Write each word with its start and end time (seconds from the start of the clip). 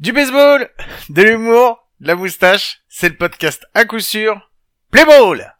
Du 0.00 0.12
baseball, 0.12 0.68
de 1.08 1.22
l'humour, 1.22 1.88
de 2.00 2.06
la 2.06 2.14
moustache, 2.14 2.82
c'est 2.88 3.08
le 3.08 3.16
podcast 3.16 3.66
à 3.74 3.84
coup 3.84 3.98
sûr. 3.98 4.40
Play 4.92 5.04
ball! 5.04 5.56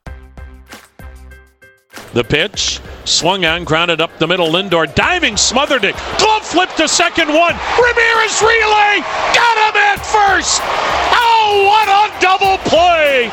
The 2.15 2.23
pitch, 2.23 2.81
swung 3.05 3.45
on, 3.45 3.65
grounded 3.65 4.01
up 4.01 4.17
the 4.21 4.29
middle. 4.29 4.49
Lindor 4.49 4.87
diving, 4.95 5.37
smothered 5.37 5.83
it. 5.83 5.97
Glove 6.19 6.45
flip 6.47 6.71
to 6.77 6.87
second 6.87 7.31
one. 7.31 7.57
Ramirez 7.83 8.41
relay, 8.41 9.03
got 9.35 9.59
him 9.59 9.77
at 9.77 10.07
first. 10.07 10.63
Oh, 10.63 11.67
what 11.67 11.89
a 11.89 12.21
double 12.21 12.59
play! 12.59 13.33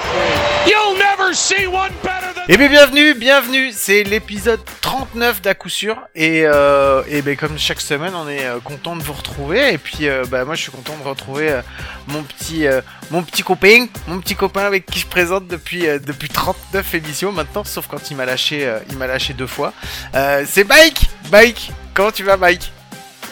You'll 0.66 0.95
never 1.26 1.34
see 1.36 1.68
one 1.68 1.92
better 2.04 2.34
than. 2.34 2.44
Eh 2.48 2.58
bien 2.58 2.70
bienvenue, 2.70 3.14
bienvenue, 3.16 3.71
c'est 3.71 4.04
l'épisode 4.04 4.60
39 4.82 5.41
d'à 5.41 5.55
coup 5.55 5.70
sûr 5.70 5.98
et, 6.14 6.44
euh, 6.46 7.02
et 7.09 7.21
ben 7.21 7.36
comme 7.36 7.58
chaque 7.58 7.82
semaine 7.82 8.14
on 8.16 8.28
est 8.30 8.46
euh, 8.46 8.59
content 8.64 8.96
de 8.96 9.02
vous 9.04 9.14
retrouver 9.14 9.73
et 9.73 9.77
puis 9.77 10.08
euh, 10.08 10.23
bah 10.30 10.46
moi 10.46 10.55
je 10.55 10.62
suis 10.62 10.72
content 10.72 10.96
de 10.98 11.08
retrouver 11.08 11.50
euh, 11.52 11.62
mon 12.08 12.22
petit 12.23 12.68
euh, 12.68 12.82
mon 13.12 13.23
petit 13.23 13.41
copain, 13.44 13.88
mon 14.08 14.20
petit 14.20 14.35
copain 14.35 14.66
avec 14.66 14.85
qui 14.85 14.99
je 14.99 15.08
présente 15.08 15.48
depuis 15.48 15.88
euh, 15.88 15.99
depuis 15.99 16.30
39 16.30 16.94
émissions 16.96 17.32
maintenant 17.32 17.63
sauf 17.63 17.88
quand 17.88 18.12
il 18.12 18.18
m'a 18.18 18.26
lâché 18.26 18.66
euh, 18.66 18.80
il 18.90 18.98
m'a 18.98 19.07
lâché 19.07 19.34
deux 19.34 19.48
fois. 19.48 19.73
Euh, 20.13 20.46
c'est 20.48 20.68
Mike, 20.68 21.10
Mike, 21.32 21.71
comment 21.94 22.12
tu 22.12 22.23
vas 22.23 22.38
Mike? 22.38 22.71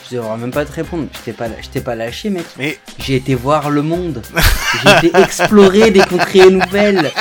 Je 0.10 0.18
devrais 0.18 0.38
même 0.38 0.52
pas 0.52 0.66
te 0.66 0.72
répondre. 0.74 1.08
Je 1.14 1.20
t'ai 1.20 1.34
pas, 1.34 1.48
je 1.62 1.70
t'ai 1.70 1.82
pas 1.82 1.96
lâché, 1.96 2.30
mec. 2.30 2.46
Mais 2.58 2.78
J'ai 3.00 3.16
été 3.16 3.36
voir 3.36 3.70
le 3.70 3.82
monde. 3.82 4.22
J'ai 5.02 5.08
été 5.08 5.18
explorer 5.18 5.92
des 5.92 6.02
contrées 6.02 6.50
nouvelles. 6.50 7.12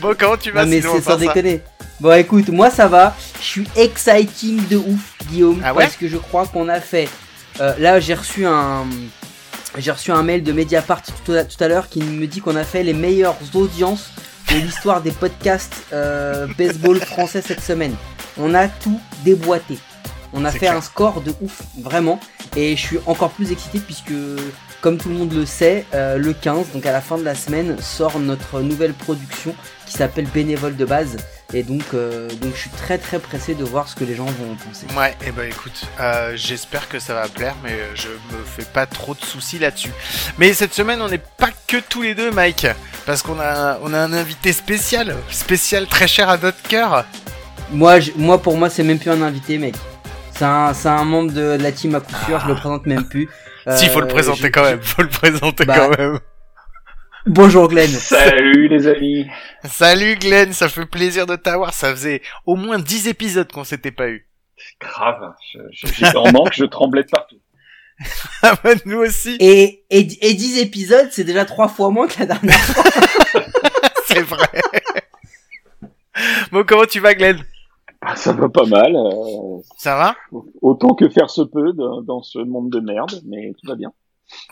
Bon 0.00 0.14
comment 0.18 0.36
tu 0.36 0.50
vas 0.50 0.64
Non, 0.64 0.70
mais 0.70 0.80
sinon, 0.80 1.00
sans 1.02 1.16
déconner. 1.16 1.62
Bon, 2.00 2.12
écoute, 2.12 2.48
moi 2.48 2.70
ça 2.70 2.88
va. 2.88 3.16
Je 3.40 3.44
suis 3.44 3.68
exciting 3.76 4.66
de 4.68 4.76
ouf, 4.76 5.14
Guillaume. 5.30 5.60
Ah 5.64 5.72
ouais 5.74 5.84
parce 5.84 5.96
que 5.96 6.08
je 6.08 6.16
crois 6.16 6.46
qu'on 6.46 6.68
a 6.68 6.80
fait. 6.80 7.08
euh, 7.60 7.72
là, 7.78 8.00
j'ai 8.00 8.14
reçu 8.14 8.46
un. 8.46 8.84
J'ai 9.78 9.90
reçu 9.90 10.10
un 10.10 10.22
mail 10.22 10.42
de 10.42 10.52
Mediapart 10.52 11.02
tout 11.02 11.32
à, 11.32 11.44
tout 11.44 11.62
à 11.62 11.68
l'heure 11.68 11.88
qui 11.88 12.02
me 12.02 12.26
dit 12.26 12.40
qu'on 12.40 12.56
a 12.56 12.64
fait 12.64 12.82
les 12.82 12.94
meilleures 12.94 13.36
audiences 13.54 14.10
de 14.50 14.56
l'histoire 14.56 15.02
des 15.02 15.10
podcasts 15.10 15.84
euh, 15.92 16.46
baseball 16.56 16.98
français 17.00 17.42
cette 17.42 17.60
semaine. 17.60 17.94
On 18.38 18.54
a 18.54 18.68
tout 18.68 18.98
déboîté. 19.24 19.78
On 20.32 20.44
a 20.44 20.50
fait 20.50 20.60
clair. 20.60 20.76
un 20.76 20.80
score 20.80 21.20
de 21.20 21.32
ouf, 21.42 21.62
vraiment. 21.78 22.20
Et 22.56 22.74
je 22.76 22.80
suis 22.80 22.98
encore 23.06 23.30
plus 23.30 23.52
excité 23.52 23.78
puisque, 23.78 24.12
comme 24.80 24.98
tout 24.98 25.08
le 25.08 25.14
monde 25.16 25.32
le 25.32 25.46
sait, 25.46 25.84
euh, 25.94 26.16
le 26.18 26.32
15, 26.32 26.72
donc 26.72 26.86
à 26.86 26.92
la 26.92 27.00
fin 27.00 27.18
de 27.18 27.24
la 27.24 27.34
semaine, 27.34 27.76
sort 27.80 28.18
notre 28.18 28.60
nouvelle 28.60 28.92
production 28.92 29.54
qui 29.86 29.92
s'appelle 29.94 30.26
Bénévole 30.26 30.76
de 30.76 30.84
base. 30.84 31.16
Et 31.54 31.62
donc, 31.62 31.82
euh, 31.94 32.28
donc 32.40 32.52
je 32.54 32.60
suis 32.60 32.70
très 32.70 32.98
très 32.98 33.20
pressé 33.20 33.54
de 33.54 33.62
voir 33.64 33.88
ce 33.88 33.94
que 33.94 34.02
les 34.04 34.16
gens 34.16 34.24
vont 34.24 34.52
en 34.52 34.56
penser. 34.56 34.86
Ouais, 34.98 35.14
et 35.24 35.30
ben 35.30 35.48
écoute, 35.48 35.84
euh, 36.00 36.32
j'espère 36.34 36.88
que 36.88 36.98
ça 36.98 37.14
va 37.14 37.28
plaire, 37.28 37.54
mais 37.62 37.78
je 37.94 38.08
me 38.08 38.42
fais 38.44 38.64
pas 38.64 38.86
trop 38.86 39.14
de 39.14 39.24
soucis 39.24 39.58
là-dessus. 39.60 39.92
Mais 40.38 40.52
cette 40.54 40.74
semaine, 40.74 41.00
on 41.00 41.08
n'est 41.08 41.18
pas 41.18 41.50
que 41.68 41.76
tous 41.88 42.02
les 42.02 42.14
deux, 42.16 42.32
Mike, 42.32 42.66
parce 43.06 43.22
qu'on 43.22 43.38
a, 43.38 43.78
on 43.82 43.94
a 43.94 43.98
un 43.98 44.12
invité 44.12 44.52
spécial, 44.52 45.14
spécial 45.30 45.86
très 45.86 46.08
cher 46.08 46.28
à 46.28 46.36
notre 46.36 46.60
cœur. 46.62 47.04
Moi, 47.70 48.00
je- 48.00 48.10
moi 48.16 48.38
pour 48.42 48.56
moi, 48.56 48.68
c'est 48.68 48.82
même 48.82 48.98
plus 48.98 49.10
un 49.10 49.22
invité, 49.22 49.58
mec. 49.58 49.74
C'est 50.36 50.44
un, 50.44 50.74
c'est 50.74 50.88
un 50.88 51.04
membre 51.04 51.32
de 51.32 51.56
la 51.60 51.72
team 51.72 51.94
à 51.94 52.00
coup 52.00 52.12
sûr, 52.26 52.40
je 52.40 52.48
le 52.48 52.54
présente 52.56 52.86
même 52.86 53.04
plus. 53.04 53.28
Si, 53.74 53.86
faut 53.88 54.00
le 54.00 54.06
Euh, 54.06 54.10
présenter 54.10 54.42
je- 54.42 54.46
quand 54.48 54.62
même, 54.64 54.80
faut 54.82 55.02
le 55.02 55.08
présenter 55.08 55.64
Bah. 55.64 55.74
quand 55.76 55.98
même. 55.98 56.18
Bonjour 57.26 57.68
Glenn. 57.68 57.88
Salut 57.88 58.68
les 58.68 58.86
amis. 58.86 59.26
Salut 59.64 60.14
Glenn, 60.16 60.52
ça 60.52 60.68
fait 60.68 60.86
plaisir 60.86 61.26
de 61.26 61.34
t'avoir. 61.34 61.74
Ça 61.74 61.90
faisait 61.90 62.22
au 62.44 62.54
moins 62.54 62.78
10 62.78 63.08
épisodes 63.08 63.50
qu'on 63.50 63.64
s'était 63.64 63.90
pas 63.90 64.08
eu. 64.08 64.26
Grave, 64.80 65.32
je- 65.52 65.58
je- 65.88 65.92
j'étais 65.92 66.16
en 66.16 66.30
manque, 66.32 66.52
je 66.54 66.64
tremblais 66.64 67.02
de 67.02 67.08
partout. 67.08 67.36
Ah 68.42 68.54
bah 68.62 68.70
nous 68.84 68.98
aussi, 68.98 69.36
Et, 69.40 69.84
et, 69.90 70.06
et 70.28 70.34
10 70.34 70.58
épisodes, 70.60 71.08
c'est 71.10 71.24
déjà 71.24 71.44
trois 71.46 71.66
fois 71.68 71.90
moins 71.90 72.06
que 72.06 72.18
la 72.20 72.26
dernière 72.26 72.54
fois. 72.60 72.84
c'est 74.06 74.20
vrai. 74.20 74.46
bon, 76.52 76.64
comment 76.66 76.84
tu 76.84 77.00
vas 77.00 77.14
Glenn? 77.14 77.42
Ah, 78.08 78.14
ça 78.14 78.32
va 78.32 78.48
pas 78.48 78.66
mal, 78.66 78.94
euh, 78.94 79.58
Ça 79.76 79.96
va? 79.96 80.14
autant 80.62 80.94
que 80.94 81.08
faire 81.08 81.28
se 81.28 81.42
peut 81.42 81.72
de- 81.72 82.02
dans 82.04 82.22
ce 82.22 82.38
monde 82.38 82.70
de 82.70 82.78
merde, 82.80 83.20
mais 83.24 83.52
tout 83.60 83.66
va 83.68 83.74
bien. 83.74 83.92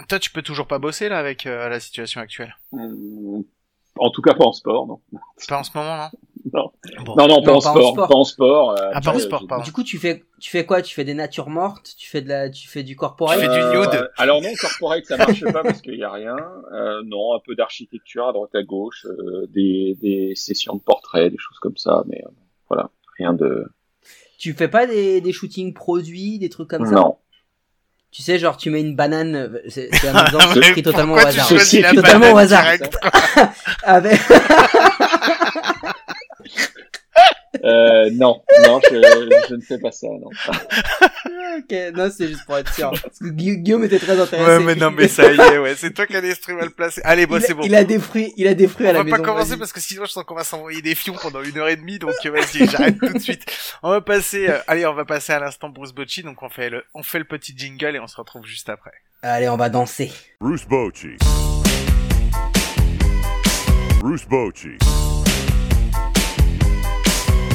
Toi, 0.09 0.19
tu 0.19 0.31
peux 0.31 0.43
toujours 0.43 0.67
pas 0.67 0.79
bosser 0.81 1.09
là 1.09 1.19
avec 1.19 1.47
euh, 1.47 1.69
la 1.69 1.79
situation 1.79 2.21
actuelle? 2.21 2.57
Hum, 2.73 3.45
En 3.99 4.11
tout 4.11 4.23
cas 4.23 4.35
pas 4.35 4.45
en 4.45 4.53
sport, 4.53 4.87
non. 4.89 5.01
Pas 5.49 5.61
en 5.61 5.63
ce 5.63 5.71
moment, 5.77 5.97
non? 5.97 6.11
Non. 6.53 6.73
Bon. 7.05 7.15
Non, 7.17 7.29
non, 7.29 7.43
pas, 7.43 7.53
Non, 7.53 7.59
en, 7.59 7.61
pas 7.61 7.71
en 7.71 7.81
sport, 7.95 8.09
pas 8.09 8.15
en 8.15 8.25
sport. 8.25 8.71
euh, 8.73 8.91
Ah, 8.93 9.01
pas 9.01 9.13
en 9.13 9.19
sport, 9.21 9.45
pardon. 9.49 9.65
Du 9.65 9.73
coup, 9.73 9.83
tu 9.85 9.99
fais, 9.99 10.25
tu 10.41 10.51
fais 10.51 10.67
quoi? 10.67 10.83
Tu 10.83 10.93
fais 10.95 11.05
des 11.05 11.15
natures 11.15 11.49
mortes? 11.49 11.95
Tu 11.97 12.09
fais 12.11 12.21
de 12.23 12.29
la, 12.29 12.51
tu 12.51 12.69
fais 12.69 12.83
du 12.83 12.97
corporel? 12.97 13.39
Tu 13.39 13.47
fais 13.47 13.53
du 13.53 13.65
nude 13.79 13.95
Euh, 13.95 14.09
Alors 14.17 14.43
non, 14.43 14.55
corporate 14.57 15.05
ça 15.07 15.17
marche 15.17 15.45
pas 15.53 15.63
parce 15.63 15.81
qu'il 15.81 15.95
y 15.97 16.03
a 16.05 16.11
rien. 16.11 16.37
Euh, 16.73 17.03
non, 17.05 17.35
un 17.35 17.41
peu 17.45 17.55
d'architecture 17.55 18.27
à 18.29 18.33
droite 18.33 18.55
à 18.55 18.63
gauche, 18.65 19.07
euh, 19.07 19.47
des, 19.49 19.97
des 20.03 20.35
sessions 20.35 20.75
de 20.75 20.83
portraits, 20.83 21.31
des 21.31 21.39
choses 21.39 21.59
comme 21.61 21.77
ça, 21.77 22.03
mais 22.07 22.21
euh, 22.25 22.31
voilà, 22.69 22.91
rien 23.19 23.33
de. 23.33 23.67
Tu 24.39 24.53
fais 24.53 24.69
pas 24.69 24.87
des, 24.87 25.21
des 25.21 25.33
shootings 25.33 25.73
produits, 25.73 26.39
des 26.39 26.49
trucs 26.49 26.69
comme 26.69 26.85
ça? 26.85 26.93
Non. 26.93 27.17
Tu 28.11 28.23
sais, 28.23 28.39
genre, 28.39 28.57
tu 28.57 28.71
mets 28.71 28.81
une 28.81 28.95
banane, 28.95 29.59
c'est 29.69 29.89
c'est 29.93 30.09
un 30.09 30.25
exemple 30.27 30.59
Mais 30.61 30.71
pris 30.71 30.83
totalement 30.83 31.15
au 31.15 31.19
hasard. 31.19 31.49
Totalement 31.49 32.33
au 32.33 32.37
hasard. 32.37 32.63
direct? 32.63 32.97
Avec... 33.83 34.21
Euh, 37.63 38.11
non, 38.13 38.43
non, 38.67 38.81
je, 38.91 38.97
je 39.49 39.55
ne 39.55 39.61
fais 39.61 39.79
pas 39.79 39.93
ça, 39.93 40.09
non. 40.09 40.29
ok, 41.59 41.95
non, 41.95 42.11
c'est 42.11 42.29
juste 42.29 42.45
pour 42.47 42.57
être 42.59 42.73
sûr. 42.75 42.91
Parce 42.91 43.19
que 43.19 43.27
Gui- 43.29 43.59
Guillaume 43.59 43.85
était 43.85 43.99
très 43.99 44.19
intéressé. 44.19 44.51
Ouais, 44.51 44.65
mais 44.65 44.75
non, 44.75 44.91
mais 44.91 45.07
ça 45.09 45.31
y 45.33 45.39
est, 45.39 45.59
ouais, 45.59 45.75
c'est 45.77 45.93
toi 45.93 46.07
qui 46.07 46.17
as 46.17 46.21
l'esprit 46.21 46.55
mal 46.55 46.71
placé. 46.71 47.01
Allez, 47.05 47.27
bon, 47.27 47.41
c'est 47.41 47.55
bon. 47.55 47.63
il 47.65 47.75
a 47.75 47.85
des 47.85 47.99
fruits, 47.99 48.33
il 48.37 48.47
a 48.49 48.55
des 48.55 48.67
fruits 48.67 48.87
On 48.87 48.91
à 48.91 48.93
la 48.93 48.99
va 48.99 49.05
maison. 49.05 49.17
pas 49.19 49.23
commencer 49.23 49.57
parce 49.57 49.73
que 49.73 49.81
sinon 49.81 50.05
je 50.05 50.11
sens 50.11 50.25
qu'on 50.25 50.35
va 50.35 50.45
s'envoyer 50.45 50.83
des 50.83 50.95
fions 50.95 51.15
pendant 51.21 51.43
une 51.43 51.57
heure 51.59 51.69
et 51.69 51.77
demie, 51.77 51.99
donc 51.99 52.15
euh, 52.27 52.31
vas-y, 52.31 52.67
j'arrête 52.69 52.99
tout 52.99 53.13
de 53.13 53.19
suite. 53.19 53.45
On 53.83 53.91
va 53.91 54.01
passer, 54.01 54.49
euh, 54.49 54.59
allez, 54.67 54.85
on 54.87 54.95
va 54.95 55.05
passer 55.05 55.33
à 55.33 55.39
l'instant 55.39 55.69
Bruce 55.69 55.93
Bocci, 55.93 56.23
donc 56.23 56.43
on 56.43 56.49
fait 56.49 56.71
le, 56.71 56.83
on 56.95 57.03
fait 57.03 57.19
le 57.19 57.25
petit 57.25 57.55
jingle 57.57 57.95
et 57.97 58.01
on 58.01 58.07
se 58.09 58.17
retrouve 58.17 58.45
juste 58.47 58.69
après. 58.69 58.93
Allez, 59.23 59.49
on 59.49 59.57
va 59.57 59.69
danser. 59.71 60.13
Bruce 60.41 60.67
Bochy. 60.67 61.17
Bruce 64.01 64.27
Bochy. 64.27 64.77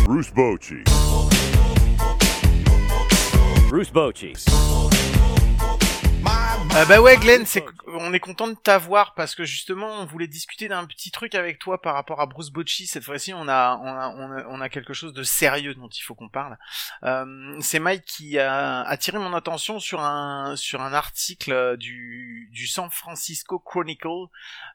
Bruce 0.09 0.31
Bochy. 0.31 0.83
Bruce 3.69 3.91
Bochy. 3.91 4.98
Euh, 6.75 6.85
bah 6.85 7.01
ouais, 7.01 7.17
Glenn, 7.17 7.45
c'est, 7.47 7.65
on 7.87 8.13
est 8.13 8.19
content 8.19 8.47
de 8.47 8.53
t'avoir 8.53 9.13
parce 9.15 9.33
que 9.33 9.43
justement, 9.43 9.87
on 9.99 10.05
voulait 10.05 10.27
discuter 10.27 10.67
d'un 10.67 10.85
petit 10.85 11.09
truc 11.09 11.33
avec 11.33 11.57
toi 11.57 11.81
par 11.81 11.95
rapport 11.95 12.21
à 12.21 12.27
Bruce 12.27 12.51
Bocci. 12.51 12.85
Cette 12.85 13.03
fois-ci, 13.03 13.33
on 13.33 13.47
a, 13.47 13.77
on 13.81 13.87
a, 13.87 14.13
on 14.15 14.31
a, 14.37 14.45
on 14.49 14.61
a 14.61 14.69
quelque 14.69 14.93
chose 14.93 15.11
de 15.11 15.23
sérieux 15.23 15.73
dont 15.73 15.89
il 15.89 16.01
faut 16.01 16.13
qu'on 16.13 16.29
parle. 16.29 16.57
Euh, 17.03 17.25
c'est 17.59 17.79
Mike 17.79 18.05
qui 18.05 18.37
a 18.37 18.81
attiré 18.83 19.17
mon 19.17 19.33
attention 19.33 19.79
sur 19.79 19.99
un, 20.01 20.55
sur 20.55 20.81
un 20.81 20.93
article 20.93 21.75
du, 21.77 22.49
du 22.53 22.67
San 22.67 22.89
Francisco 22.91 23.57
Chronicle. 23.59 24.07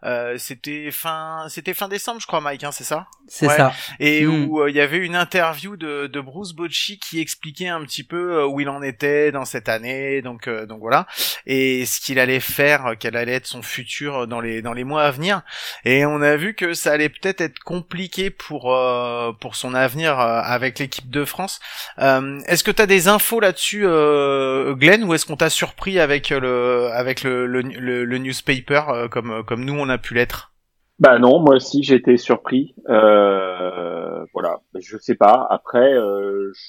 Euh, 0.03 0.37
c'était 0.37 0.91
fin, 0.91 1.47
c'était 1.49 1.75
fin 1.75 1.89
décembre, 1.89 2.21
je 2.21 2.27
crois, 2.27 2.41
Mike, 2.41 2.65
hein, 2.65 2.73
c'est 2.73 2.85
ça? 2.85 3.07
C'est 3.29 3.47
Ouais. 3.47 3.57
ça. 3.57 3.73
et 4.01 4.25
Mm. 4.27 4.47
où 4.49 4.61
euh, 4.61 4.69
il 4.71 4.77
y 4.77 4.81
avait 4.81 4.99
une 4.99 5.17
interview 5.17 5.77
de, 5.77 6.09
de 6.09 6.21
Bruce 6.21 6.53
Bocci 6.55 6.99
qui 6.99 7.21
expliquait 7.21 7.69
un 7.69 7.83
petit 7.85 8.05
peu 8.05 8.39
euh, 8.41 8.47
où 8.47 8.61
il 8.61 8.69
en 8.69 8.83
était 8.83 9.31
dans 9.33 9.45
cette 9.45 9.69
année, 9.69 10.23
donc 10.23 10.49
euh, 10.49 10.67
donc 10.67 10.81
voilà, 10.81 11.07
et 11.47 11.84
ce 11.85 12.01
qu'il 12.01 12.19
allait 12.19 12.41
faire, 12.41 12.87
euh, 12.87 12.95
quel 12.99 13.17
allait 13.17 13.35
être 13.35 13.47
son 13.47 13.63
futur 13.63 14.27
dans 14.27 14.41
les 14.41 14.63
dans 14.63 14.73
les 14.73 14.85
mois 14.85 15.03
à 15.05 15.11
venir. 15.11 15.43
Et 15.85 16.05
on 16.07 16.21
a 16.23 16.37
vu 16.37 16.55
que 16.55 16.75
ça 16.75 16.93
allait 16.93 17.09
peut-être 17.09 17.41
être 17.41 17.59
compliqué 17.61 18.31
pour 18.31 18.75
euh, 18.75 19.33
pour 19.41 19.57
son 19.57 19.75
avenir 19.75 20.19
euh, 20.21 20.41
avec 20.43 20.79
l'équipe 20.79 21.11
de 21.11 21.25
France. 21.25 21.61
Euh, 21.99 22.39
est-ce 22.47 22.65
que 22.65 22.71
tu 22.71 22.83
as 22.83 22.87
des 22.87 23.09
infos 23.09 23.41
là-dessus, 23.41 23.85
euh, 23.87 24.75
Glenn, 24.75 25.05
ou 25.05 25.15
est-ce 25.15 25.27
qu'on 25.27 25.37
t'a 25.37 25.51
surpris 25.51 25.99
avec 25.99 26.31
le 26.31 26.89
avec 26.93 27.23
le 27.23 27.47
le, 27.47 27.61
le, 27.63 28.05
le 28.05 28.19
newspaper 28.19 28.83
euh, 28.89 29.09
comme 29.09 29.45
comme 29.45 29.65
nous 29.65 29.79
on 29.79 29.89
a 29.89 29.99
pu 29.99 30.15
l'être? 30.15 30.53
Bah 31.01 31.19
non, 31.19 31.41
moi 31.41 31.57
aussi 31.57 31.83
j'ai 31.83 31.97
été 31.97 32.17
surpris. 32.17 32.75
Euh, 32.89 34.25
voilà, 34.33 34.61
je 34.79 34.97
sais 34.99 35.17
pas. 35.17 35.47
Après, 35.51 35.93
euh, 35.93 36.53
je, 36.55 36.61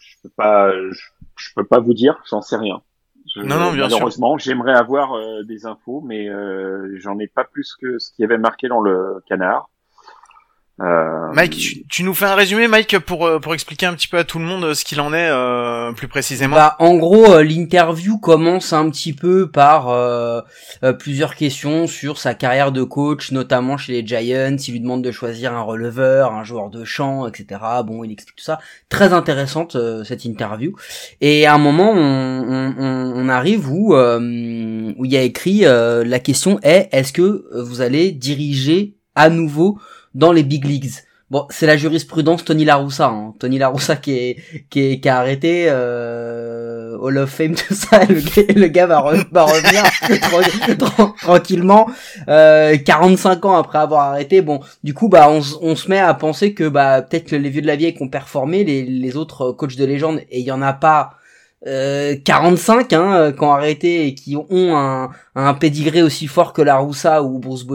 je 0.00 0.16
peux 0.22 0.32
pas, 0.34 0.72
je 1.36 1.50
peux 1.54 1.66
pas 1.66 1.78
vous 1.80 1.92
dire, 1.92 2.16
j'en 2.30 2.40
sais 2.40 2.56
rien. 2.56 2.82
Je- 3.34 3.40
Non, 3.40 3.58
non, 3.58 3.72
bien 3.72 3.84
malheureusement, 3.88 4.38
j'aimerais 4.38 4.74
avoir 4.74 5.14
euh, 5.14 5.42
des 5.44 5.66
infos, 5.66 6.00
mais 6.04 6.28
euh, 6.28 6.96
j'en 6.98 7.18
ai 7.18 7.26
pas 7.26 7.44
plus 7.44 7.74
que 7.80 7.98
ce 7.98 8.10
qui 8.12 8.22
avait 8.24 8.38
marqué 8.38 8.68
dans 8.68 8.80
le 8.80 9.22
canard. 9.28 9.68
Euh, 10.78 11.32
Mike, 11.32 11.56
tu, 11.56 11.86
tu 11.88 12.02
nous 12.02 12.12
fais 12.12 12.26
un 12.26 12.34
résumé, 12.34 12.68
Mike, 12.68 12.98
pour 12.98 13.26
euh, 13.26 13.38
pour 13.38 13.54
expliquer 13.54 13.86
un 13.86 13.94
petit 13.94 14.08
peu 14.08 14.18
à 14.18 14.24
tout 14.24 14.38
le 14.38 14.44
monde 14.44 14.62
euh, 14.64 14.74
ce 14.74 14.84
qu'il 14.84 15.00
en 15.00 15.14
est 15.14 15.30
euh, 15.30 15.92
plus 15.92 16.06
précisément. 16.06 16.54
Bah, 16.56 16.76
en 16.80 16.96
gros, 16.96 17.32
euh, 17.32 17.42
l'interview 17.42 18.18
commence 18.18 18.74
un 18.74 18.90
petit 18.90 19.14
peu 19.14 19.50
par 19.50 19.88
euh, 19.88 20.42
plusieurs 20.98 21.34
questions 21.34 21.86
sur 21.86 22.18
sa 22.18 22.34
carrière 22.34 22.72
de 22.72 22.82
coach, 22.82 23.32
notamment 23.32 23.78
chez 23.78 23.92
les 23.92 24.06
Giants. 24.06 24.56
Il 24.68 24.72
lui 24.72 24.80
demande 24.80 25.00
de 25.02 25.10
choisir 25.12 25.54
un 25.54 25.62
releveur, 25.62 26.34
un 26.34 26.44
joueur 26.44 26.68
de 26.68 26.84
champ, 26.84 27.26
etc. 27.26 27.58
Bon, 27.86 28.04
il 28.04 28.12
explique 28.12 28.36
tout 28.36 28.44
ça. 28.44 28.58
Très 28.90 29.14
intéressante 29.14 29.76
euh, 29.76 30.04
cette 30.04 30.26
interview. 30.26 30.74
Et 31.22 31.46
à 31.46 31.54
un 31.54 31.58
moment, 31.58 31.90
on, 31.92 31.96
on, 31.96 32.74
on- 32.78 33.12
on 33.16 33.28
arrive 33.30 33.70
où 33.70 33.94
euh, 33.94 34.18
où 34.98 35.06
il 35.06 35.10
y 35.10 35.16
a 35.16 35.22
écrit 35.22 35.64
euh, 35.64 36.04
la 36.04 36.18
question 36.18 36.60
est 36.62 36.90
est-ce 36.92 37.14
que 37.14 37.46
vous 37.62 37.80
allez 37.80 38.12
diriger 38.12 38.92
à 39.14 39.30
nouveau 39.30 39.78
dans 40.16 40.32
les 40.32 40.42
big 40.42 40.64
leagues 40.64 40.90
Bon, 41.28 41.44
c'est 41.50 41.66
la 41.66 41.76
jurisprudence 41.76 42.44
Tony 42.44 42.64
Laroussa, 42.64 43.08
hein. 43.08 43.34
Tony 43.40 43.58
Laroussa 43.58 43.96
qui 43.96 44.12
est 44.12 44.36
qui 44.70 45.00
a 45.08 45.18
arrêté 45.18 45.66
euh, 45.68 46.96
Hall 47.00 47.18
of 47.18 47.30
Fame 47.30 47.54
tout 47.68 47.74
ça. 47.74 47.98
Le 48.04 48.66
gars, 48.68 48.86
va, 48.86 49.00
re- 49.00 49.26
va 49.32 49.42
revenir 49.42 49.82
tra- 50.02 50.76
tra- 50.76 51.16
tranquillement 51.20 51.88
euh, 52.28 52.76
45 52.76 53.44
ans 53.44 53.56
après 53.56 53.78
avoir 53.78 54.02
arrêté. 54.12 54.40
Bon, 54.40 54.60
du 54.84 54.94
coup, 54.94 55.08
bah 55.08 55.28
on, 55.28 55.74
se 55.74 55.88
met 55.88 55.98
à 55.98 56.14
penser 56.14 56.54
que 56.54 56.68
bah 56.68 57.02
peut-être 57.02 57.32
les 57.32 57.50
vieux 57.50 57.62
de 57.62 57.66
la 57.66 57.74
vieille 57.74 57.94
qui 57.94 58.04
ont 58.04 58.08
performé, 58.08 58.62
les 58.62 58.84
les 58.84 59.16
autres 59.16 59.50
coachs 59.50 59.76
de 59.76 59.84
légende, 59.84 60.20
et 60.30 60.38
il 60.38 60.46
y 60.46 60.52
en 60.52 60.62
a 60.62 60.72
pas. 60.74 61.14
Euh, 61.66 62.14
45 62.24 62.92
hein, 62.92 63.12
euh, 63.12 63.32
qui 63.32 63.42
ont 63.42 63.50
arrêté 63.50 64.06
et 64.06 64.14
qui 64.14 64.36
ont 64.36 64.76
un, 64.76 65.10
un 65.34 65.54
pédigré 65.54 66.00
aussi 66.00 66.28
fort 66.28 66.52
que 66.52 66.62
la 66.62 66.76
Roussa 66.76 67.24
ou 67.24 67.40
Bruce 67.40 67.66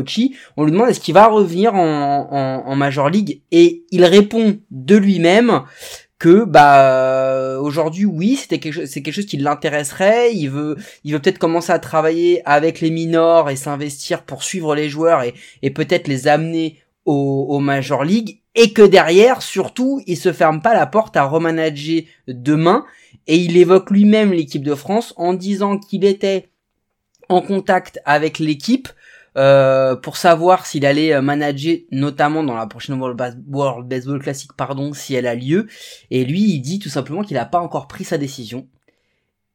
on 0.55 0.63
lui 0.63 0.71
demande 0.71 0.87
est-ce 0.87 1.01
qu'il 1.01 1.13
va 1.13 1.27
revenir 1.27 1.75
en, 1.75 2.75
Major 2.77 3.09
League 3.09 3.41
et 3.51 3.83
il 3.91 4.05
répond 4.05 4.59
de 4.71 4.95
lui-même 4.95 5.63
que 6.19 6.45
bah 6.45 7.59
aujourd'hui 7.59 8.05
oui 8.05 8.37
c'était 8.37 8.59
quelque 8.59 8.85
c'est 8.85 9.01
quelque 9.01 9.15
chose 9.15 9.25
qui 9.25 9.37
l'intéresserait 9.37 10.33
il 10.33 10.47
veut 10.47 10.77
il 11.03 11.11
veut 11.11 11.19
peut-être 11.19 11.37
commencer 11.37 11.73
à 11.73 11.79
travailler 11.79 12.41
avec 12.45 12.79
les 12.79 12.91
minors 12.91 13.49
et 13.49 13.57
s'investir 13.57 14.23
pour 14.23 14.43
suivre 14.43 14.73
les 14.73 14.87
joueurs 14.87 15.23
et, 15.23 15.33
et 15.63 15.69
peut-être 15.69 16.07
les 16.07 16.29
amener 16.29 16.77
au, 17.03 17.47
au 17.49 17.59
Major 17.59 18.05
League 18.05 18.40
et 18.55 18.73
que 18.73 18.81
derrière 18.81 19.41
surtout 19.41 20.01
il 20.07 20.17
se 20.17 20.33
ferme 20.33 20.61
pas 20.61 20.73
la 20.73 20.85
porte 20.85 21.17
à 21.17 21.23
remanager 21.23 22.05
demain. 22.27 22.85
Et 23.27 23.37
il 23.37 23.57
évoque 23.57 23.91
lui-même 23.91 24.33
l'équipe 24.33 24.63
de 24.63 24.75
France 24.75 25.13
en 25.17 25.33
disant 25.33 25.77
qu'il 25.77 26.05
était 26.05 26.49
en 27.29 27.41
contact 27.41 27.99
avec 28.05 28.39
l'équipe 28.39 28.89
euh, 29.37 29.95
pour 29.95 30.17
savoir 30.17 30.65
s'il 30.65 30.85
allait 30.85 31.13
euh, 31.13 31.21
manager 31.21 31.77
notamment 31.91 32.43
dans 32.43 32.55
la 32.55 32.67
prochaine 32.67 32.99
World, 32.99 33.17
Bas- 33.17 33.35
World 33.47 33.87
Baseball 33.87 34.21
Classic 34.21 34.51
pardon 34.53 34.93
si 34.93 35.13
elle 35.13 35.27
a 35.27 35.35
lieu. 35.35 35.67
Et 36.09 36.25
lui 36.25 36.41
il 36.41 36.59
dit 36.59 36.79
tout 36.79 36.89
simplement 36.89 37.21
qu'il 37.21 37.35
n'a 37.35 37.45
pas 37.45 37.61
encore 37.61 37.87
pris 37.87 38.03
sa 38.03 38.17
décision. 38.17 38.67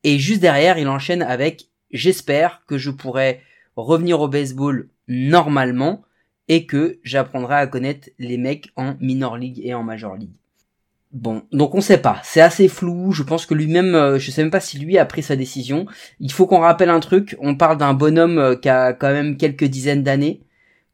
Et 0.04 0.18
juste 0.18 0.40
derrière 0.40 0.78
il 0.78 0.88
enchaîne 0.88 1.22
avec 1.22 1.68
j'espère 1.90 2.62
que 2.66 2.78
je 2.78 2.90
pourrai 2.90 3.42
revenir 3.74 4.20
au 4.20 4.28
baseball 4.28 4.88
normalement 5.08 6.02
et 6.48 6.66
que 6.66 6.98
j'apprendrai 7.02 7.56
à 7.56 7.66
connaître 7.66 8.08
les 8.18 8.38
mecs 8.38 8.70
en 8.76 8.94
minor 9.00 9.36
league 9.36 9.60
et 9.64 9.74
en 9.74 9.82
major 9.82 10.16
league 10.16 10.34
Bon, 11.16 11.44
donc 11.50 11.74
on 11.74 11.80
sait 11.80 11.98
pas, 11.98 12.20
c'est 12.24 12.42
assez 12.42 12.68
flou, 12.68 13.12
je 13.12 13.22
pense 13.22 13.46
que 13.46 13.54
lui-même, 13.54 13.94
euh, 13.94 14.18
je 14.18 14.30
sais 14.30 14.42
même 14.42 14.50
pas 14.50 14.60
si 14.60 14.78
lui 14.78 14.98
a 14.98 15.06
pris 15.06 15.22
sa 15.22 15.34
décision. 15.34 15.86
Il 16.20 16.30
faut 16.30 16.46
qu'on 16.46 16.58
rappelle 16.58 16.90
un 16.90 17.00
truc, 17.00 17.36
on 17.40 17.54
parle 17.54 17.78
d'un 17.78 17.94
bonhomme 17.94 18.38
euh, 18.38 18.54
qui 18.54 18.68
a 18.68 18.92
quand 18.92 19.10
même 19.12 19.38
quelques 19.38 19.64
dizaines 19.64 20.02
d'années, 20.02 20.42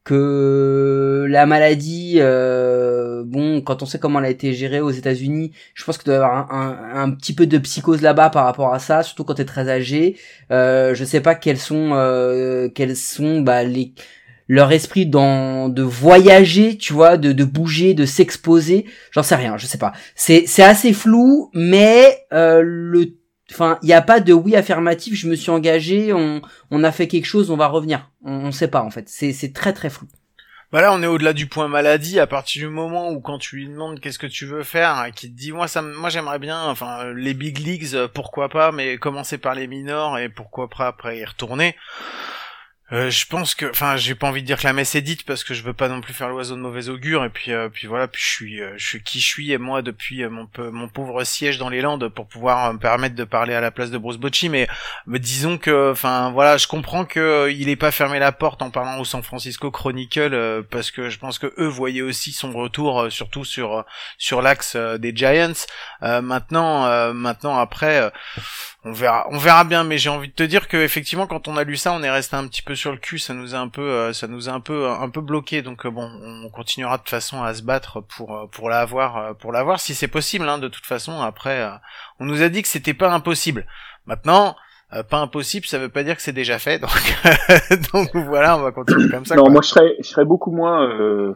que 0.05 1.27
la 1.29 1.47
maladie, 1.47 2.17
euh, 2.19 3.25
bon, 3.27 3.63
quand 3.63 3.83
on 3.83 3.87
sait 3.87 3.99
comment 3.99 4.21
elle 4.21 4.27
a 4.27 4.31
été 4.31 4.53
gérée 4.53 4.81
aux 4.81 4.91
États-Unis, 4.91 5.53
je 5.75 5.85
pense 5.85 5.99
qu'il 5.99 6.07
doit 6.07 6.15
y 6.15 6.17
avoir 6.19 6.53
un, 6.53 7.11
petit 7.11 7.35
peu 7.35 7.47
de 7.47 7.59
psychose 7.59 8.03
là-bas 8.03 8.31
par 8.31 8.45
rapport 8.45 8.73
à 8.75 8.79
ça, 8.79 9.03
surtout 9.03 9.25
quand 9.25 9.35
t'es 9.35 9.45
très 9.45 9.69
âgé. 9.69 10.17
Euh, 10.53 10.95
je 10.95 11.05
sais 11.05 11.21
pas 11.21 11.35
quels 11.35 11.59
sont, 11.59 11.91
quels 12.75 12.97
sont 12.97 13.41
bah, 13.41 13.65
les 13.65 13.93
leur 14.49 14.73
esprit 14.73 15.07
dans 15.07 15.69
de 15.69 15.83
voyager, 15.83 16.77
tu 16.77 16.93
vois, 16.93 17.17
de, 17.17 17.33
de 17.33 17.45
bouger, 17.45 17.95
de 17.95 18.05
s'exposer, 18.05 18.87
j'en 19.11 19.23
sais 19.23 19.37
rien, 19.37 19.57
je 19.57 19.67
sais 19.67 19.79
pas. 19.79 19.93
C'est 20.15 20.45
c'est 20.47 20.63
assez 20.63 20.93
flou, 20.93 21.51
mais 21.55 22.25
euh, 22.33 22.61
le 22.65 23.17
enfin, 23.51 23.79
il 23.83 23.89
y 23.89 23.93
a 23.93 24.03
pas 24.03 24.21
de 24.21 24.33
oui 24.33 24.57
affirmatif, 24.57 25.15
je 25.15 25.29
me 25.29 25.35
suis 25.35 25.51
engagé, 25.51 26.13
on 26.13 26.43
on 26.71 26.85
a 26.85 26.93
fait 26.93 27.09
quelque 27.09 27.27
chose, 27.27 27.51
on 27.51 27.57
va 27.57 27.67
revenir. 27.67 28.11
On, 28.25 28.33
on 28.33 28.53
sait 28.53 28.69
pas 28.69 28.83
en 28.83 28.91
fait. 28.91 29.09
C'est 29.09 29.33
c'est 29.33 29.53
très 29.53 29.73
très 29.73 29.91
flou. 29.91 30.07
Bah 30.73 30.81
là, 30.81 30.95
on 30.95 31.03
est 31.03 31.07
au-delà 31.07 31.35
du 31.35 31.49
point 31.49 31.69
maladie. 31.69 32.19
À 32.19 32.27
partir 32.27 32.63
du 32.63 32.69
moment 32.69 33.11
où, 33.11 33.21
quand 33.21 33.37
tu 33.37 33.57
lui 33.57 33.69
demandes 33.69 34.01
qu'est-ce 34.01 34.19
que 34.19 34.27
tu 34.27 34.47
veux 34.47 34.63
faire, 34.63 35.05
et 35.05 35.13
qu'il 35.13 35.31
te 35.31 35.39
dit 35.39 35.53
moi 35.53 35.69
ça, 35.69 35.83
moi 35.83 36.09
j'aimerais 36.09 36.39
bien, 36.39 36.65
enfin 36.65 37.13
les 37.13 37.35
big 37.35 37.59
leagues, 37.59 37.95
euh, 37.95 38.09
pourquoi 38.09 38.49
pas, 38.49 38.73
mais 38.73 38.97
commencer 38.97 39.37
par 39.37 39.55
les 39.55 39.67
minors 39.67 40.17
et 40.19 40.31
pourquoi 40.31 40.71
pas 40.71 40.87
après 40.87 41.19
y 41.19 41.25
retourner. 41.27 41.77
Euh, 42.93 43.09
je 43.11 43.25
pense 43.27 43.55
que, 43.55 43.65
enfin, 43.71 43.97
j'ai 43.97 44.15
pas 44.15 44.27
envie 44.27 44.43
de 44.43 44.47
dire 44.47 44.59
que 44.59 44.67
la 44.67 44.75
messe 44.75 44.95
est 44.95 45.01
dite 45.01 45.25
parce 45.25 45.45
que 45.45 45.55
je 45.55 45.63
veux 45.63 45.73
pas 45.73 45.89
non 45.89 46.03
plus 46.03 46.13
faire 46.13 46.29
l'oiseau 46.29 46.57
de 46.57 46.61
mauvais 46.61 46.91
augure 46.91 47.25
et 47.25 47.31
puis, 47.31 47.51
euh, 47.51 47.71
puis 47.71 47.87
voilà, 47.87 48.07
puis 48.07 48.21
je 48.21 48.29
suis, 48.29 48.61
euh, 48.61 48.75
je 48.77 48.87
suis 48.87 49.03
qui 49.03 49.19
je 49.19 49.27
suis 49.27 49.51
et 49.51 49.57
moi 49.57 49.81
depuis 49.81 50.23
euh, 50.23 50.29
mon, 50.29 50.47
mon 50.59 50.89
pauvre 50.89 51.25
siège 51.25 51.57
dans 51.57 51.71
les 51.71 51.81
Landes 51.81 52.09
pour 52.09 52.27
pouvoir 52.27 52.67
euh, 52.67 52.73
me 52.75 52.79
permettre 52.79 53.15
de 53.15 53.25
parler 53.25 53.55
à 53.55 53.63
la 53.63 53.71
place 53.71 53.91
de 53.91 53.97
Bruce 53.97 54.19
Bocci, 54.19 54.51
mais, 54.51 54.69
disons 55.07 55.57
que, 55.57 55.93
enfin, 55.93 56.33
voilà, 56.33 56.59
je 56.59 56.67
comprends 56.67 57.07
que 57.07 57.51
il 57.51 57.71
ait 57.71 57.77
pas 57.77 57.93
fermé 57.93 58.19
la 58.19 58.31
porte 58.31 58.61
en 58.61 58.71
parlant 58.71 58.99
au 59.01 59.07
San 59.07 59.23
Francisco 59.23 59.71
Chronicle 59.71 60.63
parce 60.71 60.91
que 60.91 61.09
je 61.09 61.19
pense 61.19 61.39
que 61.39 61.53
eux 61.59 61.67
voyaient 61.69 62.03
aussi 62.03 62.33
son 62.33 62.53
retour, 62.53 63.07
surtout 63.11 63.45
sur 63.45 63.85
sur 64.19 64.43
l'axe 64.43 64.77
des 64.77 65.17
Giants. 65.17 65.67
Maintenant, 66.01 67.13
maintenant 67.15 67.59
après. 67.59 68.11
Euh, 68.85 68.89
on 68.89 68.93
verra, 68.93 69.27
on 69.31 69.39
verra 69.39 69.65
bien, 69.65 69.85
mais 69.85 69.99
j'ai 69.99 70.11
envie 70.11 70.29
de 70.29 70.33
te 70.35 70.43
dire 70.43 70.69
que 70.69 70.77
effectivement, 70.77 71.27
quand 71.27 71.47
on 71.49 71.57
a 71.57 71.65
lu 71.65 71.77
ça, 71.77 71.93
on 71.93 72.03
est 72.03 72.11
resté 72.11 72.37
un 72.37 72.47
petit 72.49 72.63
peu 72.63 72.75
sur 72.75 72.91
le 72.93 72.99
cul, 72.99 73.19
ça 73.19 73.33
nous 73.35 73.55
a 73.55 73.59
un 73.59 73.69
peu, 73.69 73.83
euh, 73.83 74.13
ça 74.13 74.27
nous 74.27 74.49
a 74.49 74.53
un 74.53 74.61
peu, 74.61 74.89
un 74.89 75.09
peu 75.09 75.21
bloqué. 75.21 75.63
Donc 75.63 75.87
euh, 75.87 75.91
bon, 75.91 76.11
on 76.23 76.49
continuera 76.51 76.97
de 76.97 77.03
toute 77.03 77.11
façon 77.11 77.43
à 77.43 77.55
se 77.55 77.63
battre 77.63 78.01
pour 78.01 78.37
euh, 78.37 78.47
pour 78.51 78.69
l'avoir, 78.69 79.17
euh, 79.17 79.35
pour 79.35 79.53
l'avoir 79.53 79.81
si 79.81 79.95
c'est 79.95 80.09
possible. 80.09 80.49
Hein, 80.49 80.59
de 80.59 80.69
toute 80.69 80.87
façon, 80.87 81.21
après, 81.21 81.63
euh, 81.63 81.71
on 82.21 82.25
nous 82.25 82.43
a 82.43 82.49
dit 82.49 82.63
que 82.63 82.69
c'était 82.69 82.95
pas 82.95 83.13
impossible. 83.13 83.67
Maintenant, 84.07 84.57
euh, 84.95 85.03
pas 85.03 85.19
impossible, 85.19 85.65
ça 85.67 85.79
veut 85.79 85.89
pas 85.89 86.03
dire 86.03 86.17
que 86.17 86.23
c'est 86.23 86.33
déjà 86.33 86.59
fait. 86.59 86.79
Donc, 87.93 87.93
donc 87.93 88.17
voilà, 88.27 88.59
on 88.59 88.63
va 88.63 88.73
continuer 88.73 89.09
comme 89.09 89.25
ça. 89.25 89.37
non, 89.37 89.45
quoi. 89.45 89.53
moi 89.53 89.63
je 89.63 89.69
serais, 89.69 89.95
je 90.01 90.09
serais 90.09 90.25
beaucoup 90.25 90.51
moins. 90.51 90.89
euh, 90.89 91.33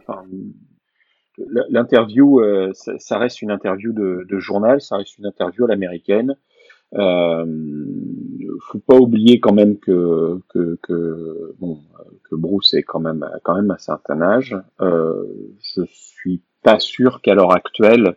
l'interview, 1.69 2.39
euh, 2.41 2.71
ça, 2.73 2.93
ça 2.99 3.17
reste 3.17 3.41
une 3.41 3.51
interview 3.51 3.93
de, 3.93 4.25
de 4.29 4.39
journal, 4.39 4.81
ça 4.81 4.97
reste 4.97 5.17
une 5.17 5.25
interview 5.25 5.65
à 5.65 5.67
l'américaine. 5.67 6.35
Euh, 6.93 7.45
faut 8.61 8.79
pas 8.79 8.95
oublier 8.95 9.39
quand 9.39 9.53
même 9.53 9.77
que 9.77 10.41
que 10.49 10.79
que 10.81 11.53
bon 11.59 11.79
que 12.29 12.35
Bruce 12.35 12.73
est 12.73 12.83
quand 12.83 12.99
même 12.99 13.29
quand 13.43 13.55
même 13.55 13.71
à 13.71 13.77
certain 13.77 14.21
âge. 14.21 14.55
Euh, 14.81 15.25
je 15.75 15.81
suis 15.89 16.41
pas 16.63 16.79
sûr 16.79 17.21
qu'à 17.21 17.35
l'heure 17.35 17.51
actuelle 17.51 18.15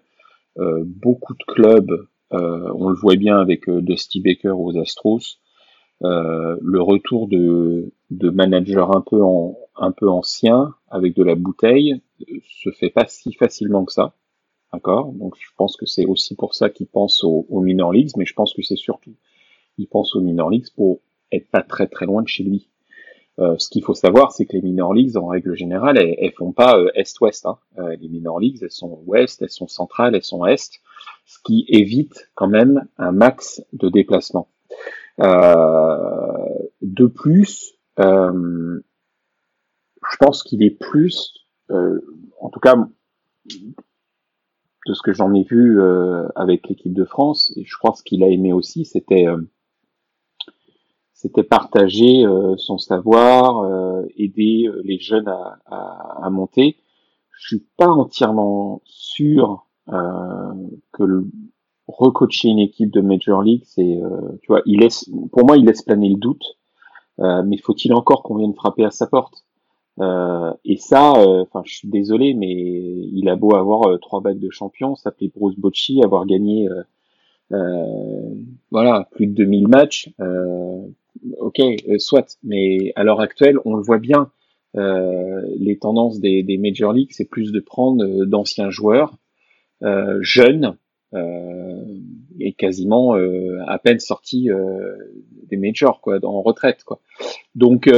euh, 0.59 0.83
beaucoup 0.85 1.35
de 1.35 1.45
clubs, 1.47 2.07
euh, 2.33 2.73
on 2.75 2.91
le 2.91 2.97
voit 2.97 3.17
bien 3.17 3.39
avec 3.39 3.69
euh, 3.69 3.81
Dusty 3.81 4.21
Baker 4.21 4.51
aux 4.51 4.77
Astros, 4.79 5.39
euh, 6.05 6.57
le 6.61 6.81
retour 6.83 7.29
de 7.29 7.93
de 8.11 8.31
managers 8.31 8.87
un 8.95 9.01
peu 9.01 9.23
en 9.23 9.57
un 9.77 9.93
peu 9.93 10.09
anciens 10.09 10.75
avec 10.91 11.15
de 11.15 11.23
la 11.23 11.35
bouteille 11.35 12.01
euh, 12.23 12.39
se 12.63 12.71
fait 12.71 12.91
pas 12.91 13.07
si 13.07 13.33
facilement 13.33 13.85
que 13.85 13.93
ça. 13.93 14.15
D'accord 14.73 15.13
Donc 15.13 15.35
je 15.39 15.49
pense 15.57 15.77
que 15.77 15.87
c'est 15.87 16.07
aussi 16.07 16.35
pour 16.37 16.55
ça 16.55 16.71
qu'ils 16.71 16.87
pensent 16.87 17.25
aux, 17.25 17.47
aux 17.49 17.61
minor 17.61 17.93
leagues, 17.93 18.13
mais 18.17 18.25
je 18.25 18.35
pense 18.35 18.55
que 18.55 18.63
c'est 18.63 18.77
surtout 18.77 19.15
ils 19.79 19.87
pensent 19.87 20.15
aux 20.15 20.21
minor 20.21 20.51
leagues 20.51 20.71
pour 20.77 21.01
être 21.33 21.49
pas 21.51 21.63
très 21.63 21.87
très 21.87 22.07
loin 22.07 22.23
de 22.23 22.29
chez 22.29 22.45
lui. 22.45 22.69
Euh, 23.39 23.57
ce 23.59 23.71
qu'il 23.71 23.83
faut 23.83 23.95
savoir, 23.95 24.33
c'est 24.33 24.45
que 24.45 24.53
les 24.53 24.61
minor 24.61 24.93
leagues, 24.93 25.17
en 25.17 25.29
règle 25.29 25.57
générale, 25.57 25.97
elles, 25.97 26.15
elles 26.19 26.33
font 26.33 26.53
pas 26.53 26.79
euh, 26.79 26.91
est-ouest. 26.95 27.47
Hein. 27.47 27.59
Euh, 27.79 27.97
les 27.97 28.09
minor 28.09 28.39
leagues, 28.39 28.59
elles 28.61 28.71
sont 28.71 29.01
ouest, 29.07 29.41
elles 29.41 29.51
sont 29.51 29.69
centrales, 29.69 30.15
elles 30.15 30.25
sont 30.25 30.45
est, 30.45 30.81
ce 31.25 31.39
qui 31.45 31.65
évite 31.69 32.31
quand 32.35 32.49
même 32.49 32.87
un 32.99 33.13
max 33.13 33.65
de 33.73 33.89
déplacement. 33.89 34.49
Euh, 35.21 36.49
de 36.83 37.07
plus, 37.07 37.75
euh, 37.99 38.81
je 40.11 40.17
pense 40.19 40.43
qu'il 40.43 40.63
est 40.63 40.79
plus, 40.79 41.33
euh, 41.71 42.01
en 42.41 42.51
tout 42.51 42.61
cas, 42.61 42.77
de 44.91 44.95
ce 44.95 45.03
que 45.03 45.13
j'en 45.13 45.33
ai 45.35 45.45
vu 45.45 45.81
euh, 45.81 46.27
avec 46.35 46.69
l'équipe 46.69 46.93
de 46.93 47.05
France, 47.05 47.53
et 47.57 47.65
je 47.65 47.77
crois 47.79 47.95
ce 47.95 48.03
qu'il 48.03 48.25
a 48.25 48.29
aimé 48.29 48.53
aussi, 48.53 48.85
c'était 48.85 49.27
euh, 49.29 49.41
c'était 51.13 51.45
partager 51.45 52.25
euh, 52.27 52.57
son 52.57 52.79
savoir, 52.79 53.63
euh, 53.63 54.03
aider 54.17 54.67
euh, 54.67 54.81
les 54.85 54.99
jeunes 54.99 55.29
à, 55.29 55.59
à, 55.67 56.27
à 56.27 56.31
monter. 56.31 56.77
Je 57.39 57.57
suis 57.57 57.67
pas 57.77 57.89
entièrement 57.89 58.83
sûr 58.85 59.67
euh, 59.89 60.53
que 60.93 61.05
le, 61.05 61.27
recoacher 61.87 62.49
une 62.49 62.59
équipe 62.59 62.91
de 62.91 63.01
Major 63.01 63.43
League, 63.43 63.65
c'est, 63.67 64.01
tu 64.43 64.47
vois, 64.47 64.63
il 64.65 64.79
laisse, 64.79 65.11
pour 65.33 65.45
moi, 65.45 65.57
il 65.57 65.65
laisse 65.65 65.83
planer 65.83 66.09
le 66.09 66.21
doute. 66.21 66.45
Mais 67.19 67.59
faut-il 67.59 67.93
encore 67.93 68.23
qu'on 68.23 68.37
vienne 68.37 68.55
frapper 68.55 68.85
à 68.85 68.93
sa 68.93 69.09
porte? 69.09 69.45
Euh, 69.99 70.53
et 70.65 70.77
ça, 70.77 71.15
euh, 71.15 71.43
enfin, 71.43 71.63
je 71.67 71.75
suis 71.75 71.89
désolé, 71.89 72.35
mais 72.35 72.49
il 72.49 73.29
a 73.29 73.37
beau 73.37 73.55
avoir 73.55 73.89
euh, 73.89 73.99
trois 73.99 74.21
bacs 74.21 74.39
de 74.39 74.51
champion, 74.51 74.95
s'appeler 74.95 75.31
Bruce 75.35 75.57
Bocci, 75.59 76.01
avoir 76.03 76.27
gagné, 76.27 76.69
euh, 76.69 76.83
euh, 77.53 78.35
voilà, 78.71 79.09
plus 79.11 79.27
de 79.27 79.35
2000 79.35 79.69
matchs. 79.69 80.11
ok, 81.39 81.61
soit. 81.99 82.39
Mais 82.45 82.93
à 82.97 83.05
l'heure 83.05 83.21
actuelle, 83.21 83.59
on 83.65 83.75
le 83.75 83.83
voit 83.83 83.99
bien. 83.99 84.31
les 84.75 85.79
tendances 85.81 86.21
des, 86.21 86.43
des 86.43 86.59
major 86.59 86.93
leagues, 86.93 87.13
c'est 87.13 87.29
plus 87.29 87.53
de 87.53 87.61
prendre 87.61 88.25
d'anciens 88.25 88.71
joueurs 88.71 89.17
jeunes 90.21 90.77
et 92.39 92.53
quasiment 92.53 93.15
à 93.67 93.79
peine 93.79 93.99
sortis 93.99 94.49
des 95.49 95.57
majors, 95.57 96.01
quoi, 96.01 96.25
en 96.25 96.41
retraite, 96.43 96.85
quoi. 96.85 97.01
Donc 97.57 97.91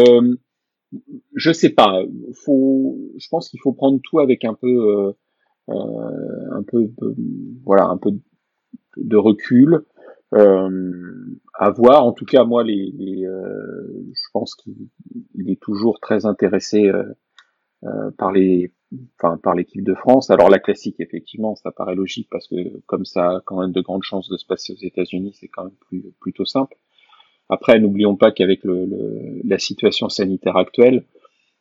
je 1.35 1.53
sais 1.53 1.71
pas. 1.71 2.03
Faut, 2.45 2.99
je 3.17 3.29
pense 3.29 3.49
qu'il 3.49 3.61
faut 3.61 3.73
prendre 3.73 4.01
tout 4.03 4.21
avec 4.21 4.45
un 4.45 4.55
peu, 4.55 4.67
euh, 4.69 5.13
euh 5.71 6.53
un 6.53 6.63
peu, 6.63 6.91
voilà, 7.65 7.87
un 7.87 7.97
peu 7.97 8.11
de 8.97 9.17
recul. 9.17 9.85
Euh, 10.35 11.39
à 11.55 11.71
voir. 11.71 12.07
En 12.07 12.13
tout 12.13 12.25
cas, 12.25 12.45
moi, 12.45 12.65
les, 12.65 13.27
euh, 13.27 14.05
je 14.15 14.29
pense 14.33 14.55
qu'il 14.55 15.51
est 15.51 15.61
toujours 15.61 16.01
très 16.01 16.25
intéressé 16.27 16.91
par 18.17 18.33
les, 18.33 18.73
enfin, 19.19 19.37
par 19.39 19.55
l'équipe 19.55 19.83
de 19.83 19.95
France. 19.95 20.31
Alors 20.31 20.49
la 20.49 20.59
classique, 20.59 21.01
effectivement, 21.01 21.55
ça 21.57 21.71
paraît 21.73 21.95
logique 21.95 22.29
parce 22.31 22.49
que 22.49 22.81
comme 22.87 23.05
ça 23.05 23.37
a 23.37 23.41
quand 23.45 23.61
même 23.61 23.73
de 23.73 23.81
grandes 23.81 24.05
chances 24.05 24.29
de 24.29 24.37
se 24.37 24.47
passer 24.47 24.73
aux 24.73 24.83
États-Unis, 24.83 25.35
c'est 25.39 25.49
quand 25.49 25.65
même 25.65 25.77
plus, 25.89 26.05
plutôt 26.21 26.45
simple. 26.45 26.77
Après, 27.53 27.79
n'oublions 27.79 28.17
pas 28.17 28.33
qu'avec 28.33 28.65
le, 28.65 28.89
la 29.45 29.59
situation 29.59 30.09
sanitaire 30.09 30.57
actuelle, 30.57 31.05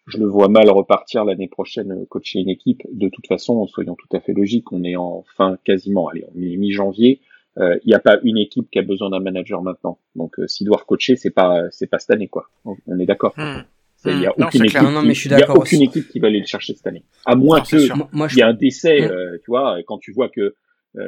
je 0.07 0.19
le 0.19 0.25
vois 0.25 0.47
mal 0.47 0.69
repartir 0.69 1.25
l'année 1.25 1.49
prochaine 1.49 1.91
euh, 1.91 2.05
coacher 2.07 2.39
une 2.39 2.47
équipe. 2.47 2.81
De 2.93 3.09
toute 3.09 3.27
façon, 3.27 3.67
soyons 3.67 3.95
tout 3.95 4.15
à 4.15 4.21
fait 4.21 4.31
logiques, 4.31 4.71
on 4.71 4.85
est 4.85 4.95
en 4.95 5.25
fin 5.35 5.57
quasiment, 5.65 6.07
allez, 6.07 6.23
on 6.33 6.41
est 6.41 6.55
mi-janvier. 6.55 7.19
Euh, 7.57 7.77
il 7.83 7.89
n'y 7.89 7.93
a 7.93 7.99
pas 7.99 8.19
une 8.23 8.37
équipe 8.37 8.71
qui 8.71 8.79
a 8.79 8.83
besoin 8.83 9.09
d'un 9.09 9.19
manager 9.19 9.61
maintenant. 9.61 9.99
Donc, 10.15 10.39
euh, 10.39 10.47
s'il 10.47 10.65
doit 10.65 10.77
recoacher, 10.77 11.17
c'est 11.17 11.29
pas, 11.29 11.63
c'est 11.71 11.87
pas 11.87 11.99
cette 11.99 12.11
année, 12.11 12.29
quoi. 12.29 12.47
On, 12.63 12.97
est 12.97 13.05
d'accord. 13.05 13.33
Hmm. 13.35 13.63
Il 14.05 14.17
n'y 14.17 14.25
a 14.25 14.29
hmm. 14.29 14.43
aucune, 14.43 14.63
équipe, 14.63 14.81
non, 14.81 15.03
mais 15.03 15.13
je 15.13 15.19
suis 15.19 15.29
y 15.29 15.33
a 15.33 15.53
aucune 15.53 15.81
équipe 15.81 16.07
qui 16.07 16.19
va 16.19 16.27
aller 16.27 16.39
le 16.39 16.45
chercher 16.45 16.73
cette 16.73 16.87
année. 16.87 17.03
À 17.25 17.35
moins 17.35 17.59
que 17.59 17.75
il 17.75 18.37
y 18.37 18.41
a 18.41 18.47
un 18.47 18.53
décès, 18.53 19.01
hmm. 19.01 19.39
tu 19.43 19.51
vois, 19.51 19.77
quand 19.85 19.97
tu 19.97 20.13
vois 20.13 20.29
que, 20.29 20.55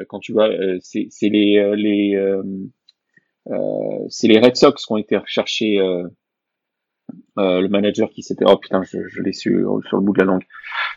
quand 0.10 0.20
tu 0.20 0.34
vois, 0.34 0.50
c'est 0.82 1.08
les, 1.22 1.74
les, 1.78 2.16
euh, 2.18 2.44
c'est 4.10 4.28
les 4.28 4.40
Red 4.40 4.56
Sox 4.56 4.86
qui 4.86 4.92
ont 4.92 4.98
été 4.98 5.18
recherchés. 5.18 5.80
Euh, 5.80 6.04
euh, 7.38 7.62
le 7.62 7.68
manager 7.68 8.10
qui 8.10 8.24
s'était 8.24 8.46
oh 8.48 8.58
putain 8.58 8.82
je, 8.84 9.08
je 9.08 9.22
l'ai 9.22 9.34
su 9.34 9.66
sur 9.88 9.98
le 9.98 10.02
bout 10.04 10.14
de 10.14 10.20
la 10.20 10.26
langue 10.26 10.44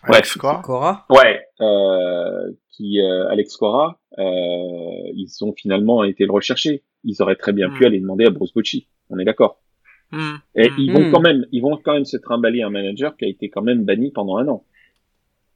Alex 0.04 0.36
Cora 0.36 0.60
Cora 0.62 1.06
ouais 1.10 1.40
euh, 1.60 2.52
qui 2.70 3.00
euh, 3.00 3.28
Alex 3.28 3.56
Cora 3.56 4.00
euh, 4.18 4.22
ils 5.14 5.28
ont 5.42 5.52
finalement 5.54 6.04
été 6.04 6.24
le 6.24 6.32
rechercher 6.32 6.84
ils 7.04 7.20
auraient 7.22 7.36
très 7.36 7.52
bien 7.52 7.68
pu 7.70 7.82
Hmm. 7.82 7.86
aller 7.86 8.00
demander 8.00 8.24
à 8.26 8.30
Bruce 8.30 8.52
Bocci 8.54 8.88
on 9.10 9.18
est 9.18 9.24
d'accord 9.24 9.60
Hmm. 10.12 10.36
et 10.54 10.68
Hmm. 10.70 10.74
ils 10.78 10.92
vont 10.92 11.10
quand 11.10 11.20
même 11.20 11.46
ils 11.52 11.60
vont 11.60 11.76
quand 11.82 11.94
même 11.94 12.04
se 12.04 12.16
trimballer 12.18 12.62
un 12.62 12.70
manager 12.70 13.16
qui 13.16 13.24
a 13.24 13.28
été 13.28 13.50
quand 13.50 13.62
même 13.62 13.84
banni 13.84 14.12
pendant 14.12 14.36
un 14.36 14.46
an 14.46 14.64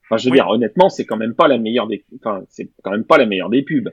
enfin 0.05 0.17
je 0.17 0.25
veux 0.25 0.31
Oui. 0.31 0.37
dire 0.37 0.47
honnêtement 0.49 0.89
c'est 0.89 1.05
quand 1.05 1.17
même 1.17 1.33
pas 1.35 1.47
la 1.47 1.57
meilleure 1.59 1.87
des 1.87 2.03
enfin 2.15 2.43
c'est 2.49 2.69
quand 2.83 2.91
même 2.91 3.05
pas 3.05 3.17
la 3.17 3.25
meilleure 3.25 3.49
des 3.49 3.61
pubs 3.63 3.89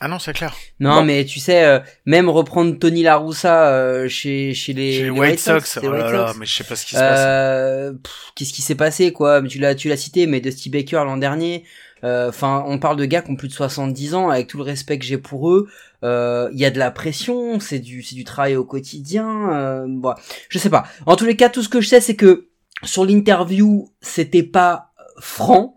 Ah 0.00 0.08
non, 0.08 0.18
c'est 0.18 0.32
clair. 0.32 0.54
Non, 0.80 0.96
Bon. 0.96 1.04
mais 1.04 1.24
tu 1.24 1.38
sais, 1.40 1.64
euh, 1.64 1.78
même 2.06 2.28
reprendre 2.28 2.76
Tony 2.78 3.02
La 3.02 3.16
Russa 3.18 3.68
euh, 3.72 4.08
chez, 4.08 4.52
chez 4.54 4.72
les, 4.72 4.92
Chez 4.92 4.98
les 4.98 5.04
les 5.04 5.10
White 5.10 5.38
Sox. 5.38 5.78
Oh 5.82 5.86
là 5.86 5.90
White 5.92 6.12
là, 6.12 6.26
Sox. 6.28 6.38
mais 6.40 6.46
je 6.46 6.54
sais 6.54 6.64
pas 6.64 6.76
ce 6.76 6.84
qui 6.86 6.92
se 6.94 6.98
passe. 7.00 7.18
Euh, 7.20 7.92
Qu'est-ce 8.34 8.52
qui 8.52 8.62
s'est 8.62 8.74
passé, 8.74 9.12
quoi? 9.12 9.40
Tu 9.42 9.58
l'as, 9.58 9.74
tu 9.74 9.88
l'as 9.88 9.96
cité, 9.96 10.26
mais 10.26 10.40
Dusty 10.40 10.70
Baker 10.70 11.02
l'an 11.04 11.16
dernier. 11.18 11.64
euh, 12.04 12.28
Enfin, 12.30 12.64
on 12.66 12.78
parle 12.78 12.96
de 12.96 13.04
gars 13.04 13.22
qui 13.22 13.30
ont 13.30 13.36
plus 13.36 13.48
de 13.48 13.52
70 13.52 14.14
ans, 14.14 14.28
avec 14.30 14.46
tout 14.48 14.56
le 14.56 14.64
respect 14.64 14.98
que 14.98 15.04
j'ai 15.04 15.18
pour 15.18 15.50
eux. 15.50 15.68
euh, 16.02 16.48
Il 16.52 16.58
y 16.58 16.64
a 16.64 16.70
de 16.70 16.78
la 16.78 16.90
pression, 16.90 17.60
c'est 17.60 17.78
du, 17.78 18.02
c'est 18.02 18.14
du 18.16 18.24
travail 18.24 18.56
au 18.56 18.64
quotidien. 18.64 19.52
Euh, 19.52 19.84
bon, 19.88 20.14
je 20.48 20.58
sais 20.58 20.70
pas. 20.70 20.84
En 21.06 21.14
tous 21.16 21.26
les 21.26 21.36
cas, 21.36 21.48
tout 21.48 21.62
ce 21.62 21.68
que 21.68 21.80
je 21.80 21.88
sais, 21.88 22.00
c'est 22.00 22.16
que 22.16 22.48
sur 22.82 23.04
l'interview, 23.04 23.90
c'était 24.00 24.42
pas 24.42 24.90
franc 25.20 25.76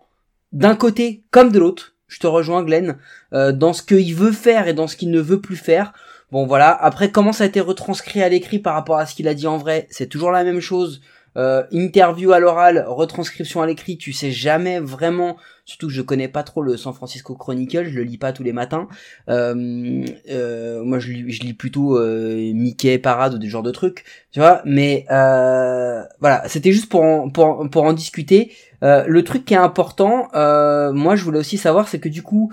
d'un 0.52 0.74
côté 0.74 1.22
comme 1.30 1.52
de 1.52 1.58
l'autre. 1.58 1.93
Je 2.06 2.18
te 2.18 2.26
rejoins, 2.26 2.62
Glenn, 2.62 2.96
euh, 3.32 3.52
dans 3.52 3.72
ce 3.72 3.82
qu'il 3.82 4.14
veut 4.14 4.32
faire 4.32 4.68
et 4.68 4.74
dans 4.74 4.86
ce 4.86 4.96
qu'il 4.96 5.10
ne 5.10 5.20
veut 5.20 5.40
plus 5.40 5.56
faire. 5.56 5.92
Bon 6.32 6.46
voilà, 6.46 6.70
après 6.70 7.10
comment 7.10 7.32
ça 7.32 7.44
a 7.44 7.46
été 7.46 7.60
retranscrit 7.60 8.22
à 8.22 8.28
l'écrit 8.28 8.58
par 8.58 8.74
rapport 8.74 8.98
à 8.98 9.06
ce 9.06 9.14
qu'il 9.14 9.28
a 9.28 9.34
dit 9.34 9.46
en 9.46 9.56
vrai, 9.56 9.86
c'est 9.90 10.08
toujours 10.08 10.30
la 10.30 10.44
même 10.44 10.60
chose. 10.60 11.00
Euh, 11.36 11.64
interview 11.72 12.30
à 12.30 12.38
l'oral, 12.38 12.84
retranscription 12.86 13.60
à 13.60 13.66
l'écrit, 13.66 13.98
tu 13.98 14.12
sais 14.12 14.30
jamais 14.30 14.78
vraiment, 14.78 15.36
surtout 15.64 15.88
que 15.88 15.92
je 15.92 16.00
connais 16.00 16.28
pas 16.28 16.44
trop 16.44 16.62
le 16.62 16.76
San 16.76 16.94
Francisco 16.94 17.34
Chronicle, 17.34 17.86
je 17.86 17.96
le 17.96 18.04
lis 18.04 18.18
pas 18.18 18.32
tous 18.32 18.44
les 18.44 18.52
matins. 18.52 18.86
Euh, 19.28 19.64
moi 20.84 21.00
je 21.00 21.10
lis, 21.10 21.32
je 21.32 21.42
lis 21.42 21.54
plutôt 21.54 21.98
Mickey 22.00 22.98
Parade 22.98 23.34
ou 23.34 23.38
des 23.38 23.48
genres 23.48 23.64
de 23.64 23.72
trucs, 23.72 24.04
tu 24.30 24.38
vois. 24.38 24.62
Mais 24.64 25.06
voilà, 25.08 26.44
c'était 26.46 26.72
juste 26.72 26.88
pour 26.88 27.04
pour, 27.32 27.68
pour 27.68 27.82
en 27.82 27.92
discuter. 27.92 28.52
Euh, 28.84 29.04
le 29.06 29.24
truc 29.24 29.44
qui 29.44 29.54
est 29.54 29.58
important, 29.58 30.28
euh, 30.34 30.92
moi 30.92 31.16
je 31.16 31.24
voulais 31.24 31.38
aussi 31.38 31.56
savoir, 31.56 31.88
c'est 31.88 31.98
que 31.98 32.08
du 32.08 32.22
coup, 32.22 32.52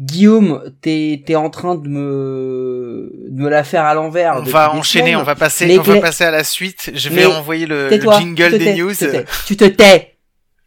Guillaume, 0.00 0.72
t'es 0.80 1.22
t'es 1.26 1.36
en 1.36 1.50
train 1.50 1.74
de 1.74 1.88
me 1.88 3.26
de 3.28 3.42
me 3.42 3.48
la 3.48 3.62
faire 3.62 3.84
à 3.84 3.94
l'envers. 3.94 4.36
On 4.38 4.42
va 4.42 4.72
enchaîner, 4.72 5.10
semaines. 5.10 5.20
on 5.20 5.24
va 5.24 5.34
passer, 5.34 5.66
Mais 5.66 5.78
on 5.78 5.82
va 5.82 6.00
passer 6.00 6.24
à 6.24 6.30
la 6.30 6.44
suite. 6.44 6.90
Je 6.94 7.08
vais 7.10 7.26
envoyer 7.26 7.66
le, 7.66 7.90
jingle 7.90 8.52
te 8.52 8.56
des 8.56 8.74
news. 8.74 8.90
Tu 8.90 8.96
te 8.96 9.10
tais, 9.10 9.24
tu 9.46 9.56
te 9.56 9.64
tais. 9.64 10.16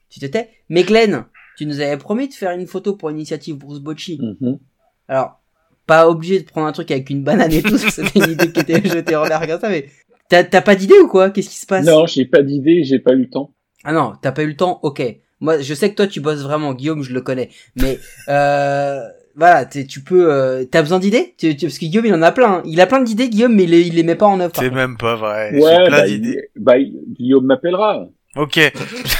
Tu 0.09 0.19
te 0.19 0.25
tais. 0.25 0.49
Mais 0.69 0.83
Glenn, 0.83 1.25
tu 1.57 1.65
nous 1.65 1.79
avais 1.79 1.97
promis 1.97 2.27
de 2.27 2.33
faire 2.33 2.51
une 2.51 2.67
photo 2.67 2.95
pour 2.95 3.09
l'initiative 3.09 3.55
Bruce 3.55 3.79
Bocci. 3.79 4.19
Mhm. 4.21 4.59
Alors, 5.07 5.39
pas 5.87 6.07
obligé 6.07 6.39
de 6.39 6.45
prendre 6.45 6.67
un 6.67 6.71
truc 6.71 6.91
avec 6.91 7.09
une 7.09 7.23
banane 7.23 7.51
et 7.51 7.63
tout, 7.63 7.71
parce 7.71 7.83
que 7.85 7.91
c'était 7.91 8.19
une 8.19 8.31
idée 8.31 8.51
qui 8.51 8.59
était 8.59 8.87
jetée 8.87 9.15
en 9.15 9.25
l'air 9.25 9.45
comme 9.47 9.59
ça, 9.59 9.69
mais 9.69 9.87
t'as 10.29 10.43
t'as 10.43 10.61
pas 10.61 10.75
d'idée 10.75 10.99
ou 11.03 11.07
quoi? 11.07 11.31
Qu'est-ce 11.31 11.49
qui 11.49 11.57
se 11.57 11.65
passe? 11.65 11.85
Non 11.85 12.05
j'ai 12.05 12.25
pas 12.25 12.43
d'idée 12.43 12.83
j'ai 12.83 12.99
pas 12.99 13.13
eu 13.13 13.21
le 13.21 13.29
temps 13.29 13.53
Ah 13.83 13.93
non, 13.93 14.13
t'as 14.21 14.31
pas 14.31 14.43
eu 14.43 14.48
le 14.48 14.55
temps, 14.55 14.79
ok. 14.83 15.01
Moi, 15.41 15.62
je 15.62 15.74
sais 15.74 15.89
que 15.89 15.95
toi, 15.95 16.07
tu 16.07 16.19
bosses 16.19 16.41
vraiment, 16.43 16.74
Guillaume, 16.74 17.01
je 17.01 17.13
le 17.13 17.21
connais. 17.21 17.50
Mais, 17.77 17.98
euh, 18.27 19.00
voilà, 19.36 19.65
tu 19.65 20.01
peux, 20.03 20.29
euh, 20.33 20.65
t'as 20.69 20.81
besoin 20.81 21.00
d'idées? 21.00 21.33
Tu- 21.38 21.55
tu- 21.55 21.67
Parce 21.67 21.77
que 21.79 21.86
Guillaume, 21.86 22.05
il 22.05 22.13
en 22.13 22.21
a 22.21 22.31
plein. 22.33 22.55
hein. 22.55 22.62
Il 22.65 22.81
a 22.81 22.88
plein 22.88 23.00
d'idées, 23.01 23.29
Guillaume, 23.29 23.55
mais 23.55 23.63
il 23.63 23.69
les, 23.69 23.81
il 23.81 23.95
les 23.95 24.03
met 24.03 24.15
pas 24.15 24.25
en 24.25 24.39
œuvre. 24.41 24.51
C'est 24.57 24.69
même 24.69 24.98
pas 24.98 25.15
vrai. 25.15 25.51
J'ai 25.53 25.59
ouais 25.62 25.86
plein 25.86 25.98
bah, 26.00 26.05
d'idées. 26.07 26.50
bah, 26.57 26.74
Guillaume 27.17 27.45
m'appellera 27.45 28.05
Ok. 28.36 28.57
et 28.57 28.71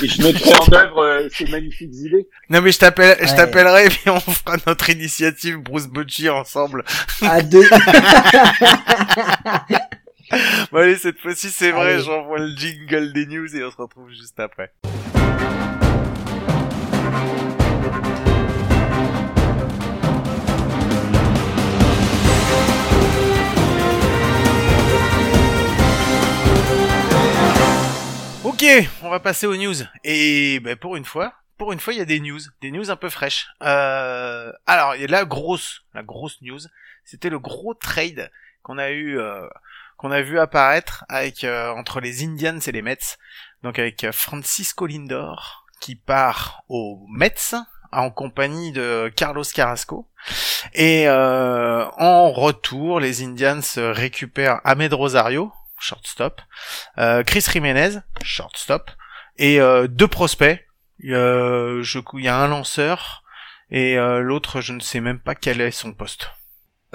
je 0.04 0.22
mettrai 0.22 0.52
en 0.54 0.72
œuvre 0.74 1.00
euh, 1.04 1.28
ces 1.32 1.46
magnifiques 1.48 1.96
idées. 1.96 2.28
Non 2.52 2.62
mais 2.62 2.72
je 2.72 2.78
t'appelle, 2.78 3.18
je 3.22 3.34
t'appellerai 3.36 3.86
et 3.88 3.90
puis 3.90 4.08
on 4.10 4.20
fera 4.20 4.56
notre 4.68 4.88
initiative 4.92 5.58
Bruce 5.58 5.88
Bocci 5.88 6.30
ensemble. 6.30 6.84
À 7.24 7.42
deux. 7.42 7.64
Bon 10.72 10.80
allez, 10.80 10.96
cette 10.96 11.20
fois-ci 11.20 11.50
c'est 11.50 11.72
vrai, 11.72 12.00
j'envoie 12.00 12.40
le 12.40 12.56
jingle 12.56 13.14
des 13.14 13.26
news 13.26 13.56
et 13.56 13.64
on 13.64 13.72
se 13.72 13.78
retrouve 13.78 14.10
juste 14.10 14.40
après. 14.40 14.72
Ok, 28.44 28.66
on 29.04 29.10
va 29.10 29.20
passer 29.20 29.48
aux 29.48 29.56
news. 29.56 29.76
Et 30.04 30.60
ben, 30.60 30.76
pour 30.76 30.96
une 30.96 31.06
fois, 31.06 31.34
pour 31.58 31.72
une 31.72 31.80
fois, 31.80 31.94
il 31.94 31.98
y 31.98 32.02
a 32.02 32.06
des 32.06 32.20
news, 32.20 32.40
des 32.62 32.72
news 32.72 32.92
un 32.92 32.96
peu 32.96 33.10
fraîches. 33.10 33.48
Euh, 33.64 34.52
alors, 34.68 34.96
il 34.96 35.02
y 35.02 35.06
a 35.06 35.08
la 35.08 35.26
grosse, 35.26 35.84
la 35.94 36.04
grosse 36.04 36.42
news, 36.42 36.60
c'était 37.04 37.30
le 37.30 37.40
gros 37.40 37.74
trade 37.74 38.30
qu'on 38.62 38.78
a 38.78 38.92
eu, 38.92 39.18
euh, 39.18 39.48
qu'on 40.00 40.12
a 40.12 40.22
vu 40.22 40.40
apparaître 40.40 41.04
avec 41.10 41.44
euh, 41.44 41.72
entre 41.72 42.00
les 42.00 42.24
Indians 42.24 42.60
et 42.66 42.72
les 42.72 42.82
Mets. 42.82 43.18
Donc 43.64 43.78
avec 43.78 44.06
euh, 44.06 44.14
Francisco 44.14 44.88
Lindor 44.88 45.66
qui 45.82 45.96
part 45.96 46.64
aux 46.70 47.06
Mets 47.10 47.54
en 47.92 48.10
compagnie 48.10 48.72
de 48.72 49.12
Carlos 49.16 49.44
Carrasco. 49.54 50.08
Et 50.74 51.08
euh, 51.08 51.86
en 51.98 52.32
retour, 52.32 53.00
les 53.00 53.24
Indians 53.24 53.62
récupèrent 53.76 54.62
Ahmed 54.64 54.94
Rosario, 54.94 55.52
shortstop, 55.80 56.42
Chris 57.26 57.46
Jiménez, 57.52 58.00
shortstop, 58.22 58.92
et 59.38 59.60
deux 59.88 60.08
prospects. 60.08 60.64
Je, 61.00 62.00
il 62.14 62.24
y 62.24 62.28
a 62.28 62.38
un 62.38 62.48
lanceur 62.48 63.24
et 63.72 63.96
l'autre, 63.96 64.62
je 64.62 64.74
ne 64.74 64.82
sais 64.82 65.00
même 65.00 65.20
pas 65.20 65.34
quel 65.34 65.62
est 65.62 65.72
son 65.72 65.94
poste. 65.94 66.30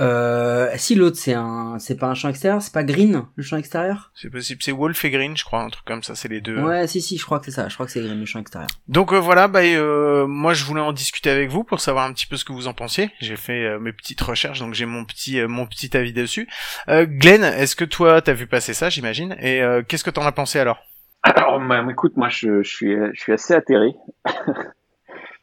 Euh, 0.01 0.71
si 0.77 0.97
l'autre, 0.97 1.17
c'est 1.17 1.35
un, 1.35 1.79
c'est 1.79 1.97
pas 1.97 2.09
un 2.09 2.15
champ 2.15 2.29
extérieur, 2.29 2.61
c'est 2.61 2.73
pas 2.73 2.83
Green, 2.83 3.27
le 3.37 3.43
champ 3.45 3.57
extérieur? 3.57 4.11
C'est 4.15 4.31
possible, 4.31 4.61
c'est 4.63 4.73
Wolf 4.73 5.05
et 5.05 5.11
Green, 5.11 5.37
je 5.37 5.45
crois, 5.45 5.61
un 5.61 5.71
truc 5.71 5.85
comme 5.85 6.03
ça, 6.03 6.17
c'est 6.17 6.29
les 6.29 6.41
deux. 6.41 6.61
Ouais, 6.61 6.87
si, 6.89 7.01
si, 7.01 7.17
je 7.17 7.25
crois 7.25 7.39
que 7.39 7.45
c'est 7.45 7.53
ça. 7.53 7.69
Je 7.69 7.75
crois 7.75 7.87
que 7.87 7.93
c'est 7.93 8.01
Green, 8.01 8.19
le 8.19 8.27
champ 8.27 8.41
extérieur. 8.41 8.69
Donc 8.89 9.13
euh, 9.13 9.19
voilà, 9.19 9.47
bah, 9.47 9.61
euh, 9.63 10.27
moi 10.27 10.53
je 10.53 10.65
voulais 10.65 10.81
en 10.81 10.93
discuter 10.93 11.31
avec 11.31 11.49
vous 11.49 11.63
pour 11.63 11.81
savoir 11.81 12.07
un 12.07 12.13
petit 12.13 12.27
peu 12.27 12.37
ce 12.37 12.45
que 12.45 12.53
vous 12.53 12.67
en 12.67 12.75
pensiez. 12.75 13.11
J'ai 13.21 13.37
fait 13.37 13.65
euh, 13.65 13.79
mes 13.79 13.93
petites 13.93 14.21
recherches, 14.21 14.59
donc 14.59 14.75
j'ai 14.75 14.87
mon 14.87 15.05
petit 15.05 15.39
euh, 15.39 15.47
mon 15.49 15.67
petit 15.67 15.97
avis 15.97 16.13
dessus. 16.13 16.49
Euh, 16.89 17.07
Glenn, 17.07 17.45
est-ce 17.45 17.77
que 17.77 17.85
toi 17.85 18.21
t'as 18.21 18.33
vu 18.33 18.47
passer 18.47 18.75
ça, 18.75 18.91
j'imagine? 18.91 19.37
Et 19.41 19.63
euh, 19.63 19.83
qu'est-ce 19.87 20.05
que 20.05 20.11
t'en 20.11 20.23
as 20.27 20.33
pensé 20.33 20.59
alors? 20.59 20.79
Alors, 21.23 21.59
bah, 21.67 21.83
écoute, 21.91 22.17
moi, 22.17 22.29
je, 22.29 22.63
je 22.63 22.69
suis, 22.69 22.95
je 23.15 23.19
suis 23.19 23.33
assez 23.33 23.55
atterré. 23.55 23.95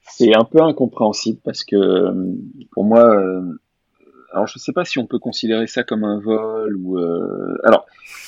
c'est 0.04 0.36
un 0.36 0.44
peu 0.44 0.62
incompréhensible 0.62 1.40
parce 1.44 1.64
que 1.64 1.76
pour 2.72 2.84
moi, 2.84 3.04
euh, 3.04 3.42
alors 4.32 4.48
je 4.48 4.60
sais 4.60 4.74
pas 4.74 4.86
si 4.86 5.00
on 5.00 5.06
peut 5.06 5.20
considérer 5.20 5.68
ça 5.68 5.84
comme 5.84 6.04
un 6.04 6.20
vol 6.20 6.76
ou 6.78 6.98
euh, 6.98 7.58
alors 7.64 7.86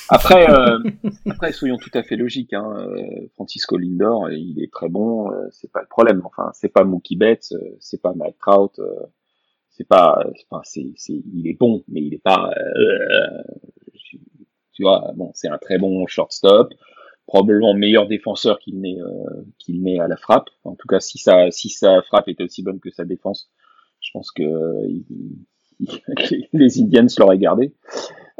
après 0.09 0.49
euh, 0.49 0.79
après 1.29 1.51
soyons 1.51 1.77
tout 1.77 1.91
à 1.93 2.03
fait 2.03 2.15
logiques 2.15 2.53
hein, 2.53 2.75
euh, 2.77 3.27
Francisco 3.33 3.77
Lindor 3.77 4.31
il 4.31 4.61
est 4.61 4.71
très 4.71 4.89
bon 4.89 5.31
euh, 5.31 5.47
c'est 5.51 5.71
pas 5.71 5.81
le 5.81 5.87
problème 5.87 6.21
enfin 6.25 6.51
c'est 6.53 6.69
pas 6.69 6.83
Mookie 6.83 7.15
Betts 7.15 7.53
euh, 7.53 7.75
c'est 7.79 8.01
pas 8.01 8.13
Mike 8.13 8.37
Trout 8.39 8.79
euh, 8.79 9.05
c'est 9.71 9.87
pas 9.87 10.23
enfin 10.49 10.61
c'est 10.63 10.93
c'est 10.95 11.21
il 11.33 11.47
est 11.47 11.57
bon 11.57 11.83
mais 11.87 12.01
il 12.01 12.13
est 12.13 12.23
pas 12.23 12.51
euh, 12.57 13.43
tu 14.73 14.83
vois 14.83 15.11
bon 15.15 15.31
c'est 15.33 15.47
un 15.47 15.57
très 15.57 15.77
bon 15.77 16.05
shortstop 16.07 16.73
probablement 17.25 17.73
meilleur 17.73 18.07
défenseur 18.07 18.59
qu'il 18.59 18.79
n'est 18.81 19.01
euh, 19.01 19.45
qu'il 19.59 19.81
n'est 19.81 19.99
à 19.99 20.07
la 20.07 20.17
frappe. 20.17 20.49
En 20.63 20.75
tout 20.75 20.87
cas 20.87 20.99
si 20.99 21.17
sa 21.17 21.51
si 21.51 21.69
sa 21.69 22.01
frappe 22.01 22.27
était 22.27 22.43
aussi 22.43 22.63
bonne 22.63 22.79
que 22.79 22.91
sa 22.91 23.05
défense 23.05 23.49
je 24.01 24.11
pense 24.11 24.31
que 24.31 24.43
euh, 24.43 24.87
il, 24.87 25.37
les 26.53 26.81
Indians 26.81 27.07
l'auraient 27.17 27.37
gardé. 27.37 27.73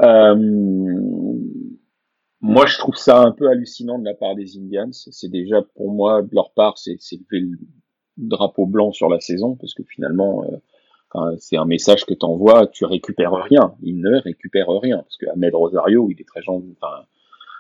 Euh, 0.02 0.36
moi, 2.42 2.66
je 2.66 2.78
trouve 2.78 2.96
ça 2.96 3.22
un 3.22 3.32
peu 3.32 3.50
hallucinant 3.50 4.00
de 4.00 4.06
la 4.06 4.14
part 4.14 4.36
des 4.36 4.58
Indians. 4.58 4.90
C'est 4.92 5.30
déjà 5.32 5.62
pour 5.76 5.92
moi 5.92 6.22
de 6.22 6.30
leur 6.34 6.52
part, 6.54 6.78
c'est 6.78 6.98
lever 7.12 7.46
le 7.46 7.58
drapeau 8.18 8.66
blanc 8.66 8.92
sur 8.92 9.10
la 9.10 9.20
saison 9.20 9.56
parce 9.56 9.74
que 9.74 9.84
finalement, 9.84 10.44
euh, 10.44 10.58
enfin, 11.14 11.36
c'est 11.40 11.58
un 11.58 11.66
message 11.66 12.06
que 12.06 12.14
tu 12.14 12.26
envoies, 12.26 12.68
tu 12.68 12.86
récupères 12.86 13.32
rien. 13.34 13.74
Ils 13.82 13.98
ne 14.00 14.18
récupèrent 14.20 14.68
rien 14.68 14.98
parce 14.98 15.18
que 15.18 15.26
Ahmed 15.30 15.56
Rosario, 15.56 16.10
il 16.12 16.20
est 16.20 16.28
très 16.28 16.42
gentil. 16.42 16.76
Enfin, 16.82 17.04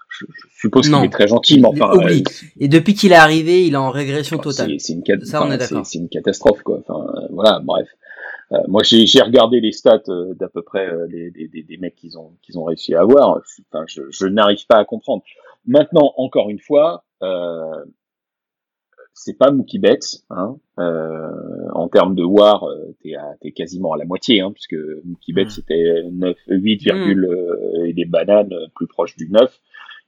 je, 0.10 0.26
je 0.28 0.60
suppose 0.60 0.86
qu'il 1.00 1.06
est 1.06 1.10
très 1.12 1.28
gentil, 1.28 1.60
mais 1.62 1.68
enfin, 1.70 1.92
euh, 1.96 2.08
Et 2.60 2.68
depuis 2.68 2.94
qu'il 2.94 3.14
est 3.14 3.16
arrivé, 3.16 3.66
il 3.66 3.74
est 3.74 3.78
en 3.78 3.90
régression 3.90 4.38
totale. 4.44 4.72
c'est 4.80 4.94
une, 4.94 5.02
cat- 5.04 5.16
enfin, 5.74 5.84
une 6.00 6.10
catastrophe, 6.10 6.62
quoi. 6.62 6.84
Enfin, 6.86 7.06
voilà, 7.32 7.62
bref. 7.64 7.88
Euh, 8.54 8.58
moi, 8.68 8.84
j'ai 8.84 9.22
regardé 9.22 9.60
les 9.60 9.72
stats 9.72 10.04
euh, 10.10 10.34
d'à 10.36 10.48
peu 10.50 10.62
près 10.62 10.88
euh, 10.88 11.08
des, 11.08 11.32
des, 11.32 11.48
des, 11.48 11.64
des 11.64 11.78
mecs 11.78 11.96
qu'ils 11.96 12.18
ont 12.18 12.34
qu'ils 12.42 12.60
ont 12.60 12.64
réussi 12.66 12.94
à 12.96 13.02
avoir. 13.02 13.42
Enfin, 13.72 13.86
je, 13.88 14.04
je 14.12 14.28
n'arrive 14.28 14.66
pas 14.68 14.78
à 14.78 14.86
comprendre. 14.86 15.24
Maintenant, 15.66 16.14
encore 16.18 16.50
une 16.50 16.60
fois, 16.60 17.04
euh, 17.24 17.86
c'est 19.14 19.38
pas 19.38 19.52
Mookie 19.52 19.80
Betts. 19.80 20.24
Hein, 20.30 20.58
euh, 20.80 21.30
en 21.74 21.88
termes 21.88 22.16
de 22.16 22.24
WAR, 22.24 22.64
euh, 22.66 22.96
t'es 23.02 23.14
t'es 23.42 23.52
quasiment 23.52 23.94
à 23.94 23.98
la 23.98 24.06
moitié, 24.06 24.42
hein, 24.42 24.52
puisque 24.52 24.76
Mookie 25.06 25.34
Betts 25.34 25.48
Mm. 25.48 25.50
c'était 25.50 26.04
9, 26.12 26.38
8, 26.48 26.82
virgule, 26.84 27.26
euh, 27.26 27.86
et 27.86 27.94
des 27.94 28.06
bananes 28.06 28.54
euh, 28.54 28.68
plus 28.76 28.88
proches 28.88 29.16
du 29.16 29.30
9. 29.30 29.60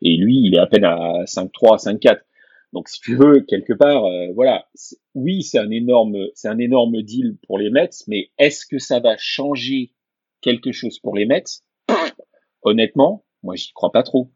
Et 0.02 0.18
lui, 0.18 0.42
il 0.44 0.56
est 0.56 0.60
à 0.60 0.68
peine 0.68 0.84
à 0.84 1.24
5-3, 1.25 1.78
5-4. 1.78 2.20
Donc, 2.75 2.89
si 2.89 3.00
tu 3.00 3.15
veux, 3.15 3.39
quelque 3.39 3.72
part, 3.72 4.03
euh, 4.03 4.34
voilà. 4.36 4.67
Oui, 5.13 5.44
c'est 5.44 5.60
un 5.60 5.72
énorme, 5.72 6.17
c'est 6.34 6.50
un 6.50 6.60
énorme 6.60 7.01
deal 7.03 7.38
pour 7.48 7.58
les 7.58 7.70
Mets, 7.70 7.89
mais 8.10 8.32
est-ce 8.38 8.65
que 8.65 8.79
ça 8.79 9.00
va 9.00 9.15
changer 9.17 9.94
quelque 10.41 10.74
chose 10.74 11.00
pour 11.00 11.15
les 11.15 11.25
Mets? 11.25 11.63
Honnêtement, 12.63 13.24
moi, 13.44 13.55
j'y 13.55 13.72
crois 13.72 13.94
pas 13.94 14.03
trop. 14.03 14.29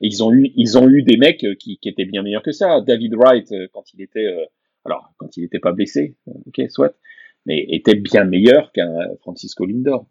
Ils 0.00 0.24
ont 0.24 0.32
eu, 0.32 0.50
ils 0.56 0.78
ont 0.78 0.88
eu 0.88 1.02
des 1.02 1.18
mecs 1.18 1.44
euh, 1.44 1.54
qui, 1.54 1.76
qui 1.76 1.90
étaient 1.90 2.06
bien 2.06 2.22
meilleurs 2.22 2.42
que 2.42 2.52
ça. 2.52 2.80
David 2.80 3.14
Wright, 3.14 3.52
euh, 3.52 3.68
quand 3.74 3.92
il 3.92 4.00
était, 4.00 4.24
euh, 4.24 4.46
alors 4.86 5.12
quand 5.18 5.36
il 5.36 5.44
était 5.44 5.58
pas 5.58 5.72
blessé, 5.72 6.16
euh, 6.28 6.32
ok, 6.46 6.70
soit, 6.70 6.96
mais 7.44 7.66
était 7.68 7.94
bien 7.94 8.24
meilleur 8.24 8.72
qu'un 8.72 8.96
Francisco 9.20 9.66
Lindor. 9.66 10.06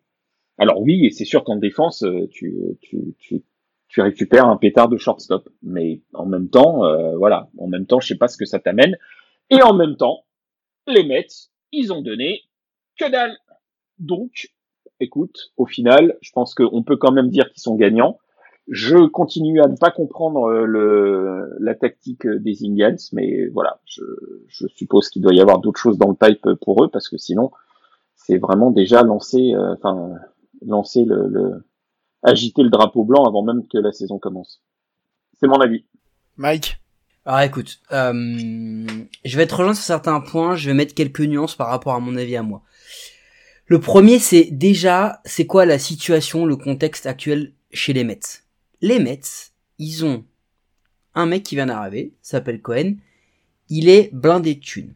Alors 0.60 0.79
oui, 0.82 1.08
et 1.08 1.10
c'est 1.10 1.25
sûr 1.25 1.44
qu'en 1.44 1.56
défense, 1.56 2.06
tu, 2.29 2.53
tu, 2.82 3.15
tu, 3.18 3.41
tu 3.89 4.01
récupères 4.01 4.46
un 4.46 4.55
pétard 4.55 4.88
de 4.88 4.98
shortstop. 4.98 5.50
Mais 5.62 6.01
en 6.13 6.25
même 6.25 6.50
temps, 6.50 6.86
euh, 6.86 7.17
voilà, 7.17 7.50
en 7.58 7.67
même 7.67 7.86
temps, 7.86 8.00
je 8.00 8.08
sais 8.08 8.17
pas 8.17 8.27
ce 8.27 8.38
que 8.38 8.46
ça 8.46 8.60
t'amène. 8.60 8.98
Et 9.50 9.62
en 9.62 9.74
même 9.74 9.98
temps, 9.98 10.24
les 10.88 11.03
Mets, 11.03 11.27
ils 11.72 11.91
ont 11.91 12.01
donné 12.01 12.43
que 12.98 13.10
dalle. 13.12 13.36
Donc, 13.98 14.51
écoute, 15.00 15.51
au 15.58 15.65
final, 15.65 16.17
je 16.22 16.31
pense 16.31 16.53
qu'on 16.53 16.84
peut 16.84 16.98
quand 16.98 17.12
même 17.12 17.29
dire 17.29 17.50
qu'ils 17.51 17.62
sont 17.62 17.75
gagnants. 17.75 18.19
Je 18.67 19.08
continue 19.08 19.62
à 19.62 19.67
ne 19.67 19.75
pas 19.75 19.89
comprendre 19.89 20.43
euh, 20.43 20.65
le, 20.65 21.58
la 21.60 21.74
tactique 21.74 22.27
des 22.27 22.63
Indians, 22.63 22.96
mais 23.13 23.48
voilà, 23.48 23.81
je, 23.86 24.03
je 24.48 24.67
suppose 24.67 25.10
qu'il 25.10 25.24
doit 25.24 25.34
y 25.34 25.41
avoir 25.41 25.60
d'autres 25.60 25.79
choses 25.79 25.98
dans 25.98 26.10
le 26.10 26.15
pipe 26.15 26.48
pour 26.62 26.84
eux, 26.84 26.89
parce 26.89 27.10
que 27.10 27.17
sinon, 27.17 27.50
c'est 28.15 28.38
vraiment 28.38 28.69
déjà 28.69 29.01
lancer, 29.01 29.55
euh, 29.55 29.74
enfin, 29.74 30.12
lancer 30.63 31.03
le, 31.03 31.27
le, 31.27 31.63
agiter 32.24 32.64
le 32.64 32.70
drapeau 32.70 33.04
blanc 33.04 33.26
avant 33.26 33.44
même 33.44 33.68
que 33.68 33.78
la 33.78 33.92
saison 33.92 34.20
commence. 34.20 34.62
C'est 35.40 35.48
mon 35.48 35.60
avis. 35.60 35.86
Mike? 36.38 36.80
Alors 37.25 37.42
écoute, 37.42 37.79
euh, 37.92 38.88
je 39.24 39.38
vais 39.38 39.46
te 39.46 39.53
rejoindre 39.53 39.75
sur 39.75 39.86
certains 39.86 40.20
points, 40.20 40.55
je 40.55 40.68
vais 40.68 40.74
mettre 40.74 40.96
quelques 40.96 41.22
nuances 41.22 41.55
par 41.55 41.68
rapport 41.68 41.94
à 41.94 42.00
mon 42.00 42.16
avis 42.16 42.36
à 42.36 42.44
moi. 42.44 42.64
Le 43.68 43.79
premier, 43.79 44.18
c'est 44.18 44.46
déjà, 44.51 45.22
c'est 45.25 45.46
quoi 45.46 45.66
la 45.66 45.77
situation, 45.77 46.46
le 46.46 46.55
contexte 46.55 47.05
actuel 47.05 47.53
chez 47.72 47.94
les 47.94 48.03
Mets? 48.03 48.20
Les 48.82 49.00
Mets, 49.00 49.51
ils 49.77 50.05
ont 50.05 50.25
un 51.14 51.25
mec 51.27 51.44
qui 51.44 51.55
vient 51.55 51.68
d'arriver, 51.68 52.14
s'appelle 52.22 52.62
Cohen, 52.62 52.96
il 53.70 53.90
est 53.90 54.10
blindé 54.14 54.55
de 54.55 54.60
thunes. 54.60 54.96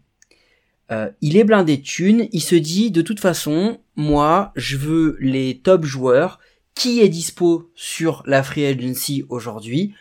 Euh, 0.92 1.12
il 1.22 1.38
est 1.38 1.44
blindé 1.44 1.78
de 1.78 1.84
thunes, 1.84 2.28
il 2.32 2.42
se 2.42 2.56
dit, 2.56 2.90
de 2.90 3.02
toute 3.02 3.20
façon, 3.20 3.80
moi, 3.96 4.52
je 4.56 4.78
veux 4.78 5.18
les 5.20 5.60
top 5.60 5.86
joueurs, 5.86 6.40
qui 6.76 7.02
est 7.02 7.10
dispo 7.10 7.72
sur 7.76 8.24
la 8.26 8.44
free 8.44 8.66
agency 8.66 9.26
aujourd'hui 9.30 9.94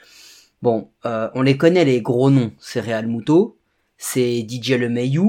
Bon, 0.62 0.90
euh, 1.06 1.28
on 1.34 1.42
les 1.42 1.56
connaît 1.56 1.84
les 1.84 2.00
gros 2.02 2.30
noms. 2.30 2.52
C'est 2.60 2.78
Real 2.80 3.08
Muto, 3.08 3.58
c'est 3.98 4.46
DJ 4.48 4.70
LeMayu, 4.78 5.24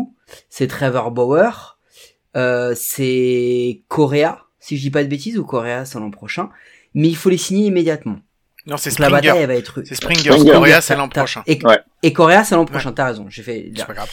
c'est 0.47 0.67
Trevor 0.67 1.09
Bauer, 1.09 1.79
euh, 2.37 2.73
c'est 2.77 3.81
Correa, 3.87 4.45
si 4.59 4.77
je 4.77 4.81
dis 4.83 4.91
pas 4.91 5.03
de 5.03 5.09
bêtises, 5.09 5.39
ou 5.39 5.43
Correa 5.43 5.85
c'est 5.85 5.97
l'an 5.99 6.11
prochain. 6.11 6.49
Mais 6.93 7.07
il 7.07 7.15
faut 7.15 7.29
les 7.31 7.37
signer 7.37 7.65
immédiatement. 7.65 8.19
Non, 8.67 8.77
c'est 8.77 8.91
Donc 8.91 8.99
la 8.99 9.09
bataille 9.09 9.29
Springer. 9.29 9.41
elle 9.41 9.47
va 9.47 9.55
être 9.55 9.81
C'est 9.83 9.95
Springer. 9.95 10.21
Springer. 10.31 10.51
Correa, 10.51 10.81
c'est 10.81 10.95
l'an 10.95 11.09
prochain. 11.09 11.41
Et, 11.47 11.59
Ouais. 11.65 11.79
et 12.03 12.13
Correa 12.13 12.43
c'est 12.43 12.53
l'an 12.55 12.65
prochain. 12.65 12.91
T'as 12.93 13.07
raison. 13.07 13.25
J'ai 13.27 13.41
fait. 13.41 13.71
C'est 13.75 13.85
pas 13.87 13.93
grave. 13.93 14.09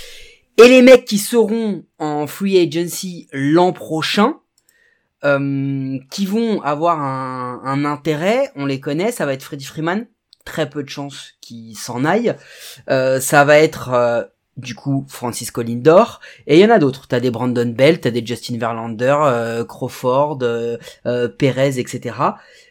Et 0.56 0.68
les 0.68 0.80
mecs 0.80 1.04
qui 1.04 1.18
seront 1.18 1.84
en 1.98 2.26
free 2.26 2.58
agency 2.58 3.28
l'an 3.32 3.72
prochain, 3.74 4.38
euh, 5.24 5.98
qui 6.10 6.26
vont 6.26 6.62
avoir 6.62 7.00
un, 7.00 7.60
un 7.64 7.84
intérêt, 7.84 8.50
on 8.56 8.66
les 8.66 8.80
connaît, 8.80 9.12
ça 9.12 9.26
va 9.26 9.34
être 9.34 9.42
Freddie 9.42 9.64
Freeman, 9.64 10.06
très 10.44 10.68
peu 10.70 10.82
de 10.82 10.88
chances 10.88 11.34
qu'il 11.40 11.76
s'en 11.76 12.04
aille. 12.04 12.34
Euh, 12.88 13.20
ça 13.20 13.44
va 13.44 13.58
être 13.58 13.90
euh, 13.92 14.22
du 14.56 14.74
coup 14.74 15.04
Francisco 15.08 15.62
Lindor, 15.62 16.20
et 16.46 16.58
il 16.58 16.60
y 16.60 16.64
en 16.64 16.74
a 16.74 16.78
d'autres. 16.78 17.08
T'as 17.08 17.20
des 17.20 17.30
Brandon 17.30 17.66
Bell, 17.66 18.00
t'as 18.00 18.10
des 18.10 18.24
Justin 18.24 18.58
Verlander, 18.58 19.16
euh, 19.22 19.64
Crawford, 19.64 20.38
euh, 20.42 20.76
euh, 21.06 21.28
Perez, 21.28 21.78
etc. 21.78 22.16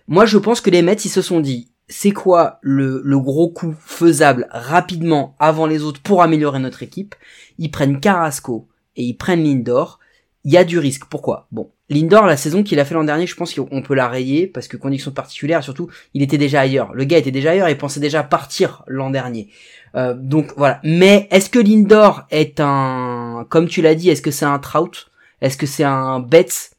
Moi, 0.08 0.26
je 0.26 0.38
pense 0.38 0.62
que 0.62 0.70
les 0.70 0.82
Mets, 0.82 0.94
ils 0.94 1.10
se 1.10 1.22
sont 1.22 1.40
dit, 1.40 1.72
c'est 1.88 2.12
quoi 2.12 2.60
le, 2.62 3.02
le 3.04 3.20
gros 3.20 3.50
coup 3.50 3.76
faisable 3.80 4.48
rapidement 4.52 5.36
avant 5.40 5.66
les 5.66 5.84
autres 5.84 6.02
pour 6.02 6.22
améliorer 6.22 6.60
notre 6.60 6.84
équipe? 6.84 7.16
Ils 7.58 7.72
prennent 7.72 8.00
Carrasco 8.00 8.68
et 8.96 9.04
ils 9.04 9.18
prennent 9.18 9.44
Lindor. 9.44 10.00
Il 10.44 10.54
y 10.54 10.58
a 10.58 10.64
du 10.64 10.80
risque. 10.80 11.06
Pourquoi? 11.10 11.48
Bon, 11.52 11.72
Lindor, 11.90 12.26
la 12.28 12.38
saison 12.38 12.62
qu'il 12.62 12.80
a 12.80 12.86
fait 12.86 12.94
l'an 12.94 13.04
dernier, 13.04 13.26
je 13.26 13.36
pense 13.36 13.54
qu'on 13.54 13.82
peut 13.82 13.96
la 13.96 14.08
rayer 14.08 14.46
parce 14.46 14.68
que 14.68 14.78
conditions 14.78 15.12
particulières, 15.12 15.64
surtout, 15.64 15.90
il 16.14 16.22
était 16.22 16.38
déjà 16.38 16.62
ailleurs. 16.62 16.94
Le 16.94 17.04
gars 17.04 17.18
était 17.18 17.32
déjà 17.32 17.52
ailleurs 17.52 17.68
et 17.68 17.76
pensait 17.76 18.00
déjà 18.00 18.22
partir 18.22 18.84
l'an 18.88 19.10
dernier. 19.10 19.50
Euh, 19.96 20.14
donc 20.14 20.54
voilà. 20.56 20.80
Mais 20.84 21.28
est-ce 21.32 21.50
que 21.50 21.60
Lindor 21.60 22.28
est 22.30 22.60
un, 22.60 23.46
comme 23.50 23.68
tu 23.68 23.82
l'as 23.82 23.96
dit, 23.96 24.10
est-ce 24.10 24.22
que 24.22 24.32
c'est 24.32 24.46
un 24.46 24.60
Trout? 24.60 25.10
Est-ce 25.42 25.58
que 25.58 25.66
c'est 25.66 25.84
un 25.84 26.20
Betts 26.20 26.72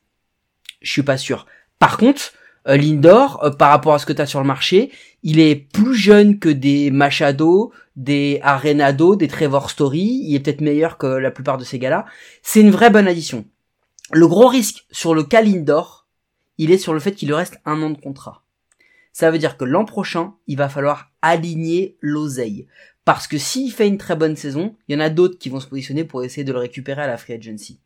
Je 0.81 0.93
suis 0.93 1.03
pas 1.03 1.17
sûr. 1.17 1.47
Par 1.79 1.97
contre, 1.97 2.33
euh, 2.69 2.77
Lindor, 2.77 3.43
euh, 3.43 3.51
par 3.51 3.71
rapport 3.71 3.95
à 3.95 3.99
ce 3.99 4.07
que 4.07 4.13
tu 4.13 4.25
sur 4.27 4.41
le 4.41 4.47
marché, 4.47 4.93
il 5.23 5.41
est 5.41 5.57
plus 5.57 5.95
jeune 5.95 6.39
que 6.39 6.49
des 6.49 6.91
Machado, 6.91 7.73
des 7.97 8.39
Arenado, 8.43 9.17
des 9.17 9.29
Trevor 9.29 9.71
Story. 9.71 10.23
Il 10.25 10.37
est 10.37 10.41
peut-être 10.41 10.61
meilleur 10.61 10.99
que 10.99 11.07
la 11.07 11.31
plupart 11.31 11.59
de 11.59 11.65
ces 11.65 11.79
gars-là. 11.79 12.07
C'est 12.43 12.61
une 12.61 12.71
vraie 12.71 12.91
bonne 12.91 13.09
addition. 13.09 13.45
Le 14.13 14.27
gros 14.27 14.49
risque 14.49 14.87
sur 14.91 15.15
le 15.15 15.23
cas 15.23 15.41
Lindor, 15.41 16.09
il 16.59 16.73
est 16.73 16.79
sur 16.79 16.93
le 16.93 17.01
fait 17.01 17.13
qu'il 17.13 17.29
lui 17.29 17.35
reste 17.35 17.61
un 17.65 17.81
an 17.83 17.91
de 17.91 18.01
contrat. 18.01 18.43
Ça 19.13 19.31
veut 19.31 19.39
dire 19.39 19.57
que 19.57 19.65
l'an 19.65 19.85
prochain, 19.85 20.35
il 20.47 20.57
va 20.57 20.69
falloir 20.69 21.13
aligner 21.23 21.97
l'oseille. 22.01 22.67
Parce 23.05 23.27
que 23.27 23.39
s'il 23.39 23.73
fait 23.73 23.89
une 23.89 23.99
très 23.99 24.17
bonne 24.17 24.37
saison, 24.37 24.77
il 24.89 24.95
y 24.95 24.97
en 24.97 25.01
a 25.01 25.11
d'autres 25.11 25.39
qui 25.39 25.49
vont 25.49 25.61
se 25.61 25.67
positionner 25.67 26.05
pour 26.05 26.25
essayer 26.25 26.45
de 26.45 26.53
le 26.53 26.59
récupérer 26.59 27.03
à 27.03 27.07
la 27.07 27.17
free 27.17 27.35
agency. 27.35 27.81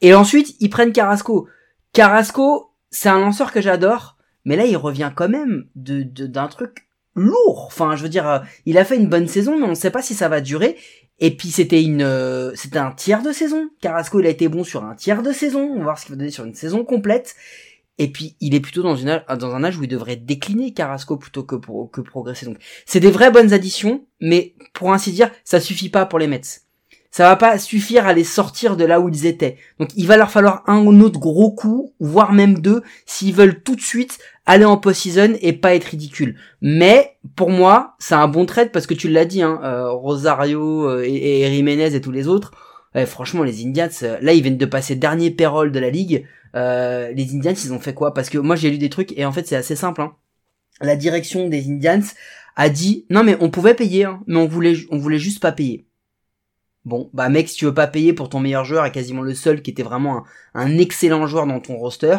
Et 0.00 0.14
ensuite, 0.14 0.56
ils 0.60 0.70
prennent 0.70 0.92
Carrasco. 0.92 1.48
Carrasco, 1.92 2.70
c'est 2.90 3.08
un 3.08 3.18
lanceur 3.18 3.50
que 3.50 3.60
j'adore, 3.60 4.16
mais 4.44 4.56
là, 4.56 4.66
il 4.66 4.76
revient 4.76 5.12
quand 5.14 5.28
même 5.28 5.68
de, 5.74 6.02
d'un 6.02 6.48
truc 6.48 6.86
lourd. 7.14 7.64
Enfin, 7.66 7.96
je 7.96 8.02
veux 8.02 8.08
dire, 8.08 8.28
euh, 8.28 8.38
il 8.66 8.78
a 8.78 8.84
fait 8.84 8.96
une 8.96 9.08
bonne 9.08 9.26
saison, 9.26 9.58
mais 9.58 9.64
on 9.64 9.70
ne 9.70 9.74
sait 9.74 9.90
pas 9.90 10.02
si 10.02 10.14
ça 10.14 10.28
va 10.28 10.40
durer. 10.40 10.76
Et 11.20 11.36
puis 11.36 11.48
c'était 11.48 11.82
une, 11.82 12.02
euh, 12.02 12.52
un 12.74 12.92
tiers 12.92 13.22
de 13.22 13.32
saison. 13.32 13.70
Carrasco, 13.80 14.20
il 14.20 14.26
a 14.26 14.30
été 14.30 14.48
bon 14.48 14.64
sur 14.64 14.84
un 14.84 14.94
tiers 14.94 15.22
de 15.22 15.32
saison. 15.32 15.60
On 15.60 15.78
va 15.78 15.84
voir 15.84 15.98
ce 15.98 16.06
qu'il 16.06 16.14
va 16.14 16.18
donner 16.18 16.30
sur 16.30 16.44
une 16.44 16.54
saison 16.54 16.84
complète. 16.84 17.34
Et 18.00 18.12
puis, 18.12 18.36
il 18.40 18.54
est 18.54 18.60
plutôt 18.60 18.82
dans, 18.82 18.94
une, 18.94 19.22
dans 19.28 19.54
un 19.54 19.64
âge 19.64 19.76
où 19.76 19.82
il 19.82 19.88
devrait 19.88 20.14
décliner 20.14 20.72
Carrasco 20.72 21.16
plutôt 21.16 21.42
que, 21.42 21.56
que 21.56 22.00
progresser. 22.00 22.46
Donc, 22.46 22.58
c'est 22.86 23.00
des 23.00 23.10
vraies 23.10 23.32
bonnes 23.32 23.52
additions, 23.52 24.06
mais 24.20 24.54
pour 24.72 24.92
ainsi 24.92 25.10
dire, 25.10 25.32
ça 25.42 25.58
suffit 25.58 25.88
pas 25.88 26.06
pour 26.06 26.20
les 26.20 26.28
Mets. 26.28 26.67
Ça 27.10 27.24
va 27.24 27.36
pas 27.36 27.58
suffire 27.58 28.06
à 28.06 28.12
les 28.12 28.24
sortir 28.24 28.76
de 28.76 28.84
là 28.84 29.00
où 29.00 29.08
ils 29.08 29.26
étaient. 29.26 29.56
Donc, 29.78 29.88
il 29.96 30.06
va 30.06 30.16
leur 30.16 30.30
falloir 30.30 30.62
un 30.66 30.84
autre 31.00 31.18
gros 31.18 31.50
coup, 31.50 31.94
voire 32.00 32.32
même 32.32 32.58
deux, 32.58 32.82
s'ils 33.06 33.34
veulent 33.34 33.62
tout 33.62 33.76
de 33.76 33.80
suite 33.80 34.18
aller 34.44 34.64
en 34.64 34.76
post-season 34.76 35.36
et 35.40 35.52
pas 35.52 35.74
être 35.74 35.84
ridicule. 35.84 36.36
Mais, 36.60 37.16
pour 37.34 37.50
moi, 37.50 37.96
c'est 37.98 38.14
un 38.14 38.28
bon 38.28 38.46
trade 38.46 38.72
parce 38.72 38.86
que 38.86 38.94
tu 38.94 39.08
l'as 39.08 39.24
dit, 39.24 39.42
hein, 39.42 39.60
euh, 39.64 39.90
Rosario 39.90 40.88
euh, 40.88 41.02
et, 41.04 41.42
et 41.42 41.50
Jiménez 41.50 41.94
et 41.94 42.00
tous 42.00 42.12
les 42.12 42.28
autres, 42.28 42.52
franchement, 43.06 43.42
les 43.42 43.64
Indians, 43.64 43.88
euh, 44.02 44.18
là, 44.20 44.32
ils 44.32 44.42
viennent 44.42 44.56
de 44.58 44.66
passer 44.66 44.96
dernier 44.96 45.30
payroll 45.30 45.72
de 45.72 45.78
la 45.78 45.90
ligue. 45.90 46.26
Les 46.54 47.34
Indians, 47.34 47.52
ils 47.52 47.72
ont 47.72 47.78
fait 47.78 47.94
quoi? 47.94 48.12
Parce 48.12 48.28
que 48.30 48.38
moi, 48.38 48.56
j'ai 48.56 48.70
lu 48.70 48.78
des 48.78 48.90
trucs 48.90 49.16
et 49.16 49.24
en 49.24 49.32
fait, 49.32 49.46
c'est 49.46 49.56
assez 49.56 49.76
simple. 49.76 50.02
Hein. 50.02 50.14
La 50.80 50.96
direction 50.96 51.48
des 51.48 51.70
Indians 51.70 52.02
a 52.56 52.68
dit 52.68 53.06
non, 53.10 53.22
mais 53.22 53.36
on 53.40 53.50
pouvait 53.50 53.74
payer, 53.74 54.04
hein, 54.04 54.20
mais 54.26 54.38
on 54.38 54.46
voulait, 54.46 54.74
on 54.90 54.98
voulait 54.98 55.18
juste 55.18 55.40
pas 55.40 55.52
payer. 55.52 55.87
Bon, 56.88 57.10
bah 57.12 57.28
mec, 57.28 57.48
si 57.50 57.56
tu 57.56 57.66
veux 57.66 57.74
pas 57.74 57.86
payer 57.86 58.14
pour 58.14 58.30
ton 58.30 58.40
meilleur 58.40 58.64
joueur 58.64 58.86
et 58.86 58.90
quasiment 58.92 59.20
le 59.20 59.34
seul 59.34 59.60
qui 59.60 59.70
était 59.70 59.82
vraiment 59.82 60.24
un, 60.54 60.62
un 60.64 60.78
excellent 60.78 61.26
joueur 61.26 61.46
dans 61.46 61.60
ton 61.60 61.76
roster, 61.76 62.16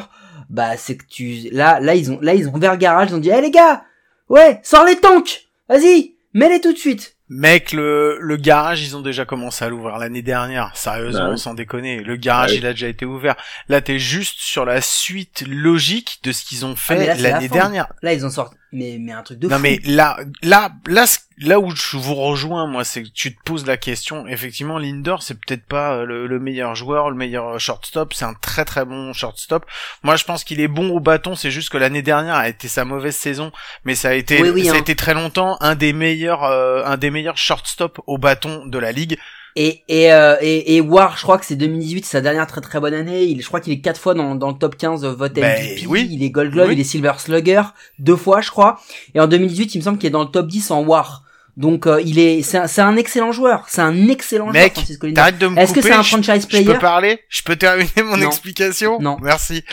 bah 0.50 0.78
c'est 0.78 0.96
que 0.96 1.06
tu 1.10 1.50
là 1.52 1.80
là 1.80 1.96
ils 1.96 2.12
ont 2.12 2.20
là 2.22 2.36
ils 2.36 2.48
ont 2.48 2.54
ouvert 2.56 2.74
le 2.74 2.78
garage, 2.78 3.10
ils 3.10 3.16
ont 3.16 3.20
dit 3.20 3.32
"Eh 3.36 3.42
les 3.42 3.50
gars, 3.52 3.84
ouais, 4.30 4.60
sors 4.64 4.86
les 4.86 4.96
tanks. 4.98 5.48
Vas-y, 5.68 6.14
mets-les 6.36 6.62
tout 6.62 6.72
de 6.72 6.78
suite." 6.78 7.16
Mec, 7.32 7.74
le, 7.74 8.18
le 8.20 8.38
garage, 8.38 8.82
ils 8.82 8.98
ont 8.98 9.02
déjà 9.02 9.24
commencé 9.24 9.64
à 9.64 9.70
l'ouvrir 9.70 10.00
l'année 10.00 10.24
dernière. 10.24 10.72
Sérieusement, 10.76 11.30
Bah 11.30 11.38
sans 11.38 11.54
déconner. 11.54 12.00
Le 12.02 12.16
garage, 12.16 12.50
Bah 12.54 12.56
il 12.58 12.66
a 12.66 12.72
déjà 12.74 12.88
été 12.88 13.06
ouvert. 13.06 13.36
Là, 13.68 13.82
t'es 13.82 14.00
juste 14.00 14.40
sur 14.40 14.66
la 14.66 14.82
suite 14.82 15.44
logique 15.48 16.22
de 16.24 16.32
ce 16.32 16.44
qu'ils 16.44 16.66
ont 16.66 16.74
Ah, 16.74 16.76
fait 16.76 17.06
la 17.06 17.14
l'année 17.16 17.48
dernière. 17.48 17.94
Là, 18.02 18.14
ils 18.14 18.26
ont 18.26 18.32
sorti 18.32 18.56
mais 18.72 18.98
mais 19.00 19.12
un 19.12 19.24
truc 19.24 19.40
de 19.40 19.48
Non 19.48 19.56
fou. 19.58 19.62
mais 19.64 19.80
là, 19.84 20.18
là, 20.42 20.72
là, 20.88 21.06
là 21.40 21.60
où 21.60 21.72
je 21.76 21.98
vous 21.98 22.16
rejoins, 22.16 22.68
moi, 22.68 22.84
c'est 22.84 23.04
que 23.04 23.10
tu 23.10 23.36
te 23.36 23.42
poses 23.44 23.66
la 23.66 23.78
question. 23.78 24.28
Effectivement, 24.28 24.78
Lindor, 24.78 25.24
c'est 25.24 25.36
peut-être 25.36 25.66
pas 25.66 25.94
euh, 25.96 26.06
le, 26.06 26.28
le 26.28 26.40
meilleur 26.40 26.76
joueur, 26.76 27.10
le 27.10 27.16
meilleur 27.16 27.60
shortstop. 27.60 28.14
C'est 28.14 28.26
un 28.26 28.34
très 28.34 28.66
très 28.66 28.86
bon 28.86 29.14
shortstop. 29.14 29.66
Moi, 30.04 30.16
je 30.16 30.24
pense 30.24 30.44
qu'il 30.44 30.62
est 30.62 30.68
bon 30.68 30.90
au 30.90 31.00
bâton. 31.00 31.36
C'est 31.36 31.52
juste 31.52 31.70
que 31.70 31.78
l'année 31.78 32.02
dernière 32.02 32.36
a 32.36 32.48
été 32.50 32.68
sa 32.68 32.86
mauvaise 32.86 33.16
saison, 33.16 33.52
mais 33.86 33.96
ça 33.96 34.10
a 34.10 34.14
été, 34.14 34.42
Oui, 34.42 34.50
oui, 34.50 34.66
ça 34.66 34.74
a 34.74 34.76
hein. 34.76 34.80
été 34.80 34.96
très 34.96 35.14
longtemps 35.14 35.58
un 35.62 35.76
des 35.76 35.94
meilleurs, 35.94 36.44
euh, 36.44 36.84
un 36.86 36.98
des 36.98 37.10
meilleurs 37.10 37.38
shortstop 37.38 38.00
au 38.08 38.18
bâton 38.18 38.66
de 38.66 38.78
la 38.78 38.92
ligue. 38.92 39.18
Et 39.62 39.84
et, 39.90 40.14
euh, 40.14 40.38
et 40.42 40.76
et 40.78 40.82
War, 40.82 41.18
je 41.18 41.24
crois 41.24 41.38
que 41.38 41.46
c'est 41.46 41.56
2018, 41.58 42.06
c'est 42.06 42.12
sa 42.12 42.22
dernière 42.22 42.48
très 42.48 42.62
très 42.62 42.80
bonne 42.80 42.94
année. 42.94 43.24
Il, 43.26 43.42
je 43.42 43.48
crois 43.48 43.60
qu'il 43.60 43.74
est 43.74 43.82
quatre 43.82 44.00
fois 44.00 44.14
dans, 44.14 44.34
dans 44.36 44.48
le 44.52 44.58
top 44.58 44.78
15 44.78 45.02
de 45.02 45.08
vote 45.10 45.34
Ben, 45.34 45.62
MVP. 45.62 45.86
oui. 45.88 46.08
Il 46.12 46.24
est 46.24 46.30
Gold 46.30 46.52
Glove, 46.54 46.68
Oui. 46.70 46.76
il 46.76 46.80
est 46.80 46.84
Silver 46.86 47.12
Slugger 47.18 47.64
deux 48.00 48.16
fois, 48.16 48.40
je 48.40 48.50
crois. 48.52 48.80
Et 49.16 49.20
en 49.20 49.28
2018, 49.28 49.76
il 49.76 49.80
me 49.80 49.84
semble 49.84 49.98
qu'il 49.98 50.08
est 50.08 50.12
dans 50.12 50.24
le 50.24 50.30
top 50.30 50.48
10 50.48 50.72
en 50.72 50.82
War. 50.84 51.24
Donc 51.58 51.88
euh, 51.88 52.02
il 52.06 52.20
est, 52.20 52.42
c'est 52.42 52.58
un, 52.58 52.88
un 52.88 52.96
excellent 52.96 53.34
joueur. 53.34 53.66
C'est 53.68 53.82
un 53.82 54.08
excellent 54.08 54.50
Mec, 54.52 54.76
joueur, 54.76 54.86
Lindor. 55.02 55.14
T'arrêtes 55.16 55.38
de 55.40 55.48
me 55.48 55.58
Est-ce 55.60 55.74
que 55.74 55.82
c'est 55.82 55.92
un 55.92 56.04
je- 56.04 56.08
franchise 56.10 56.44
je 56.44 56.48
player 56.48 56.66
peux 56.66 56.80
parler? 56.80 57.20
Je 57.28 57.42
peux 57.44 57.58
terminer 57.58 57.90
mon 58.04 58.16
Non. 58.16 58.28
explication? 58.28 58.98
Non. 59.02 59.18
Merci. 59.22 59.64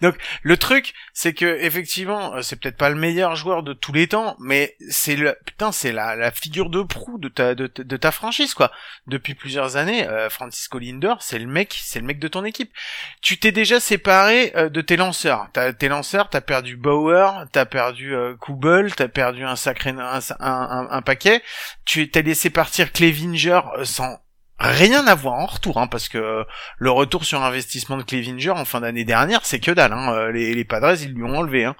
Donc 0.00 0.16
le 0.42 0.56
truc, 0.56 0.94
c'est 1.12 1.34
que 1.34 1.58
effectivement, 1.60 2.34
euh, 2.34 2.42
c'est 2.42 2.56
peut-être 2.56 2.76
pas 2.76 2.88
le 2.88 2.96
meilleur 2.96 3.36
joueur 3.36 3.62
de 3.62 3.72
tous 3.72 3.92
les 3.92 4.08
temps, 4.08 4.36
mais 4.40 4.76
c'est 4.90 5.16
le 5.16 5.36
putain, 5.44 5.72
c'est 5.72 5.92
la, 5.92 6.16
la 6.16 6.30
figure 6.30 6.70
de 6.70 6.82
proue 6.82 7.18
de 7.18 7.28
ta 7.28 7.54
de, 7.54 7.70
de 7.74 7.96
ta 7.96 8.10
franchise 8.10 8.54
quoi. 8.54 8.70
Depuis 9.06 9.34
plusieurs 9.34 9.76
années, 9.76 10.06
euh, 10.08 10.30
Francisco 10.30 10.78
Lindor, 10.78 11.22
c'est 11.22 11.38
le 11.38 11.46
mec, 11.46 11.78
c'est 11.82 12.00
le 12.00 12.06
mec 12.06 12.18
de 12.18 12.28
ton 12.28 12.44
équipe. 12.44 12.72
Tu 13.20 13.38
t'es 13.38 13.52
déjà 13.52 13.80
séparé 13.80 14.52
euh, 14.56 14.68
de 14.68 14.80
tes 14.80 14.96
lanceurs. 14.96 15.48
T'as 15.52 15.72
tes 15.72 15.88
lanceurs, 15.88 16.30
t'as 16.30 16.40
perdu 16.40 16.76
Bauer, 16.76 17.44
t'as 17.52 17.64
perdu 17.66 18.14
euh, 18.14 18.34
Kubel, 18.36 18.94
t'as 18.94 19.08
perdu 19.08 19.44
un 19.44 19.56
sacré 19.56 19.90
un, 19.90 19.98
un, 19.98 20.20
un- 20.40 20.88
un 20.90 21.02
paquet. 21.02 21.42
Tu 21.84 22.10
t'as 22.10 22.22
laissé 22.22 22.50
partir 22.50 22.92
Clevinger 22.92 23.60
euh, 23.78 23.84
sans 23.84 24.18
rien 24.58 25.06
avoir 25.06 25.34
en 25.34 25.46
retour, 25.46 25.78
hein, 25.78 25.86
parce 25.86 26.08
que 26.08 26.18
euh, 26.18 26.44
le 26.78 26.90
retour 26.90 27.24
sur 27.24 27.42
investissement 27.42 27.96
de 27.96 28.02
Clevinger 28.02 28.50
en 28.50 28.64
fin 28.64 28.80
d'année 28.80 29.04
dernière, 29.04 29.44
c'est 29.44 29.60
que 29.60 29.70
dalle. 29.70 29.92
Hein, 29.92 30.14
euh, 30.14 30.32
les, 30.32 30.64
Padres, 30.64 31.00
ils 31.02 31.12
lui 31.12 31.24
ont 31.24 31.36
enlevé. 31.36 31.64
Hein. 31.64 31.76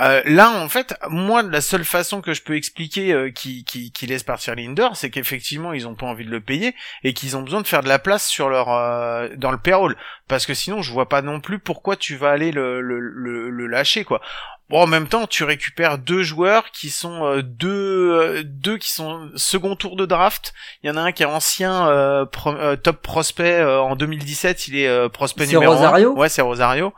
Euh, 0.00 0.22
là, 0.24 0.50
en 0.50 0.68
fait, 0.68 0.94
moi, 1.08 1.42
la 1.42 1.60
seule 1.60 1.84
façon 1.84 2.20
que 2.20 2.32
je 2.32 2.42
peux 2.42 2.56
expliquer 2.56 3.12
euh, 3.12 3.30
qui, 3.30 3.64
qui, 3.64 3.92
qui 3.92 4.06
laisse 4.06 4.22
partir 4.22 4.54
Linder, 4.54 4.88
c'est 4.94 5.10
qu'effectivement, 5.10 5.72
ils 5.72 5.86
ont 5.86 5.94
pas 5.94 6.06
envie 6.06 6.24
de 6.24 6.30
le 6.30 6.40
payer 6.40 6.74
et 7.04 7.12
qu'ils 7.12 7.36
ont 7.36 7.42
besoin 7.42 7.60
de 7.60 7.66
faire 7.66 7.82
de 7.82 7.88
la 7.88 7.98
place 7.98 8.26
sur 8.26 8.48
leur 8.48 8.70
euh, 8.70 9.28
dans 9.36 9.50
le 9.50 9.58
payroll, 9.58 9.96
parce 10.28 10.46
que 10.46 10.54
sinon, 10.54 10.80
je 10.80 10.92
vois 10.92 11.08
pas 11.08 11.22
non 11.22 11.40
plus 11.40 11.58
pourquoi 11.58 11.96
tu 11.96 12.16
vas 12.16 12.30
aller 12.30 12.52
le, 12.52 12.80
le, 12.80 12.98
le, 12.98 13.50
le 13.50 13.66
lâcher, 13.66 14.04
quoi. 14.04 14.20
Bon, 14.70 14.80
en 14.82 14.86
même 14.86 15.08
temps, 15.08 15.26
tu 15.26 15.44
récupères 15.44 15.98
deux 15.98 16.22
joueurs 16.22 16.70
qui 16.70 16.88
sont 16.90 17.24
euh, 17.26 17.42
deux 17.42 17.68
euh, 18.12 18.42
deux 18.44 18.78
qui 18.78 18.90
sont 18.92 19.28
second 19.36 19.74
tour 19.76 19.96
de 19.96 20.06
draft. 20.06 20.54
Il 20.82 20.86
y 20.86 20.90
en 20.90 20.96
a 20.96 21.00
un 21.02 21.12
qui 21.12 21.24
est 21.24 21.26
ancien 21.26 21.88
euh, 21.88 22.24
pro- 22.24 22.54
euh, 22.54 22.76
top 22.76 23.02
prospect 23.02 23.58
euh, 23.60 23.80
en 23.80 23.96
2017. 23.96 24.68
Il 24.68 24.76
est 24.76 24.86
euh, 24.86 25.08
prospect 25.08 25.44
C'est 25.46 25.54
numéro 25.54 25.72
un. 25.72 25.76
Rosario? 25.76 26.14
Ouais, 26.16 26.28
c'est 26.28 26.40
Rosario. 26.42 26.94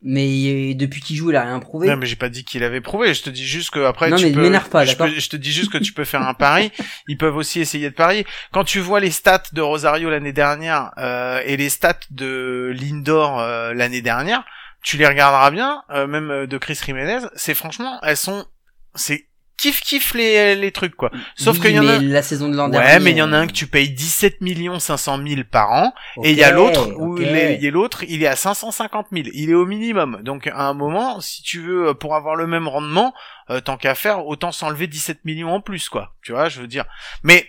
Mais 0.00 0.74
depuis 0.74 1.00
qu'il 1.00 1.16
joue, 1.16 1.30
il 1.30 1.36
a 1.36 1.42
rien 1.42 1.58
prouvé. 1.58 1.88
Non, 1.88 1.96
mais 1.96 2.06
j'ai 2.06 2.14
pas 2.14 2.28
dit 2.28 2.44
qu'il 2.44 2.62
avait 2.62 2.80
prouvé. 2.80 3.14
Je 3.14 3.22
te 3.22 3.30
dis 3.30 3.44
juste 3.44 3.70
que 3.70 3.80
après, 3.84 4.10
Non, 4.10 4.16
tu 4.16 4.26
mais 4.26 4.32
peux. 4.32 4.42
m'énerve 4.42 4.68
pas, 4.68 4.84
je, 4.84 4.94
peux- 4.94 5.08
je 5.08 5.28
te 5.28 5.34
dis 5.36 5.50
juste 5.50 5.72
que 5.72 5.78
tu 5.78 5.92
peux 5.92 6.04
faire 6.04 6.22
un 6.22 6.34
pari. 6.34 6.70
Ils 7.08 7.18
peuvent 7.18 7.36
aussi 7.36 7.58
essayer 7.60 7.90
de 7.90 7.94
parier. 7.94 8.24
Quand 8.52 8.62
tu 8.62 8.78
vois 8.78 9.00
les 9.00 9.10
stats 9.10 9.42
de 9.52 9.60
Rosario 9.60 10.08
l'année 10.08 10.32
dernière 10.32 10.92
euh, 10.98 11.40
et 11.44 11.56
les 11.56 11.68
stats 11.68 11.98
de 12.10 12.72
Lindor 12.78 13.40
euh, 13.40 13.74
l'année 13.74 14.00
dernière, 14.02 14.44
tu 14.82 14.96
les 14.96 15.06
regarderas 15.06 15.50
bien, 15.50 15.82
euh, 15.90 16.06
même 16.06 16.30
euh, 16.30 16.46
de 16.46 16.58
Chris 16.58 16.78
Jiménez. 16.84 17.20
C'est 17.34 17.54
franchement, 17.54 17.98
elles 18.02 18.16
sont, 18.16 18.44
c'est 18.94 19.26
kiff 19.56 19.80
kiff 19.80 20.14
les 20.14 20.54
les 20.54 20.70
trucs 20.70 20.94
quoi. 20.94 21.10
Sauf 21.34 21.56
Oui, 21.56 21.62
qu'il 21.66 21.74
y 21.74 21.80
en 21.80 21.86
a. 21.88 21.98
mais 21.98 22.06
la 22.06 22.22
saison 22.22 22.48
de 22.48 22.56
l'an 22.56 22.66
Ouais, 22.70 22.78
dernier. 22.78 23.04
mais 23.04 23.10
il 23.10 23.16
y 23.16 23.22
en 23.22 23.32
a 23.32 23.38
euh, 23.38 23.40
un 23.42 23.46
que 23.48 23.52
tu 23.52 23.66
payes 23.66 23.90
17 23.90 24.40
millions 24.40 24.78
500 24.78 25.18
000 25.26 25.40
par 25.50 25.72
an 25.72 25.92
et 26.22 26.30
il 26.30 26.36
y 26.38 26.44
a 26.44 26.52
l'autre 26.52 26.92
où 26.96 27.14
ok. 27.14 27.20
il 27.20 27.26
est, 27.26 27.56
il 27.56 27.64
y 27.64 27.66
a 27.66 27.70
l'autre, 27.72 28.04
il 28.08 28.22
est 28.22 28.28
à 28.28 28.36
550 28.36 29.06
000. 29.10 29.26
Il 29.34 29.50
est 29.50 29.54
au 29.54 29.66
minimum. 29.66 30.20
Donc 30.22 30.46
à 30.46 30.68
un 30.68 30.74
moment, 30.74 31.20
si 31.20 31.42
tu 31.42 31.60
veux, 31.60 31.88
euh, 31.88 31.94
pour 31.94 32.14
avoir 32.14 32.36
le 32.36 32.46
même 32.46 32.68
rendement, 32.68 33.12
euh, 33.50 33.60
tant 33.60 33.76
qu'à 33.76 33.96
faire, 33.96 34.26
autant 34.28 34.52
s'enlever 34.52 34.86
17 34.86 35.24
millions 35.24 35.50
en 35.52 35.60
plus, 35.60 35.88
quoi. 35.88 36.14
Tu 36.22 36.30
vois, 36.30 36.48
je 36.48 36.60
veux 36.60 36.68
dire. 36.68 36.84
Mais 37.24 37.44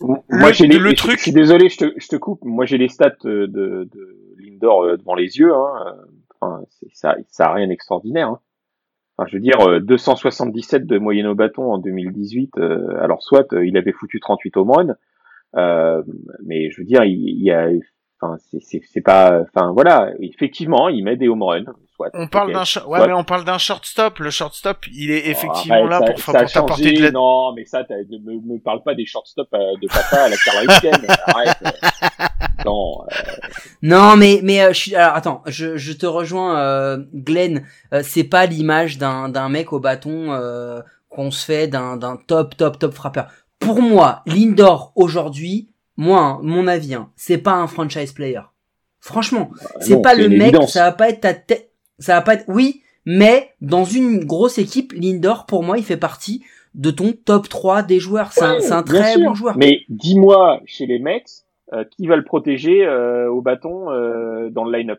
Moi, 0.00 0.48
Le- 0.48 0.52
j'ai 0.54 0.66
le 0.66 0.90
je- 0.90 0.94
truc- 0.96 1.18
Je 1.18 1.22
suis 1.22 1.32
désolé, 1.32 1.68
je 1.68 1.76
te, 1.76 1.92
je 1.96 2.08
te 2.08 2.16
coupe. 2.16 2.40
Moi, 2.42 2.66
j'ai 2.66 2.78
les 2.78 2.88
stats 2.88 3.10
de, 3.22 3.46
de 3.46 3.88
Lindor 4.40 4.98
devant 4.98 5.14
les 5.14 5.38
yeux. 5.38 5.54
Hein. 5.54 5.94
Euh, 6.94 7.08
ça, 7.12 7.16
ça 7.28 7.46
a 7.46 7.54
rien 7.54 7.68
d'extraordinaire. 7.68 8.28
Hein. 8.28 8.40
Enfin, 9.16 9.28
je 9.28 9.36
veux 9.36 9.42
dire, 9.42 9.60
euh, 9.60 9.80
277 9.80 10.86
de 10.86 10.98
moyenne 10.98 11.26
au 11.26 11.34
bâton 11.34 11.72
en 11.72 11.78
2018. 11.78 12.58
euh, 12.58 13.02
alors, 13.02 13.22
soit 13.22 13.52
euh, 13.52 13.66
il 13.66 13.76
avait 13.76 13.92
foutu 13.92 14.20
38 14.20 14.56
home 14.56 14.70
runs, 14.70 14.96
euh, 15.56 16.02
mais 16.44 16.70
je 16.70 16.80
veux 16.80 16.86
dire, 16.86 17.04
il, 17.04 17.42
y 17.42 17.52
a, 17.52 17.68
enfin, 18.20 18.36
c'est 18.60 19.00
pas, 19.02 19.42
enfin 19.42 19.72
voilà, 19.72 20.12
effectivement, 20.20 20.88
il 20.88 21.04
met 21.04 21.16
des 21.16 21.28
home 21.28 21.42
runs. 21.42 21.64
Soit, 21.96 22.10
on 22.14 22.26
parle 22.26 22.52
d'un 22.52 22.64
short, 22.64 22.86
ouais, 22.88 22.98
Soit- 22.98 23.06
mais 23.06 23.12
on 23.12 23.22
parle 23.24 23.44
d'un 23.44 23.58
shortstop. 23.58 24.18
Le 24.18 24.30
shortstop, 24.30 24.78
il 24.92 25.10
est 25.12 25.22
Oh, 25.26 25.30
effectivement 25.30 25.74
arrête, 25.86 25.90
là 25.90 25.98
ça- 26.00 26.12
pour, 26.12 26.32
t'apporter 26.34 26.92
de 26.92 27.02
l'aide. 27.02 27.14
Non, 27.14 27.52
mais 27.54 27.64
ça, 27.64 27.82
ne 27.88 28.18
me, 28.18 28.54
me 28.54 28.58
parle 28.58 28.82
pas 28.82 28.94
des 28.94 29.06
shortstop 29.06 29.48
euh, 29.54 29.58
de 29.80 29.86
papa 29.88 30.22
à 30.24 30.28
la 30.28 30.36
Carl 30.36 30.66
Ken. 30.80 31.06
Arrête. 31.26 31.56
euh. 31.64 31.70
Non, 32.64 33.02
euh, 33.02 33.14
Non, 33.82 34.16
mais 34.16 34.40
mais 34.42 34.62
euh, 34.62 34.72
je 34.72 34.78
suis 34.78 34.94
alors 34.96 35.14
attends, 35.14 35.42
je, 35.46 35.76
je 35.76 35.92
te 35.92 36.06
rejoins, 36.06 36.58
euh, 36.58 36.98
Glenn. 37.14 37.64
euh, 37.92 38.02
c'est 38.02 38.24
pas 38.24 38.46
l'image 38.46 38.98
d'un 38.98 39.28
d'un 39.28 39.48
mec 39.48 39.72
au 39.72 39.78
bâton 39.80 40.32
euh, 40.32 40.80
qu'on 41.10 41.30
se 41.30 41.44
fait 41.44 41.68
d'un 41.68 41.96
d'un 41.96 42.16
top 42.16 42.56
top 42.56 42.78
top 42.78 42.92
frappeur. 42.94 43.26
Pour 43.60 43.80
moi, 43.82 44.22
Lindor 44.26 44.92
aujourd'hui, 44.96 45.68
moi, 45.96 46.20
hein, 46.20 46.38
mon 46.42 46.66
avis, 46.66 46.94
hein, 46.94 47.10
c'est 47.16 47.38
pas 47.38 47.52
un 47.52 47.66
franchise 47.68 48.12
player. 48.12 48.40
Franchement, 49.00 49.50
c'est 49.80 50.00
pas 50.00 50.14
le 50.14 50.28
mec, 50.28 50.40
évidence. 50.48 50.72
ça 50.72 50.84
va 50.84 50.92
pas 50.92 51.10
être 51.10 51.20
ta 51.20 51.34
tête, 51.34 51.70
ça 51.98 52.14
va 52.14 52.22
pas 52.22 52.34
être 52.34 52.44
oui, 52.48 52.82
mais 53.04 53.50
dans 53.60 53.84
une 53.84 54.24
grosse 54.24 54.58
équipe, 54.58 54.92
Lindor 54.92 55.46
pour 55.46 55.62
moi, 55.62 55.78
il 55.78 55.84
fait 55.84 55.96
partie 55.96 56.44
de 56.74 56.90
ton 56.90 57.12
top 57.12 57.48
3 57.48 57.82
des 57.82 58.00
joueurs. 58.00 58.32
C'est 58.32 58.42
un, 58.44 58.54
Ouais, 58.54 58.82
très 58.82 59.12
sûr. 59.12 59.22
bon 59.22 59.34
joueur. 59.34 59.56
Mais 59.56 59.82
dis-moi, 59.88 60.60
chez 60.66 60.86
les 60.86 60.98
Mets, 60.98 61.24
euh, 61.72 61.84
qui 61.84 62.06
va 62.06 62.16
le 62.16 62.24
protéger 62.24 62.84
euh, 62.84 63.30
au 63.30 63.42
bâton 63.42 63.90
euh, 63.90 64.50
dans 64.50 64.64
le 64.64 64.76
line-up? 64.76 64.98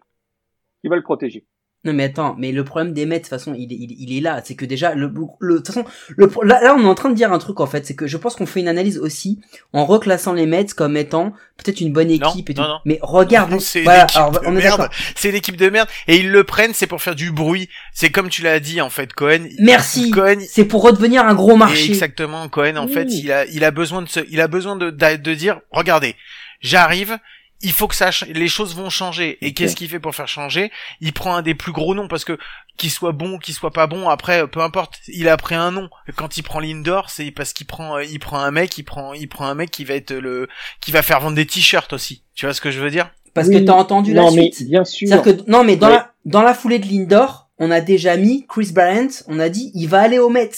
Qui 0.81 0.87
va 0.87 0.95
le 0.95 1.03
protéger? 1.03 1.45
Non 1.85 1.93
mais 1.93 2.05
attends, 2.05 2.35
mais 2.37 2.51
le 2.51 2.63
problème 2.65 2.93
des 2.93 3.05
Mets 3.05 3.17
de 3.17 3.21
toute 3.23 3.29
façon, 3.29 3.53
il 3.57 3.71
est, 3.71 3.75
il, 3.75 3.91
est- 3.91 3.95
il 3.99 4.17
est 4.17 4.21
là, 4.21 4.41
c'est 4.43 4.55
que 4.55 4.65
déjà 4.65 4.95
le, 4.95 5.11
le 5.39 5.53
de 5.53 5.57
toute 5.59 5.67
façon 5.67 5.85
le 6.17 6.29
là, 6.43 6.59
là 6.61 6.75
on 6.77 6.83
est 6.83 6.87
en 6.87 6.95
train 6.95 7.09
de 7.09 7.15
dire 7.15 7.31
un 7.31 7.37
truc 7.37 7.59
en 7.59 7.67
fait, 7.67 7.85
c'est 7.85 7.95
que 7.95 8.07
je 8.07 8.17
pense 8.17 8.35
qu'on 8.35 8.45
fait 8.45 8.59
une 8.59 8.67
analyse 8.67 8.97
aussi 8.97 9.39
en 9.71 9.85
reclassant 9.85 10.33
les 10.33 10.45
Mets 10.47 10.65
comme 10.75 10.97
étant 10.97 11.31
peut-être 11.57 11.79
une 11.79 11.93
bonne 11.93 12.07
Non, 12.09 12.29
équipe 12.31 12.49
et 12.49 12.53
tout. 12.53 12.61
non, 12.61 12.67
non. 12.67 12.79
Mais 12.85 12.99
regarde, 13.01 13.51
Non, 13.51 13.59
c'est 13.59 13.83
voilà, 13.83 14.07
merde. 14.51 14.89
C'est 15.15 15.31
l'équipe 15.31 15.55
de 15.55 15.69
merde 15.69 15.87
et 16.07 16.17
ils 16.17 16.29
le 16.29 16.43
prennent, 16.43 16.73
c'est 16.73 16.87
pour 16.87 17.01
faire 17.01 17.15
du 17.15 17.31
bruit. 17.31 17.69
C'est 17.93 18.09
comme 18.09 18.29
tu 18.29 18.41
l'as 18.41 18.59
dit 18.59 18.81
en 18.81 18.89
fait, 18.89 19.13
Cohen. 19.13 19.45
Merci. 19.59 20.09
Cohen, 20.11 20.37
C'est 20.49 20.65
pour 20.65 20.81
redevenir 20.83 21.23
un 21.25 21.33
gros 21.35 21.55
marché. 21.55 21.89
Exactement, 21.91 22.49
Cohen 22.49 22.75
en 22.77 22.87
Oui. 22.87 22.93
fait, 22.93 23.05
il 23.05 23.31
a 23.31 23.45
il 23.45 23.63
a 23.63 23.71
besoin 23.71 24.01
de 24.01 24.09
se, 24.09 24.19
il 24.29 24.41
a 24.41 24.47
besoin 24.47 24.75
de 24.75 24.89
de, 24.89 25.15
de 25.17 25.33
dire 25.33 25.61
regardez, 25.71 26.15
j'arrive, 26.61 27.17
il 27.65 27.71
faut 27.71 27.87
que 27.87 27.95
ça, 27.95 28.11
les 28.27 28.47
choses 28.47 28.75
vont 28.75 28.89
changer. 28.89 29.37
Et 29.41 29.53
qu'est-ce 29.53 29.75
qu'il 29.75 29.89
fait 29.89 29.99
pour 29.99 30.13
faire 30.15 30.27
changer? 30.27 30.71
Il 31.01 31.13
prend 31.13 31.35
un 31.35 31.41
des 31.41 31.55
plus 31.55 31.71
gros 31.71 31.95
noms 31.95 32.07
parce 32.07 32.23
que 32.23 32.37
qu'il 32.77 32.91
soit 32.91 33.11
bon, 33.11 33.39
qu'il 33.39 33.53
soit 33.53 33.71
pas 33.71 33.87
bon, 33.87 34.07
après 34.07 34.47
peu 34.47 34.59
importe. 34.61 34.99
Il 35.07 35.27
a 35.27 35.35
pris 35.37 35.55
un 35.55 35.71
nom. 35.71 35.89
Quand 36.15 36.37
il 36.37 36.43
prend 36.43 36.59
Lindor, 36.59 37.09
c'est 37.09 37.31
parce 37.31 37.53
qu'il 37.53 37.65
prend, 37.65 37.97
euh, 37.97 38.03
il 38.03 38.19
prend 38.19 38.39
un 38.39 38.51
mec, 38.51 38.77
il 38.77 38.83
prend, 38.83 39.13
il 39.13 39.27
prend 39.27 39.45
un 39.47 39.55
mec 39.55 39.71
qui 39.71 39.83
va 39.83 39.95
être 39.95 40.13
le, 40.13 40.47
qui 40.79 40.91
va 40.91 41.01
faire 41.01 41.19
vendre 41.19 41.35
des 41.35 41.47
t-shirts 41.47 41.91
aussi. 41.93 42.23
Tu 42.35 42.45
vois 42.45 42.53
ce 42.53 42.61
que 42.61 42.69
je 42.71 42.79
veux 42.79 42.91
dire? 42.91 43.09
Parce 43.33 43.47
Oui, 43.47 43.55
que 43.55 43.65
t'as 43.65 43.73
entendu 43.73 44.13
la 44.13 44.21
non, 44.21 44.31
suite. 44.31 44.57
mais 44.61 44.65
bien 44.67 44.85
sûr. 44.85 45.07
C'est-à-dire 45.07 45.37
que 45.43 45.49
non, 45.51 45.63
mais 45.63 45.75
dans 45.75 45.89
la 45.89 46.13
dans 46.25 46.41
la 46.43 46.53
foulée 46.53 46.79
de 46.79 46.85
Lindor, 46.87 47.49
on 47.57 47.71
a 47.71 47.81
déjà 47.81 48.15
mis 48.17 48.45
Chris 48.47 48.71
Bryant. 48.73 49.07
On 49.27 49.39
a 49.39 49.49
dit 49.49 49.71
il 49.73 49.87
va 49.87 50.01
aller 50.01 50.19
aux 50.19 50.29
Mets. 50.29 50.51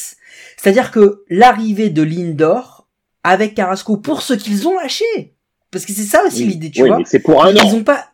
C'est-à-dire 0.58 0.92
que 0.92 1.24
l'arrivée 1.30 1.90
de 1.90 2.04
Lindor 2.04 2.88
avec 3.24 3.56
Carrasco 3.56 3.98
pour 3.98 4.22
ce 4.22 4.34
qu'ils 4.34 4.68
ont 4.68 4.76
lâché, 4.76 5.36
parce 5.72 5.86
que 5.86 5.94
c'est 5.94 6.04
ça 6.04 6.24
aussi 6.26 6.44
Oui. 6.44 6.50
l'idée, 6.52 6.72
tu 6.72 6.84
Oui, 6.84 6.90
vois. 6.90 6.98
mais 7.00 7.06
c'est 7.06 7.20
pour 7.20 7.44
un 7.44 7.52
Ils 7.52 7.60
an. 7.60 7.74
ont 7.76 7.84
pas. 7.84 8.06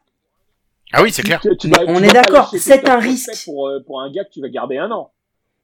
Ah 0.92 1.02
oui, 1.02 1.12
c'est 1.12 1.24
clair. 1.24 1.40
Tu- 1.42 1.56
tu 1.58 1.68
Mais 1.70 1.78
vas- 1.78 1.84
on 1.88 1.98
tu 2.00 2.06
est 2.06 2.12
d'accord, 2.14 2.54
c'est 2.56 2.88
un 2.88 3.00
risque. 3.00 3.46
Pour, 3.46 3.68
euh, 3.68 3.80
pour 3.86 4.02
un 4.02 4.12
gars 4.12 4.24
que 4.24 4.30
tu 4.32 4.42
vas 4.42 4.50
garder 4.50 4.78
un 4.78 4.92
an. 4.92 5.12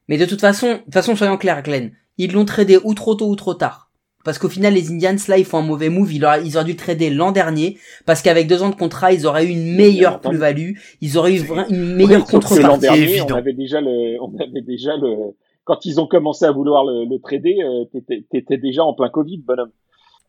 Mais 0.08 0.18
de 0.18 0.24
toute 0.26 0.40
façon, 0.40 0.72
de 0.72 0.78
toute 0.78 0.92
façon, 0.92 1.14
soyons 1.14 1.36
clairs, 1.36 1.62
Glenn, 1.62 1.92
ils 2.18 2.32
l'ont 2.32 2.44
tradé 2.44 2.78
ou 2.82 2.94
trop 2.94 3.14
tôt 3.14 3.28
ou 3.28 3.36
trop 3.36 3.54
tard. 3.54 3.90
Parce 4.24 4.38
qu'au 4.38 4.48
final, 4.50 4.74
les 4.74 4.90
Indians, 4.90 5.16
là, 5.28 5.38
ils 5.38 5.46
font 5.46 5.58
un 5.58 5.62
mauvais 5.62 5.88
move. 5.88 6.12
Ils 6.12 6.24
auraient, 6.26 6.44
ils 6.44 6.56
auraient 6.56 6.66
dû 6.66 6.72
le 6.72 6.76
trader 6.76 7.08
l'an 7.10 7.32
dernier. 7.32 7.78
Parce 8.04 8.20
qu'avec 8.20 8.48
deux 8.48 8.62
ans 8.62 8.68
de 8.68 8.74
contrat, 8.74 9.12
ils 9.12 9.24
auraient 9.26 9.46
eu 9.46 9.50
une 9.50 9.74
meilleure 9.76 10.20
plus-value. 10.20 10.72
Ils 11.00 11.16
auraient 11.16 11.34
eu 11.36 11.40
une 11.70 11.94
meilleure 11.94 12.20
l'an 12.20 12.26
contrepartie. 12.26 12.80
dernier, 12.80 13.02
évident. 13.02 13.26
on 13.30 13.34
avait 13.38 13.54
déjà 13.54 13.80
le, 13.80 14.20
on 14.20 14.30
avait 14.38 14.60
déjà 14.60 14.94
le, 14.96 15.34
quand 15.64 15.86
ils 15.86 16.00
ont 16.00 16.06
commencé 16.06 16.44
à 16.44 16.50
vouloir 16.52 16.84
le, 16.84 17.04
le 17.06 17.18
trader, 17.18 17.56
euh, 17.62 17.84
t'étais 18.30 18.58
déjà 18.58 18.82
en 18.84 18.92
plein 18.92 19.08
Covid, 19.08 19.38
bonhomme. 19.38 19.70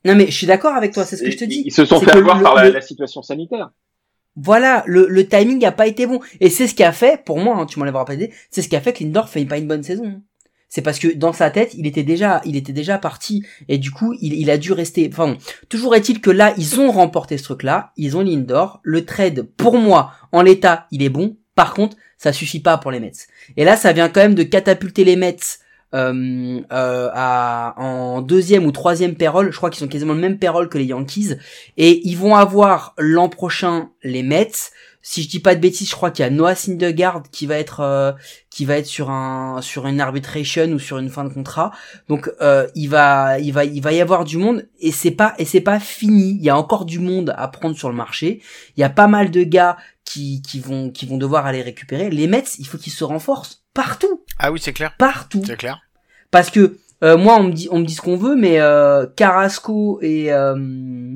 Non, 0.06 0.16
mais 0.16 0.26
je 0.28 0.32
suis 0.32 0.48
d'accord 0.48 0.74
avec 0.76 0.94
toi. 0.94 1.06
C'est 1.06 1.18
ce 1.18 1.24
que 1.24 1.32
je 1.32 1.38
te 1.38 1.46
dis. 1.46 1.64
Ils 1.66 1.72
se 1.74 1.86
sont 1.86 2.00
fait 2.00 2.12
avoir 2.12 2.38
le- 2.38 2.44
par 2.44 2.56
la, 2.56 2.66
le- 2.68 2.74
la 2.74 2.82
situation 2.82 3.22
sanitaire. 3.22 3.72
Voilà, 4.36 4.84
le, 4.88 5.08
le 5.10 5.28
timing 5.28 5.64
a 5.66 5.72
pas 5.72 5.88
été 5.88 6.08
bon. 6.08 6.20
Et 6.40 6.50
c'est 6.50 6.68
ce 6.68 6.74
qui 6.76 6.84
a 6.84 6.92
fait, 6.94 7.24
pour 7.24 7.38
moi, 7.40 7.58
hein, 7.58 7.66
tu 7.66 7.80
m'en 7.80 7.86
l'avais 7.86 7.98
rappelé, 7.98 8.32
c'est 8.50 8.62
ce 8.62 8.70
qui 8.70 8.76
a 8.76 8.82
fait 8.82 8.94
que 8.94 9.04
Lindor 9.04 9.28
fait 9.30 9.44
pas 9.46 9.58
une 9.58 9.68
bonne 9.68 9.84
saison. 9.84 10.22
C'est 10.70 10.82
parce 10.82 11.00
que 11.00 11.10
dans 11.14 11.34
sa 11.34 11.50
tête, 11.52 11.74
il 11.74 11.86
était 11.86 12.04
déjà, 12.04 12.42
il 12.46 12.56
était 12.56 12.72
déjà 12.72 12.98
parti. 12.98 13.46
Et 13.68 13.78
du 13.78 13.92
coup, 13.92 14.16
il, 14.22 14.34
il 14.34 14.50
a 14.50 14.58
dû 14.58 14.72
rester. 14.72 15.10
Enfin, 15.12 15.34
bon, 15.34 15.38
toujours 15.68 15.96
est-il 15.96 16.22
que 16.22 16.30
là, 16.32 16.54
ils 16.58 16.80
ont 16.80 16.92
remporté 16.92 17.38
ce 17.38 17.44
truc-là. 17.44 17.92
Ils 17.98 18.16
ont 18.16 18.22
Lindor. 18.22 18.80
Le 18.84 19.04
trade, 19.06 19.42
pour 19.58 19.78
moi, 19.78 20.14
en 20.32 20.42
l'état, 20.42 20.88
il 20.92 21.04
est 21.04 21.10
bon. 21.10 21.36
Par 21.56 21.74
contre, 21.74 21.98
ça 22.18 22.32
suffit 22.32 22.62
pas 22.62 22.78
pour 22.78 22.90
les 22.92 23.02
Mets. 23.02 23.12
Et 23.58 23.66
là, 23.66 23.76
ça 23.76 23.92
vient 23.92 24.08
quand 24.08 24.22
même 24.22 24.34
de 24.36 24.44
catapulter 24.44 25.04
les 25.04 25.18
Mets 25.18 25.36
euh, 25.94 26.62
euh, 26.72 27.10
à, 27.14 27.74
en 27.78 28.22
deuxième 28.22 28.66
ou 28.66 28.72
troisième 28.72 29.16
payroll. 29.16 29.52
Je 29.52 29.58
crois 29.58 29.70
qu'ils 29.70 29.80
sont 29.80 29.88
quasiment 29.88 30.14
le 30.14 30.20
même 30.20 30.38
payroll 30.38 30.70
que 30.70 30.78
les 30.78 30.86
Yankees. 30.86 31.36
Et 31.78 32.08
ils 32.08 32.18
vont 32.18 32.36
avoir 32.36 32.94
l'an 32.98 33.30
prochain 33.30 33.90
les 34.04 34.24
Mets. 34.24 34.52
Si 35.04 35.24
je 35.24 35.30
dis 35.30 35.40
pas 35.40 35.56
de 35.56 35.60
bêtises, 35.60 35.90
je 35.90 35.96
crois 35.96 36.12
qu'il 36.12 36.24
y 36.24 36.28
a 36.28 36.30
Noah 36.30 36.54
Syndergaard 36.54 37.24
qui 37.32 37.48
va 37.48 37.58
être 37.58 37.80
euh, 37.80 38.12
qui 38.52 38.66
va 38.66 38.78
être 38.78 38.86
sur 38.86 39.10
un 39.10 39.60
sur 39.62 39.88
une 39.88 40.00
arbitration 40.00 40.68
ou 40.68 40.80
sur 40.80 41.00
une 41.00 41.10
fin 41.10 41.24
de 41.24 41.34
contrat. 41.34 41.72
Donc 42.08 42.32
euh, 42.40 42.68
il 42.76 42.88
va 42.88 43.40
il 43.40 43.52
va 43.52 43.66
il 43.66 43.82
va 43.82 43.94
y 43.94 44.02
avoir 44.02 44.26
du 44.26 44.38
monde 44.38 44.68
et 44.80 44.92
c'est 44.92 45.12
pas 45.12 45.34
et 45.40 45.46
c'est 45.46 45.62
pas 45.62 45.80
fini. 45.80 46.38
Il 46.38 46.44
y 46.44 46.50
a 46.50 46.58
encore 46.58 46.86
du 46.86 47.00
monde 47.00 47.34
à 47.36 47.48
prendre 47.48 47.76
sur 47.76 47.90
le 47.90 47.96
marché. 47.96 48.42
Il 48.78 48.82
y 48.82 48.84
a 48.84 48.90
pas 48.90 49.08
mal 49.08 49.32
de 49.32 49.44
gars 49.44 49.78
qui 50.12 50.42
qui 50.42 50.60
vont 50.60 50.90
qui 50.92 51.06
vont 51.06 51.18
devoir 51.18 51.46
aller 51.46 51.62
récupérer. 51.62 52.10
Les 52.10 52.28
Mets, 52.28 52.44
il 52.60 52.68
faut 52.68 52.78
qu'ils 52.78 52.94
se 52.94 53.04
renforcent 53.04 53.64
partout, 53.74 54.24
Ah 54.40 54.52
oui, 54.52 54.60
c'est 54.62 54.74
clair. 54.74 54.96
partout. 54.98 55.44
C'est 55.46 55.58
clair. 55.58 55.82
Parce 56.32 56.50
que 56.50 56.78
euh, 57.04 57.18
moi, 57.18 57.38
on 57.40 57.44
me 57.46 57.52
dit, 57.52 57.68
on 57.72 57.80
me 57.80 57.86
dit 57.86 57.94
ce 57.96 58.02
qu'on 58.02 58.18
veut, 58.18 58.36
mais 58.36 58.60
euh, 58.60 59.06
Carrasco 59.16 60.00
et 60.02 60.32
euh, 60.32 61.16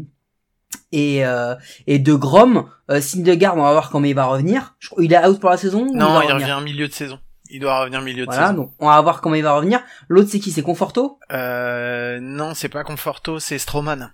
et 0.92 1.26
euh, 1.26 1.56
et 1.88 2.00
De 2.00 2.14
Grom, 2.14 2.70
euh, 2.90 3.02
Syndergaard, 3.02 3.58
on 3.58 3.64
va 3.64 3.72
voir 3.72 3.90
comment 3.92 4.06
il 4.06 4.16
va 4.16 4.26
revenir. 4.26 4.76
Je 4.80 4.90
crois- 4.90 5.04
il 5.04 5.14
est 5.14 5.26
out 5.26 5.40
pour 5.40 5.50
la 5.50 5.58
saison. 5.58 5.86
Non, 5.94 6.22
il 6.22 6.32
revenir 6.32 6.56
revient 6.58 6.66
milieu 6.66 6.88
de 6.88 6.94
saison. 6.94 7.20
Il 7.52 7.60
doit 7.60 7.80
revenir 7.82 8.02
milieu 8.02 8.26
de 8.26 8.32
Voilà, 8.32 8.48
saison. 8.48 8.56
donc 8.64 8.74
on 8.80 8.88
va 8.88 9.00
voir 9.02 9.22
comment 9.22 9.36
il 9.36 9.44
va 9.44 9.54
revenir. 9.54 9.80
L'autre, 10.08 10.30
c'est 10.32 10.40
qui? 10.40 10.52
C'est 10.52 10.64
Conforto? 10.64 11.20
Euh, 11.32 12.20
non, 12.20 12.54
c'est 12.56 12.70
pas 12.70 12.84
Conforto, 12.84 13.40
c'est 13.40 13.60
Stroman. 13.60 14.12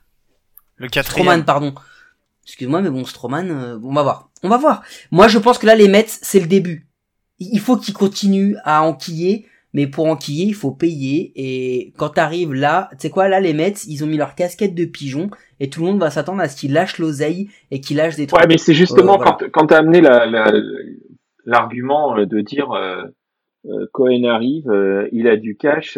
Le 0.76 0.88
quatrième. 0.90 1.26
Stroman, 1.28 1.46
pardon. 1.46 1.74
Excuse-moi, 2.46 2.82
mais 2.82 2.90
bon, 2.90 3.06
Stroman, 3.06 3.50
euh, 3.52 3.80
on 3.84 3.94
va 3.94 4.04
voir. 4.04 4.30
On 4.44 4.50
va 4.50 4.58
voir. 4.58 4.84
Moi, 5.12 5.28
je 5.28 5.38
pense 5.40 5.58
que 5.58 5.66
là, 5.68 5.76
les 5.76 5.88
Mets, 5.88 6.06
c'est 6.08 6.40
le 6.40 6.48
début. 6.48 6.88
Il 7.40 7.60
faut 7.60 7.78
qu'ils 7.78 7.94
continuent 7.94 8.56
à 8.64 8.84
enquiller, 8.84 9.46
mais 9.74 9.88
pour 9.88 10.08
enquiller, 10.08 10.46
il 10.46 10.54
faut 10.56 10.72
payer. 10.72 11.32
Et 11.36 11.94
quand 11.98 12.10
t'arrives 12.10 12.54
là, 12.54 12.90
tu 12.94 12.98
sais 13.00 13.10
quoi, 13.10 13.28
là, 13.30 13.40
les 13.40 13.54
Mets, 13.54 13.74
ils 13.88 14.04
ont 14.04 14.08
mis 14.08 14.18
leur 14.18 14.36
casquette 14.36 14.74
de 14.76 14.86
pigeon, 14.86 15.30
et 15.60 15.70
tout 15.70 15.82
le 15.82 15.88
monde 15.88 16.00
va 16.00 16.10
s'attendre 16.10 16.42
à 16.42 16.50
ce 16.50 16.58
qu'ils 16.60 16.74
lâchent 16.74 16.98
l'oseille 16.98 17.50
et 17.70 17.80
qu'ils 17.82 17.98
lâchent 17.98 18.16
des 18.16 18.28
trucs. 18.28 18.40
Ouais, 18.42 18.48
mais 18.48 18.58
c'est 18.58 18.74
justement 18.74 19.14
Euh, 19.14 19.18
voilà. 19.18 19.38
quand, 19.40 19.46
quand 19.52 19.68
t'as 19.68 19.78
amené 19.78 20.02
la, 20.02 20.26
la- 20.26 20.52
l'argument 21.46 22.18
euh, 22.18 22.26
de 22.26 22.42
dire 22.42 22.72
euh, 22.72 23.04
Cohen 23.94 24.24
arrive, 24.26 24.70
euh, 24.70 25.08
il 25.12 25.28
a 25.28 25.38
du 25.38 25.56
cash. 25.56 25.98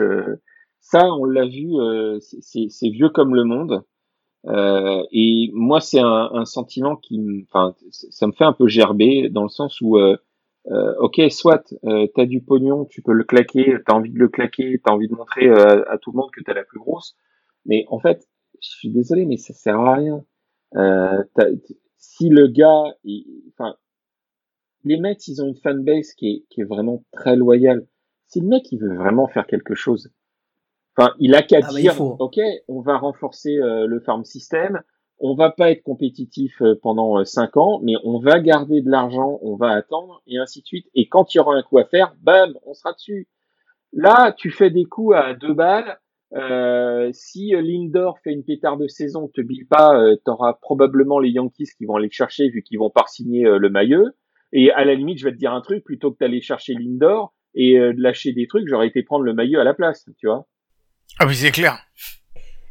ça, 0.81 1.05
on 1.13 1.25
l'a 1.25 1.45
vu, 1.45 1.69
euh, 1.75 2.19
c'est 2.19 2.89
vieux 2.89 3.09
comme 3.09 3.33
le 3.35 3.43
monde. 3.45 3.83
Euh, 4.47 5.03
et 5.11 5.49
moi, 5.53 5.79
c'est 5.79 5.99
un, 5.99 6.29
un 6.33 6.45
sentiment 6.45 6.95
qui, 6.97 7.45
enfin, 7.49 7.75
ça 7.91 8.27
me 8.27 8.33
fait 8.33 8.43
un 8.43 8.53
peu 8.53 8.67
gerber 8.67 9.29
dans 9.29 9.43
le 9.43 9.49
sens 9.49 9.79
où, 9.81 9.97
euh, 9.97 10.17
euh, 10.67 10.95
ok, 10.99 11.21
soit 11.29 11.73
euh, 11.85 12.07
t'as 12.15 12.25
du 12.25 12.41
pognon, 12.41 12.85
tu 12.85 13.01
peux 13.01 13.13
le 13.13 13.23
claquer, 13.23 13.77
t'as 13.85 13.93
envie 13.93 14.11
de 14.11 14.19
le 14.19 14.29
claquer, 14.29 14.79
t'as 14.83 14.91
envie 14.91 15.07
de 15.07 15.15
montrer 15.15 15.47
euh, 15.47 15.83
à 15.89 15.97
tout 15.97 16.11
le 16.11 16.17
monde 16.17 16.31
que 16.31 16.43
t'as 16.43 16.53
la 16.53 16.63
plus 16.63 16.79
grosse, 16.79 17.15
mais 17.65 17.85
en 17.89 17.99
fait, 17.99 18.27
je 18.61 18.69
suis 18.69 18.89
désolé, 18.89 19.25
mais 19.25 19.37
ça 19.37 19.53
sert 19.53 19.79
à 19.79 19.95
rien. 19.95 20.25
Euh, 20.75 21.23
si 21.97 22.29
le 22.29 22.47
gars, 22.47 22.83
enfin, 23.49 23.75
les 24.83 24.97
Mets, 24.97 25.17
ils 25.27 25.41
ont 25.41 25.47
une 25.47 25.55
fanbase 25.55 26.13
qui 26.13 26.27
est, 26.29 26.45
qui 26.49 26.61
est 26.61 26.65
vraiment 26.65 27.03
très 27.11 27.35
loyale. 27.35 27.87
Si 28.27 28.41
le 28.41 28.47
mec, 28.47 28.71
il 28.71 28.79
veut 28.79 28.95
vraiment 28.95 29.27
faire 29.27 29.45
quelque 29.47 29.75
chose, 29.75 30.11
enfin, 30.97 31.13
il 31.19 31.35
a 31.35 31.41
qu'à 31.41 31.59
Ah 31.63 31.73
dire, 31.73 31.99
ok, 31.99 32.39
on 32.67 32.81
va 32.81 32.97
renforcer 32.97 33.57
euh, 33.57 33.85
le 33.87 33.99
farm 33.99 34.23
system, 34.23 34.81
on 35.19 35.35
va 35.35 35.51
pas 35.51 35.71
être 35.71 35.83
compétitif 35.83 36.61
euh, 36.61 36.75
pendant 36.81 37.19
euh, 37.19 37.23
cinq 37.23 37.57
ans, 37.57 37.79
mais 37.83 37.93
on 38.03 38.19
va 38.19 38.39
garder 38.39 38.81
de 38.81 38.89
l'argent, 38.89 39.39
on 39.41 39.55
va 39.55 39.71
attendre, 39.71 40.21
et 40.27 40.37
ainsi 40.37 40.61
de 40.61 40.65
suite. 40.65 40.87
Et 40.95 41.07
quand 41.07 41.33
il 41.33 41.37
y 41.37 41.41
aura 41.41 41.55
un 41.55 41.63
coup 41.63 41.77
à 41.77 41.85
faire, 41.85 42.13
bam, 42.21 42.53
on 42.65 42.73
sera 42.73 42.93
dessus. 42.93 43.27
Là, 43.93 44.33
tu 44.35 44.49
fais 44.49 44.69
des 44.69 44.85
coups 44.85 45.15
à 45.15 45.33
deux 45.33 45.53
balles. 45.53 45.99
Euh, 46.35 47.11
si 47.13 47.53
euh, 47.53 47.61
Lindor 47.61 48.17
fait 48.23 48.31
une 48.31 48.43
pétard 48.43 48.77
de 48.77 48.87
saison, 48.87 49.27
te 49.27 49.41
bille 49.41 49.65
pas, 49.65 49.95
euh, 49.95 50.15
t'auras 50.25 50.53
probablement 50.53 51.19
les 51.19 51.29
Yankees 51.29 51.69
qui 51.77 51.85
vont 51.85 51.95
aller 51.95 52.07
le 52.07 52.11
chercher 52.11 52.49
vu 52.49 52.63
qu'ils 52.63 52.79
vont 52.79 52.89
pas 52.89 53.05
signer 53.07 53.45
euh, 53.45 53.59
le 53.59 53.69
maillot. 53.69 54.09
Et 54.51 54.71
à 54.71 54.83
la 54.83 54.95
limite, 54.95 55.19
je 55.19 55.25
vais 55.25 55.31
te 55.31 55.37
dire 55.37 55.53
un 55.53 55.61
truc, 55.61 55.83
plutôt 55.83 56.11
que 56.11 56.17
d'aller 56.19 56.41
chercher 56.41 56.73
Lindor 56.73 57.33
et 57.53 57.77
euh, 57.77 57.93
de 57.93 58.01
lâcher 58.01 58.33
des 58.33 58.47
trucs, 58.47 58.67
j'aurais 58.67 58.87
été 58.87 59.03
prendre 59.03 59.23
le 59.23 59.33
maillot 59.33 59.59
à 59.59 59.63
la 59.63 59.75
place, 59.75 60.09
tu 60.17 60.27
vois. 60.27 60.47
Ah 61.19 61.25
oui, 61.27 61.35
c'est 61.35 61.51
clair. 61.51 61.79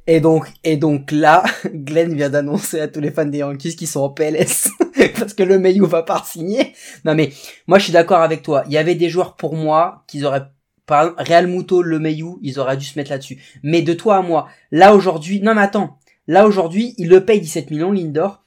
Et 0.08 0.20
donc, 0.20 0.48
et 0.64 0.76
donc 0.76 1.12
là, 1.12 1.44
Glenn 1.72 2.14
vient 2.14 2.28
d'annoncer 2.30 2.80
à 2.80 2.88
tous 2.88 3.00
les 3.00 3.12
fans 3.12 3.24
des 3.24 3.38
Yankees 3.38 3.76
qui 3.76 3.86
sont 3.86 4.00
en 4.00 4.08
PLS 4.10 4.68
parce 5.18 5.32
que 5.32 5.44
le 5.44 5.58
Mayu 5.60 5.86
va 5.86 6.02
pas 6.02 6.22
signer. 6.26 6.72
Non 7.04 7.14
mais 7.14 7.30
moi 7.68 7.78
je 7.78 7.84
suis 7.84 7.92
d'accord 7.92 8.20
avec 8.20 8.42
toi. 8.42 8.64
Il 8.66 8.72
y 8.72 8.78
avait 8.78 8.96
des 8.96 9.08
joueurs 9.08 9.36
pour 9.36 9.54
moi 9.54 10.04
qu'ils 10.08 10.24
auraient 10.26 10.42
par 10.86 11.02
exemple, 11.04 11.22
Real 11.22 11.46
Muto, 11.46 11.82
le 11.82 12.00
Mayu, 12.00 12.34
ils 12.42 12.58
auraient 12.58 12.76
dû 12.76 12.84
se 12.84 12.98
mettre 12.98 13.12
là-dessus. 13.12 13.40
Mais 13.62 13.82
de 13.82 13.94
toi 13.94 14.16
à 14.16 14.22
moi, 14.22 14.48
là 14.72 14.92
aujourd'hui, 14.96 15.40
non 15.40 15.54
mais 15.54 15.62
attends, 15.62 15.96
là 16.26 16.48
aujourd'hui, 16.48 16.94
il 16.98 17.08
le 17.08 17.24
paye 17.24 17.40
17 17.40 17.70
millions 17.70 17.92
Lindor. 17.92 18.42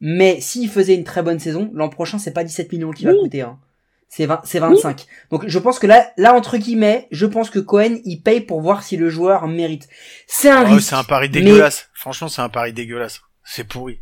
Mais 0.00 0.40
s'il 0.42 0.68
faisait 0.68 0.94
une 0.94 1.04
très 1.04 1.22
bonne 1.22 1.38
saison, 1.40 1.70
l'an 1.72 1.88
prochain 1.88 2.18
c'est 2.18 2.32
pas 2.34 2.44
17 2.44 2.70
millions 2.72 2.90
qu'il 2.90 3.06
va 3.06 3.14
Oui. 3.14 3.20
coûter. 3.22 3.40
Hein. 3.40 3.58
C'est 4.10 4.24
20, 4.26 4.40
c'est 4.44 4.58
25. 4.58 5.06
Donc 5.30 5.46
je 5.46 5.58
pense 5.58 5.78
que 5.78 5.86
là, 5.86 6.10
là 6.16 6.34
entre 6.34 6.56
guillemets, 6.56 7.06
je 7.10 7.26
pense 7.26 7.50
que 7.50 7.58
Cohen 7.58 7.98
il 8.04 8.22
paye 8.22 8.40
pour 8.40 8.60
voir 8.62 8.82
si 8.82 8.96
le 8.96 9.10
joueur 9.10 9.46
mérite. 9.46 9.86
C'est 10.26 10.48
un 10.50 10.62
Oh, 10.64 10.74
risque. 10.74 10.88
c'est 10.88 10.94
un 10.96 11.04
pari 11.04 11.28
mais- 11.32 11.40
dégueulasse. 11.42 11.90
Franchement, 11.94 12.28
c'est 12.28 12.40
un 12.42 12.48
pari 12.48 12.72
dégueulasse. 12.72 13.20
C'est 13.44 13.64
pourri. 13.68 14.00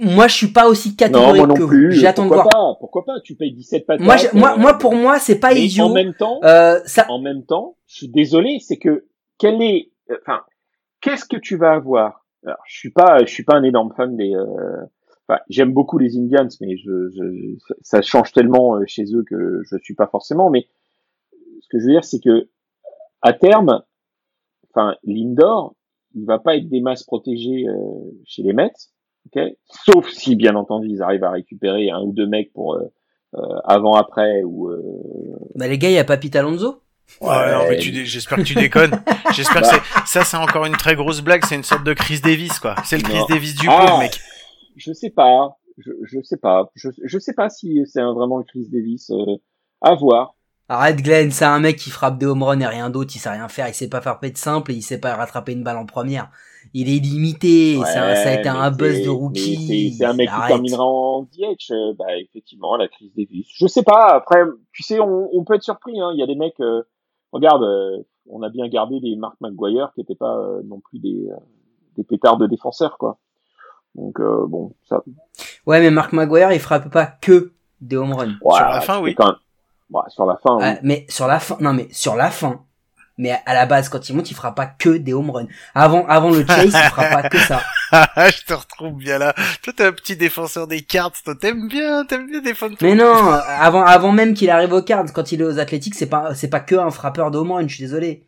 Moi, 0.00 0.28
je 0.28 0.34
suis 0.34 0.46
pas 0.52 0.68
aussi 0.68 0.90
Non, 0.90 0.94
catégorique 0.96 1.36
moi 1.38 1.46
non 1.48 1.54
que 1.56 1.62
vous. 1.62 1.68
plus. 1.68 1.92
J'attends 1.94 2.22
de 2.24 2.28
pourquoi 2.28 2.44
voir. 2.52 2.74
pas 2.74 2.78
Pourquoi 2.78 3.04
pas 3.04 3.12
Tu 3.24 3.34
payes 3.34 3.52
17 3.52 3.84
patates. 3.84 4.04
Moi, 4.04 4.16
j'ai- 4.16 4.28
moi, 4.32 4.56
moi, 4.56 4.78
pour 4.78 4.94
moi, 4.94 5.18
c'est 5.18 5.40
pas 5.40 5.52
mais 5.54 5.62
idiot. 5.64 5.86
En 5.86 5.92
même 5.92 6.14
temps, 6.14 6.38
Euh, 6.44 6.80
ça, 6.86 7.06
en 7.10 7.20
même 7.20 7.44
temps, 7.44 7.76
je 7.88 7.96
suis 7.96 8.08
désolé, 8.08 8.58
c'est 8.60 8.76
que 8.76 9.06
quel 9.38 9.60
est, 9.60 9.90
enfin, 10.22 10.42
qu'est-ce 11.00 11.24
que 11.24 11.36
tu 11.36 11.56
vas 11.56 11.72
avoir? 11.72 12.24
Alors, 12.46 12.58
je 12.68 12.78
suis 12.78 12.90
pas, 12.92 13.18
je 13.24 13.30
suis 13.32 13.42
pas 13.42 13.56
un 13.56 13.64
énorme 13.64 13.92
fan 13.96 14.16
des. 14.16 14.32
euh, 14.36 14.46
Enfin, 15.28 15.40
j'aime 15.50 15.72
beaucoup 15.72 15.98
les 15.98 16.16
Indians, 16.16 16.48
mais 16.62 16.76
je, 16.78 17.10
je, 17.10 17.56
ça 17.82 18.00
change 18.00 18.32
tellement 18.32 18.76
euh, 18.76 18.84
chez 18.86 19.04
eux 19.14 19.24
que 19.28 19.62
je 19.70 19.76
suis 19.82 19.94
pas 19.94 20.06
forcément. 20.06 20.48
Mais 20.48 20.66
ce 21.60 21.68
que 21.70 21.78
je 21.78 21.84
veux 21.84 21.92
dire, 21.92 22.04
c'est 22.04 22.20
que 22.20 22.48
à 23.20 23.32
terme, 23.34 23.82
enfin, 24.70 24.94
Lindor, 25.04 25.74
il 26.14 26.24
va 26.24 26.38
pas 26.38 26.56
être 26.56 26.68
des 26.68 26.80
masses 26.80 27.02
protégées 27.04 27.66
euh, 27.68 27.74
chez 28.24 28.42
les 28.42 28.54
Mets, 28.54 28.72
ok? 29.26 29.42
Sauf 29.66 30.08
si, 30.08 30.34
bien 30.34 30.54
entendu, 30.56 30.88
ils 30.88 31.02
arrivent 31.02 31.24
à 31.24 31.30
récupérer 31.30 31.90
un 31.90 32.00
ou 32.00 32.12
deux 32.12 32.26
mecs 32.26 32.52
pour 32.54 32.74
euh, 32.76 32.84
euh, 33.34 33.40
avant, 33.64 33.96
après 33.96 34.42
ou. 34.44 34.70
euh, 34.70 34.80
bah, 35.56 35.68
les 35.68 35.76
gars, 35.76 35.90
il 35.90 35.94
y 35.94 35.98
a 35.98 36.04
Papit 36.04 36.34
Alonso. 36.38 36.80
Ouais, 37.20 37.52
non, 37.52 37.64
mais 37.68 37.76
tu 37.78 37.90
dé- 37.90 38.04
j'espère 38.06 38.38
que 38.38 38.42
tu 38.42 38.54
déconnes. 38.54 39.02
J'espère 39.34 39.62
que 39.62 39.66
c'est, 39.68 39.80
ça, 40.06 40.24
c'est 40.24 40.36
encore 40.36 40.66
une 40.66 40.76
très 40.76 40.94
grosse 40.94 41.20
blague. 41.22 41.42
C'est 41.46 41.54
une 41.54 41.64
sorte 41.64 41.84
de 41.84 41.94
Chris 41.94 42.20
Davis, 42.22 42.58
quoi. 42.58 42.74
C'est 42.84 42.96
le 42.98 43.02
Chris 43.02 43.18
Non. 43.18 43.26
Davis 43.28 43.54
du 43.54 43.66
Ah. 43.70 43.86
coup, 43.92 43.98
mec. 44.00 44.20
Je 44.78 44.92
sais 44.92 45.10
pas, 45.10 45.58
je, 45.78 45.92
je 46.04 46.22
sais 46.22 46.36
pas, 46.38 46.70
je, 46.74 46.88
je 47.04 47.18
sais 47.18 47.34
pas 47.34 47.50
si 47.50 47.82
c'est 47.86 48.02
vraiment 48.02 48.38
le 48.38 48.44
Chris 48.44 48.68
Davis. 48.70 49.10
euh, 49.10 49.36
à 49.80 49.94
voir. 49.94 50.34
Arrête 50.70 51.00
Glenn, 51.02 51.30
c'est 51.30 51.46
un 51.46 51.60
mec 51.60 51.76
qui 51.76 51.88
frappe 51.90 52.18
des 52.18 52.26
home 52.26 52.42
runs 52.42 52.60
et 52.60 52.66
rien 52.66 52.90
d'autre, 52.90 53.12
il 53.14 53.18
sait 53.20 53.30
rien 53.30 53.48
faire, 53.48 53.68
il 53.68 53.74
sait 53.74 53.88
pas 53.88 54.02
faire 54.02 54.18
de 54.20 54.36
simple 54.36 54.72
et 54.72 54.74
il 54.74 54.82
sait 54.82 55.00
pas 55.00 55.14
rattraper 55.16 55.52
une 55.52 55.62
balle 55.64 55.78
en 55.78 55.86
première. 55.86 56.30
Il 56.74 56.90
est 56.90 56.98
limité, 56.98 57.76
ça, 57.84 58.14
ça 58.14 58.28
a 58.30 58.34
été 58.34 58.48
un 58.50 58.70
buzz 58.70 59.02
de 59.02 59.08
rookie. 59.08 59.94
C'est 59.96 60.04
un 60.04 60.12
mec 60.12 60.28
qui 60.28 60.46
terminera 60.46 60.84
en 60.84 61.22
DH. 61.22 61.70
euh, 61.70 61.94
bah 61.98 62.18
effectivement, 62.18 62.76
la 62.76 62.88
Chris 62.88 63.10
Davis. 63.16 63.46
Je 63.54 63.66
sais 63.66 63.82
pas. 63.82 64.08
Après, 64.14 64.42
tu 64.72 64.82
sais, 64.82 65.00
on, 65.00 65.30
on 65.32 65.44
peut 65.44 65.54
être 65.54 65.62
surpris. 65.62 65.98
Hein. 66.00 66.10
Il 66.12 66.20
y 66.20 66.22
a 66.22 66.26
des 66.26 66.34
mecs. 66.34 66.60
euh, 66.60 66.82
regarde, 67.32 67.62
euh, 67.62 68.02
on 68.28 68.42
a 68.42 68.50
bien 68.50 68.68
gardé 68.68 69.00
des 69.00 69.16
Mark 69.16 69.36
McGuire 69.40 69.92
qui 69.94 70.00
n'étaient 70.00 70.14
pas 70.14 70.36
euh, 70.36 70.60
non 70.64 70.80
plus 70.80 70.98
des 70.98 71.28
euh, 71.30 71.36
des 71.96 72.04
pétards 72.04 72.36
de 72.36 72.46
défenseurs, 72.46 72.98
quoi. 72.98 73.18
Donc 73.98 74.20
euh, 74.20 74.46
bon, 74.46 74.72
ça. 74.88 75.02
Ouais, 75.66 75.80
mais 75.80 75.90
Mark 75.90 76.12
Maguire, 76.12 76.52
il 76.52 76.60
frappe 76.60 76.90
pas 76.90 77.06
que 77.06 77.52
des 77.80 77.96
home 77.96 78.14
runs. 78.14 78.36
ouais, 78.42 78.60
la 78.60 78.80
fin, 78.80 79.00
oui. 79.00 79.14
Quand 79.14 79.26
même, 79.26 79.36
ouais, 79.90 80.02
sur 80.08 80.24
la 80.24 80.36
fin, 80.36 80.56
oui. 80.56 80.78
Mais 80.82 81.06
sur 81.08 81.26
la 81.26 81.40
fin, 81.40 81.56
non 81.60 81.72
mais 81.72 81.88
sur 81.90 82.14
la 82.14 82.30
fin. 82.30 82.62
Mais 83.20 83.36
à 83.46 83.54
la 83.54 83.66
base, 83.66 83.88
quand 83.88 84.08
il 84.08 84.14
monte, 84.14 84.30
il 84.30 84.34
fera 84.34 84.54
pas 84.54 84.66
que 84.66 84.90
des 84.90 85.12
home 85.12 85.30
runs. 85.30 85.48
Avant, 85.74 86.06
avant 86.06 86.30
le 86.30 86.46
chase, 86.46 86.66
il 86.66 86.70
fera 86.70 87.06
pas 87.06 87.28
que 87.28 87.38
ça. 87.38 87.60
je 87.92 88.44
te 88.44 88.54
retrouve 88.54 88.94
bien 88.94 89.18
là. 89.18 89.34
Toi, 89.62 89.72
t'es 89.76 89.84
un 89.86 89.92
petit 89.92 90.14
défenseur 90.14 90.68
des 90.68 90.82
cartes. 90.82 91.16
Toi, 91.24 91.34
t'aimes 91.34 91.66
bien, 91.66 92.04
t'aimes 92.04 92.28
bien 92.28 92.40
défendre. 92.40 92.76
Mais 92.80 92.94
non, 92.94 93.12
avant, 93.12 93.82
avant 93.82 94.12
même 94.12 94.34
qu'il 94.34 94.50
arrive 94.50 94.72
aux 94.72 94.82
Cards, 94.82 95.12
quand 95.12 95.32
il 95.32 95.40
est 95.40 95.44
aux 95.44 95.58
Athletics, 95.58 95.96
c'est 95.96 96.06
pas, 96.06 96.36
c'est 96.36 96.48
pas 96.48 96.60
que 96.60 96.76
un 96.76 96.92
frappeur 96.92 97.32
de 97.32 97.38
home 97.38 97.50
run, 97.50 97.66
je 97.66 97.74
suis 97.74 97.82
désolé. 97.82 98.24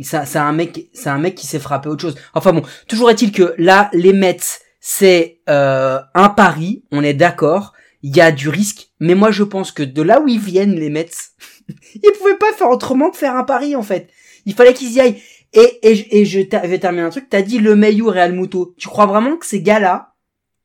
C'est 0.00 0.24
c'est 0.24 0.38
un 0.38 0.52
mec, 0.52 0.88
c'est 0.94 1.10
un 1.10 1.18
mec 1.18 1.34
qui 1.34 1.48
sait 1.48 1.58
frapper 1.58 1.88
autre 1.88 2.02
chose. 2.02 2.16
Enfin 2.32 2.52
bon, 2.52 2.62
toujours 2.86 3.10
est-il 3.10 3.32
que 3.32 3.54
là, 3.58 3.90
les 3.92 4.12
Mets, 4.12 4.38
c'est 4.84 5.40
euh, 5.48 6.00
un 6.14 6.28
pari, 6.28 6.82
on 6.90 7.04
est 7.04 7.14
d'accord. 7.14 7.72
Il 8.02 8.16
y 8.16 8.20
a 8.20 8.32
du 8.32 8.48
risque, 8.48 8.88
mais 8.98 9.14
moi 9.14 9.30
je 9.30 9.44
pense 9.44 9.70
que 9.70 9.84
de 9.84 10.02
là 10.02 10.20
où 10.20 10.26
ils 10.26 10.40
viennent 10.40 10.74
les 10.74 10.90
Mets, 10.90 11.08
ils 11.68 12.12
pouvaient 12.18 12.36
pas 12.36 12.52
faire 12.52 12.68
autrement 12.68 13.10
que 13.10 13.16
faire 13.16 13.36
un 13.36 13.44
pari 13.44 13.76
en 13.76 13.82
fait. 13.84 14.10
Il 14.44 14.54
fallait 14.54 14.74
qu'ils 14.74 14.90
y 14.90 15.00
aillent. 15.00 15.22
Et, 15.52 15.78
et, 15.88 15.94
je- 15.94 16.04
et 16.10 16.24
je 16.24 16.40
vais 16.40 16.78
terminer 16.80 17.04
un 17.04 17.10
truc. 17.10 17.28
T'as 17.30 17.42
dit 17.42 17.58
le 17.60 17.76
Mayu 17.76 18.02
Real 18.08 18.32
Muto. 18.32 18.74
Tu 18.76 18.88
crois 18.88 19.06
vraiment 19.06 19.36
que 19.36 19.46
ces 19.46 19.62
gars-là, 19.62 20.14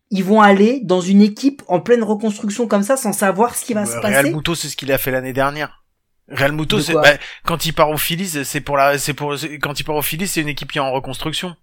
ils 0.09 0.23
vont 0.23 0.41
aller 0.41 0.79
dans 0.83 1.01
une 1.01 1.21
équipe 1.21 1.61
en 1.67 1.79
pleine 1.81 2.01
reconstruction 2.03 2.67
comme 2.67 2.81
ça 2.83 2.97
sans 2.97 3.13
savoir 3.13 3.53
ce 3.53 3.65
qui 3.65 3.73
va 3.75 3.85
se 3.85 3.97
Euh, 3.97 4.01
passer 4.01 4.13
Real 4.13 4.33
Muto, 4.33 4.55
c'est 4.55 4.69
ce 4.69 4.75
qu'il 4.77 4.91
a 4.91 4.97
fait 4.97 5.11
l'année 5.11 5.33
dernière. 5.33 5.83
Real 6.29 6.53
Muto, 6.53 6.79
c'est 6.79 6.93
bah, 6.93 7.17
quand 7.45 7.65
il 7.67 7.73
part 7.73 7.91
au 7.91 7.97
Phillies, 7.97 8.43
c'est 8.45 8.61
pour 8.61 8.77
la, 8.77 8.97
c'est 8.97 9.13
pour 9.13 9.35
quand 9.61 9.79
il 9.79 9.83
part 9.83 9.95
au 9.97 10.01
Phillies, 10.01 10.27
c'est 10.27 10.41
une 10.41 10.47
équipe 10.47 10.71
qui 10.71 10.79
est 10.79 10.81
en 10.81 10.91
reconstruction. 10.91 11.55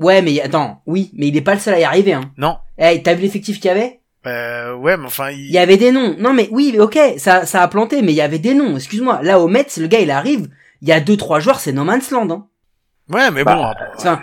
Ouais, 0.00 0.22
mais 0.22 0.40
attends, 0.40 0.82
oui, 0.86 1.10
mais 1.14 1.28
il 1.28 1.36
est 1.36 1.40
pas 1.42 1.54
le 1.54 1.60
seul 1.60 1.74
à 1.74 1.78
y 1.80 1.84
arriver. 1.84 2.14
Hein. 2.14 2.32
Non. 2.38 2.56
Eh, 2.78 3.02
t'as 3.02 3.14
vu 3.14 3.22
l'effectif 3.22 3.56
qu'il 3.60 3.66
y 3.66 3.70
avait? 3.70 4.00
Euh, 4.26 4.74
ouais, 4.74 4.96
mais 4.96 5.06
enfin, 5.06 5.30
il... 5.30 5.38
Il 5.46 5.50
y 5.52 5.58
avait 5.58 5.76
des 5.76 5.92
noms. 5.92 6.16
Non, 6.18 6.32
mais 6.32 6.48
oui, 6.50 6.76
ok, 6.78 6.98
ça, 7.18 7.46
ça 7.46 7.62
a 7.62 7.68
planté, 7.68 8.02
mais 8.02 8.12
il 8.12 8.16
y 8.16 8.20
avait 8.22 8.38
des 8.38 8.54
noms. 8.54 8.76
Excuse-moi. 8.76 9.20
Là, 9.22 9.38
au 9.40 9.46
Mets, 9.48 9.66
le 9.78 9.86
gars, 9.86 10.00
il 10.00 10.10
arrive. 10.10 10.48
Il 10.82 10.88
y 10.88 10.92
a 10.92 11.00
deux, 11.00 11.16
trois 11.16 11.38
joueurs, 11.40 11.60
c'est 11.60 11.72
No 11.72 11.84
Man's 11.84 12.10
Land. 12.10 12.30
Hein. 12.30 12.46
ouais, 13.10 13.30
mais 13.30 13.44
Bah, 13.44 13.54
bon. 13.56 13.64
après- 13.64 13.84
Enfin, 13.98 14.20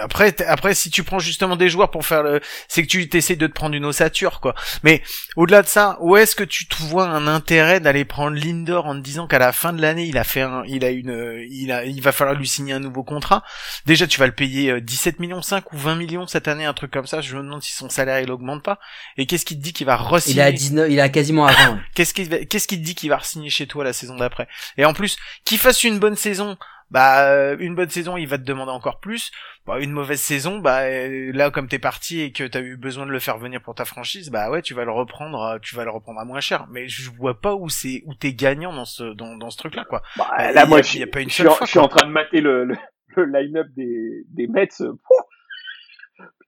Après, 0.00 0.34
après, 0.46 0.74
si 0.74 0.90
tu 0.90 1.02
prends 1.02 1.18
justement 1.18 1.56
des 1.56 1.68
joueurs 1.68 1.90
pour 1.90 2.04
faire 2.04 2.22
le, 2.22 2.40
c'est 2.68 2.82
que 2.82 2.88
tu 2.88 3.08
t'essayes 3.08 3.36
de 3.36 3.46
te 3.46 3.52
prendre 3.52 3.74
une 3.74 3.84
ossature, 3.84 4.40
quoi. 4.40 4.54
Mais 4.82 5.02
au-delà 5.36 5.62
de 5.62 5.66
ça, 5.66 5.96
où 6.00 6.16
est-ce 6.16 6.36
que 6.36 6.44
tu 6.44 6.66
te 6.66 6.76
vois 6.82 7.06
un 7.06 7.26
intérêt 7.26 7.80
d'aller 7.80 8.04
prendre 8.04 8.36
Lindor 8.36 8.86
en 8.86 8.94
te 8.94 9.00
disant 9.00 9.26
qu'à 9.26 9.38
la 9.38 9.52
fin 9.52 9.72
de 9.72 9.80
l'année, 9.80 10.06
il 10.06 10.18
a 10.18 10.24
fait 10.24 10.42
un, 10.42 10.62
il 10.66 10.84
a 10.84 10.90
une, 10.90 11.10
euh, 11.10 11.44
il 11.50 11.72
a, 11.72 11.84
il 11.84 12.00
va 12.00 12.12
falloir 12.12 12.36
lui 12.36 12.46
signer 12.46 12.72
un 12.72 12.80
nouveau 12.80 13.04
contrat? 13.04 13.42
Déjà, 13.86 14.06
tu 14.06 14.18
vas 14.18 14.26
le 14.26 14.32
payer 14.32 14.70
euh, 14.70 14.80
17 14.80 15.20
millions 15.20 15.42
5 15.42 15.72
ou 15.72 15.78
20 15.78 15.96
millions 15.96 16.26
cette 16.26 16.48
année, 16.48 16.64
un 16.64 16.74
truc 16.74 16.90
comme 16.90 17.06
ça. 17.06 17.20
Je 17.20 17.36
me 17.36 17.42
demande 17.42 17.62
si 17.62 17.72
son 17.72 17.88
salaire 17.88 18.20
il 18.20 18.30
augmente 18.30 18.62
pas. 18.62 18.78
Et 19.16 19.26
qu'est-ce 19.26 19.44
qui 19.44 19.56
te 19.56 19.62
dit 19.62 19.72
qu'il 19.72 19.86
va 19.86 19.94
il 20.00 20.14
re-signer 20.14 20.42
a 20.42 20.52
19, 20.52 20.90
il 20.90 21.00
a 21.00 21.08
quasiment 21.08 21.46
à 21.46 21.52
20. 21.52 21.70
ouais. 21.70 21.78
Qu'est-ce 21.94 22.14
qui, 22.14 22.28
qu'est-ce 22.46 22.66
qui 22.66 22.78
te 22.78 22.84
dit 22.84 22.94
qu'il 22.94 23.10
va 23.10 23.18
re-signer 23.18 23.50
chez 23.50 23.66
toi 23.66 23.84
la 23.84 23.92
saison 23.92 24.16
d'après? 24.16 24.48
Et 24.76 24.84
en 24.84 24.94
plus, 24.94 25.16
qu'il 25.44 25.58
fasse 25.58 25.84
une 25.84 25.98
bonne 25.98 26.16
saison, 26.16 26.56
bah 26.94 27.28
euh, 27.28 27.56
une 27.58 27.74
bonne 27.74 27.90
saison, 27.90 28.16
il 28.16 28.28
va 28.28 28.38
te 28.38 28.44
demander 28.44 28.70
encore 28.70 29.00
plus. 29.00 29.32
Bah, 29.66 29.80
une 29.80 29.90
mauvaise 29.90 30.20
saison, 30.20 30.58
bah 30.60 30.82
euh, 30.84 31.32
là 31.34 31.50
comme 31.50 31.66
t'es 31.68 31.80
parti 31.80 32.20
et 32.20 32.30
que 32.32 32.44
t'as 32.44 32.60
eu 32.60 32.76
besoin 32.76 33.04
de 33.04 33.10
le 33.10 33.18
faire 33.18 33.36
venir 33.38 33.60
pour 33.60 33.74
ta 33.74 33.84
franchise, 33.84 34.30
bah 34.30 34.48
ouais, 34.50 34.62
tu 34.62 34.74
vas 34.74 34.84
le 34.84 34.92
reprendre, 34.92 35.42
euh, 35.42 35.58
tu 35.60 35.74
vas 35.74 35.84
le 35.84 35.90
reprendre 35.90 36.20
à 36.20 36.24
moins 36.24 36.40
cher. 36.40 36.66
Mais 36.70 36.86
je 36.86 37.10
vois 37.10 37.40
pas 37.40 37.54
où 37.54 37.68
c'est 37.68 38.02
où 38.06 38.14
t'es 38.14 38.32
gagnant 38.32 38.72
dans 38.72 38.84
ce 38.84 39.12
dans, 39.14 39.36
dans 39.36 39.50
ce 39.50 39.58
truc-là 39.58 39.84
quoi. 39.84 40.02
Bah, 40.16 40.52
là, 40.52 40.66
moi, 40.66 40.82
je, 40.82 40.98
y 40.98 41.02
a 41.02 41.06
pas 41.08 41.20
une 41.20 41.30
je 41.30 41.34
seule 41.34 41.46
suis, 41.46 41.52
en, 41.52 41.56
fois, 41.56 41.66
je 41.66 41.70
suis 41.70 41.78
quoi. 41.80 41.86
en 41.86 41.88
train 41.88 42.06
de 42.06 42.12
mater 42.12 42.40
le, 42.40 42.64
le, 42.64 42.76
le 43.16 43.24
line-up 43.26 43.66
des, 43.76 44.24
des 44.28 44.46
Mets. 44.46 44.68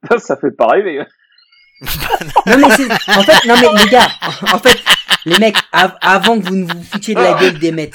Putain, 0.03 0.19
ça 0.19 0.37
fait 0.37 0.53
pas 0.53 0.69
rêver. 0.69 1.03
Non, 2.47 2.57
mais 2.59 2.75
c'est, 2.77 2.91
en 2.91 3.23
fait, 3.23 3.47
non, 3.47 3.55
mais 3.61 3.85
les 3.85 3.91
gars, 3.91 4.09
en 4.53 4.59
fait, 4.59 4.79
les 5.27 5.39
mecs, 5.39 5.57
av- 5.73 5.97
avant 6.01 6.41
que 6.41 6.47
vous 6.49 6.55
ne 6.57 6.65
vous 6.73 6.83
foutiez 6.85 7.15
de 7.15 7.21
la 7.21 7.35
gueule 7.35 7.59
des 7.59 7.73
Mets, 7.73 7.91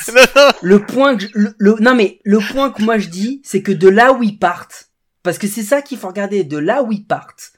le 0.61 0.85
point 0.85 1.15
que 1.17 1.23
je- 1.23 1.29
le, 1.33 1.55
le- 1.57 1.75
non 1.79 1.95
mais 1.95 2.19
le 2.25 2.39
point 2.39 2.69
que 2.71 2.81
moi 2.81 2.97
je 2.97 3.07
dis 3.07 3.41
c'est 3.45 3.61
que 3.61 3.71
de 3.71 3.87
là 3.87 4.11
où 4.11 4.21
ils 4.21 4.37
partent 4.37 4.89
parce 5.23 5.37
que 5.37 5.47
c'est 5.47 5.63
ça 5.63 5.81
qu'il 5.81 5.97
faut 5.97 6.07
regarder 6.09 6.43
de 6.43 6.57
là 6.57 6.83
où 6.83 6.91
ils 6.91 7.05
partent 7.05 7.53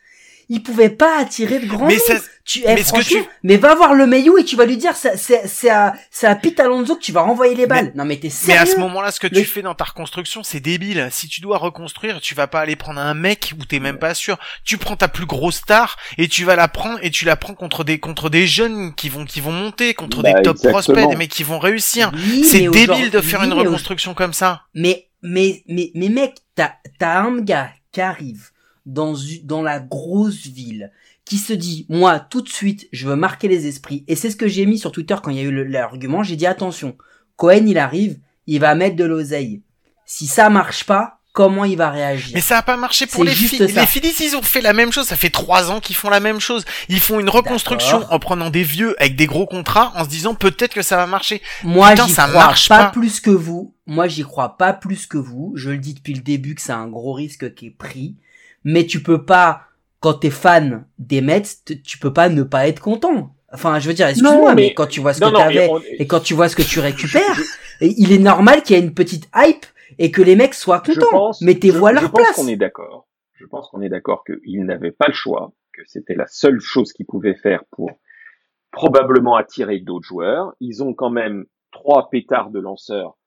ils 0.50 0.62
pouvaient 0.64 0.90
pas 0.90 1.20
attirer 1.20 1.60
de 1.60 1.66
grands 1.68 1.88
Mais 1.88 1.98
ça, 1.98 2.16
tu 2.46 2.60
eh, 2.66 2.76
mais 2.76 2.84
franchement, 2.84 3.22
tu- 3.22 3.30
mais 3.44 3.58
va 3.58 3.74
voir 3.76 3.94
le 3.94 4.06
Mayu 4.06 4.32
et 4.40 4.44
tu 4.44 4.56
vas 4.58 4.66
lui 4.66 4.78
dire 4.78 4.96
c'est 4.96 5.16
c'est 5.18 5.48
c'est 5.48 5.70
à 5.70 5.94
c'est 6.12 6.28
à 6.28 6.36
Pete 6.36 6.60
Alonso 6.60 6.96
que 6.96 7.02
tu 7.02 7.12
vas 7.14 7.22
renvoyer 7.22 7.56
les 7.56 7.68
balles 7.68 7.92
non 7.96 8.04
mais 8.06 8.18
t'es 8.18 8.28
Mais 8.28 8.30
sérieux 8.30 8.62
à 8.62 8.66
ce 8.66 8.78
moment-là, 8.78 9.12
ce 9.12 9.20
que 9.20 9.28
Le- 9.28 9.40
tu 9.40 9.46
fais 9.46 9.62
dans 9.62 9.76
ta 9.76 9.86
reconstruction, 9.86 10.44
c'est 10.44 10.60
débile. 10.60 11.08
Si 11.12 11.28
tu 11.28 11.40
dois 11.42 11.58
reconstruire, 11.58 12.20
tu 12.22 12.36
vas 12.36 12.48
pas 12.48 12.60
aller 12.62 12.76
prendre 12.76 13.00
un 13.00 13.14
mec 13.14 13.54
où 13.60 13.66
t'es 13.66 13.80
même 13.80 13.98
pas 13.98 14.14
sûr. 14.14 14.38
Tu 14.66 14.78
prends 14.78 14.96
ta 14.98 15.08
plus 15.08 15.26
grosse 15.26 15.56
star 15.58 15.98
et 16.18 16.28
tu 16.28 16.44
vas 16.44 16.56
la 16.56 16.68
prendre 16.68 17.00
et 17.02 17.12
tu 17.12 17.24
la 17.26 17.36
prends 17.36 17.54
contre 17.56 17.84
des 17.84 18.00
contre 18.00 18.30
des 18.30 18.46
jeunes 18.48 18.94
qui 18.96 19.10
vont 19.10 19.26
qui 19.26 19.40
vont 19.42 19.52
monter, 19.54 19.94
contre 19.94 20.22
Bah, 20.22 20.34
des 20.34 20.42
top 20.42 20.58
exactement. 20.58 20.72
prospects, 20.74 21.10
des 21.10 21.16
mecs 21.16 21.32
qui 21.32 21.44
vont 21.44 21.60
réussir. 21.60 22.12
Oui, 22.14 22.44
C'est 22.44 22.62
mais 22.68 22.68
débile 22.88 23.10
de 23.10 23.22
faire 23.22 23.40
oui, 23.40 23.48
une 23.48 23.54
mais 23.56 23.62
reconstruction 23.62 24.14
comme 24.14 24.34
ça. 24.34 24.64
Mais, 24.74 25.08
mais, 25.22 25.64
mais, 25.70 25.92
mais 25.96 26.10
mec, 26.10 26.36
t'as, 26.56 26.74
t'as 27.00 27.22
un 27.22 27.40
gars 27.40 27.72
qui 27.94 28.02
arrive 28.02 28.50
dans, 28.86 29.16
dans 29.44 29.62
la 29.62 29.80
grosse 29.80 30.46
ville, 30.48 30.92
qui 31.26 31.38
se 31.38 31.54
dit, 31.54 31.86
moi, 31.90 32.20
tout 32.20 32.42
de 32.42 32.50
suite, 32.50 32.90
je 32.92 33.08
veux 33.08 33.16
marquer 33.16 33.48
les 33.48 33.68
esprits. 33.68 34.04
Et 34.08 34.16
c'est 34.16 34.30
ce 34.30 34.36
que 34.36 34.48
j'ai 34.48 34.66
mis 34.66 34.78
sur 34.78 34.92
Twitter 34.92 35.16
quand 35.24 35.32
il 35.32 35.38
y 35.38 35.40
a 35.40 35.44
eu 35.44 35.68
l'argument. 35.68 36.22
J'ai 36.24 36.36
dit, 36.36 36.46
attention, 36.46 36.98
Cohen, 37.38 37.66
il 37.66 37.78
arrive, 37.78 38.20
il 38.46 38.60
va 38.60 38.76
mettre 38.76 38.96
de 38.98 39.06
l'oseille. 39.06 39.62
Si 40.06 40.28
ça 40.28 40.50
marche 40.50 40.84
pas, 40.84 41.20
comment 41.32 41.64
il 41.64 41.78
va 41.78 41.90
réagir? 41.90 42.32
Mais 42.34 42.42
ça 42.42 42.58
a 42.58 42.62
pas 42.62 42.76
marché 42.76 43.08
pour 43.08 43.24
les 43.24 43.34
Phillies. 43.34 43.72
Les 43.72 43.86
Phillies, 43.86 44.14
ils 44.20 44.36
ont 44.36 44.42
fait 44.42 44.60
la 44.60 44.74
même 44.74 44.92
chose. 44.92 45.08
Ça 45.08 45.16
fait 45.16 45.30
trois 45.30 45.72
ans 45.72 45.80
qu'ils 45.80 45.96
font 45.96 46.10
la 46.10 46.20
même 46.20 46.42
chose. 46.42 46.66
Ils 46.90 47.00
font 47.00 47.22
une 47.22 47.30
reconstruction 47.30 48.06
en 48.12 48.20
prenant 48.20 48.50
des 48.50 48.64
vieux 48.64 48.96
avec 49.02 49.16
des 49.16 49.26
gros 49.26 49.48
contrats, 49.48 49.94
en 49.96 50.04
se 50.04 50.10
disant 50.10 50.36
peut-être 50.36 50.74
que 50.74 50.82
ça 50.82 50.98
va 50.98 51.08
marcher. 51.08 51.42
Moi, 51.64 51.96
j'y 51.96 52.12
ça 52.12 52.28
crois 52.28 52.48
marche 52.48 52.68
pas, 52.68 52.86
pas. 52.86 52.92
plus 52.92 53.22
que 53.22 53.32
vous. 53.32 53.74
Moi, 53.88 54.10
j'y 54.10 54.24
crois 54.24 54.58
pas 54.58 54.74
plus 54.74 55.08
que 55.08 55.18
vous. 55.18 55.54
Je 55.56 55.70
le 55.70 55.78
dis 55.78 55.94
depuis 55.94 56.14
le 56.14 56.22
début 56.22 56.54
que 56.54 56.62
c'est 56.62 56.74
un 56.74 56.88
gros 56.88 57.14
risque 57.14 57.56
qui 57.56 57.68
est 57.68 57.72
pris. 57.72 58.18
Mais 58.64 58.86
tu 58.86 59.02
peux 59.04 59.26
pas, 59.26 59.62
quand 60.00 60.14
t'es 60.16 60.30
fan 60.30 60.86
des 61.00 61.22
Mets, 61.22 61.44
tu 61.84 61.98
peux 61.98 62.14
pas 62.14 62.30
ne 62.30 62.44
pas 62.44 62.68
être 62.68 62.80
content. 62.80 63.36
Enfin, 63.52 63.80
je 63.80 63.88
veux 63.88 63.94
dire, 63.94 64.08
excuse-moi, 64.08 64.56
mais... 64.56 64.62
mais- 64.70 64.74
quand 64.74 64.88
tu 64.88 65.00
vois 65.00 65.14
ce 65.14 65.22
Non, 65.22 65.32
que 65.32 65.38
t'avais 65.38 65.54
mais 65.68 65.70
on- 65.70 65.80
et 66.00 66.08
quand 66.08 66.20
tu 66.22 66.34
vois 66.34 66.50
ce 66.50 66.56
que 66.56 66.64
tu 66.64 66.80
récupères, 66.80 67.40
il 67.82 68.12
est 68.12 68.18
normal 68.20 68.64
qu'il 68.64 68.76
y 68.76 68.80
ait 68.80 68.84
une 68.84 68.94
petite 68.96 69.30
hype 69.36 69.66
et 70.00 70.10
que 70.10 70.22
les 70.24 70.36
mecs 70.36 70.56
soient 70.56 70.80
contents. 70.80 71.06
pense, 71.12 71.42
Mettez-vous 71.42 71.86
à 71.86 71.90
je- 71.92 71.94
leur 71.96 72.04
je 72.04 72.08
pense 72.08 72.22
place. 72.22 72.36
qu'on 72.36 72.48
est 72.48 72.56
d'accord. 72.56 73.08
Je 73.36 73.46
pense 73.46 73.70
qu'on 73.70 73.82
est 73.82 73.90
d'accord 73.90 74.24
qu'ils 74.24 74.66
n'avaient 74.66 74.92
pas 74.92 75.08
le 75.08 75.14
choix, 75.14 75.52
que 75.74 75.82
c'était 75.86 76.16
la 76.16 76.26
seule 76.28 76.60
chose 76.60 76.94
qu'ils 76.94 77.06
pouvaient 77.06 77.36
faire 77.36 77.64
pour 77.72 77.92
probablement 78.72 79.36
attirer 79.36 79.80
d'autres 79.80 80.08
joueurs. 80.08 80.54
Ils 80.60 80.84
ont 80.84 80.94
quand 80.94 81.10
même 81.10 81.46
trois 81.72 82.10
pétards 82.10 82.50
de 82.50 82.60
lanceurs. 82.60 83.18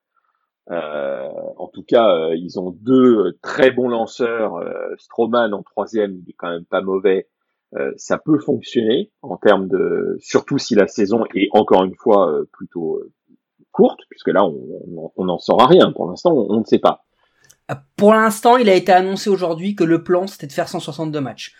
Euh, 0.71 1.29
en 1.59 1.69
tout 1.69 1.85
cas, 1.85 2.13
euh, 2.15 2.35
ils 2.37 2.59
ont 2.59 2.71
deux 2.81 3.39
très 3.43 3.71
bons 3.71 3.89
lanceurs. 3.89 4.57
Euh, 4.57 4.95
Stroman 4.99 5.53
en 5.55 5.63
troisième, 5.63 6.15
il 6.25 6.31
est 6.31 6.35
quand 6.37 6.51
même 6.51 6.65
pas 6.65 6.81
mauvais. 6.83 7.29
Euh, 7.75 7.93
ça 7.97 8.19
peut 8.19 8.39
fonctionner 8.39 9.11
en 9.23 9.37
termes 9.37 9.69
de, 9.69 10.17
surtout 10.21 10.59
si 10.59 10.75
la 10.75 10.87
saison 10.87 11.25
est 11.35 11.49
encore 11.53 11.85
une 11.85 11.95
fois 11.97 12.33
euh, 12.33 12.49
plutôt 12.53 12.97
euh, 12.97 13.13
courte, 13.73 14.01
puisque 14.09 14.29
là 14.29 14.45
on 14.45 15.25
n'en 15.25 15.39
saura 15.39 15.67
rien. 15.67 15.93
Pour 15.93 16.09
l'instant, 16.09 16.33
on- 16.33 16.47
on 16.57 16.61
ne 16.61 16.65
sait 16.65 16.79
pas. 16.79 17.05
Pour 17.97 18.15
l'instant, 18.15 18.57
il 18.57 18.69
a 18.69 18.75
été 18.75 18.93
annoncé 18.93 19.29
aujourd'hui 19.29 19.75
que 19.75 19.83
le 19.85 20.03
plan 20.05 20.27
c'était 20.29 20.47
de 20.47 20.53
faire 20.53 20.69
162 20.69 21.21
matchs. 21.21 21.55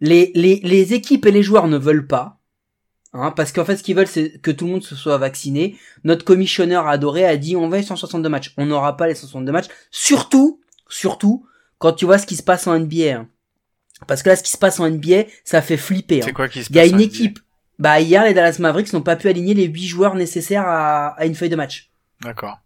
Les, 0.00 0.32
les, 0.34 0.56
les 0.64 0.94
équipes 0.94 1.26
et 1.26 1.30
les 1.30 1.42
joueurs 1.42 1.68
ne 1.68 1.78
veulent 1.78 2.08
pas. 2.08 2.38
Hein, 3.14 3.30
parce 3.32 3.52
qu'en 3.52 3.64
fait, 3.66 3.76
ce 3.76 3.82
qu'ils 3.82 3.94
veulent, 3.94 4.06
c'est 4.06 4.40
que 4.40 4.50
tout 4.50 4.64
le 4.66 4.72
monde 4.72 4.82
se 4.82 4.96
soit 4.96 5.18
vacciné. 5.18 5.76
Notre 6.04 6.24
commissionneur 6.24 6.86
adoré 6.86 7.26
a 7.26 7.36
dit 7.36 7.56
on 7.56 7.68
va 7.68 7.76
les 7.76 7.82
162 7.82 8.28
matchs. 8.28 8.54
On 8.56 8.64
n'aura 8.66 8.96
pas 8.96 9.06
les 9.06 9.14
162 9.14 9.52
matchs. 9.52 9.68
Surtout, 9.90 10.60
surtout, 10.88 11.46
quand 11.78 11.92
tu 11.92 12.06
vois 12.06 12.16
ce 12.18 12.26
qui 12.26 12.36
se 12.36 12.42
passe 12.42 12.66
en 12.66 12.78
NBA. 12.78 13.16
hein. 13.18 13.28
Parce 14.08 14.22
que 14.22 14.30
là, 14.30 14.36
ce 14.36 14.42
qui 14.42 14.50
se 14.50 14.56
passe 14.58 14.80
en 14.80 14.88
NBA, 14.88 15.24
ça 15.44 15.60
fait 15.62 15.76
flipper. 15.76 16.20
hein. 16.22 16.24
C'est 16.24 16.32
quoi 16.32 16.48
qui 16.48 16.64
se 16.64 16.70
Il 16.70 16.76
y 16.76 16.78
a 16.78 16.82
passe 16.82 16.92
une 16.92 17.00
équipe. 17.00 17.38
Bah, 17.78 18.00
hier, 18.00 18.24
les 18.24 18.32
Dallas 18.34 18.56
Mavericks 18.60 18.92
n'ont 18.92 19.02
pas 19.02 19.16
pu 19.16 19.28
aligner 19.28 19.54
les 19.54 19.64
8 19.66 19.86
joueurs 19.86 20.14
nécessaires 20.14 20.66
à, 20.66 21.08
à 21.08 21.26
une 21.26 21.34
feuille 21.34 21.48
de 21.50 21.56
match. 21.56 21.90
D'accord. 22.22 22.60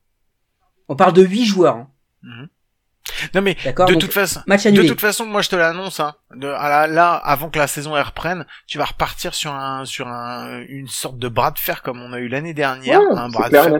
On 0.88 0.94
parle 0.97 1.12
de 1.14 1.22
8 1.24 1.44
joueurs. 1.44 1.76
hein. 1.76 1.88
Non 3.34 3.42
mais 3.42 3.56
de 3.86 3.94
toute 4.00 4.12
façon, 4.12 4.40
Match 4.46 4.66
de 4.66 4.82
toute 4.88 5.00
façon, 5.00 5.26
moi 5.26 5.42
je 5.42 5.48
te 5.48 5.56
l'annonce. 5.56 6.00
Hein, 6.00 6.14
de, 6.34 6.48
à 6.48 6.68
la- 6.68 6.86
là, 6.86 7.14
avant 7.14 7.50
que 7.50 7.58
la 7.58 7.66
saison 7.66 7.96
elle 7.96 8.02
reprenne, 8.02 8.46
tu 8.66 8.78
vas 8.78 8.84
repartir 8.86 9.34
sur 9.34 9.52
un 9.52 9.84
sur 9.84 10.08
un 10.08 10.60
une 10.68 10.88
sorte 10.88 11.18
de 11.18 11.28
bras 11.28 11.50
de 11.50 11.58
fer 11.58 11.82
comme 11.82 12.00
on 12.02 12.12
a 12.12 12.18
eu 12.18 12.28
l'année 12.28 12.54
dernière, 12.54 13.00
Ouais, 13.00 13.18
un 13.18 13.28
bras 13.28 13.48
de 13.48 13.54
fer 13.64 13.72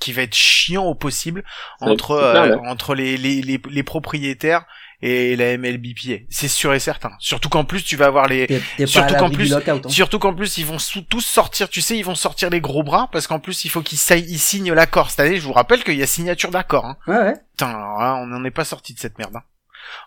qui 0.00 0.12
va 0.12 0.22
être 0.22 0.34
chiant 0.34 0.84
au 0.86 0.94
possible 0.94 1.44
entre 1.80 2.12
euh, 2.12 2.56
entre 2.66 2.94
les, 2.94 3.16
les 3.16 3.42
les 3.42 3.60
les 3.68 3.82
propriétaires 3.82 4.64
et 5.00 5.36
la 5.36 5.56
MLBPA. 5.56 6.24
C'est 6.28 6.48
sûr 6.48 6.74
et 6.74 6.80
certain. 6.80 7.12
Surtout 7.20 7.48
qu'en 7.48 7.64
plus 7.64 7.84
tu 7.84 7.96
vas 7.96 8.06
avoir 8.06 8.26
les 8.26 8.46
surtout 8.86 9.14
qu'en 9.14 9.30
plus- 9.30 9.54
hein. 9.54 9.88
Surtout 9.88 10.18
qu'en 10.18 10.34
plus 10.34 10.58
ils 10.58 10.66
vont 10.66 10.78
sous- 10.78 11.02
tous 11.02 11.20
sortir, 11.20 11.68
tu 11.68 11.80
sais, 11.80 11.96
ils 11.96 12.04
vont 12.04 12.14
sortir 12.16 12.50
les 12.50 12.60
gros 12.60 12.82
bras 12.82 13.08
parce 13.12 13.26
qu'en 13.26 13.38
plus 13.38 13.64
il 13.64 13.68
faut 13.70 13.80
qu'ils 13.82 13.98
ils 14.28 14.38
signent 14.38 14.72
l'accord 14.72 15.10
cette 15.10 15.20
année. 15.20 15.36
Je 15.36 15.42
vous 15.42 15.52
rappelle 15.52 15.84
qu'il 15.84 15.94
y 15.96 16.02
a 16.02 16.06
signature 16.06 16.50
d'accord. 16.50 16.84
Hein. 16.84 16.96
Ouais, 17.06 17.16
ouais. 17.18 17.34
Putain, 17.52 17.68
alors 17.68 18.00
là, 18.00 18.16
on 18.16 18.26
n'en 18.26 18.44
est 18.44 18.50
pas 18.50 18.64
sorti 18.64 18.92
de 18.94 18.98
cette 18.98 19.18
merde. 19.18 19.36
hein. 19.36 19.42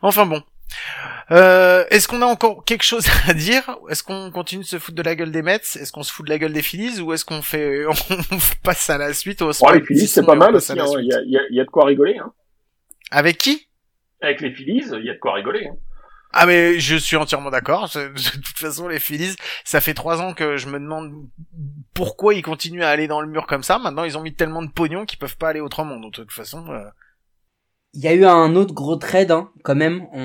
Enfin 0.02 0.26
bon. 0.26 0.44
Euh, 1.32 1.86
Est-ce 1.90 2.08
qu'on 2.08 2.22
a 2.22 2.26
encore 2.26 2.64
quelque 2.66 2.84
chose 2.84 3.06
à 3.28 3.34
dire? 3.34 3.64
Est-ce 3.90 4.04
qu'on 4.04 4.32
continue 4.32 4.64
de 4.64 4.68
se 4.68 4.80
foutre 4.80 4.96
de 4.98 5.02
la 5.04 5.16
gueule 5.16 5.32
des 5.32 5.42
Mets? 5.42 5.56
Est-ce 5.76 5.92
qu'on 5.92 6.04
se 6.04 6.12
fout 6.14 6.26
de 6.26 6.32
la 6.32 6.38
gueule 6.38 6.54
des 6.54 6.62
Phillies? 6.62 7.00
Ou 7.02 7.14
est-ce 7.14 7.26
qu'on 7.26 7.42
fait 7.42 7.86
on 7.90 8.38
passe 8.64 8.90
à 8.90 8.98
la 8.98 9.14
suite 9.14 9.42
au 9.42 9.52
Bon, 9.60 9.70
les 9.72 9.82
Phillies, 9.86 10.08
c'est 10.08 10.26
pas 10.26 10.36
mal 10.36 10.56
hein. 10.56 10.60
Il 10.70 11.24
y, 11.28 11.56
y 11.56 11.60
a 11.60 11.64
de 11.66 11.70
quoi 11.70 11.86
rigoler. 11.86 12.18
Hein. 12.20 12.32
Avec 13.12 13.38
qui? 13.38 13.68
Avec 14.22 14.42
les 14.42 14.52
Phillies, 14.52 14.84
il 14.98 15.06
y 15.06 15.10
a 15.10 15.14
de 15.14 15.20
quoi 15.20 15.34
rigoler. 15.34 15.68
Hein. 15.68 15.76
Ah 16.34 16.46
mais 16.46 16.80
je 16.80 16.96
suis 16.96 17.18
entièrement 17.18 17.50
d'accord. 17.50 17.90
De 17.94 18.08
toute 18.38 18.58
façon, 18.58 18.88
les 18.88 19.00
Phillies, 19.00 19.36
ça 19.66 19.82
fait 19.82 19.94
trois 19.94 20.22
ans 20.22 20.34
que 20.34 20.56
je 20.56 20.68
me 20.68 20.80
demande 20.80 21.12
pourquoi 21.94 22.34
ils 22.34 22.42
continuent 22.42 22.84
à 22.84 22.90
aller 22.90 23.08
dans 23.08 23.20
le 23.20 23.28
mur 23.28 23.48
comme 23.48 23.64
ça. 23.64 23.80
Maintenant, 23.80 24.06
ils 24.06 24.18
ont 24.18 24.22
mis 24.22 24.34
tellement 24.34 24.62
de 24.62 24.72
pognon 24.72 25.06
qu'ils 25.06 25.20
peuvent 25.20 25.36
pas 25.38 25.50
aller 25.50 25.60
autrement. 25.60 25.98
Donc, 25.98 26.14
de 26.14 26.22
toute 26.22 26.32
façon, 26.32 26.66
euh, 26.70 26.86
Il 27.94 28.02
y 28.02 28.08
a 28.08 28.14
eu 28.14 28.24
un 28.24 28.56
autre 28.56 28.74
gros 28.74 28.96
trade, 28.96 29.32
hein, 29.32 29.50
quand 29.64 29.76
même. 29.76 30.08
On 30.14 30.22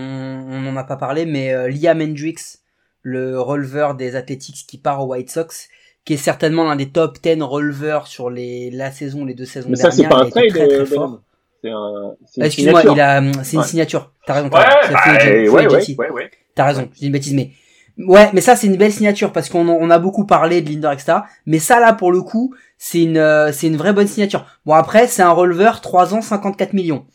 on 0.48 0.60
n'en 0.60 0.76
a 0.76 0.84
pas 0.84 0.96
parlé, 0.96 1.26
mais 1.26 1.52
euh, 1.52 1.68
Liam 1.68 2.00
Hendricks, 2.00 2.60
le 3.02 3.40
releveur 3.40 3.96
des 3.96 4.14
Athletics 4.14 4.64
qui 4.68 4.78
part 4.78 5.02
aux 5.02 5.06
White 5.12 5.30
Sox, 5.30 5.68
qui 6.04 6.14
est 6.14 6.16
certainement 6.18 6.62
l'un 6.64 6.76
des 6.76 6.90
top 6.92 7.18
10 7.20 7.42
releveurs 7.42 8.06
sur 8.06 8.30
les 8.30 8.70
la 8.70 8.92
saison, 8.92 9.24
les 9.24 9.34
deux 9.34 9.44
saisons 9.44 9.68
Mais 9.68 9.76
ça, 9.76 9.90
c'est 9.90 10.02
dernières. 10.02 10.18
pas 10.20 10.24
un 10.26 10.30
trade, 10.30 10.48
très, 10.50 10.72
euh, 10.72 10.86
fort. 10.86 11.20
C'est 11.62 11.70
un. 11.70 12.14
c'est 12.26 12.36
une 12.36 12.42
Ah, 12.42 12.46
Excuse-moi, 12.46 12.80
signature. 12.80 12.96
il 12.96 13.00
a, 13.00 13.18
hum, 13.18 13.32
c'est 13.44 13.52
une 13.54 13.58
Ouais. 13.60 13.66
signature. 13.66 14.12
T'as 14.26 14.34
raison. 14.34 14.46
Ouais, 14.46 14.52
t'as 14.52 14.58
raison. 14.80 14.92
bah, 14.92 15.00
C'est 15.04 15.10
free 15.10 15.10
agent- 15.16 15.26
ouais, 15.30 15.46
free 15.46 15.54
ouais, 15.66 15.66
agency. 15.74 15.96
ouais, 15.98 16.10
ouais. 16.10 16.30
T'as 16.54 16.64
raison, 16.66 16.88
j'ai 16.98 17.06
une 17.06 17.12
bêtise, 17.12 17.34
mais 17.34 17.50
ouais, 17.98 18.30
mais 18.32 18.40
ça 18.40 18.56
c'est 18.56 18.66
une 18.66 18.76
belle 18.76 18.92
signature 18.92 19.32
parce 19.32 19.48
qu'on 19.48 19.68
on 19.68 19.90
a 19.90 19.98
beaucoup 19.98 20.26
parlé 20.26 20.60
de 20.62 20.70
Linder 20.70 20.90
etc. 20.92 21.18
Mais 21.46 21.58
ça 21.58 21.80
là 21.80 21.92
pour 21.92 22.12
le 22.12 22.22
coup, 22.22 22.54
c'est 22.78 23.02
une 23.02 23.18
euh, 23.18 23.52
c'est 23.52 23.66
une 23.66 23.76
vraie 23.76 23.92
bonne 23.92 24.06
signature. 24.06 24.46
Bon 24.64 24.74
après 24.74 25.06
c'est 25.06 25.22
un 25.22 25.32
releveur 25.32 25.80
3 25.80 26.14
ans 26.14 26.22
54 26.22 26.72
millions. 26.72 27.06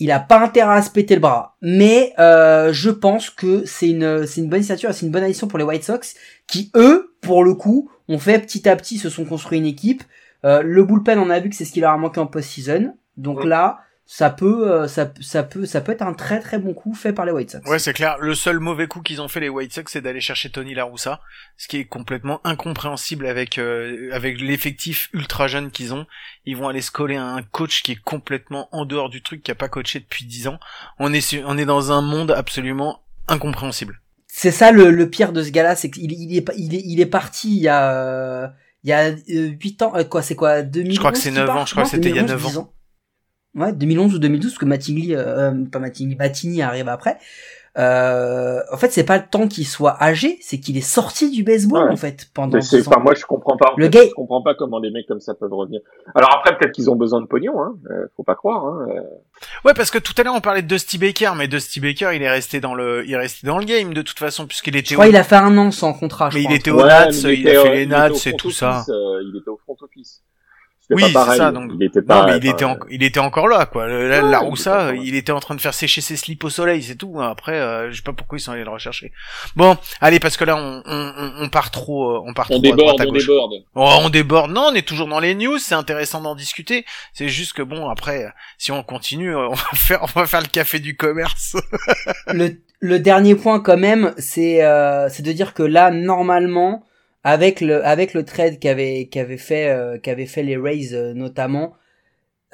Il 0.00 0.12
a 0.12 0.20
pas 0.20 0.38
intérêt 0.40 0.76
à 0.76 0.82
se 0.82 0.90
péter 0.90 1.14
le 1.16 1.20
bras, 1.20 1.56
mais 1.60 2.12
euh, 2.20 2.72
je 2.72 2.90
pense 2.90 3.30
que 3.30 3.64
c'est 3.64 3.90
une 3.90 4.26
c'est 4.26 4.40
une 4.40 4.48
bonne 4.48 4.62
signature, 4.62 4.90
et 4.90 4.92
c'est 4.92 5.04
une 5.06 5.12
bonne 5.12 5.24
addition 5.24 5.48
pour 5.48 5.58
les 5.58 5.64
White 5.64 5.82
Sox 5.84 6.14
qui 6.46 6.70
eux 6.76 7.14
pour 7.20 7.42
le 7.42 7.54
coup 7.54 7.90
ont 8.08 8.18
fait 8.20 8.38
petit 8.38 8.68
à 8.68 8.76
petit 8.76 8.98
se 8.98 9.10
sont 9.10 9.24
construits 9.24 9.58
une 9.58 9.66
équipe. 9.66 10.02
Euh, 10.44 10.62
le 10.64 10.84
bullpen 10.84 11.18
on 11.18 11.30
a 11.30 11.40
vu 11.40 11.50
que 11.50 11.56
c'est 11.56 11.64
ce 11.64 11.72
qui 11.72 11.80
leur 11.80 11.90
a 11.92 11.96
manqué 11.96 12.20
en 12.20 12.26
post-season, 12.28 12.94
donc 13.18 13.44
là 13.44 13.80
ça 14.10 14.30
peut 14.30 14.72
euh, 14.72 14.88
ça 14.88 15.12
ça 15.20 15.42
peut 15.42 15.66
ça 15.66 15.82
peut 15.82 15.92
être 15.92 16.00
un 16.00 16.14
très 16.14 16.40
très 16.40 16.58
bon 16.58 16.72
coup 16.72 16.94
fait 16.94 17.12
par 17.12 17.26
les 17.26 17.32
White 17.32 17.50
Sox. 17.50 17.68
Ouais, 17.68 17.78
c'est 17.78 17.92
clair. 17.92 18.16
Le 18.18 18.34
seul 18.34 18.58
mauvais 18.58 18.86
coup 18.86 19.02
qu'ils 19.02 19.20
ont 19.20 19.28
fait 19.28 19.40
les 19.40 19.50
White 19.50 19.74
Sox, 19.74 19.84
c'est 19.92 20.00
d'aller 20.00 20.22
chercher 20.22 20.48
Tony 20.48 20.72
La 20.74 20.84
Russa, 20.84 21.20
ce 21.58 21.68
qui 21.68 21.76
est 21.76 21.84
complètement 21.84 22.40
incompréhensible 22.44 23.26
avec 23.26 23.58
euh, 23.58 24.08
avec 24.14 24.40
l'effectif 24.40 25.10
ultra 25.12 25.46
jeune 25.46 25.70
qu'ils 25.70 25.92
ont. 25.92 26.06
Ils 26.46 26.56
vont 26.56 26.68
aller 26.68 26.80
se 26.80 26.90
coller 26.90 27.16
à 27.16 27.24
un 27.26 27.42
coach 27.42 27.82
qui 27.82 27.92
est 27.92 28.00
complètement 28.02 28.70
en 28.72 28.86
dehors 28.86 29.10
du 29.10 29.20
truc, 29.22 29.42
qui 29.42 29.50
a 29.50 29.54
pas 29.54 29.68
coaché 29.68 30.00
depuis 30.00 30.24
10 30.24 30.48
ans. 30.48 30.58
On 30.98 31.12
est 31.12 31.20
sur- 31.20 31.44
on 31.46 31.58
est 31.58 31.66
dans 31.66 31.92
un 31.92 32.00
monde 32.00 32.30
absolument 32.30 33.02
incompréhensible. 33.26 34.00
C'est 34.26 34.52
ça 34.52 34.72
le, 34.72 34.90
le 34.90 35.10
pire 35.10 35.32
de 35.32 35.42
ce 35.42 35.50
gars-là, 35.50 35.76
c'est 35.76 35.90
qu'il 35.90 36.10
il 36.12 36.34
est, 36.34 36.44
il 36.56 36.74
est, 36.74 36.82
il 36.82 37.00
est 37.00 37.06
parti 37.06 37.48
il 37.56 37.60
y 37.62 37.68
a, 37.68 37.92
euh, 37.92 38.48
il 38.84 38.88
y 38.90 38.92
a 38.94 39.10
8 39.28 39.82
ans, 39.82 39.92
euh, 39.96 40.04
quoi, 40.04 40.22
c'est 40.22 40.34
quoi, 40.34 40.62
2011 40.62 40.94
Je 40.94 40.98
crois 40.98 41.12
que 41.12 41.18
c'est 41.18 41.28
qu'il 41.30 41.38
9 41.38 41.46
part 41.46 41.56
ans, 41.58 41.66
je 41.66 41.72
crois 41.72 41.82
que 41.84 41.90
c'était 41.90 42.08
il 42.08 42.16
y 42.16 42.18
a 42.20 42.22
2011, 42.22 42.42
9 42.44 42.46
ans. 42.46 42.62
10 42.62 42.77
Ouais, 43.54 43.72
2011 43.72 44.14
ou 44.14 44.18
2012, 44.18 44.52
parce 44.52 44.58
que 44.58 44.64
Mattingly, 44.66 45.14
euh, 45.14 45.50
euh, 45.52 45.64
pas 45.70 45.78
Mattingly, 45.78 46.14
Battini 46.14 46.62
arrive 46.62 46.88
après. 46.88 47.18
Euh, 47.78 48.60
en 48.72 48.76
fait, 48.76 48.90
c'est 48.90 49.04
pas 49.04 49.18
le 49.18 49.24
temps 49.30 49.46
qu'il 49.46 49.66
soit 49.66 50.02
âgé, 50.02 50.38
c'est 50.40 50.58
qu'il 50.58 50.76
est 50.76 50.80
sorti 50.80 51.30
du 51.30 51.44
baseball, 51.44 51.84
Ouais. 51.84 51.92
en 51.92 51.96
fait, 51.96 52.28
pendant 52.34 52.56
Mais 52.56 52.60
c'est, 52.60 52.78
10 52.78 52.88
ans. 52.88 52.90
enfin, 52.92 53.00
moi, 53.00 53.14
je 53.14 53.24
comprends 53.24 53.56
pas. 53.56 53.72
en 53.72 53.76
Le 53.76 53.84
fait, 53.84 53.90
gars- 53.90 54.04
Je 54.08 54.14
comprends 54.14 54.42
pas 54.42 54.54
comment 54.54 54.80
des 54.80 54.90
mecs 54.90 55.06
comme 55.06 55.20
ça 55.20 55.34
peuvent 55.34 55.52
revenir. 55.52 55.80
Alors 56.16 56.34
après, 56.34 56.56
peut-être 56.58 56.72
qu'ils 56.72 56.90
ont 56.90 56.96
besoin 56.96 57.20
de 57.20 57.26
pognon, 57.26 57.60
hein. 57.60 57.74
euh, 57.90 58.06
faut 58.16 58.24
pas 58.24 58.34
croire. 58.34 58.64
Hein. 58.64 58.86
euh. 58.90 59.00
Ouais, 59.64 59.74
parce 59.74 59.90
que 59.92 59.98
tout 59.98 60.12
à 60.18 60.24
l'heure 60.24 60.34
on 60.34 60.40
parlait 60.40 60.62
de 60.62 60.66
Dusty 60.66 60.98
Baker, 60.98 61.32
mais 61.36 61.46
Dusty 61.46 61.78
Baker, 61.78 62.10
il 62.14 62.22
est 62.22 62.30
resté 62.30 62.58
dans 62.60 62.74
le, 62.74 63.04
il 63.06 63.12
est 63.12 63.16
resté 63.16 63.46
dans 63.46 63.58
le 63.58 63.64
game 63.64 63.94
de 63.94 64.02
toute 64.02 64.18
façon 64.18 64.46
puisqu'il 64.48 64.74
Je 64.74 64.78
était. 64.80 64.94
crois 64.94 65.04
au- 65.06 65.08
qu'il 65.08 65.16
a 65.16 65.22
fait 65.24 65.36
un 65.36 65.56
an 65.56 65.70
sans 65.70 65.92
contrat, 65.92 66.30
je 66.30 66.36
Mais 66.36 66.42
il 66.42 66.46
crois. 66.46 66.56
était 66.56 66.70
un 66.70 66.74
au. 66.74 66.84
Nats, 66.86 67.08
mais 67.10 67.34
il 67.34 67.40
était 67.46 67.56
a 67.56 67.60
au- 67.60 67.64
fait 67.64 67.70
les 67.70 67.76
il 67.76 67.82
était 67.82 67.90
Nats 67.96 68.08
et 68.08 68.18
front 68.30 68.36
tout 68.38 68.50
ça. 68.50 68.70
office, 68.80 68.88
euh, 68.88 69.22
il 69.22 69.38
était 69.38 69.50
au 69.50 69.56
front 69.58 69.76
office. 69.82 70.22
Oui, 70.90 71.02
pas 71.12 71.24
pareil. 71.24 71.38
ça, 71.38 71.52
donc- 71.52 71.70
Il 71.74 71.82
était 71.84 72.00
pas. 72.02 72.20
Non, 72.22 72.26
mais 72.26 72.38
il 72.38 72.46
enfin, 72.48 72.54
était, 72.56 72.64
en- 72.64 72.78
il 72.90 73.02
était 73.02 73.20
encore 73.20 73.46
là, 73.48 73.66
quoi. 73.66 73.86
Le- 73.86 74.08
la, 74.08 74.16
Ouais, 74.16 74.22
la 74.22 74.26
il 74.28 74.34
était 74.36 74.36
Roussa, 74.46 74.94
il 74.94 75.14
était 75.14 75.32
en 75.32 75.40
train 75.40 75.54
de 75.54 75.60
faire 75.60 75.74
sécher 75.74 76.00
ses 76.00 76.16
slips 76.16 76.42
au 76.44 76.50
soleil, 76.50 76.82
c'est 76.82 76.94
tout. 76.96 77.20
Après, 77.20 77.52
euh, 77.60 77.90
je 77.90 77.96
sais 77.96 78.02
pas 78.02 78.12
pourquoi 78.14 78.38
ils 78.38 78.40
sont 78.40 78.52
allés 78.52 78.64
le 78.64 78.70
rechercher. 78.70 79.12
Bon, 79.54 79.76
allez, 80.00 80.18
parce 80.18 80.36
que 80.38 80.44
là, 80.44 80.56
on, 80.56 80.82
on, 80.86 81.32
on- 81.44 81.48
part 81.50 81.70
trop, 81.70 82.10
euh, 82.16 82.22
on 82.26 82.32
part 82.32 82.46
On 82.50 82.60
trop 82.60 82.72
à 82.72 82.76
droite 82.76 82.96
déborde, 82.96 83.00
à 83.00 83.06
on 83.06 83.12
déborde. 83.12 83.52
Oh, 83.74 83.90
on 84.02 84.08
déborde. 84.08 84.50
Non, 84.50 84.68
on 84.70 84.74
est 84.74 84.86
toujours 84.86 85.08
dans 85.08 85.20
les 85.20 85.34
news. 85.34 85.58
C'est 85.58 85.74
intéressant 85.74 86.20
d'en 86.22 86.34
discuter. 86.34 86.84
C'est 87.12 87.28
juste 87.28 87.52
que 87.52 87.62
bon, 87.62 87.88
après, 87.88 88.24
euh, 88.24 88.28
si 88.56 88.72
on 88.72 88.82
continue, 88.82 89.34
euh, 89.36 89.48
on 89.48 89.54
va 89.54 89.64
faire, 89.74 90.02
on 90.02 90.06
va 90.20 90.26
faire 90.26 90.40
le 90.40 90.46
café 90.48 90.78
du 90.78 90.96
commerce. 90.96 91.56
le, 92.28 92.56
le 92.80 92.98
dernier 92.98 93.34
point 93.34 93.60
quand 93.60 93.76
même, 93.76 94.14
c'est 94.18 94.64
euh, 94.64 95.08
c'est 95.10 95.22
de 95.22 95.32
dire 95.32 95.52
que 95.52 95.62
là 95.62 95.90
normalement 95.90 96.84
avec 97.24 97.60
le 97.60 97.84
avec 97.84 98.14
le 98.14 98.24
trade 98.24 98.58
qu'avait 98.58 99.06
qu'avait 99.06 99.38
fait 99.38 99.68
euh, 99.70 99.98
qu'avaient 99.98 100.26
fait 100.26 100.42
les 100.42 100.56
Rays 100.56 100.92
euh, 100.92 101.14
notamment 101.14 101.74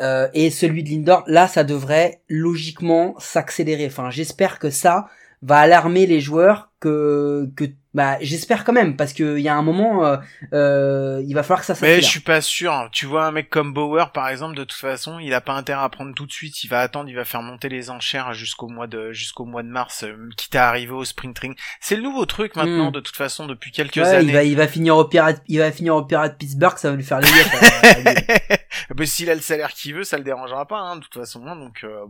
euh, 0.00 0.28
et 0.34 0.50
celui 0.50 0.82
de 0.82 0.90
Lindor, 0.90 1.22
là 1.26 1.46
ça 1.46 1.62
devrait 1.64 2.20
logiquement 2.28 3.14
s'accélérer. 3.18 3.86
Enfin, 3.86 4.10
j'espère 4.10 4.58
que 4.58 4.70
ça 4.70 5.06
va 5.42 5.58
alarmer 5.58 6.06
les 6.06 6.20
joueurs 6.20 6.72
que 6.80 7.48
que 7.56 7.64
bah 7.94 8.18
j'espère 8.20 8.64
quand 8.64 8.72
même 8.72 8.96
parce 8.96 9.12
que 9.12 9.38
il 9.38 9.42
y 9.42 9.48
a 9.48 9.54
un 9.54 9.62
moment 9.62 10.04
euh, 10.04 10.16
euh, 10.52 11.22
il 11.26 11.32
va 11.34 11.42
falloir 11.42 11.60
que 11.60 11.66
ça 11.66 11.74
Mais 11.74 11.78
s'accélère. 11.78 12.00
je 12.02 12.06
suis 12.08 12.20
pas 12.20 12.40
sûr. 12.40 12.88
Tu 12.92 13.06
vois 13.06 13.24
un 13.24 13.30
mec 13.30 13.48
comme 13.50 13.72
Bauer, 13.72 14.10
par 14.12 14.28
exemple, 14.28 14.56
de 14.56 14.64
toute 14.64 14.78
façon, 14.78 15.18
il 15.20 15.32
a 15.32 15.40
pas 15.40 15.52
intérêt 15.54 15.82
à 15.84 15.88
prendre 15.88 16.12
tout 16.14 16.26
de 16.26 16.32
suite. 16.32 16.64
Il 16.64 16.68
va 16.68 16.80
attendre, 16.80 17.08
il 17.08 17.14
va 17.16 17.24
faire 17.24 17.42
monter 17.42 17.68
les 17.68 17.90
enchères 17.90 18.34
jusqu'au 18.34 18.66
mois 18.68 18.86
de 18.88 19.12
jusqu'au 19.12 19.44
mois 19.44 19.62
de 19.62 19.68
mars, 19.68 20.02
euh, 20.04 20.28
quitte 20.36 20.56
à 20.56 20.68
arriver 20.68 20.92
au 20.92 21.04
sprint 21.04 21.36
training. 21.36 21.56
C'est 21.80 21.96
le 21.96 22.02
nouveau 22.02 22.26
truc 22.26 22.56
maintenant, 22.56 22.88
Mm. 22.90 22.92
de 22.92 23.00
toute 23.00 23.16
façon, 23.16 23.46
depuis 23.46 23.70
quelques 23.70 23.96
Ouais, 23.96 24.02
années. 24.06 24.26
il 24.28 24.32
va 24.32 24.42
il 24.44 24.56
va 24.56 24.66
finir 24.68 24.96
au 24.96 25.04
pirate 25.04 25.40
il 25.46 25.58
va 25.60 25.70
finir 25.70 25.94
au 25.94 26.02
pirate 26.04 26.36
Pittsburgh, 26.36 26.76
ça 26.76 26.90
va 26.90 26.96
lui 26.96 27.04
faire 27.04 27.20
les 27.20 27.28
yeux. 27.28 27.44
Mais 28.98 29.06
s'il 29.06 29.30
a 29.30 29.34
le 29.34 29.40
salaire 29.40 29.72
qu'il 29.72 29.94
veut, 29.94 30.04
ça 30.04 30.18
le 30.18 30.24
dérangera 30.24 30.66
pas, 30.66 30.78
hein, 30.78 30.96
de 30.96 31.00
toute 31.02 31.14
façon. 31.14 31.46
hein, 31.46 31.56
donc 31.56 31.80
euh, 31.84 32.04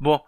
bon, 0.00 0.20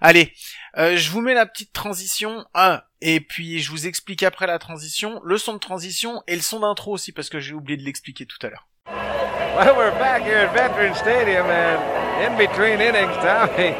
allez, 0.00 0.32
euh, 0.76 0.96
je 0.96 1.10
vous 1.10 1.20
mets 1.20 1.34
la 1.34 1.46
petite 1.46 1.72
transition. 1.72 2.44
Ah, 2.54 2.84
et 3.00 3.20
puis 3.20 3.60
je 3.60 3.70
vous 3.70 3.86
explique 3.86 4.22
après 4.22 4.46
la 4.46 4.58
transition 4.58 5.20
le 5.24 5.38
son 5.38 5.52
de 5.54 5.58
transition 5.58 6.22
et 6.26 6.36
le 6.36 6.42
son 6.42 6.60
d'intro 6.60 6.92
aussi 6.92 7.12
parce 7.12 7.28
que 7.28 7.40
j'ai 7.40 7.54
oublié 7.54 7.76
de 7.76 7.84
l'expliquer 7.84 8.26
tout 8.26 8.38
à 8.46 8.50
l'heure. 8.50 8.66
Well, 9.56 9.76
we're 9.76 9.92
back 10.00 10.24
here 10.24 10.38
at 10.38 10.52
Veterans 10.52 10.96
Stadium, 10.98 11.46
and 11.46 11.80
in 12.20 12.36
between 12.36 12.80
innings, 12.80 13.14
Tommy, 13.18 13.72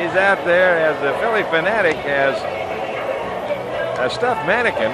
he's 0.00 0.16
out 0.16 0.42
there 0.46 0.78
as 0.78 0.96
the 1.02 1.12
Philly 1.20 1.42
fanatic 1.50 1.96
has 1.96 2.40
a 4.00 4.08
stuffed 4.08 4.46
mannequin 4.46 4.92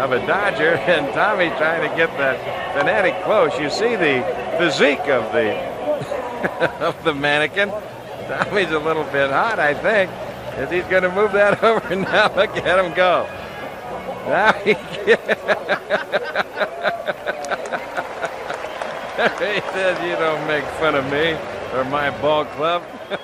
of 0.00 0.12
a 0.12 0.26
Dodger, 0.26 0.76
and 0.88 1.12
Tommy 1.12 1.48
trying 1.58 1.88
to 1.88 1.94
get 1.94 2.10
the 2.16 2.38
fanatic 2.72 3.22
close. 3.22 3.52
You 3.58 3.68
see 3.68 3.96
the 3.96 4.24
physique 4.56 5.08
of 5.08 5.30
the 5.32 5.52
of 6.80 7.04
the 7.04 7.12
mannequin. 7.12 7.70
Tommy's 8.28 8.70
a 8.70 8.78
little 8.78 9.04
bit 9.04 9.30
hot, 9.30 9.58
I 9.58 9.74
think, 9.74 10.10
as 10.56 10.70
he's 10.70 10.84
going 10.84 11.02
to 11.02 11.10
move 11.10 11.32
that 11.32 11.62
over. 11.64 11.94
Now 11.94 12.34
look 12.34 12.56
at 12.56 12.84
him 12.84 12.94
go. 12.94 13.26
Now 14.26 14.52
he 14.64 14.74
he 19.54 19.60
says, 19.72 19.98
"You 20.02 20.16
don't 20.16 20.46
make 20.46 20.64
fun 20.80 20.94
of 20.94 21.04
me 21.10 21.36
or 21.74 21.84
my 21.84 22.10
ball 22.20 22.44
club." 22.56 22.82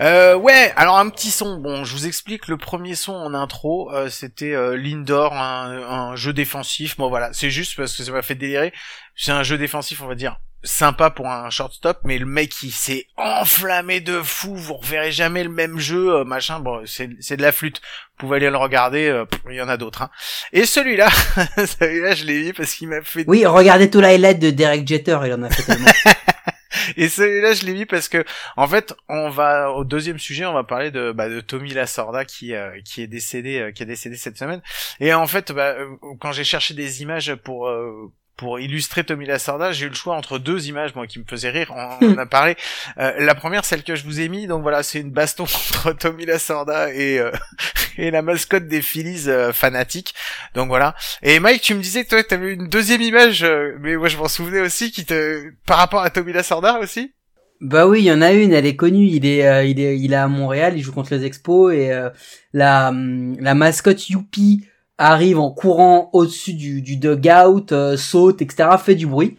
Euh, 0.00 0.36
ouais, 0.36 0.72
alors 0.76 0.96
un 0.98 1.08
petit 1.08 1.32
son. 1.32 1.58
Bon, 1.58 1.84
je 1.84 1.92
vous 1.92 2.06
explique. 2.06 2.46
Le 2.46 2.56
premier 2.56 2.94
son 2.94 3.14
en 3.14 3.34
intro, 3.34 3.90
euh, 3.92 4.08
c'était 4.08 4.52
euh, 4.54 4.76
Lindor, 4.76 5.32
un, 5.32 5.72
un 5.72 6.14
jeu 6.14 6.32
défensif. 6.32 6.96
Bon 6.98 7.08
voilà, 7.08 7.32
c'est 7.32 7.50
juste 7.50 7.74
parce 7.76 7.96
que 7.96 8.04
ça 8.04 8.12
m'a 8.12 8.22
fait 8.22 8.36
délirer. 8.36 8.72
C'est 9.16 9.32
un 9.32 9.42
jeu 9.42 9.58
défensif, 9.58 10.00
on 10.00 10.06
va 10.06 10.14
dire 10.14 10.38
sympa 10.64 11.10
pour 11.10 11.28
un 11.28 11.50
shortstop, 11.50 11.98
mais 12.04 12.18
le 12.18 12.26
mec 12.26 12.62
il 12.62 12.72
s'est 12.72 13.06
enflammé 13.16 14.00
de 14.00 14.20
fou. 14.22 14.54
Vous 14.56 14.74
reverrez 14.74 15.12
jamais 15.12 15.44
le 15.44 15.50
même 15.50 15.78
jeu, 15.78 16.16
euh, 16.16 16.24
machin. 16.24 16.60
Bon, 16.60 16.82
c'est 16.86 17.10
c'est 17.20 17.36
de 17.36 17.42
la 17.42 17.52
flûte. 17.52 17.80
Vous 17.80 18.26
pouvez 18.26 18.36
aller 18.36 18.50
le 18.50 18.56
regarder. 18.56 19.06
euh, 19.08 19.24
Il 19.48 19.54
y 19.56 19.62
en 19.62 19.68
a 19.68 19.76
d'autres. 19.76 20.02
Hein. 20.02 20.10
Et 20.52 20.64
celui-là, 20.66 21.08
celui-là, 21.56 22.14
je 22.14 22.24
l'ai 22.24 22.42
vu 22.42 22.52
parce 22.54 22.74
qu'il 22.74 22.88
m'a 22.88 23.02
fait 23.02 23.24
Oui, 23.28 23.46
regardez 23.46 23.88
tout 23.90 24.00
l'highlight 24.00 24.38
de 24.38 24.50
Derek 24.50 24.86
Jeter, 24.86 25.18
il 25.24 25.32
en 25.34 25.42
a 25.42 25.50
fait 25.50 25.62
tellement. 25.62 25.90
Et 26.96 27.08
celui-là, 27.08 27.54
je 27.54 27.64
l'ai 27.64 27.72
mis 27.72 27.86
parce 27.86 28.08
que, 28.08 28.24
en 28.56 28.66
fait, 28.68 28.94
on 29.08 29.30
va 29.30 29.70
au 29.72 29.84
deuxième 29.84 30.18
sujet, 30.18 30.44
on 30.44 30.52
va 30.52 30.64
parler 30.64 30.90
de, 30.90 31.12
bah, 31.12 31.28
de 31.28 31.40
Tommy 31.40 31.72
Lasorda 31.72 32.24
qui 32.24 32.54
euh, 32.54 32.70
qui 32.84 33.02
est 33.02 33.06
décédé, 33.06 33.58
euh, 33.58 33.72
qui 33.72 33.82
est 33.82 33.86
décédé 33.86 34.16
cette 34.16 34.36
semaine. 34.38 34.60
Et 35.00 35.12
en 35.14 35.26
fait, 35.26 35.50
bah, 35.52 35.74
euh, 35.78 35.86
quand 36.20 36.32
j'ai 36.32 36.44
cherché 36.44 36.74
des 36.74 37.02
images 37.02 37.34
pour 37.36 37.68
euh, 37.68 38.12
pour 38.38 38.58
illustrer 38.60 39.04
Tommy 39.04 39.26
Lasorda, 39.26 39.72
j'ai 39.72 39.86
eu 39.86 39.88
le 39.90 39.94
choix 39.94 40.16
entre 40.16 40.38
deux 40.38 40.68
images, 40.68 40.94
moi, 40.94 41.06
qui 41.06 41.18
me 41.18 41.24
faisaient 41.28 41.50
rire. 41.50 41.70
On, 41.76 42.06
on 42.06 42.16
a 42.16 42.24
parlé. 42.24 42.56
Euh, 42.96 43.12
la 43.18 43.34
première, 43.34 43.66
celle 43.66 43.82
que 43.82 43.96
je 43.96 44.04
vous 44.04 44.20
ai 44.20 44.28
mis. 44.28 44.46
Donc 44.46 44.62
voilà, 44.62 44.82
c'est 44.82 45.00
une 45.00 45.10
baston 45.10 45.42
entre 45.44 45.92
Tommy 45.92 46.24
Lasorda 46.24 46.94
et 46.94 47.18
euh, 47.18 47.30
et 47.98 48.10
la 48.10 48.22
mascotte 48.22 48.66
des 48.66 48.80
Phillies 48.80 49.28
euh, 49.28 49.52
fanatiques. 49.52 50.14
Donc 50.54 50.68
voilà. 50.68 50.94
Et 51.22 51.40
Mike, 51.40 51.62
tu 51.62 51.74
me 51.74 51.82
disais 51.82 52.04
que 52.04 52.10
toi, 52.10 52.22
t'avais 52.22 52.54
une 52.54 52.68
deuxième 52.68 53.02
image, 53.02 53.42
euh, 53.42 53.76
mais 53.80 53.96
moi, 53.96 54.08
je 54.08 54.16
m'en 54.16 54.28
souvenais 54.28 54.60
aussi, 54.60 54.90
qui 54.92 55.04
te 55.04 55.50
par 55.66 55.76
rapport 55.76 56.02
à 56.02 56.10
Tommy 56.10 56.32
Lasorda 56.32 56.78
aussi. 56.78 57.12
Bah 57.60 57.88
oui, 57.88 58.00
il 58.00 58.04
y 58.04 58.12
en 58.12 58.22
a 58.22 58.32
une, 58.32 58.52
elle 58.52 58.66
est 58.66 58.76
connue. 58.76 59.06
Il 59.06 59.26
est, 59.26 59.46
euh, 59.46 59.64
il 59.64 59.80
est, 59.80 59.98
il 59.98 60.12
est 60.12 60.16
à 60.16 60.28
Montréal, 60.28 60.74
il 60.76 60.82
joue 60.82 60.92
contre 60.92 61.14
les 61.14 61.24
Expos 61.24 61.74
et 61.74 61.92
euh, 61.92 62.08
la, 62.52 62.90
hum, 62.90 63.36
la 63.40 63.54
mascotte 63.54 64.08
Youpi 64.08 64.64
arrive 64.98 65.38
en 65.38 65.50
courant 65.50 66.10
au-dessus 66.12 66.54
du, 66.54 66.82
du 66.82 66.96
dugout, 66.96 67.72
euh, 67.72 67.96
saute, 67.96 68.42
etc., 68.42 68.70
fait 68.78 68.96
du 68.96 69.06
bruit. 69.06 69.36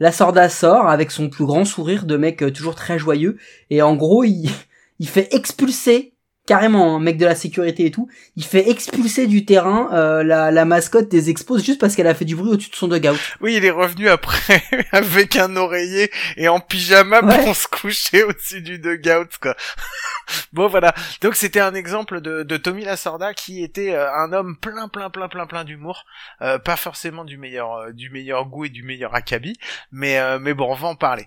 La 0.00 0.10
Sorda 0.10 0.48
sort 0.48 0.88
avec 0.88 1.10
son 1.10 1.28
plus 1.28 1.44
grand 1.44 1.64
sourire 1.64 2.06
de 2.06 2.16
mec 2.16 2.42
euh, 2.42 2.50
toujours 2.50 2.74
très 2.74 2.98
joyeux 2.98 3.36
et 3.70 3.82
en 3.82 3.94
gros 3.94 4.24
il, 4.24 4.50
il 4.98 5.08
fait 5.08 5.32
expulser 5.34 6.11
carrément 6.46 6.96
un 6.96 6.98
mec 7.00 7.18
de 7.18 7.24
la 7.24 7.34
sécurité 7.34 7.86
et 7.86 7.90
tout, 7.90 8.08
il 8.36 8.44
fait 8.44 8.68
expulser 8.68 9.26
du 9.26 9.44
terrain 9.44 9.88
euh, 9.92 10.22
la, 10.24 10.50
la 10.50 10.64
mascotte 10.64 11.08
des 11.08 11.30
Expos 11.30 11.62
juste 11.64 11.80
parce 11.80 11.94
qu'elle 11.94 12.06
a 12.08 12.14
fait 12.14 12.24
du 12.24 12.34
bruit 12.34 12.50
au-dessus 12.50 12.70
de 12.70 12.74
son 12.76 12.88
dugout. 12.88 13.16
Oui, 13.40 13.54
il 13.56 13.64
est 13.64 13.70
revenu 13.70 14.08
après 14.08 14.62
avec 14.92 15.36
un 15.36 15.54
oreiller 15.56 16.10
et 16.36 16.48
en 16.48 16.58
pyjama 16.60 17.20
Ouais. 17.22 17.44
pour 17.44 17.54
se 17.54 17.68
coucher 17.68 18.24
au-dessus 18.24 18.60
du 18.62 18.78
dugout, 18.78 19.28
quoi. 19.40 19.54
bon, 20.52 20.66
voilà. 20.66 20.94
Donc, 21.20 21.36
c'était 21.36 21.60
un 21.60 21.74
exemple 21.74 22.20
de, 22.20 22.42
de 22.42 22.56
Tommy 22.56 22.84
Lasorda 22.84 23.34
qui 23.34 23.62
était 23.62 23.94
euh, 23.94 24.12
un 24.12 24.32
homme 24.32 24.56
plein, 24.56 24.88
plein, 24.88 25.10
plein, 25.10 25.28
plein, 25.28 25.46
plein 25.46 25.64
d'humour. 25.64 26.04
Euh, 26.40 26.58
pas 26.58 26.76
forcément 26.76 27.24
du 27.24 27.38
meilleur, 27.38 27.72
euh, 27.74 27.92
du 27.92 28.10
meilleur 28.10 28.46
goût 28.46 28.64
et 28.64 28.68
du 28.68 28.82
meilleur 28.82 29.14
acabit. 29.14 29.56
Mais, 29.92 30.18
euh, 30.18 30.38
mais 30.40 30.54
bon, 30.54 30.70
on 30.70 30.74
va 30.74 30.88
en 30.88 30.96
parler. 30.96 31.26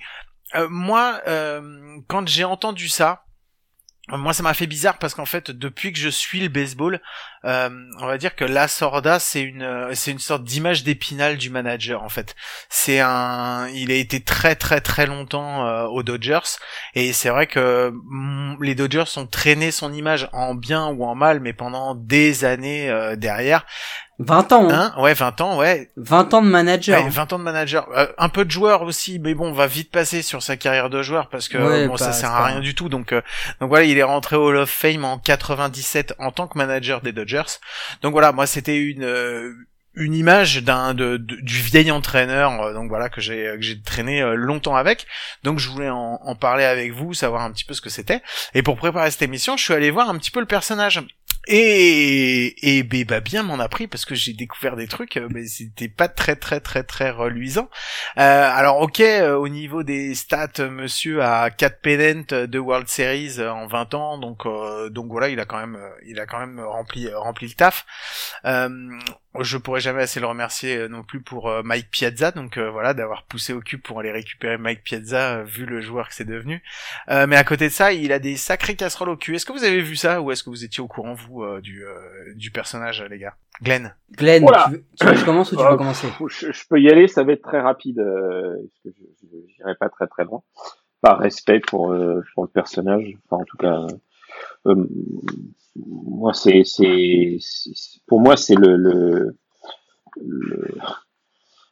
Euh, 0.56 0.68
moi, 0.70 1.22
euh, 1.28 1.62
quand 2.08 2.28
j'ai 2.28 2.44
entendu 2.44 2.88
ça, 2.90 3.25
moi, 4.10 4.34
ça 4.34 4.44
m'a 4.44 4.54
fait 4.54 4.68
bizarre 4.68 5.00
parce 5.00 5.16
qu'en 5.16 5.26
fait, 5.26 5.50
depuis 5.50 5.92
que 5.92 5.98
je 5.98 6.10
suis 6.10 6.40
le 6.40 6.48
baseball, 6.48 7.02
euh, 7.44 7.70
on 8.00 8.06
va 8.06 8.20
dire 8.20 8.36
que 8.36 8.46
la 8.46 8.68
Sorda, 8.68 9.18
c'est 9.18 9.42
une, 9.42 9.64
euh, 9.64 9.92
c'est 9.96 10.12
une 10.12 10.20
sorte 10.20 10.44
d'image 10.44 10.84
d'épinal 10.84 11.38
du 11.38 11.50
manager 11.50 12.04
en 12.04 12.10
fait. 12.10 12.36
C'est 12.70 13.00
un, 13.00 13.68
il 13.70 13.92
a 13.92 13.96
été 13.96 14.22
très 14.24 14.56
très 14.56 14.80
très 14.80 15.08
longtemps 15.08 15.68
euh, 15.68 15.86
aux 15.86 16.04
Dodgers 16.04 16.58
et 16.94 17.14
c'est 17.14 17.30
vrai 17.30 17.48
que 17.48 17.92
mm, 17.94 18.58
les 18.62 18.76
Dodgers 18.76 19.18
ont 19.18 19.26
traîné 19.26 19.72
son 19.72 19.92
image 19.92 20.30
en 20.34 20.54
bien 20.54 20.88
ou 20.88 21.04
en 21.04 21.16
mal, 21.16 21.40
mais 21.40 21.54
pendant 21.54 21.96
des 21.96 22.46
années 22.46 22.90
euh, 22.90 23.16
derrière. 23.16 23.66
20 24.20 24.52
ans, 24.54 24.70
hein. 24.70 24.94
Hein 24.96 25.02
ouais, 25.02 25.14
20 25.14 25.42
ans, 25.42 25.58
ouais, 25.58 25.92
20 25.98 26.34
ans 26.34 26.42
de 26.42 26.48
manager. 26.48 27.04
Ouais, 27.04 27.10
20 27.10 27.34
ans 27.34 27.38
de 27.40 27.44
manager, 27.44 27.88
Euh, 27.96 28.08
un 28.18 28.30
peu 28.30 28.46
de 28.46 28.52
joueur 28.52 28.84
aussi, 28.84 29.20
mais 29.20 29.34
bon, 29.34 29.50
on 29.50 29.54
va 29.54 29.68
vite 29.68 29.92
passer 29.92 30.22
sur 30.22 30.42
sa 30.42 30.56
carrière 30.56 30.90
de 30.90 31.02
joueur 31.04 31.28
parce 31.30 31.50
que 31.50 31.58
Ouais, 31.58 31.88
bon, 31.88 31.98
ça 31.98 32.08
bah, 32.08 32.14
sert 32.14 32.32
à 32.34 32.38
pas- 32.40 32.46
rien 32.46 32.60
du 32.62 32.76
tout. 32.76 32.88
Donc, 32.88 33.12
euh, 33.12 33.22
donc 33.60 33.70
voilà, 33.70 33.84
il 33.86 33.98
est 33.98 34.04
rentré 34.04 34.36
au 34.38 34.48
Hall 34.48 34.58
of 34.58 34.70
Fame 34.70 35.04
en 35.04 35.18
97 35.18 36.14
en 36.20 36.32
tant 36.32 36.48
que 36.48 36.58
manager 36.58 37.02
des 37.02 37.12
Dodgers. 37.12 37.60
Donc 38.04 38.14
voilà, 38.14 38.32
moi 38.32 38.48
c'était 38.48 38.78
une 38.78 39.04
euh, 39.04 39.52
une 39.98 40.14
image 40.14 40.62
d'un 40.62 40.94
de, 40.94 41.16
de- 41.18 41.38
du 41.42 41.56
vieil 41.62 41.90
entraîneur, 41.90 42.62
euh, 42.62 42.74
donc 42.74 42.90
voilà 42.90 43.08
que 43.10 43.22
j'ai 43.22 43.54
que 43.56 43.62
j'ai 43.62 43.82
traîné 43.82 44.22
euh, 44.22 44.36
longtemps 44.36 44.76
avec. 44.76 45.08
Donc 45.44 45.60
je 45.60 45.70
voulais 45.70 45.90
en, 45.90 46.20
en 46.22 46.36
parler 46.36 46.64
avec 46.66 46.92
vous, 46.94 47.14
savoir 47.14 47.42
un 47.44 47.52
petit 47.52 47.64
peu 47.66 47.74
ce 47.74 47.82
que 47.82 47.90
c'était. 47.90 48.22
Et 48.54 48.62
pour 48.62 48.76
préparer 48.78 49.10
cette 49.12 49.22
émission, 49.22 49.56
je 49.58 49.64
suis 49.64 49.74
allé 49.74 49.92
voir 49.92 50.10
un 50.10 50.18
petit 50.18 50.32
peu 50.32 50.40
le 50.42 50.46
personnage. 50.46 51.02
Et 51.48 52.78
et 52.78 52.84
bah, 53.04 53.20
bien 53.20 53.44
m'en 53.44 53.60
a 53.60 53.70
pris 53.70 53.88
parce 53.88 54.06
que 54.06 54.16
j'ai 54.16 54.34
découvert 54.34 54.76
des 54.76 54.88
trucs, 54.88 55.18
euh, 55.18 55.28
mais 55.32 55.46
c'était 55.46 55.88
pas 55.88 56.08
très 56.08 56.36
très 56.36 56.60
très 56.60 56.84
très 56.84 57.12
reluisant. 57.12 57.70
Euh, 58.18 58.50
alors 58.52 58.82
ok, 58.82 59.00
euh, 59.00 59.36
au 59.36 59.48
niveau 59.48 59.84
des 59.84 60.16
stats, 60.16 60.48
euh, 60.60 60.70
Monsieur 60.70 61.22
a 61.22 61.50
4 61.50 61.82
pennants 61.82 62.46
de 62.48 62.60
World 62.60 62.88
Series 62.88 63.40
en 63.42 63.68
20 63.68 63.94
ans, 63.94 64.18
donc 64.18 64.46
euh, 64.46 64.90
donc 64.90 65.08
voilà, 65.12 65.30
il 65.30 65.40
a 65.40 65.46
quand 65.46 65.60
même 65.60 65.80
il 66.06 66.20
a 66.20 66.26
quand 66.26 66.40
même 66.40 66.60
rempli 66.60 67.14
rempli 67.14 67.48
le 67.48 67.54
taf. 67.54 67.86
Euh, 68.46 68.70
je 69.42 69.58
pourrais 69.58 69.80
jamais 69.80 70.02
assez 70.04 70.20
le 70.20 70.26
remercier 70.28 70.78
euh, 70.78 70.88
non 70.88 71.04
plus 71.04 71.22
pour 71.22 71.50
euh, 71.50 71.62
Mike 71.64 71.90
Piazza, 71.92 72.32
donc 72.32 72.58
euh, 72.58 72.70
voilà 72.70 72.94
d'avoir 72.94 73.24
poussé 73.24 73.54
au 73.54 73.60
cul 73.62 73.78
pour 73.78 74.00
aller 74.00 74.12
récupérer 74.12 74.58
Mike 74.58 74.84
Piazza 74.84 75.38
euh, 75.40 75.44
vu 75.44 75.66
le 75.66 75.82
joueur 75.82 76.08
que 76.10 76.16
c'est 76.16 76.26
devenu. 76.26 76.62
Euh, 77.10 77.28
mais 77.28 77.36
à 77.36 77.44
côté 77.44 77.66
de 77.68 77.74
ça, 77.74 77.94
il 77.94 78.12
a 78.12 78.20
des 78.20 78.38
sacrées 78.38 78.76
casseroles 78.76 79.10
au 79.10 79.18
cul. 79.18 79.36
Est-ce 79.36 79.46
que 79.46 79.54
vous 79.54 79.64
avez 79.64 79.82
vu 79.82 79.96
ça 79.96 80.22
ou 80.22 80.32
est-ce 80.32 80.44
que 80.44 80.50
vous 80.50 80.64
étiez 80.64 80.82
au 80.82 80.88
courant 80.88 81.14
vous 81.14 81.44
euh, 81.44 81.62
du 81.62 81.86
euh, 81.86 81.96
du 82.36 82.52
personnage 82.52 83.02
les 83.10 83.18
gars? 83.20 83.36
Glenn 83.62 83.96
Glenn, 84.12 84.44
Voilà. 84.44 84.66
tu 84.68 84.72
veux, 84.72 84.84
tu 85.00 85.06
veux 85.06 85.12
que 85.14 85.18
je 85.20 85.26
commence 85.26 85.52
ou 85.52 85.56
tu 85.56 85.62
Euh, 85.64 85.70
veux 85.72 85.78
commencer 85.78 86.08
Je, 86.30 86.52
je 86.52 86.68
peux 86.70 86.80
y 86.82 86.90
aller, 86.90 87.08
ça 87.08 87.24
va 87.24 87.34
être 87.34 87.42
très 87.44 87.62
rapide, 87.62 88.00
euh, 88.00 88.56
parce 88.84 88.96
que 88.96 89.00
je 89.00 89.28
je- 89.28 89.54
j'irai 89.56 89.76
pas 89.80 89.90
très 89.90 90.08
très 90.08 90.24
loin. 90.26 90.42
Par 91.02 91.20
respect 91.20 91.60
pour, 91.60 91.92
euh, 91.92 92.24
pour 92.34 92.44
le 92.46 92.50
personnage, 92.50 93.06
enfin 93.30 93.42
en 93.42 93.46
tout 93.46 93.58
cas, 93.58 93.86
euh, 94.68 94.88
moi 95.76 96.34
c'est 96.34 96.64
c'est 96.66 97.38
pour 98.08 98.20
moi 98.20 98.38
c'est 98.38 98.56
le, 98.56 98.76
le 98.76 99.36
le 100.22 100.68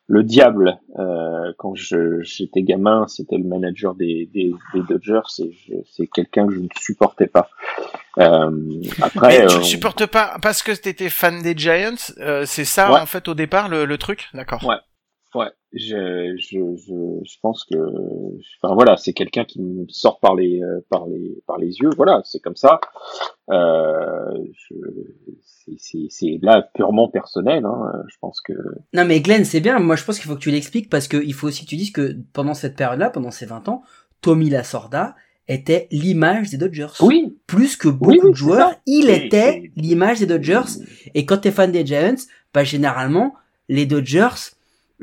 le 0.07 0.23
diable. 0.23 0.79
Euh, 0.99 1.53
quand 1.57 1.75
j'étais 1.75 2.61
gamin, 2.61 3.07
c'était 3.07 3.37
le 3.37 3.45
manager 3.45 3.95
des 3.95 4.29
des, 4.33 4.53
des 4.73 4.81
Dodgers 4.81 5.21
c'est 5.27 6.07
quelqu'un 6.07 6.47
que 6.47 6.53
je 6.53 6.59
ne 6.59 6.67
supportais 6.77 7.27
pas. 7.27 7.49
Euh, 8.19 8.51
après, 9.01 9.39
Mais 9.39 9.47
tu 9.47 9.55
euh, 9.55 9.57
le 9.59 9.63
supportes 9.63 10.05
pas 10.05 10.37
parce 10.41 10.61
que 10.61 10.71
t'étais 10.71 11.09
fan 11.09 11.41
des 11.41 11.55
Giants, 11.57 11.95
euh, 12.19 12.43
c'est 12.45 12.65
ça 12.65 12.91
Ouais. 12.91 12.99
en 12.99 13.05
fait 13.07 13.27
au 13.27 13.33
départ 13.33 13.69
le, 13.69 13.85
le 13.85 13.97
truc, 13.97 14.29
d'accord. 14.33 14.63
Ouais. 14.65 14.75
Ouais, 15.35 15.49
je, 15.71 16.35
je, 16.37 16.59
je, 16.75 17.23
je 17.23 17.35
pense 17.41 17.63
que, 17.65 17.75
enfin 18.61 18.73
voilà, 18.75 18.97
c'est 18.97 19.13
quelqu'un 19.13 19.45
qui 19.45 19.61
me 19.61 19.85
sort 19.89 20.19
par 20.19 20.35
les, 20.35 20.61
euh, 20.61 20.79
par 20.89 21.07
les, 21.07 21.41
par 21.47 21.57
les 21.57 21.77
yeux. 21.79 21.89
Voilà, 21.97 22.21
c'est 22.23 22.39
comme 22.39 22.55
ça. 22.55 22.79
Euh, 23.49 24.43
c'est, 26.09 26.39
là 26.41 26.67
purement 26.73 27.09
personnel. 27.09 27.65
Hein. 27.65 27.91
Je 28.07 28.15
pense 28.21 28.41
que. 28.41 28.53
Non 28.93 29.05
mais 29.05 29.21
Glenn, 29.21 29.45
c'est 29.45 29.59
bien, 29.61 29.79
moi 29.79 29.95
je 29.95 30.03
pense 30.03 30.19
qu'il 30.19 30.29
faut 30.29 30.35
que 30.35 30.41
tu 30.41 30.51
l'expliques 30.51 30.89
parce 30.89 31.07
qu'il 31.07 31.33
faut 31.33 31.47
aussi 31.47 31.63
que 31.65 31.69
tu 31.69 31.75
dises 31.77 31.91
que 31.91 32.15
pendant 32.33 32.53
cette 32.53 32.75
période-là, 32.75 33.09
pendant 33.09 33.31
ces 33.31 33.45
20 33.45 33.67
ans, 33.69 33.83
Tommy 34.21 34.49
Lasorda 34.49 35.15
était 35.47 35.87
l'image 35.91 36.49
des 36.51 36.57
Dodgers. 36.57 36.87
Oui. 37.01 37.37
Plus 37.47 37.75
que 37.75 37.89
beaucoup 37.89 38.11
Oui, 38.11 38.19
oui, 38.23 38.29
de 38.31 38.35
joueurs, 38.35 38.69
ça. 38.69 38.77
il 38.85 39.09
Et 39.09 39.25
était 39.25 39.71
l'image 39.75 40.19
des 40.19 40.25
Dodgers. 40.25 40.79
Et 41.15 41.25
quand 41.25 41.37
t'es 41.39 41.51
fan 41.51 41.71
des 41.71 41.85
Giants, 41.85 42.15
bah 42.53 42.63
généralement, 42.63 43.33
les 43.67 43.85
Dodgers, 43.85 44.29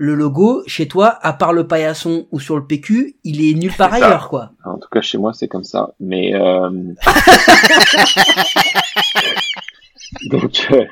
le 0.00 0.14
logo, 0.14 0.62
chez 0.66 0.88
toi, 0.88 1.18
à 1.20 1.34
part 1.34 1.52
le 1.52 1.66
paillasson 1.66 2.26
ou 2.30 2.40
sur 2.40 2.56
le 2.56 2.66
PQ, 2.66 3.16
il 3.22 3.44
est 3.44 3.52
nulle 3.52 3.76
part 3.76 3.92
ailleurs, 3.92 4.30
quoi. 4.30 4.52
En 4.64 4.78
tout 4.78 4.88
cas, 4.88 5.02
chez 5.02 5.18
moi, 5.18 5.34
c'est 5.34 5.46
comme 5.46 5.62
ça. 5.62 5.92
Mais 6.00 6.34
euh... 6.34 6.70
donc, 10.30 10.68
euh, 10.72 10.86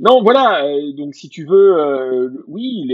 non, 0.00 0.24
voilà. 0.24 0.64
euh, 0.64 0.92
donc, 0.92 1.14
si 1.14 1.28
tu 1.28 1.46
veux, 1.46 1.78
euh, 1.78 2.30
oui, 2.48 2.84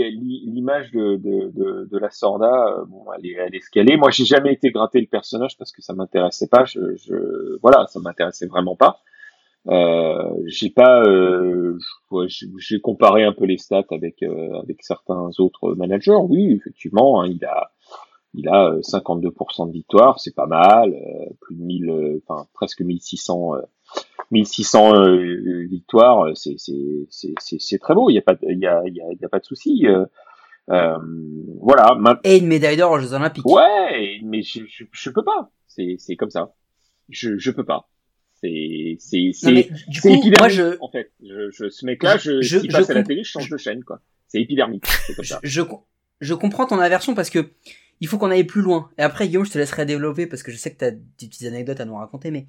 l'image 0.45 0.91
de, 0.91 1.15
de, 1.15 1.51
de, 1.51 1.89
de 1.91 1.97
la 1.97 2.11
Sorda, 2.11 2.83
bon, 2.87 3.05
elle 3.17 3.25
est, 3.25 3.33
elle 3.33 3.55
est 3.55 3.61
ce 3.61 3.71
qu'elle 3.71 3.91
est. 3.91 3.97
Moi, 3.97 4.11
j'ai 4.11 4.25
jamais 4.25 4.53
été 4.53 4.69
gratter 4.69 5.01
le 5.01 5.07
personnage 5.07 5.57
parce 5.57 5.71
que 5.71 5.81
ça 5.81 5.93
m'intéressait 5.93 6.47
pas. 6.47 6.65
Je, 6.65 6.95
je, 6.95 7.57
voilà, 7.63 7.87
ça 7.87 7.99
m'intéressait 7.99 8.45
vraiment 8.45 8.75
pas. 8.75 8.99
Euh, 9.67 10.29
j'ai 10.45 10.69
pas, 10.69 11.03
euh, 11.03 11.77
ouais, 12.11 12.27
j'ai 12.29 12.79
comparé 12.79 13.23
un 13.23 13.33
peu 13.33 13.45
les 13.45 13.57
stats 13.57 13.85
avec 13.91 14.21
euh, 14.21 14.59
avec 14.61 14.83
certains 14.83 15.29
autres 15.39 15.73
managers. 15.75 16.19
Oui, 16.29 16.53
effectivement, 16.53 17.21
hein, 17.21 17.27
il 17.27 17.43
a 17.45 17.71
il 18.35 18.47
a 18.49 18.67
euh, 18.73 18.81
52% 18.81 19.67
de 19.67 19.71
victoires, 19.71 20.19
c'est 20.19 20.35
pas 20.35 20.45
mal, 20.45 20.93
euh, 20.93 21.33
plus 21.41 21.55
de 21.55 21.63
1000, 21.63 21.89
euh, 21.89 22.21
enfin 22.27 22.47
presque 22.53 22.81
1600, 22.81 23.55
euh, 23.55 23.61
1600 24.31 24.95
euh, 24.95 25.65
victoires, 25.67 26.27
c'est 26.35 26.55
c'est 26.57 27.07
c'est 27.09 27.33
c'est 27.59 27.79
très 27.79 27.95
beau. 27.95 28.09
Il 28.09 28.13
y 28.13 28.19
a 28.19 28.21
pas 28.21 28.35
il 28.43 28.59
y 28.59 28.67
a 28.67 28.83
il 28.85 28.95
y 28.95 29.01
a, 29.01 29.05
il 29.11 29.17
y 29.19 29.25
a 29.25 29.29
pas 29.29 29.39
de 29.39 29.45
souci. 29.45 29.87
euh, 29.87 30.05
euh, 30.71 30.97
voilà. 31.61 31.95
Et 32.23 32.37
une 32.37 32.47
médaille 32.47 32.77
d'or 32.77 32.91
aux 32.91 32.99
Jeux 32.99 33.13
Olympiques. 33.13 33.45
Ouais, 33.45 34.19
mais 34.23 34.41
je, 34.41 34.61
je 34.67 34.83
je 34.91 35.09
peux 35.09 35.23
pas. 35.23 35.49
C'est 35.67 35.95
c'est 35.99 36.15
comme 36.15 36.31
ça. 36.31 36.53
Je 37.09 37.37
je 37.37 37.51
peux 37.51 37.65
pas. 37.65 37.87
C'est 38.99 39.31
c'est 39.33 39.63
c'est 39.91 40.13
épidermique 40.13 40.39
moi 40.39 40.49
je, 40.49 40.77
en 40.81 40.89
fait. 40.89 41.11
Je, 41.23 41.49
je 41.51 41.69
ce 41.69 41.85
mec-là, 41.85 42.17
je, 42.17 42.41
Je- 42.41 42.59
s'il 42.59 42.71
je 42.71 42.77
passe 42.77 42.89
à 42.89 42.93
la 42.93 43.03
télé, 43.03 43.23
je 43.23 43.29
change 43.29 43.49
de 43.49 43.57
chaîne 43.57 43.83
quoi. 43.83 44.01
C'est 44.27 44.41
épidermique. 44.41 44.85
Comme 45.15 45.23
je, 45.25 45.29
ça. 45.29 45.39
je, 45.43 45.61
je 46.21 46.33
comprends 46.33 46.65
ton 46.65 46.79
aversion 46.79 47.13
parce 47.15 47.29
que 47.29 47.51
il 48.01 48.07
faut 48.07 48.17
qu'on 48.17 48.31
aille 48.31 48.43
plus 48.43 48.61
loin. 48.61 48.89
Et 48.97 49.01
après, 49.03 49.27
Guillaume, 49.27 49.45
je 49.45 49.51
te 49.51 49.57
laisserai 49.57 49.85
développer 49.85 50.27
parce 50.27 50.43
que 50.43 50.51
je 50.51 50.57
sais 50.57 50.71
que 50.73 50.79
tu 50.79 50.85
as 50.85 50.91
des 50.91 51.27
petites 51.27 51.47
anecdotes 51.47 51.79
à 51.79 51.85
nous 51.85 51.95
raconter, 51.95 52.29
mais 52.31 52.45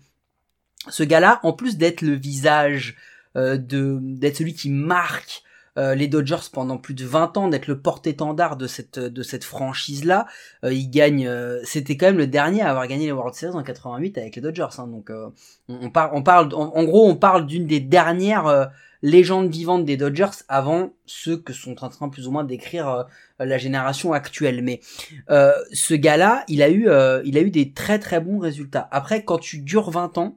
ce 0.88 1.02
gars-là, 1.04 1.40
en 1.44 1.52
plus 1.52 1.76
d'être 1.76 2.02
le 2.02 2.14
visage, 2.14 2.96
euh, 3.36 3.56
de 3.56 3.98
d'être 4.02 4.36
celui 4.36 4.54
qui 4.54 4.70
marque 4.70 5.42
euh, 5.78 5.94
les 5.94 6.08
Dodgers 6.08 6.48
pendant 6.52 6.78
plus 6.78 6.94
de 6.94 7.04
20 7.04 7.36
ans, 7.36 7.48
d'être 7.48 7.66
le 7.66 7.78
porte-étendard 7.80 8.56
de 8.56 8.66
cette 8.66 8.98
de 8.98 9.22
cette 9.22 9.44
franchise-là. 9.44 10.26
Euh, 10.64 10.72
ils 10.72 10.88
gagnent, 10.88 11.26
euh, 11.26 11.60
c'était 11.64 11.96
quand 11.96 12.06
même 12.06 12.18
le 12.18 12.26
dernier 12.26 12.62
à 12.62 12.70
avoir 12.70 12.86
gagné 12.86 13.06
les 13.06 13.12
World 13.12 13.34
Series 13.34 13.54
en 13.54 13.62
88 13.62 14.18
avec 14.18 14.36
les 14.36 14.42
Dodgers. 14.42 14.66
Hein, 14.78 14.86
donc 14.86 15.10
on, 15.10 15.32
on, 15.68 15.90
parle, 15.90 16.10
on 16.14 16.22
parle, 16.22 16.54
en, 16.54 16.84
gros, 16.84 17.06
on 17.06 17.16
parle 17.16 17.46
d'une 17.46 17.66
des 17.66 17.80
dernières 17.80 18.70
légendes 19.02 19.50
vivantes 19.50 19.84
des 19.84 19.96
Dodgers 19.96 20.44
avant 20.48 20.94
ceux 21.04 21.36
que 21.36 21.52
sont 21.52 21.84
en 21.84 21.88
train 21.90 22.08
plus 22.08 22.26
ou 22.26 22.30
moins 22.30 22.44
d'écrire 22.44 23.06
la 23.38 23.58
génération 23.58 24.12
actuelle. 24.12 24.62
Mais 24.62 24.80
ce 25.28 25.94
gars-là, 25.94 26.44
il 26.48 26.62
a 26.62 26.70
eu, 26.70 26.88
il 27.24 27.36
a 27.36 27.40
eu 27.40 27.50
des 27.50 27.72
très 27.72 27.98
très 27.98 28.20
bons 28.20 28.38
résultats. 28.38 28.88
Après, 28.90 29.24
quand 29.24 29.38
tu 29.38 29.58
dures 29.58 29.90
20 29.90 30.18
ans 30.18 30.36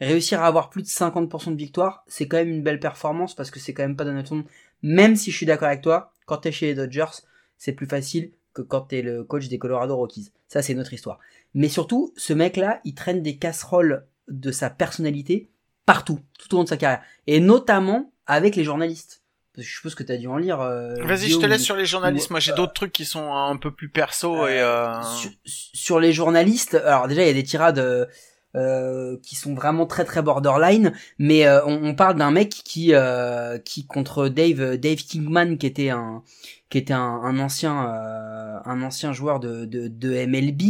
réussir 0.00 0.42
à 0.42 0.46
avoir 0.46 0.70
plus 0.70 0.82
de 0.82 0.88
50% 0.88 1.52
de 1.52 1.56
victoire, 1.56 2.04
c'est 2.06 2.28
quand 2.28 2.36
même 2.36 2.50
une 2.50 2.62
belle 2.62 2.80
performance 2.80 3.34
parce 3.34 3.50
que 3.50 3.58
c'est 3.58 3.74
quand 3.74 3.82
même 3.82 3.96
pas 3.96 4.04
dans 4.04 4.12
monde. 4.12 4.44
Même 4.82 5.16
si 5.16 5.30
je 5.30 5.36
suis 5.36 5.46
d'accord 5.46 5.68
avec 5.68 5.82
toi, 5.82 6.12
quand 6.26 6.38
t'es 6.38 6.52
chez 6.52 6.66
les 6.66 6.74
Dodgers, 6.74 7.22
c'est 7.56 7.72
plus 7.72 7.86
facile 7.86 8.30
que 8.54 8.62
quand 8.62 8.82
t'es 8.82 9.02
le 9.02 9.24
coach 9.24 9.48
des 9.48 9.58
Colorado 9.58 9.96
Rockies. 9.96 10.30
Ça, 10.48 10.62
c'est 10.62 10.74
notre 10.74 10.92
histoire. 10.92 11.18
Mais 11.54 11.68
surtout, 11.68 12.12
ce 12.16 12.32
mec-là, 12.32 12.80
il 12.84 12.94
traîne 12.94 13.22
des 13.22 13.36
casseroles 13.36 14.06
de 14.28 14.50
sa 14.50 14.70
personnalité 14.70 15.48
partout, 15.86 16.20
tout 16.38 16.54
au 16.54 16.58
long 16.58 16.64
de 16.64 16.68
sa 16.68 16.76
carrière. 16.76 17.02
Et 17.26 17.40
notamment 17.40 18.12
avec 18.26 18.56
les 18.56 18.64
journalistes. 18.64 19.22
Parce 19.54 19.66
que 19.66 19.70
je 19.70 19.76
suppose 19.76 19.94
que 19.94 20.02
t'as 20.02 20.16
dû 20.16 20.28
en 20.28 20.36
lire. 20.36 20.60
Euh, 20.60 20.94
Vas-y, 21.02 21.30
je 21.30 21.38
te 21.38 21.46
laisse 21.46 21.62
sur 21.62 21.76
les 21.76 21.86
journalistes. 21.86 22.30
Moi, 22.30 22.40
j'ai 22.40 22.52
d'autres 22.52 22.74
trucs 22.74 22.92
qui 22.92 23.04
sont 23.04 23.32
un 23.32 23.56
peu 23.56 23.72
plus 23.72 23.88
perso 23.88 24.46
et. 24.46 24.60
Euh... 24.60 25.02
Sur, 25.02 25.30
sur, 25.44 26.00
les 26.00 26.12
journalistes, 26.12 26.74
alors 26.74 27.08
déjà, 27.08 27.22
il 27.22 27.26
y 27.26 27.30
a 27.30 27.34
des 27.34 27.42
tirades 27.42 28.08
euh, 28.54 28.98
euh, 28.98 29.16
qui 29.22 29.36
sont 29.36 29.54
vraiment 29.54 29.86
très 29.86 30.04
très 30.04 30.22
borderline 30.22 30.92
mais 31.18 31.46
euh, 31.46 31.64
on, 31.66 31.84
on, 31.84 31.94
parle 31.94 32.16
d'un 32.16 32.30
mec 32.30 32.50
qui 32.50 32.94
euh, 32.94 33.58
qui 33.58 33.86
contre 33.86 34.28
Dave 34.28 34.76
Dave 34.76 34.98
Kingman 34.98 35.58
qui 35.58 35.66
était 35.66 35.90
un 35.90 36.22
qui 36.70 36.78
était 36.78 36.94
un, 36.94 37.20
un 37.22 37.38
ancien 37.38 37.76
un 37.76 38.82
ancien 38.82 39.12
joueur 39.12 39.40
de 39.40 39.64
de, 39.64 39.88
de 39.88 40.26
MLB 40.26 40.62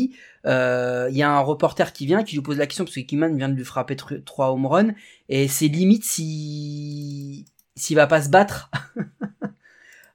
il 0.45 1.17
y 1.17 1.23
a 1.23 1.31
un 1.31 1.41
reporter 1.41 1.93
qui 1.93 2.07
vient 2.07 2.23
qui 2.23 2.37
lui 2.37 2.43
pose 2.43 2.59
la 2.59 2.67
question 2.67 2.85
parce 2.85 2.95
que 2.95 3.01
Kingman 3.01 3.37
vient 3.37 3.49
de 3.49 3.55
lui 3.55 3.65
frapper 3.65 3.97
trois 3.97 4.53
home 4.53 4.67
runs 4.67 4.95
et 5.29 5.49
c'est 5.49 5.69
limite 5.69 6.05
si 6.05 7.47
s'il 7.77 7.97
va 7.97 8.07
pas 8.07 8.23
se 8.23 8.29
battre 8.29 8.71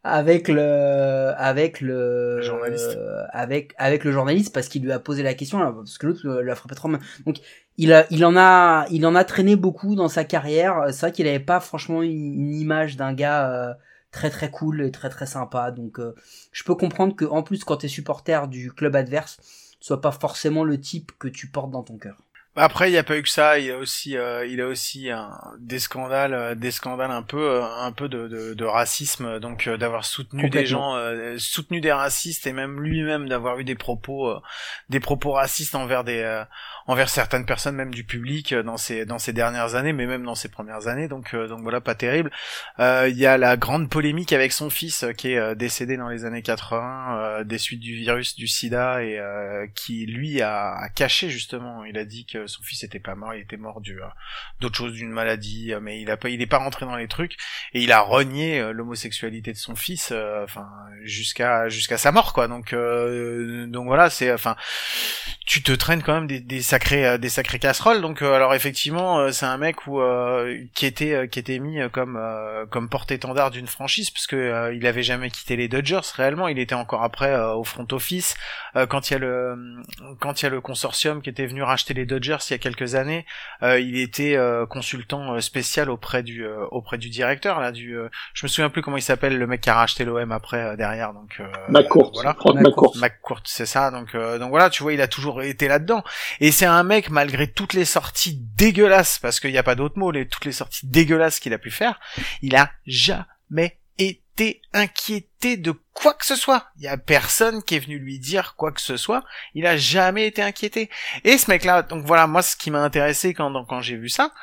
avec 0.04 0.49
le 0.49 1.32
avec 1.38 1.80
le, 1.80 2.41
journaliste. 2.41 2.97
avec 3.32 3.74
avec 3.78 4.04
le 4.04 4.12
journaliste 4.12 4.54
parce 4.54 4.68
qu'il 4.68 4.84
lui 4.84 4.91
a 4.91 4.99
posé 4.99 5.24
la 5.24 5.34
question 5.34 5.60
parce 5.60 5.97
que 5.97 6.08
l'autre 6.08 6.28
l'a 6.28 6.56
frappé 6.56 6.76
trop 6.76 6.89
donc 7.26 7.38
il 7.78 7.93
a 7.93 8.06
il 8.12 8.26
en 8.26 8.36
a 8.36 8.86
il 8.91 9.06
en 9.06 9.16
a 9.16 9.24
traîné 9.24 9.56
beaucoup 9.56 9.95
dans 9.95 10.10
sa 10.10 10.24
carrière. 10.24 10.86
C'est 10.91 10.99
vrai 11.01 11.12
qu'il 11.12 11.28
avait 11.28 11.39
pas 11.39 11.60
franchement 11.60 12.01
une, 12.04 12.54
image 12.54 12.97
d'un 12.97 13.14
gars 13.14 13.49
euh, 13.49 13.74
très 14.12 14.30
très 14.30 14.51
cool 14.51 14.82
et 14.82 14.91
très 14.91 15.10
très 15.10 15.26
sympa. 15.26 15.72
Donc 15.72 15.99
euh, 15.99 16.14
je 16.51 16.64
peux 16.64 16.76
comprendre 16.76 17.16
que 17.16 17.26
en 17.26 17.43
plus 17.43 17.64
quand 17.64 17.78
t'es 17.78 17.88
supporter 17.88 18.47
du 18.47 18.72
club 18.72 18.95
adverse 18.95 19.38
soit 19.80 20.01
pas 20.01 20.12
forcément 20.12 20.64
le 20.64 20.80
type 20.80 21.12
que 21.20 21.28
tu 21.28 21.47
portes 21.47 21.72
dans 21.72 21.84
ton 21.84 21.97
cœur 21.97 22.18
après, 22.56 22.89
il 22.89 22.91
n'y 22.91 22.99
a 22.99 23.04
pas 23.04 23.18
eu 23.18 23.24
que 23.24 23.30
ça. 23.30 23.58
Il 23.58 23.72
a 23.72 23.78
aussi, 23.78 24.16
euh, 24.16 24.45
il 24.45 24.62
a 24.62 24.68
aussi 24.68 25.10
des 25.60 25.80
scandales, 25.80 26.34
euh, 26.36 26.56
des 26.56 26.70
scandales 26.70 27.10
un 27.10 27.24
peu, 27.24 27.41
euh, 27.41 27.64
un 27.64 27.91
peu 27.91 28.08
de, 28.08 28.28
de, 28.28 28.54
de 28.54 28.66
racisme. 28.66 29.39
Donc, 29.39 29.68
d'avoir 29.68 30.06
soutenu 30.06 30.49
des 30.49 30.66
gens, 30.66 30.95
soutenu 31.38 31.82
des 31.82 31.91
racistes 31.91 32.45
et 32.45 32.54
même 32.54 32.80
lui-même 32.80 33.28
d'avoir 33.28 33.60
eu 33.60 33.64
des 33.64 33.76
propos, 33.76 34.39
des 34.89 34.99
propos 34.99 35.32
racistes 35.32 35.74
envers 35.74 36.04
des, 36.04 36.43
envers 36.88 37.09
certaines 37.09 37.45
personnes, 37.45 37.75
même 37.75 37.93
du 37.93 38.03
public, 38.03 38.53
dans 38.53 38.77
ces, 38.77 39.05
dans 39.05 39.19
ces 39.19 39.34
dernières 39.34 39.75
années, 39.75 39.93
mais 39.93 40.05
même 40.05 40.23
dans 40.23 40.36
ces 40.36 40.49
premières 40.49 40.88
années. 40.88 41.07
Donc, 41.07 41.36
donc 41.36 41.61
voilà, 41.61 41.81
pas 41.81 41.95
terrible. 41.95 42.31
Il 42.79 43.15
y 43.15 43.25
a 43.25 43.38
la 43.38 43.57
grande 43.57 43.89
polémique 43.89 44.34
avec 44.34 44.51
son 44.51 44.69
fils 44.69 45.05
qui 45.17 45.31
est 45.31 45.55
décédé 45.55 45.97
dans 45.97 46.09
les 46.09 46.25
années 46.25 46.41
80 46.41 47.43
des 47.43 47.57
suites 47.57 47.79
du 47.79 47.95
virus 47.95 48.36
du 48.36 48.47
SIDA 48.47 49.03
et 49.03 49.19
qui 49.75 50.05
lui 50.05 50.41
a, 50.41 50.73
a 50.75 50.89
caché 50.89 51.29
justement. 51.29 51.84
Il 51.86 51.97
a 51.97 52.05
dit 52.05 52.25
que 52.25 52.47
son 52.47 52.61
fils 52.63 52.84
était 52.84 52.99
pas 52.99 53.15
mort, 53.15 53.34
il 53.34 53.41
était 53.41 53.57
mort 53.57 53.81
du 53.81 54.01
euh, 54.01 54.07
d'autre 54.59 54.75
chose, 54.75 54.93
d'une 54.93 55.11
maladie, 55.11 55.73
euh, 55.73 55.79
mais 55.81 56.01
il 56.01 56.09
a 56.09 56.17
pas, 56.17 56.29
il 56.29 56.41
est 56.41 56.47
pas 56.47 56.57
rentré 56.57 56.86
dans 56.86 56.95
les 56.95 57.07
trucs 57.07 57.38
et 57.73 57.81
il 57.81 57.91
a 57.91 58.01
renié 58.01 58.59
euh, 58.59 58.71
l'homosexualité 58.71 59.51
de 59.51 59.57
son 59.57 59.75
fils, 59.75 60.13
enfin 60.43 60.67
jusqu'à 61.03 61.69
jusqu'à 61.69 61.97
sa 61.97 62.11
mort 62.11 62.34
quoi. 62.34 62.47
Donc 62.47 62.73
donc 62.73 63.86
voilà, 63.88 64.09
c'est 64.09 64.31
enfin 64.31 64.55
tu 65.45 65.61
te 65.61 65.71
traînes 65.71 66.03
quand 66.03 66.13
même 66.13 66.27
des, 66.27 66.39
des 66.39 66.61
sacrés 66.74 67.17
des 67.17 67.30
sacrés 67.30 67.59
casseroles. 67.59 68.01
Donc 68.01 68.21
alors 68.21 68.53
effectivement, 68.53 69.32
c'est 69.32 69.45
un 69.45 69.57
mec 69.57 69.88
où 69.88 70.01
qui 70.74 70.86
était 70.86 71.28
qui 71.28 71.39
était 71.39 71.59
mis 71.59 71.80
comme 71.91 72.19
comme 72.69 72.89
porte-étendard 72.89 73.51
d'une 73.51 73.67
franchise 73.67 74.09
parce 74.09 74.28
que 74.28 74.74
il 74.74 74.86
avait 74.88 75.03
jamais 75.03 75.30
quitté 75.30 75.55
les 75.55 75.67
Dodgers 75.67 76.01
réellement. 76.15 76.47
Il 76.47 76.59
était 76.59 76.76
encore 76.76 77.03
après 77.03 77.36
au 77.36 77.63
front 77.63 77.88
office 77.91 78.36
quand 78.89 79.09
il 79.09 79.13
y 79.13 79.15
a 79.15 79.19
le 79.19 79.55
quand 80.19 80.41
il 80.41 80.45
y 80.45 80.47
a 80.47 80.49
le 80.49 80.61
consortium 80.61 81.21
qui 81.21 81.30
était 81.30 81.45
venu 81.45 81.63
racheter 81.63 81.93
les 81.93 82.05
Dodgers 82.05 82.38
il 82.49 82.51
y 82.51 82.55
a 82.55 82.57
quelques 82.57 82.95
années, 82.95 83.26
euh, 83.61 83.80
il 83.80 83.97
était 83.97 84.36
euh, 84.36 84.65
consultant 84.65 85.36
euh, 85.36 85.39
spécial 85.39 85.89
auprès 85.89 86.24
du 86.24 86.45
auprès 86.71 86.97
du 86.97 87.09
directeur 87.09 87.59
là 87.59 87.71
du 87.71 87.95
je 88.34 88.45
me 88.45 88.47
souviens 88.47 88.69
plus 88.69 88.82
comment 88.82 88.97
il 88.97 89.01
s'appelle 89.01 89.38
le 89.38 89.47
mec 89.47 89.61
qui 89.61 89.69
a 89.69 89.76
racheté 89.76 90.05
l'OM 90.05 90.32
après 90.32 90.76
derrière 90.78 91.13
donc 91.13 91.41
McCourt, 91.69 92.11
voilà. 92.13 92.36
McCourt. 92.55 92.95
McCourt, 92.97 93.41
c'est 93.45 93.65
ça 93.65 93.91
donc 93.91 94.15
donc 94.15 94.49
voilà, 94.49 94.69
tu 94.69 94.84
vois, 94.84 94.93
il 94.93 95.01
a 95.01 95.07
toujours 95.07 95.41
été 95.41 95.67
là-dedans 95.67 96.03
et 96.39 96.51
c'est 96.51 96.62
un 96.66 96.84
mec 96.84 97.09
malgré 97.09 97.51
toutes 97.51 97.74
les 97.74 97.86
sorties 97.86 98.39
dégueulasses 98.55 99.20
parce 99.20 99.39
qu'il 99.39 99.51
n'y 99.51 99.57
a 99.57 99.64
pas 99.64 99.76
d'autre 99.76 99.97
mot, 99.97 100.11
les 100.11 100.28
toutes 100.28 100.45
les 100.45 100.51
sorties 100.51 100.88
dégueulasses 100.88 101.39
qu'il 101.39 101.53
a 101.53 101.57
pu 101.57 101.72
faire, 101.72 101.99
il 102.41 102.55
a 102.55 102.72
jamais 102.86 103.80
été 103.97 104.61
inquiété 104.74 105.57
de 105.57 105.72
quoi 105.93 106.14
que 106.14 106.26
ce 106.26 106.36
soit. 106.36 106.68
Il 106.78 106.84
y 106.84 106.88
a 106.88 106.97
personne 106.97 107.61
qui 107.64 107.76
est 107.76 107.80
venu 107.80 107.99
lui 107.99 108.20
dire 108.20 108.55
quoi 108.55 108.72
que 108.72 108.82
ce 108.82 108.97
soit. 108.97 109.24
Il 109.53 109.66
a 109.66 109.78
jamais 109.78 110.28
été 110.28 110.41
inquiété. 110.41 110.89
Et 111.24 111.38
ce 111.38 111.49
mec-là, 111.51 111.84
donc 111.84 112.05
voilà, 112.05 112.28
moi 112.28 112.41
ce 112.41 112.55
qui 112.55 112.72
m'a 112.72 112.82
intéressé 112.82 113.34
quand, 113.34 113.66
quand 113.66 113.82
j'ai 113.82 113.97
vu 113.97 114.09
ça, 114.09 114.34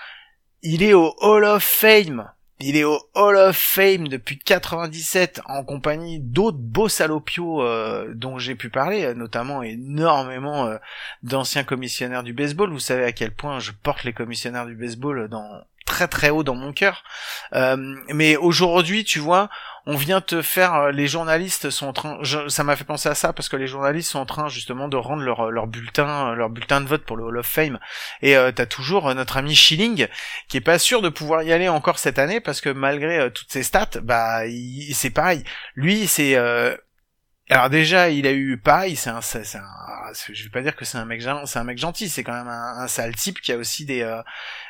il 0.62 0.82
est 0.82 0.94
au 0.94 1.14
Hall 1.20 1.44
of 1.44 1.64
Fame. 1.64 2.30
Il 2.62 2.76
est 2.76 2.84
au 2.84 3.00
Hall 3.14 3.36
of 3.36 3.56
Fame 3.56 4.08
depuis 4.08 4.38
97 4.38 5.40
en 5.46 5.64
compagnie 5.64 6.20
d'autres 6.20 6.58
beaux 6.58 6.90
salopios 6.90 7.62
euh, 7.62 8.12
dont 8.14 8.38
j'ai 8.38 8.54
pu 8.54 8.68
parler, 8.68 9.14
notamment 9.14 9.62
énormément 9.62 10.66
euh, 10.66 10.76
d'anciens 11.22 11.64
commissionnaires 11.64 12.22
du 12.22 12.34
baseball. 12.34 12.70
Vous 12.70 12.78
savez 12.78 13.04
à 13.04 13.12
quel 13.12 13.32
point 13.32 13.60
je 13.60 13.72
porte 13.72 14.04
les 14.04 14.12
commissionnaires 14.12 14.66
du 14.66 14.74
baseball 14.74 15.28
dans 15.28 15.62
très 15.90 16.06
très 16.06 16.30
haut 16.30 16.44
dans 16.44 16.54
mon 16.54 16.72
cœur. 16.72 17.02
Euh, 17.54 17.96
mais 18.14 18.36
aujourd'hui, 18.36 19.04
tu 19.04 19.18
vois, 19.18 19.48
on 19.86 19.96
vient 19.96 20.20
te 20.20 20.42
faire, 20.42 20.74
euh, 20.74 20.90
les 20.90 21.06
journalistes 21.06 21.70
sont 21.70 21.86
en 21.88 21.92
train, 21.92 22.18
ça 22.48 22.64
m'a 22.64 22.76
fait 22.76 22.84
penser 22.84 23.08
à 23.08 23.14
ça 23.14 23.32
parce 23.32 23.48
que 23.48 23.56
les 23.56 23.66
journalistes 23.66 24.10
sont 24.10 24.18
en 24.18 24.26
train 24.26 24.48
justement 24.48 24.88
de 24.88 24.96
rendre 24.96 25.22
leur, 25.22 25.50
leur 25.50 25.66
bulletin, 25.66 26.34
leur 26.34 26.50
bulletin 26.50 26.80
de 26.80 26.86
vote 26.86 27.04
pour 27.04 27.16
le 27.16 27.24
Hall 27.24 27.38
of 27.38 27.46
Fame. 27.46 27.78
Et 28.22 28.36
euh, 28.36 28.52
t'as 28.52 28.66
toujours 28.66 29.14
notre 29.14 29.36
ami 29.36 29.54
Schilling 29.54 30.06
qui 30.48 30.56
est 30.56 30.62
pas 30.62 30.78
sûr 30.78 31.02
de 31.02 31.08
pouvoir 31.08 31.42
y 31.42 31.52
aller 31.52 31.68
encore 31.68 31.98
cette 31.98 32.18
année 32.18 32.40
parce 32.40 32.60
que 32.60 32.70
malgré 32.70 33.30
toutes 33.32 33.50
ses 33.50 33.62
stats, 33.62 34.00
bah 34.02 34.42
c'est 34.92 35.10
pareil. 35.10 35.44
Lui, 35.74 36.06
c'est 36.06 36.36
alors 37.50 37.68
déjà, 37.68 38.10
il 38.10 38.28
a 38.28 38.32
eu 38.32 38.58
pareil, 38.58 38.94
c'est 38.94 39.10
un, 39.10 39.20
c'est 39.20 39.56
un, 39.56 39.64
je 40.12 40.44
vais 40.44 40.50
pas 40.50 40.62
dire 40.62 40.76
que 40.76 40.84
c'est 40.84 40.98
un 40.98 41.04
mec, 41.04 41.22
c'est 41.44 41.58
un 41.58 41.64
mec 41.64 41.78
gentil, 41.78 42.08
c'est 42.08 42.22
quand 42.22 42.32
même 42.32 42.48
un, 42.48 42.86
sale 42.86 43.14
type 43.14 43.40
qui 43.40 43.52
a 43.52 43.56
aussi 43.56 43.84
des, 43.84 44.02
euh, 44.02 44.22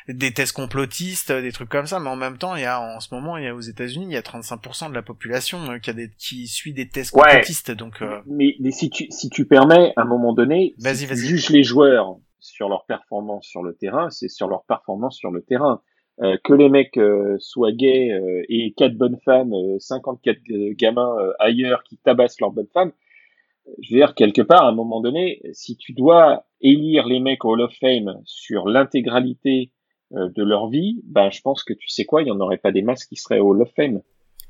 des 0.08 0.32
tests 0.32 0.52
complotistes, 0.52 1.32
des 1.32 1.52
trucs 1.52 1.68
comme 1.68 1.86
ça, 1.86 2.00
mais 2.00 2.08
en 2.08 2.16
même 2.16 2.38
temps, 2.38 2.56
il 2.56 2.62
y 2.62 2.66
a, 2.66 2.80
en 2.80 3.00
ce 3.00 3.14
moment, 3.14 3.36
il 3.36 3.44
y 3.44 3.48
a 3.48 3.54
aux 3.54 3.60
États-Unis, 3.60 4.06
il 4.06 4.12
y 4.12 4.16
a 4.16 4.22
35% 4.22 4.90
de 4.90 4.94
la 4.94 5.02
population 5.02 5.58
euh, 5.70 5.78
qui 5.78 5.90
a 5.90 5.92
des, 5.92 6.10
qui 6.18 6.46
suit 6.46 6.72
des 6.72 6.88
tests 6.88 7.12
complotistes, 7.12 7.70
donc. 7.70 8.02
Euh, 8.02 8.20
mais, 8.26 8.56
mais 8.60 8.70
si 8.70 8.90
tu, 8.90 9.06
si 9.10 9.30
tu 9.30 9.46
permets, 9.46 9.92
à 9.96 10.02
un 10.02 10.06
moment 10.06 10.32
donné, 10.32 10.74
si 10.78 11.06
tu 11.06 11.16
juges 11.16 11.50
les 11.50 11.62
joueurs 11.62 12.16
sur 12.38 12.68
leur 12.68 12.86
performance 12.86 13.46
sur 13.46 13.62
le 13.62 13.74
terrain, 13.74 14.10
c'est 14.10 14.28
sur 14.28 14.48
leur 14.48 14.64
performance 14.64 15.16
sur 15.16 15.30
le 15.30 15.42
terrain. 15.42 15.80
Euh, 16.22 16.36
que 16.44 16.52
les 16.52 16.68
mecs 16.68 16.98
euh, 16.98 17.36
soient 17.38 17.72
gays 17.72 18.12
euh, 18.12 18.42
et 18.50 18.74
quatre 18.76 18.94
bonnes 18.94 19.18
femmes, 19.24 19.54
54 19.78 20.38
gamins 20.72 21.16
ailleurs 21.38 21.82
qui 21.82 21.96
tabassent 21.96 22.40
leurs 22.40 22.50
bonnes 22.50 22.68
femmes, 22.74 22.92
je 23.80 23.92
veux 23.92 23.98
dire, 23.98 24.14
quelque 24.14 24.42
part, 24.42 24.64
à 24.64 24.68
un 24.68 24.74
moment 24.74 25.00
donné, 25.00 25.40
si 25.52 25.76
tu 25.76 25.92
dois 25.92 26.44
élire 26.60 27.06
les 27.06 27.20
mecs 27.20 27.44
au 27.44 27.50
Hall 27.50 27.62
of 27.62 27.72
Fame 27.80 28.20
sur 28.24 28.68
l'intégralité 28.68 29.70
de 30.12 30.42
leur 30.42 30.68
vie, 30.68 31.00
ben 31.04 31.30
je 31.30 31.40
pense 31.40 31.62
que 31.62 31.72
tu 31.72 31.88
sais 31.88 32.04
quoi, 32.04 32.22
il 32.22 32.28
y 32.28 32.30
en 32.32 32.40
aurait 32.40 32.58
pas 32.58 32.72
des 32.72 32.82
masses 32.82 33.04
qui 33.04 33.16
seraient 33.16 33.38
au 33.38 33.50
Hall 33.50 33.62
of 33.62 33.70
Fame. 33.76 34.02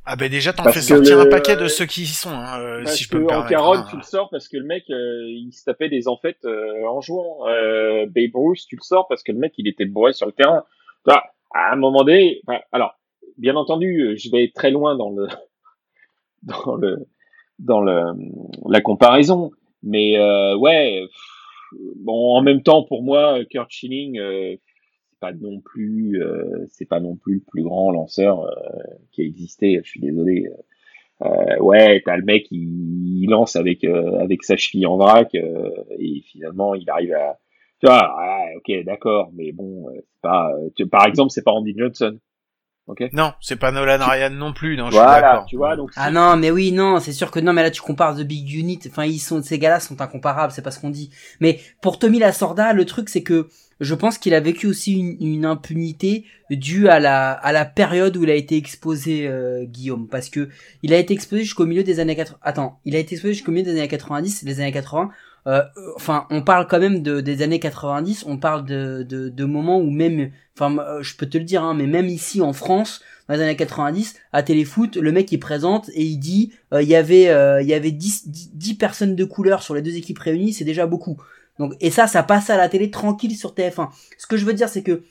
Ah 0.07 0.17
ben 0.17 0.31
déjà 0.31 0.55
t'en 0.55 0.65
fais 0.73 0.81
sortir 0.81 1.21
un 1.21 1.27
paquet 1.27 1.57
de 1.57 1.69
ceux 1.69 1.85
qui 1.85 2.03
y 2.03 2.07
sont, 2.07 2.31
hein, 2.31 2.85
si 2.87 3.05
je 3.05 3.11
peux 3.11 3.19
me 3.19 3.27
permettre. 3.27 3.47
En 3.47 3.51
carotte, 3.51 3.81
hein. 3.81 3.87
tu 3.91 3.97
le 3.97 4.03
sors 4.03 4.31
parce 4.31 4.49
que 4.49 4.57
le 4.57 4.65
mec 4.65 4.85
il 4.89 5.51
se 5.53 5.65
tapait 5.65 5.91
des 5.91 6.09
enfêtes 6.09 6.47
en 6.47 7.01
jouant. 7.03 7.45
Babe 7.45 8.35
Ruth, 8.35 8.65
tu 8.67 8.77
le 8.77 8.83
sors 8.83 9.07
parce 9.09 9.23
que 9.23 9.33
le 9.33 9.39
mec 9.39 9.53
il 9.59 9.69
était 9.69 9.85
bourré 9.85 10.15
sur 10.15 10.27
le 10.27 10.33
terrain 10.33 10.65
à 11.53 11.73
un 11.73 11.77
moment 11.77 12.05
donné, 12.05 12.43
alors, 12.73 12.99
bien 13.37 13.57
entendu, 13.57 14.17
je 14.17 14.31
vais 14.31 14.53
très 14.55 14.71
loin 14.71 14.97
dans 14.97 15.11
le, 15.11 15.29
dans 16.43 16.77
le, 16.77 17.07
dans 17.61 17.81
le, 17.83 18.01
la 18.69 18.81
comparaison, 18.81 19.51
mais 19.83 20.19
euh, 20.19 20.57
ouais, 20.57 21.07
bon, 21.97 22.37
en 22.37 22.43
même 22.43 22.63
temps, 22.63 22.85
pour 22.85 23.03
moi, 23.03 23.45
Kurt 23.51 23.71
Schilling, 23.71 24.19
euh, 24.19 24.57
pas 25.21 25.33
non 25.33 25.61
plus, 25.61 26.23
euh, 26.23 26.67
c'est 26.69 26.89
pas 26.89 27.01
non 27.01 27.17
plus 27.17 27.37
le 27.37 27.43
plus 27.47 27.63
grand 27.63 27.91
lanceur 27.93 28.43
euh, 28.47 28.53
qui 29.13 29.23
a 29.23 29.25
existé. 29.25 29.81
Je 29.85 29.89
suis 29.91 30.01
désolé. 30.01 30.49
Euh, 31.23 31.59
ouais, 31.61 32.03
t'as 32.05 32.17
le 32.17 32.25
mec, 32.25 32.47
il, 32.51 33.23
il 33.25 33.29
lance 33.31 33.57
avec 33.57 33.85
euh, 33.85 34.19
avec 34.21 34.43
sa 34.43 34.57
cheville 34.57 34.87
en 34.87 34.97
vrac 34.97 35.35
et 35.35 36.23
finalement 36.23 36.75
il 36.75 36.89
arrive 36.89 37.13
à, 37.13 37.39
tu 37.81 37.87
vois, 37.87 38.17
ouais, 38.19 38.55
ok, 38.57 38.85
d'accord, 38.87 39.31
mais 39.35 39.53
bon, 39.53 39.89
c'est 39.95 40.21
pas, 40.23 40.53
tu- 40.77 40.87
par 40.89 41.07
exemple, 41.07 41.31
c'est 41.31 41.45
pas 41.45 41.53
Andy 41.53 41.75
Johnson. 41.77 42.19
Ok. 42.87 43.05
Non, 43.13 43.33
c'est 43.41 43.57
pas 43.57 43.71
Nolan 43.71 43.99
Ryan 44.01 44.31
non 44.31 44.53
plus. 44.53 44.77
Non, 44.77 44.87
je 44.91 44.97
suis 44.97 45.05
d'accord. 45.05 45.47
tu 45.47 45.57
vois, 45.57 45.77
donc 45.77 45.91
Ah 45.97 46.11
non, 46.11 46.37
mais 46.37 46.51
oui, 46.51 46.73
non, 46.73 46.99
c'est 46.99 47.13
sûr 47.13 47.31
que 47.31 47.39
non, 47.39 47.53
mais 47.53 47.63
là 47.63 47.71
tu 47.71 47.81
compares 47.81 48.17
The 48.17 48.23
Big 48.23 48.53
Unit. 48.53 48.81
Enfin, 48.89 49.05
ils 49.05 49.21
sont, 49.21 49.43
ces 49.43 49.59
gars-là 49.59 49.79
sont 49.79 50.01
incomparables, 50.01 50.53
c'est 50.53 50.63
pas 50.63 50.73
ce 50.73 50.81
qu'on 50.81 50.91
dit. 50.91 51.11
Mais 51.41 51.61
pour 51.83 51.99
Tommy 51.99 52.19
Lasorda, 52.19 52.73
le 52.73 52.85
truc 52.85 53.09
c'est 53.09 53.23
que 53.23 53.49
je 53.79 53.95
pense 53.95 54.19
qu'il 54.19 54.35
a 54.35 54.41
vécu 54.41 54.67
aussi 54.67 54.99
une, 54.99 55.17
une 55.21 55.45
impunité 55.47 56.25
due 56.51 56.89
à 56.89 56.99
la 57.01 57.31
à 57.33 57.53
la 57.53 57.65
période 57.65 58.17
où 58.17 58.25
il 58.25 58.31
a 58.31 58.35
été 58.35 58.57
exposé, 58.57 59.27
euh, 59.29 59.65
Guillaume, 59.65 60.09
parce 60.09 60.29
que 60.29 60.49
il 60.83 60.93
a 60.93 60.99
été 60.99 61.15
exposé 61.15 61.43
jusqu'au 61.45 61.67
milieu 61.67 61.85
des 61.85 62.01
années 62.01 62.17
80. 62.17 62.39
Attends, 62.43 62.81
il 62.85 62.97
a 62.97 62.99
été 62.99 63.15
exposé 63.15 63.35
jusqu'au 63.35 63.53
milieu 63.53 63.65
des 63.65 63.79
années 63.79 63.89
90, 63.89 64.43
les 64.43 64.61
années 64.61 64.73
80. 64.73 65.11
Euh, 65.47 65.63
enfin, 65.97 66.27
on 66.31 66.43
parle 66.43 66.67
quand 66.67 66.79
même 66.79 67.03
de 67.03 67.21
des 67.21 67.43
années 67.43 67.61
90. 67.61 68.25
On 68.27 68.39
parle 68.39 68.65
de 68.65 69.03
de, 69.09 69.29
de 69.29 69.45
moments 69.45 69.79
où 69.79 69.91
même, 69.91 70.31
enfin, 70.57 70.77
euh, 70.79 71.03
je 71.03 71.17
peux 71.17 71.27
te 71.27 71.39
le 71.39 71.45
dire, 71.45 71.63
hein, 71.63 71.75
mais 71.75 71.87
même 71.87 72.09
ici 72.09 72.41
en 72.41 72.53
France 72.53 73.01
dans 73.31 73.37
les 73.37 73.43
années 73.43 73.57
90, 73.57 74.17
à 74.33 74.43
Téléfoot, 74.43 74.97
le 74.97 75.13
mec 75.13 75.31
il 75.31 75.39
présente 75.39 75.89
et 75.91 76.03
il 76.03 76.19
dit 76.19 76.53
euh, 76.75 76.83
il 76.83 76.89
y 76.89 76.97
avait 76.97 77.29
euh, 77.29 77.63
il 77.63 77.69
y 77.69 77.75
avait 77.75 77.93
10, 77.93 78.29
10, 78.29 78.51
10 78.55 78.75
personnes 78.75 79.15
de 79.15 79.25
couleur 79.25 79.63
sur 79.63 79.73
les 79.73 79.83
deux 79.83 79.97
équipes 79.97 80.19
réunies, 80.19 80.53
c'est 80.53 80.65
déjà 80.65 80.87
beaucoup. 80.87 81.17
Donc 81.61 81.75
et 81.81 81.93
ça 81.93 82.09
ça 82.09 82.25
passe 82.25 82.51
à 82.51 82.57
la 82.57 82.69
télé 82.69 82.91
tranquille 82.91 83.37
sur 83.37 83.55
TF1. 83.55 83.91
Ce 84.19 84.27
que 84.27 84.37
je 84.37 84.45
veux 84.45 84.53
dire 84.53 84.69
c'est 84.69 84.83
que 84.83 85.05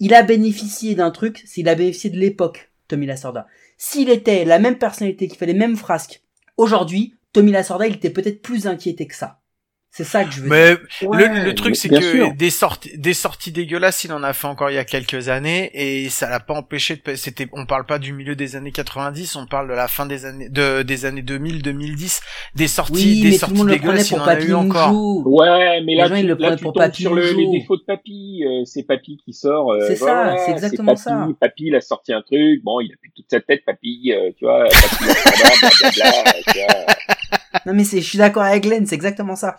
il 0.00 0.14
a 0.14 0.24
bénéficié 0.24 0.96
d'un 0.96 1.12
truc, 1.12 1.44
c'est 1.46 1.60
il 1.60 1.68
a 1.68 1.76
bénéficié 1.76 2.10
de 2.10 2.18
l'époque 2.18 2.72
Tommy 2.88 3.06
Lasorda. 3.06 3.46
S'il 3.78 4.10
était 4.10 4.44
la 4.44 4.58
même 4.58 4.76
personnalité 4.76 5.28
qui 5.28 5.36
fait 5.36 5.46
les 5.46 5.54
mêmes 5.54 5.76
frasques 5.76 6.22
aujourd'hui, 6.56 7.14
Tommy 7.32 7.52
Lasorda, 7.52 7.86
il 7.86 7.94
était 7.94 8.10
peut-être 8.10 8.42
plus 8.42 8.66
inquiété 8.66 9.06
que 9.06 9.14
ça. 9.14 9.39
C'est 9.92 10.04
ça 10.04 10.24
que 10.24 10.30
je 10.30 10.42
veux 10.42 10.48
dire. 10.48 10.78
Mais 11.00 11.06
Ouais, 11.08 11.28
le, 11.28 11.44
le 11.46 11.54
truc, 11.56 11.74
c'est 11.74 11.88
que 11.88 12.00
sûr. 12.00 12.32
des 12.34 12.50
sorties, 12.50 12.96
des 12.96 13.12
sorties 13.12 13.50
dégueulasses, 13.50 14.04
il 14.04 14.12
en 14.12 14.22
a 14.22 14.32
fait 14.32 14.46
encore 14.46 14.70
il 14.70 14.74
y 14.74 14.78
a 14.78 14.84
quelques 14.84 15.28
années, 15.28 15.68
et 15.74 16.08
ça 16.10 16.30
l'a 16.30 16.38
pas 16.38 16.54
empêché 16.54 16.94
de. 17.04 17.14
C'était, 17.16 17.48
on 17.52 17.66
parle 17.66 17.86
pas 17.86 17.98
du 17.98 18.12
milieu 18.12 18.36
des 18.36 18.54
années 18.54 18.70
90, 18.70 19.34
on 19.34 19.46
parle 19.46 19.68
de 19.68 19.74
la 19.74 19.88
fin 19.88 20.06
des 20.06 20.26
années, 20.26 20.48
de, 20.48 20.82
des 20.82 21.06
années 21.06 21.22
2000, 21.22 21.60
2010, 21.62 22.20
des 22.54 22.68
sorties, 22.68 22.92
Oui, 22.94 23.20
des 23.20 23.30
mais 23.30 23.30
tout 23.30 23.32
le 23.32 23.38
sorties 23.38 23.54
monde 23.56 23.68
le 23.68 23.76
prenait 23.78 23.80
dégueulasses, 23.80 24.10
il 24.10 24.14
pour 24.14 24.22
en 24.22 24.28
a 24.28 24.34
Papy 24.36 24.46
eu 24.46 24.54
encore. 24.54 25.26
Ouais, 25.26 25.82
mais 25.84 25.96
là, 25.96 26.06
gens, 26.06 26.20
tu, 26.20 26.26
le 26.26 26.34
là, 26.36 26.56
tu 26.56 26.62
pour 26.62 26.72
tombes 26.72 26.82
Papy 26.84 27.02
sur 27.02 27.14
le- 27.14 27.32
les 27.32 27.58
défauts 27.58 27.76
de 27.76 27.82
Papy. 27.82 28.44
euh, 28.46 28.64
c'est 28.66 28.84
Papy 28.84 29.20
qui 29.24 29.32
sort. 29.32 29.72
euh, 29.72 29.80
C'est 29.88 29.96
ça, 29.96 30.36
c'est 30.46 30.52
exactement 30.52 30.92
Papy, 30.94 31.02
ça. 31.02 31.28
Papy, 31.40 31.64
il 31.66 31.74
a 31.74 31.80
sorti 31.80 32.12
un 32.12 32.22
truc. 32.22 32.62
Bon, 32.62 32.78
il 32.80 32.92
a 32.92 32.96
plus 33.00 33.10
toute 33.10 33.26
sa 33.28 33.40
tête, 33.40 33.64
Papy. 33.66 34.12
euh, 34.14 34.30
tu 34.38 34.44
vois, 34.44 34.66
Papy, 34.68 35.04
blablabla, 35.04 36.32
tu 36.46 36.58
vois. 36.60 36.86
Non 37.66 37.74
mais 37.74 37.82
c'est, 37.84 38.00
je 38.00 38.06
suis 38.08 38.18
d'accord 38.18 38.44
avec 38.44 38.62
Glenn, 38.62 38.86
c'est 38.86 38.94
exactement 38.94 39.34
ça. 39.34 39.56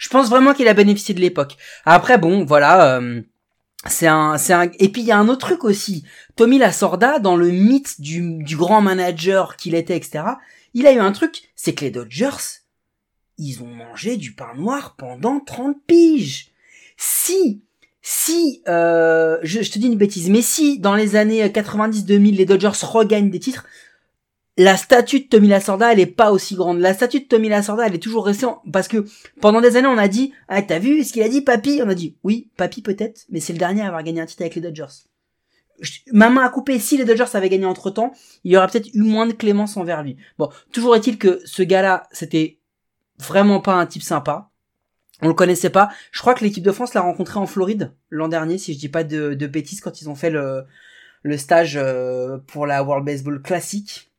Je 0.00 0.08
pense 0.08 0.30
vraiment 0.30 0.54
qu'il 0.54 0.66
a 0.66 0.72
bénéficié 0.72 1.14
de 1.14 1.20
l'époque. 1.20 1.58
Après 1.84 2.16
bon, 2.16 2.46
voilà, 2.46 2.96
euh, 2.96 3.20
c'est 3.86 4.06
un, 4.06 4.38
c'est 4.38 4.54
un. 4.54 4.70
Et 4.78 4.88
puis 4.88 5.02
il 5.02 5.06
y 5.06 5.12
a 5.12 5.18
un 5.18 5.28
autre 5.28 5.46
truc 5.46 5.62
aussi. 5.62 6.04
Tommy 6.36 6.56
Lasorda, 6.56 7.18
dans 7.18 7.36
le 7.36 7.50
mythe 7.50 8.00
du, 8.00 8.42
du 8.42 8.56
grand 8.56 8.80
manager 8.80 9.56
qu'il 9.56 9.74
était, 9.74 9.98
etc. 9.98 10.24
Il 10.72 10.86
a 10.86 10.92
eu 10.92 11.00
un 11.00 11.12
truc, 11.12 11.50
c'est 11.54 11.74
que 11.74 11.84
les 11.84 11.90
Dodgers, 11.90 12.62
ils 13.36 13.62
ont 13.62 13.66
mangé 13.66 14.16
du 14.16 14.32
pain 14.32 14.54
noir 14.56 14.96
pendant 14.96 15.38
30 15.38 15.76
piges. 15.86 16.52
Si, 16.96 17.62
si, 18.00 18.62
euh, 18.68 19.36
je, 19.42 19.60
je 19.60 19.70
te 19.70 19.78
dis 19.78 19.88
une 19.88 19.98
bêtise, 19.98 20.30
mais 20.30 20.42
si 20.42 20.78
dans 20.78 20.94
les 20.94 21.14
années 21.14 21.46
90-2000 21.46 22.36
les 22.36 22.46
Dodgers 22.46 22.86
regagnent 22.86 23.30
des 23.30 23.40
titres, 23.40 23.66
la 24.62 24.76
statue 24.76 25.20
de 25.20 25.24
Tommy 25.24 25.48
Lasorda, 25.48 25.90
elle 25.90 26.00
est 26.00 26.06
pas 26.06 26.32
aussi 26.32 26.54
grande. 26.54 26.80
La 26.80 26.92
statue 26.92 27.20
de 27.20 27.24
Tommy 27.24 27.48
Lasorda, 27.48 27.86
elle 27.86 27.94
est 27.94 27.98
toujours 27.98 28.26
restée 28.26 28.46
parce 28.70 28.88
que 28.88 29.06
pendant 29.40 29.62
des 29.62 29.76
années, 29.76 29.88
on 29.88 29.96
a 29.96 30.06
dit, 30.06 30.34
ah, 30.48 30.60
t'as 30.60 30.78
vu 30.78 31.02
ce 31.02 31.14
qu'il 31.14 31.22
a 31.22 31.30
dit, 31.30 31.40
papy? 31.40 31.80
On 31.82 31.88
a 31.88 31.94
dit, 31.94 32.18
oui, 32.24 32.50
papy 32.58 32.82
peut-être, 32.82 33.24
mais 33.30 33.40
c'est 33.40 33.54
le 33.54 33.58
dernier 33.58 33.80
à 33.80 33.86
avoir 33.86 34.02
gagné 34.02 34.20
un 34.20 34.26
titre 34.26 34.42
avec 34.42 34.56
les 34.56 34.60
Dodgers. 34.60 35.06
Ma 36.12 36.28
main 36.28 36.44
a 36.44 36.50
coupé. 36.50 36.78
Si 36.78 36.98
les 36.98 37.06
Dodgers 37.06 37.24
avaient 37.32 37.48
gagné 37.48 37.64
entre 37.64 37.88
temps, 37.88 38.12
il 38.44 38.52
y 38.52 38.56
aurait 38.58 38.66
peut-être 38.66 38.92
eu 38.92 39.00
moins 39.00 39.26
de 39.26 39.32
clémence 39.32 39.78
envers 39.78 40.02
lui. 40.02 40.18
Bon, 40.36 40.50
toujours 40.72 40.94
est-il 40.94 41.16
que 41.16 41.40
ce 41.46 41.62
gars-là, 41.62 42.06
c'était 42.12 42.58
vraiment 43.18 43.60
pas 43.60 43.76
un 43.76 43.86
type 43.86 44.02
sympa. 44.02 44.50
On 45.22 45.28
le 45.28 45.34
connaissait 45.34 45.70
pas. 45.70 45.88
Je 46.12 46.20
crois 46.20 46.34
que 46.34 46.44
l'équipe 46.44 46.64
de 46.64 46.72
France 46.72 46.92
l'a 46.92 47.00
rencontré 47.00 47.38
en 47.38 47.46
Floride 47.46 47.94
l'an 48.10 48.28
dernier, 48.28 48.58
si 48.58 48.74
je 48.74 48.78
dis 48.78 48.90
pas 48.90 49.04
de, 49.04 49.32
de 49.32 49.46
bêtises, 49.46 49.80
quand 49.80 50.02
ils 50.02 50.10
ont 50.10 50.14
fait 50.14 50.28
le, 50.28 50.64
le 51.22 51.38
stage 51.38 51.78
euh, 51.78 52.36
pour 52.46 52.66
la 52.66 52.82
World 52.82 53.06
Baseball 53.06 53.40
Classic. 53.40 54.09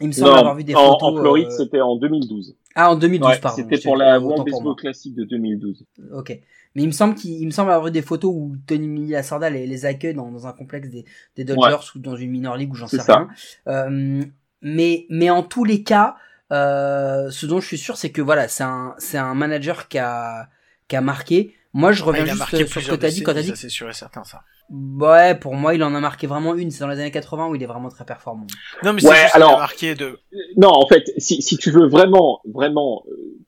Il 0.00 0.08
me 0.08 0.12
semble 0.12 0.30
Non, 0.30 0.36
avoir 0.36 0.54
vu 0.56 0.64
des 0.64 0.74
en, 0.74 0.92
photos. 0.92 1.02
en 1.02 1.16
Floride, 1.20 1.46
euh, 1.46 1.56
c'était 1.56 1.80
en 1.80 1.96
2012. 1.96 2.56
Ah, 2.74 2.90
en 2.90 2.96
2012, 2.96 3.30
Ouais, 3.30 3.38
pardon. 3.38 3.56
c'était 3.62 3.80
pour 3.80 3.96
la 3.96 4.18
World 4.18 4.44
Baseball. 4.50 4.74
Classic 4.76 5.14
de 5.14 5.24
2012. 5.24 5.84
Ok. 6.12 6.30
Mais 6.74 6.82
il 6.82 6.86
me 6.86 6.92
semble 6.92 7.14
qu'il 7.14 7.30
il 7.40 7.46
me 7.46 7.52
semble 7.52 7.70
avoir 7.70 7.86
vu 7.86 7.92
des 7.92 8.02
photos 8.02 8.32
où 8.34 8.56
Tony 8.66 9.08
Lasorda 9.10 9.48
les, 9.50 9.66
les 9.68 9.86
accueille 9.86 10.14
dans, 10.14 10.32
dans 10.32 10.48
un 10.48 10.52
complexe 10.52 10.88
des, 10.88 11.04
des 11.36 11.44
Dodgers 11.44 11.76
ou 11.94 12.00
dans 12.00 12.16
une 12.16 12.30
minor 12.32 12.56
league 12.56 12.72
ou 12.72 12.74
j'en 12.74 12.88
sais 12.88 12.96
C'est 12.98 13.04
ça. 13.04 13.16
rien. 13.18 13.28
Euh, 13.68 14.24
mais 14.62 15.06
mais 15.10 15.30
en 15.30 15.44
tous 15.44 15.62
les 15.64 15.84
cas, 15.84 16.16
euh, 16.50 17.30
ce 17.30 17.46
dont 17.46 17.60
je 17.60 17.66
suis 17.68 17.78
sûr, 17.78 17.96
c'est 17.96 18.10
que 18.10 18.20
voilà, 18.20 18.48
c'est 18.48 18.64
un 18.64 18.94
c'est 18.98 19.18
un 19.18 19.34
manager 19.34 19.86
qui 19.86 19.98
a 19.98 20.48
qui 20.88 20.96
a 20.96 21.00
marqué. 21.00 21.54
Moi, 21.72 21.92
je 21.92 22.02
Ah, 22.02 22.06
reviens 22.06 22.24
juste 22.26 22.44
sur 22.66 22.82
ce 22.82 22.90
que 22.90 22.96
t'as 22.96 23.10
dit 23.10 23.22
quand 23.22 23.34
t'as 23.34 23.42
dit. 23.42 23.48
ça, 23.48 23.56
c'est 23.56 23.68
sûr 23.68 23.88
et 23.88 23.92
certain, 23.92 24.24
ça. 24.24 24.42
Ouais, 24.70 25.34
pour 25.38 25.54
moi, 25.54 25.74
il 25.74 25.82
en 25.84 25.94
a 25.94 26.00
marqué 26.00 26.26
vraiment 26.26 26.54
une. 26.54 26.70
C'est 26.70 26.80
dans 26.80 26.88
les 26.88 26.98
années 26.98 27.10
80 27.10 27.48
où 27.48 27.54
il 27.54 27.62
est 27.62 27.66
vraiment 27.66 27.88
très 27.90 28.04
performant. 28.04 28.46
Non, 28.82 28.92
mais 28.92 29.04
Ouais, 29.04 29.10
c'est 29.14 29.16
juste 29.22 29.32
qu'il 29.34 29.42
a 29.42 29.46
alors- 29.46 29.58
marqué 29.58 29.94
de, 29.94 30.18
Non, 30.56 30.70
en 30.70 30.86
fait, 30.86 31.04
si, 31.18 31.42
si 31.42 31.56
tu 31.58 31.70
veux 31.70 31.86
vraiment, 31.86 32.40
vraiment, 32.44 33.04
euh, 33.08 33.38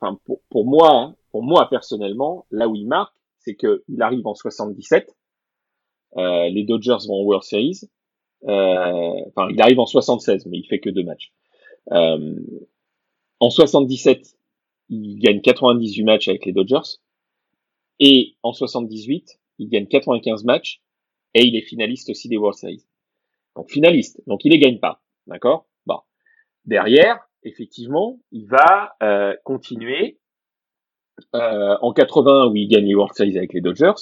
enfin 0.00 0.18
pour, 0.24 0.40
pour 0.50 0.66
moi, 0.66 1.14
pour 1.30 1.42
moi 1.42 1.68
personnellement, 1.70 2.46
là 2.50 2.68
où 2.68 2.74
il 2.74 2.86
marque, 2.86 3.14
c'est 3.40 3.54
que 3.54 3.84
il 3.88 4.02
arrive 4.02 4.26
en 4.26 4.34
77, 4.34 5.16
euh, 6.18 6.48
les 6.50 6.64
Dodgers 6.64 6.96
vont 7.08 7.14
en 7.20 7.22
World 7.24 7.42
Series, 7.44 7.80
euh, 8.46 9.12
enfin 9.28 9.48
il 9.50 9.60
arrive 9.62 9.80
en 9.80 9.86
76, 9.86 10.46
mais 10.46 10.58
il 10.58 10.66
fait 10.66 10.78
que 10.80 10.90
deux 10.90 11.04
matchs. 11.04 11.32
Euh, 11.92 12.34
en 13.40 13.50
77, 13.50 14.36
il 14.88 15.18
gagne 15.18 15.40
98 15.40 16.04
matchs 16.04 16.28
avec 16.28 16.44
les 16.46 16.52
Dodgers, 16.52 16.98
et 17.98 18.34
en 18.42 18.52
78, 18.52 19.38
il 19.58 19.68
gagne 19.68 19.86
95 19.86 20.44
matchs, 20.44 20.80
et 21.34 21.44
il 21.44 21.56
est 21.56 21.62
finaliste 21.62 22.10
aussi 22.10 22.28
des 22.28 22.36
World 22.36 22.56
Series. 22.58 22.84
Donc 23.56 23.70
finaliste, 23.70 24.20
donc 24.26 24.44
il 24.44 24.52
les 24.52 24.58
gagne 24.58 24.78
pas, 24.78 25.02
d'accord? 25.26 25.66
Bon. 25.86 25.98
Derrière, 26.64 27.18
effectivement, 27.42 28.18
il 28.32 28.46
va 28.46 28.96
euh, 29.02 29.34
continuer 29.44 30.18
euh, 31.34 31.76
en 31.80 31.92
80 31.92 32.48
où 32.48 32.56
il 32.56 32.68
gagne 32.68 32.86
les 32.86 32.94
World 32.94 33.14
Series 33.14 33.36
avec 33.38 33.52
les 33.52 33.60
Dodgers. 33.60 33.92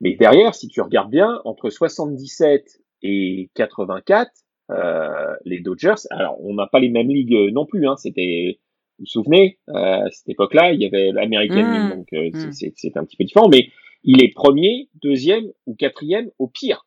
Mais 0.00 0.14
derrière, 0.16 0.54
si 0.54 0.68
tu 0.68 0.80
regardes 0.80 1.10
bien, 1.10 1.40
entre 1.44 1.70
77 1.70 2.80
et 3.02 3.50
84, 3.54 4.30
euh, 4.70 5.34
les 5.44 5.60
Dodgers, 5.60 5.94
alors 6.10 6.36
on 6.42 6.54
n'a 6.54 6.66
pas 6.66 6.80
les 6.80 6.88
mêmes 6.88 7.08
ligues 7.08 7.52
non 7.52 7.66
plus. 7.66 7.86
Hein, 7.86 7.96
C'était, 7.96 8.60
vous 8.98 9.02
vous 9.02 9.06
souvenez, 9.06 9.58
euh, 9.68 10.06
à 10.06 10.10
cette 10.10 10.28
époque-là, 10.28 10.72
il 10.72 10.80
y 10.80 10.86
avait 10.86 11.12
l'American 11.12 11.62
Mm. 11.62 11.72
League, 11.72 11.88
donc 11.90 12.08
euh, 12.14 12.30
Mm. 12.30 12.34
c'est- 12.34 12.52
c'est 12.52 12.72
c'est 12.76 12.96
un 12.96 13.04
petit 13.04 13.16
peu 13.16 13.24
différent. 13.24 13.48
Mais 13.48 13.68
il 14.04 14.22
est 14.22 14.32
premier, 14.32 14.88
deuxième 15.02 15.50
ou 15.66 15.74
quatrième 15.74 16.30
au 16.38 16.46
pire. 16.48 16.86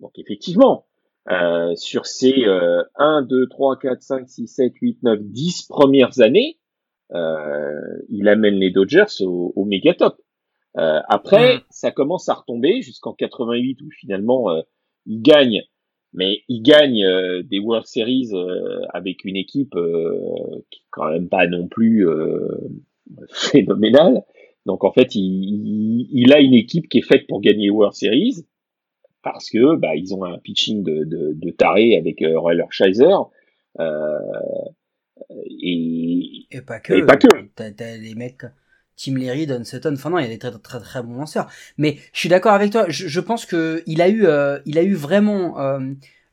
Donc 0.00 0.12
effectivement, 0.18 0.86
euh, 1.30 1.74
sur 1.76 2.06
ces 2.06 2.44
euh, 2.44 2.82
1, 2.96 3.22
2, 3.22 3.48
3, 3.48 3.78
4, 3.78 4.02
5, 4.02 4.28
6, 4.28 4.46
7, 4.48 4.72
8, 4.80 5.02
9, 5.02 5.18
10 5.22 5.62
premières 5.68 6.20
années, 6.20 6.58
euh, 7.12 7.80
il 8.08 8.28
amène 8.28 8.56
les 8.56 8.70
Dodgers 8.70 9.22
au, 9.22 9.52
au 9.56 9.64
méga 9.64 9.94
top. 9.94 10.20
Euh, 10.76 11.00
après, 11.08 11.58
Mm. 11.58 11.60
ça 11.70 11.90
commence 11.92 12.28
à 12.28 12.34
retomber 12.34 12.82
jusqu'en 12.82 13.12
88 13.12 13.80
où 13.82 13.90
finalement 13.90 14.50
euh, 14.50 14.62
il 15.06 15.22
gagne, 15.22 15.62
mais 16.12 16.40
il 16.48 16.62
gagne 16.62 17.04
euh, 17.04 17.42
des 17.44 17.60
World 17.60 17.86
Series 17.86 18.30
euh, 18.32 18.80
avec 18.92 19.24
une 19.24 19.36
équipe 19.36 19.76
euh, 19.76 20.18
qui 20.70 20.80
est 20.80 20.86
quand 20.90 21.10
même 21.10 21.28
pas 21.28 21.46
non 21.46 21.68
plus 21.68 22.08
euh, 22.08 22.48
phénoménale. 23.30 24.24
Donc 24.66 24.84
en 24.84 24.92
fait, 24.92 25.14
il, 25.14 25.22
il, 25.22 26.08
il 26.12 26.32
a 26.32 26.40
une 26.40 26.54
équipe 26.54 26.88
qui 26.88 26.98
est 26.98 27.06
faite 27.06 27.26
pour 27.26 27.40
gagner 27.40 27.70
World 27.70 27.94
Series 27.94 28.44
parce 29.22 29.50
que 29.50 29.76
bah, 29.76 29.96
ils 29.96 30.14
ont 30.14 30.24
un 30.24 30.38
pitching 30.38 30.82
de, 30.82 31.04
de, 31.04 31.32
de 31.34 31.50
taré 31.50 31.96
avec 31.96 32.22
euh, 32.22 32.38
Royler 32.38 32.64
Scheiser. 32.70 33.14
Euh, 33.80 34.18
et 35.46 36.46
Et 36.50 36.60
pas 36.60 36.80
que. 36.80 36.92
Et 36.94 37.06
pas 37.06 37.16
que. 37.16 37.26
T'as, 37.54 37.70
t'as 37.70 37.96
les 37.96 38.14
mecs, 38.14 38.42
Tim 38.96 39.16
Leary, 39.16 39.46
Don 39.46 39.64
Sutton, 39.64 39.94
enfin 39.94 40.10
non, 40.10 40.18
il 40.18 40.22
y 40.22 40.26
a 40.26 40.28
des 40.28 40.38
très 40.38 40.50
très 40.50 40.80
très 40.80 41.02
bons 41.02 41.14
lanceurs. 41.14 41.48
Mais 41.78 41.98
je 42.12 42.20
suis 42.20 42.28
d'accord 42.28 42.52
avec 42.52 42.70
toi, 42.70 42.86
je, 42.88 43.08
je 43.08 43.20
pense 43.20 43.46
que 43.46 43.82
il 43.86 44.02
a 44.02 44.08
eu, 44.08 44.26
euh, 44.26 44.58
il 44.66 44.78
a 44.78 44.82
eu 44.82 44.94
vraiment, 44.94 45.60
euh, 45.60 45.80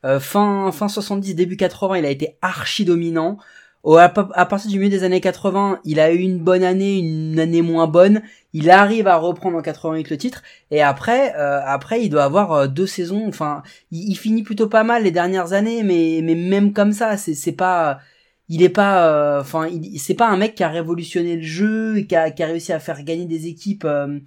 euh, 0.04 0.20
fin, 0.20 0.70
fin 0.72 0.88
70, 0.88 1.34
début 1.34 1.56
80, 1.56 1.98
il 1.98 2.04
a 2.04 2.10
été 2.10 2.36
archi 2.42 2.84
dominant. 2.84 3.38
Au- 3.82 3.96
à, 3.96 4.08
pa- 4.08 4.28
à 4.34 4.46
partir 4.46 4.70
du 4.70 4.78
milieu 4.78 4.90
des 4.90 5.04
années 5.04 5.20
80, 5.20 5.80
il 5.84 5.98
a 6.00 6.12
eu 6.12 6.18
une 6.18 6.38
bonne 6.38 6.62
année, 6.62 6.98
une 6.98 7.38
année 7.40 7.62
moins 7.62 7.86
bonne. 7.86 8.22
Il 8.52 8.70
arrive 8.70 9.06
à 9.08 9.16
reprendre 9.16 9.56
en 9.58 9.62
88 9.62 10.10
le 10.10 10.16
titre. 10.18 10.42
Et 10.70 10.82
après, 10.82 11.34
euh, 11.36 11.60
après, 11.64 12.02
il 12.02 12.08
doit 12.10 12.24
avoir 12.24 12.52
euh, 12.52 12.66
deux 12.68 12.86
saisons. 12.86 13.26
Enfin, 13.28 13.62
il, 13.90 14.10
il 14.10 14.14
finit 14.16 14.42
plutôt 14.42 14.68
pas 14.68 14.84
mal 14.84 15.02
les 15.04 15.10
dernières 15.10 15.52
années, 15.52 15.82
mais 15.82 16.20
mais 16.22 16.34
même 16.34 16.72
comme 16.72 16.92
ça, 16.92 17.16
c'est 17.16 17.34
c'est 17.34 17.52
pas, 17.52 17.98
il 18.48 18.62
est 18.62 18.68
pas, 18.68 19.08
euh, 19.08 19.40
enfin, 19.40 19.68
c'est 19.96 20.14
pas 20.14 20.28
un 20.28 20.36
mec 20.36 20.54
qui 20.54 20.62
a 20.64 20.68
révolutionné 20.68 21.36
le 21.36 21.42
jeu, 21.42 21.96
et 21.98 22.06
qui 22.06 22.14
a 22.16 22.30
qui 22.30 22.42
a 22.42 22.46
réussi 22.46 22.72
à 22.72 22.78
faire 22.78 23.02
gagner 23.02 23.26
des 23.26 23.46
équipes. 23.48 23.84
Euh, 23.84 24.18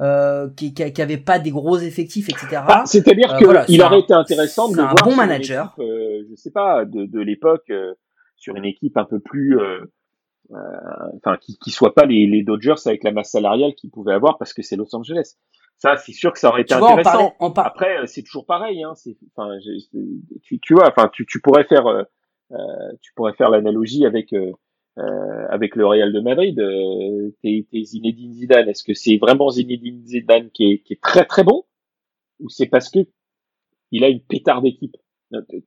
euh, 0.00 0.48
qui, 0.56 0.74
qui, 0.74 0.92
qui 0.92 1.02
avaient 1.02 1.16
pas 1.16 1.40
des 1.40 1.50
gros 1.50 1.76
effectifs, 1.78 2.28
etc. 2.28 2.62
Bah, 2.68 2.84
C'est-à-dire 2.86 3.34
Euh, 3.34 3.38
que 3.38 3.44
voilà, 3.44 3.64
il 3.68 3.78
c'est 3.78 3.82
aurait 3.84 3.96
un- 3.96 3.98
été 3.98 4.12
intéressant 4.14 4.68
de 4.68 4.74
c'est 4.76 4.80
le 4.80 4.86
un 4.86 4.90
voir 4.92 5.02
bon 5.04 5.16
manager. 5.16 5.74
équipe, 5.76 5.84
euh, 5.90 6.22
je 6.30 6.36
sais 6.36 6.52
pas, 6.52 6.84
de, 6.84 7.04
de 7.06 7.20
l'époque, 7.20 7.64
euh, 7.70 7.94
sur 8.38 8.56
une 8.56 8.64
équipe 8.64 8.96
un 8.96 9.04
peu 9.04 9.20
plus, 9.20 9.58
euh, 9.58 9.80
euh, 10.52 10.56
enfin, 11.16 11.36
qui, 11.36 11.58
qui 11.58 11.70
soit 11.70 11.94
pas 11.94 12.06
les, 12.06 12.26
les 12.26 12.42
Dodgers 12.42 12.80
avec 12.86 13.04
la 13.04 13.12
masse 13.12 13.32
salariale 13.32 13.74
qu'ils 13.74 13.90
pouvaient 13.90 14.14
avoir 14.14 14.38
parce 14.38 14.54
que 14.54 14.62
c'est 14.62 14.76
Los 14.76 14.94
Angeles. 14.94 15.34
Ça, 15.76 15.96
c'est 15.96 16.12
sûr 16.12 16.32
que 16.32 16.38
ça 16.38 16.48
aurait 16.48 16.62
été 16.62 16.74
on 16.74 16.78
intéressant. 16.84 17.10
parlait, 17.10 17.32
on 17.40 17.52
par- 17.52 17.66
Après, 17.66 17.98
euh, 17.98 18.06
c'est 18.06 18.22
toujours 18.22 18.46
pareil. 18.46 18.82
Hein, 18.82 18.94
enfin, 19.36 19.58
tu, 20.42 20.58
tu 20.60 20.74
vois, 20.74 20.88
enfin, 20.88 21.08
tu, 21.12 21.26
tu 21.26 21.40
pourrais 21.40 21.64
faire, 21.64 21.86
euh, 21.86 22.02
tu 23.02 23.12
pourrais 23.14 23.34
faire 23.34 23.50
l'analogie 23.50 24.06
avec 24.06 24.32
euh, 24.32 24.52
avec 25.50 25.76
le 25.76 25.86
Real 25.86 26.12
de 26.12 26.20
Madrid. 26.20 26.58
Euh, 26.58 27.30
t'es, 27.42 27.64
Zinedine 27.84 28.32
Zidane. 28.32 28.68
Est-ce 28.68 28.82
que 28.82 28.94
c'est 28.94 29.18
vraiment 29.18 29.50
Zinedine 29.50 30.04
Zidane 30.04 30.50
qui 30.50 30.64
est, 30.72 30.78
qui 30.78 30.94
est 30.94 31.00
très 31.00 31.24
très 31.24 31.44
bon, 31.44 31.64
ou 32.40 32.48
c'est 32.48 32.66
parce 32.66 32.90
que 32.90 33.00
il 33.92 34.02
a 34.02 34.08
une 34.08 34.20
pétard 34.20 34.62
d'équipe? 34.62 34.96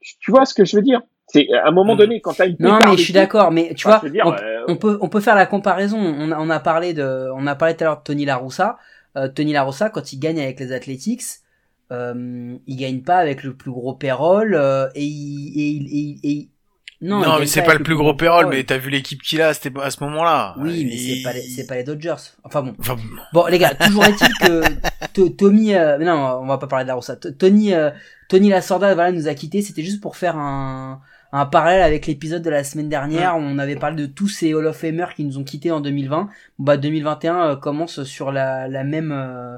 Tu, 0.02 0.18
tu 0.20 0.32
vois 0.32 0.44
ce 0.46 0.54
que 0.54 0.66
je 0.66 0.76
veux 0.76 0.82
dire? 0.82 1.02
C'est 1.32 1.48
à 1.54 1.68
un 1.68 1.72
moment 1.72 1.96
Mm. 1.96 1.98
donné 1.98 2.22
quand 2.22 2.34
t'as 2.34 2.48
une 2.48 2.56
Non, 2.60 2.80
mais 2.86 2.98
je 2.98 3.04
suis 3.04 3.14
d'accord, 3.14 3.52
mais 3.52 3.74
tu 3.76 3.88
enfin, 3.88 4.00
vois, 4.00 4.10
dire, 4.10 4.24
on, 4.26 4.34
euh, 4.34 4.64
on 4.68 4.76
peut 4.76 4.98
on 5.02 5.10
peut 5.10 5.22
faire 5.22 5.36
la 5.36 5.46
comparaison. 5.46 5.98
On 5.98 6.32
a, 6.32 6.38
on 6.40 6.50
a 6.50 6.60
parlé 6.60 6.94
de 6.94 7.30
on 7.36 7.48
a 7.48 7.56
parlé 7.56 7.76
tout 7.76 7.84
à 7.84 7.88
l'heure 7.88 7.98
de 7.98 8.04
Tony 8.04 8.26
La 8.26 8.38
Russa. 8.38 8.78
Euh, 9.18 9.28
Tony 9.28 9.54
La 9.54 9.64
Russa, 9.64 9.90
quand 9.90 10.14
il 10.14 10.20
gagne 10.20 10.40
avec 10.42 10.60
les 10.60 10.72
Athletics, 10.72 11.22
euh, 11.92 12.56
il 12.68 12.76
gagne 12.78 13.02
pas 13.02 13.18
avec 13.18 13.44
le 13.44 13.54
plus 13.56 13.72
gros 13.72 13.94
payroll 13.94 14.56
euh, 14.56 14.88
et 14.96 15.04
il 15.04 15.60
et, 15.60 15.70
il- 15.70 15.88
et, 15.88 15.90
il- 15.98 16.20
et 16.24 16.32
il- 16.32 16.50
non, 17.04 17.40
mais 17.40 17.48
c'est 17.48 17.64
pas 17.64 17.74
le 17.74 17.82
plus 17.84 17.96
gros 17.96 18.14
payroll, 18.14 18.46
mais 18.50 18.64
t'as 18.64 18.78
vu 18.78 18.92
l'équipe 18.92 19.24
qu'il 19.24 19.42
a, 19.42 19.56
c'était 19.56 19.72
à 19.82 19.90
ce 19.90 20.04
moment-là. 20.04 20.54
oui, 20.60 20.86
mais 20.86 20.98
c'est 20.98 21.24
pas 21.24 21.34
les, 21.34 21.42
c'est 21.42 21.66
pas 21.66 21.74
les 21.76 21.84
Dodgers. 21.84 22.14
Enfin 22.44 22.62
bon. 22.62 22.76
Enfin, 22.80 22.96
Bon, 23.34 23.48
les 23.48 23.58
gars, 23.58 23.74
toujours 23.74 24.06
est-il 24.06 24.28
que 24.48 24.62
To- 25.14 25.30
Tommy, 25.30 25.74
euh, 25.74 25.98
mais 25.98 26.06
non, 26.06 26.14
on 26.42 26.46
va 26.46 26.60
pas 26.60 26.68
parler 26.68 26.86
de 26.86 26.90
la 26.90 26.94
Rossa. 26.94 27.16
T- 27.16 27.34
Tony, 27.34 27.74
euh, 27.74 27.90
Tony 28.30 28.50
Lasorda, 28.50 28.94
voilà, 28.94 29.12
nous 29.12 29.28
a 29.28 29.34
quittés. 29.34 29.64
C'était 29.64 29.82
juste 29.82 30.00
pour 30.00 30.16
faire 30.16 30.38
un, 30.38 31.02
un 31.34 31.46
parallèle 31.46 31.82
avec 31.82 32.08
l'épisode 32.08 32.42
de 32.42 32.50
la 32.50 32.64
semaine 32.64 32.90
dernière 32.90 33.38
où 33.38 33.40
on 33.40 33.58
avait 33.58 33.76
parlé 33.78 33.96
de 33.96 34.06
tous 34.06 34.28
ces 34.28 34.54
Hall 34.54 34.66
of 34.68 34.76
Famers 34.78 35.14
qui 35.16 35.24
nous 35.24 35.38
ont 35.38 35.44
quittés 35.44 35.72
en 35.72 35.80
2020. 35.80 36.30
Bah, 36.60 36.78
2021 36.78 37.42
euh, 37.52 37.56
commence 37.56 38.04
sur 38.04 38.32
la, 38.32 38.68
la 38.68 38.84
même, 38.84 39.12
euh, 39.14 39.58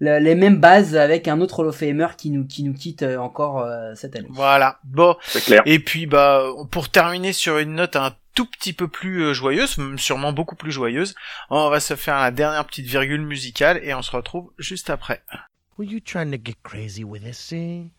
la- 0.00 0.20
les 0.20 0.34
mêmes 0.36 0.58
bases 0.58 0.94
avec 0.96 1.26
un 1.26 1.40
autre 1.40 1.58
Hall 1.60 1.66
of 1.68 1.76
Famer 1.76 2.08
qui 2.16 2.30
nous, 2.30 2.46
qui 2.46 2.62
nous 2.62 2.72
quitte 2.74 3.02
euh, 3.02 3.16
encore 3.18 3.58
euh, 3.60 3.94
cette 3.96 4.14
année. 4.16 4.28
voilà. 4.30 4.78
Bon. 4.84 5.16
c'est 5.22 5.42
clair. 5.42 5.62
Et 5.66 5.80
puis, 5.80 6.06
bah, 6.06 6.44
pour 6.70 6.88
terminer 6.88 7.32
sur 7.32 7.58
une 7.58 7.74
note 7.74 7.96
un 7.96 8.12
tout 8.34 8.46
petit 8.46 8.72
peu 8.72 8.86
plus 8.86 9.34
joyeuse, 9.34 9.76
sûrement 9.96 10.32
beaucoup 10.32 10.54
plus 10.54 10.70
joyeuse, 10.70 11.16
on 11.50 11.68
va 11.70 11.80
se 11.80 11.96
faire 11.96 12.18
la 12.20 12.30
dernière 12.30 12.64
petite 12.64 12.86
virgule 12.86 13.22
musicale 13.22 13.80
et 13.82 13.92
on 13.94 14.02
se 14.02 14.12
retrouve 14.12 14.52
juste 14.58 14.88
après. 14.90 15.22
Were 15.76 15.84
you 15.90 15.98
trying 16.00 16.30
to 16.30 16.38
get 16.44 16.54
crazy 16.62 17.02
with 17.02 17.24
this 17.24 17.48
thing? 17.48 17.90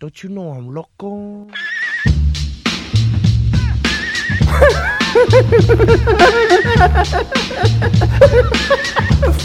Don't 0.00 0.22
you 0.24 0.28
know 0.30 0.52
I'm 0.52 0.74
loco? 4.50 4.90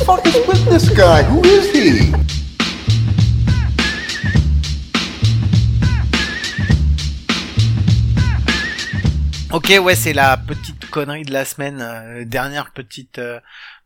fuck 0.05 0.25
is 0.27 0.35
with 0.47 0.65
this 0.65 0.89
guy? 0.89 1.23
Who 1.23 1.41
is 1.43 1.71
he? 1.71 2.13
Ok, 9.51 9.71
ouais, 9.81 9.95
c'est 9.95 10.11
la 10.11 10.35
petite 10.35 10.89
connerie 10.89 11.23
de 11.23 11.31
la 11.31 11.45
semaine, 11.45 11.79
euh, 11.79 12.25
dernière 12.25 12.71
petite, 12.71 13.19
euh, 13.19 13.39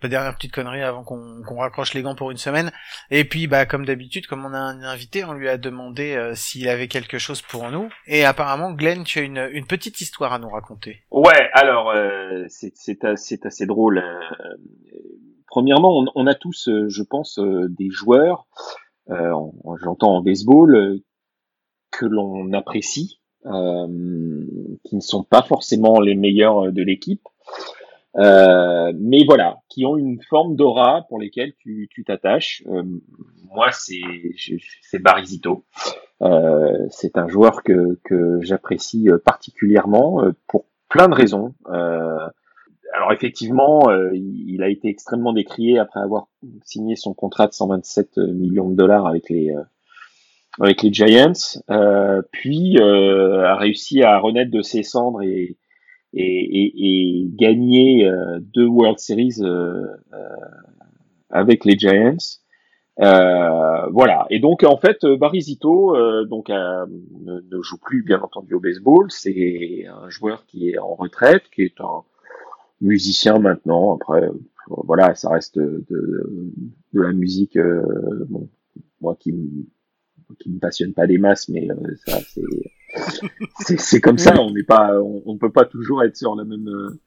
dernière 0.08 0.36
petite 0.36 0.54
connerie 0.54 0.82
avant 0.82 1.04
qu'on 1.04 1.58
raccroche 1.58 1.94
les 1.94 2.02
gants 2.02 2.16
pour 2.16 2.32
une 2.32 2.38
semaine. 2.38 2.72
Et 3.12 3.26
puis, 3.26 3.48
bah, 3.48 3.66
comme 3.66 3.86
d'habitude, 3.86 4.28
comme 4.28 4.46
on 4.46 4.54
a 4.54 4.58
un 4.60 4.82
invité, 4.84 5.26
on 5.26 5.34
lui 5.34 5.50
a 5.50 5.58
demandé 5.58 6.16
euh, 6.16 6.34
s'il 6.36 6.70
avait 6.70 6.88
quelque 6.88 7.18
chose 7.18 7.42
pour 7.42 7.70
nous. 7.72 7.90
Et 8.08 8.24
apparemment, 8.24 8.72
Glenn, 8.72 9.04
tu 9.04 9.20
as 9.20 9.24
une, 9.24 9.50
une 9.52 9.66
petite 9.68 10.00
histoire 10.00 10.32
à 10.34 10.40
nous 10.40 10.50
raconter. 10.50 11.02
Ouais, 11.12 11.50
alors 11.54 11.90
euh, 11.92 12.46
c'est 12.48 12.72
c'est 12.76 13.04
a- 13.04 13.16
c'est 13.18 13.46
assez 13.46 13.66
drôle. 13.66 13.98
euh, 13.98 14.56
premièrement, 15.48 15.98
on, 16.00 16.06
on 16.16 16.28
a 16.28 16.36
tous, 16.36 16.70
euh, 16.70 16.88
je 16.90 17.04
pense, 17.04 17.40
euh, 17.40 17.68
des 17.70 17.90
joueurs, 17.90 18.46
en- 19.10 19.52
en- 19.64 19.78
j'entends 19.78 20.16
en 20.18 20.22
baseball, 20.22 21.00
que 21.92 22.06
l'on 22.06 22.54
apprécie, 22.54 23.20
euh, 23.48 23.88
qui 24.84 24.96
ne 24.96 25.02
sont 25.02 25.24
pas 25.24 25.42
forcément 25.42 26.00
les 26.00 26.14
meilleurs 26.16 26.72
de 26.72 26.84
l'équipe, 26.84 27.24
euh, 28.18 28.92
mais 28.98 29.24
voilà, 29.26 29.58
qui 29.70 29.86
ont 29.86 29.98
une 29.98 30.22
forme 30.22 30.56
d'aura 30.56 31.06
pour 31.10 31.20
lesquelles 31.20 31.54
tu 31.60 32.04
t'attaches. 32.06 32.64
Euh, 32.68 32.84
moi, 33.52 33.70
c'est 33.72 35.00
Barizito. 35.00 35.66
Euh, 36.22 36.88
c'est 36.90 37.18
un 37.18 37.28
joueur 37.28 37.64
que, 37.64 37.98
que 38.04 38.42
j'apprécie 38.42 39.10
euh, 39.10 39.18
particulièrement 39.24 40.22
euh, 40.24 40.32
pour 40.48 40.66
plein 40.90 41.08
de 41.08 41.16
raisons. 41.16 41.54
Alors 42.92 43.14
effectivement, 43.14 43.92
il 44.12 44.64
a 44.64 44.70
été 44.70 44.88
extrêmement 44.88 45.32
décrié 45.32 45.78
après 45.78 46.00
avoir 46.00 46.28
signé 46.64 46.96
son 46.96 47.14
contrat 47.14 47.46
de 47.46 47.54
127 47.54 48.18
millions 48.18 48.68
de 48.68 48.76
dollars 48.76 49.06
avec 49.06 49.30
les 49.30 49.54
avec 50.60 50.82
les 50.82 50.92
Giants, 50.92 51.62
puis 52.32 52.80
a 52.82 53.56
réussi 53.56 54.02
à 54.02 54.18
renaître 54.18 54.50
de 54.50 54.64
ses 54.64 54.82
cendres 54.82 55.22
et 55.22 55.58
et, 56.14 56.22
et, 56.22 56.74
et 57.22 57.30
gagner 57.36 58.06
euh, 58.08 58.40
deux 58.40 58.66
World 58.66 59.00
Series 59.00 59.36
euh, 59.42 59.88
euh, 60.14 60.18
avec 61.30 61.66
les 61.66 61.78
Giants. 61.78 62.18
Euh, 63.02 63.88
voilà. 63.92 64.26
Et 64.30 64.40
donc 64.40 64.64
en 64.64 64.78
fait, 64.78 65.06
Barizito 65.06 65.96
euh, 65.96 66.26
donc 66.26 66.50
ne, 66.50 67.42
ne 67.42 67.62
joue 67.62 67.78
plus 67.78 68.04
bien 68.04 68.20
entendu 68.22 68.54
au 68.56 68.60
baseball. 68.60 69.10
C'est 69.10 69.86
un 69.88 70.10
joueur 70.10 70.46
qui 70.46 70.70
est 70.70 70.78
en 70.78 70.96
retraite, 70.96 71.44
qui 71.54 71.62
est 71.64 71.80
un 71.80 72.04
musicien 72.82 73.40
maintenant. 73.40 73.96
Après, 73.96 74.30
voilà, 74.68 75.16
ça 75.16 75.30
reste 75.30 75.58
de, 75.58 75.86
de, 75.90 77.02
la 77.02 77.14
musique. 77.14 77.58
euh, 77.58 78.26
bon, 78.30 78.50
moi 79.02 79.16
qui 79.20 79.32
me 79.32 79.48
qui 80.40 80.50
me 80.52 80.60
passionne 80.60 80.94
pas 80.94 81.08
des 81.08 81.18
masses, 81.18 81.50
mais 81.50 81.68
ça 82.06 82.20
c'est 82.22 82.42
c'est 83.60 84.02
comme 84.02 84.18
ça. 84.18 84.34
On 84.40 84.52
n'est 84.52 84.64
pas, 84.64 85.00
on, 85.02 85.22
on 85.26 85.38
peut 85.38 85.52
pas 85.52 85.66
toujours 85.66 86.04
être 86.04 86.16
sur 86.16 86.36
la 86.36 86.44
même. 86.44 86.68
euh, 86.68 87.00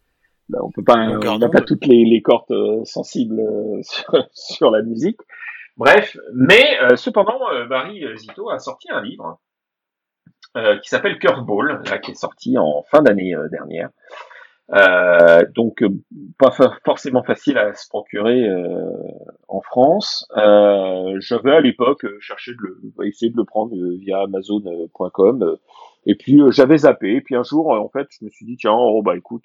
là, 0.49 0.59
on 0.63 0.71
peut 0.71 0.85
pas, 0.85 0.97
on 0.97 1.39
n'a 1.39 1.49
pas 1.49 1.61
toutes 1.61 1.87
les, 1.87 2.05
les 2.05 2.23
cordes 2.23 2.51
euh, 2.51 2.85
sensibles 2.85 3.41
euh, 3.41 3.81
sur, 3.83 4.29
sur 4.33 4.71
la 4.71 4.83
musique. 4.83 5.19
Bref, 5.77 6.17
mais 6.35 6.79
euh, 6.83 6.97
cependant, 6.97 7.41
euh, 7.53 7.67
Barry 7.67 8.05
Zito 8.17 8.51
a 8.51 8.59
sorti 8.59 8.91
un 8.91 9.03
livre 9.03 9.41
euh, 10.57 10.79
qui 10.81 10.89
s'appelle 10.91 11.19
Curveball, 11.19 11.83
là, 11.87 11.99
qui 11.99 12.11
est 12.11 12.15
sorti 12.15 12.59
en 12.59 12.83
fin 12.91 13.01
d'année 13.03 13.35
euh, 13.35 13.49
dernière. 13.49 13.89
Euh, 14.71 15.45
donc 15.55 15.83
euh, 15.83 15.91
pas 16.39 16.51
forcément 16.85 17.23
facile 17.23 17.59
à 17.59 17.75
se 17.75 17.89
procurer 17.89 18.49
euh, 18.49 18.91
en 19.49 19.61
France. 19.61 20.27
Euh, 20.37 21.17
J'avais 21.21 21.51
à 21.53 21.61
l'époque 21.61 22.05
euh, 22.05 22.17
cherché 22.21 22.53
de 22.53 22.59
le, 22.63 23.07
essayé 23.07 23.31
de 23.31 23.37
le 23.37 23.45
prendre 23.45 23.75
via 23.99 24.21
Amazon.com 24.23 25.57
et 26.07 26.15
puis 26.15 26.41
j'avais 26.51 26.79
zappé. 26.79 27.17
Et 27.17 27.21
puis 27.21 27.35
un 27.37 27.43
jour, 27.43 27.69
en 27.71 27.89
fait, 27.89 28.09
je 28.19 28.25
me 28.25 28.31
suis 28.31 28.47
dit 28.47 28.57
tiens, 28.57 28.73
oh 28.75 29.03
bah 29.03 29.17
écoute, 29.17 29.45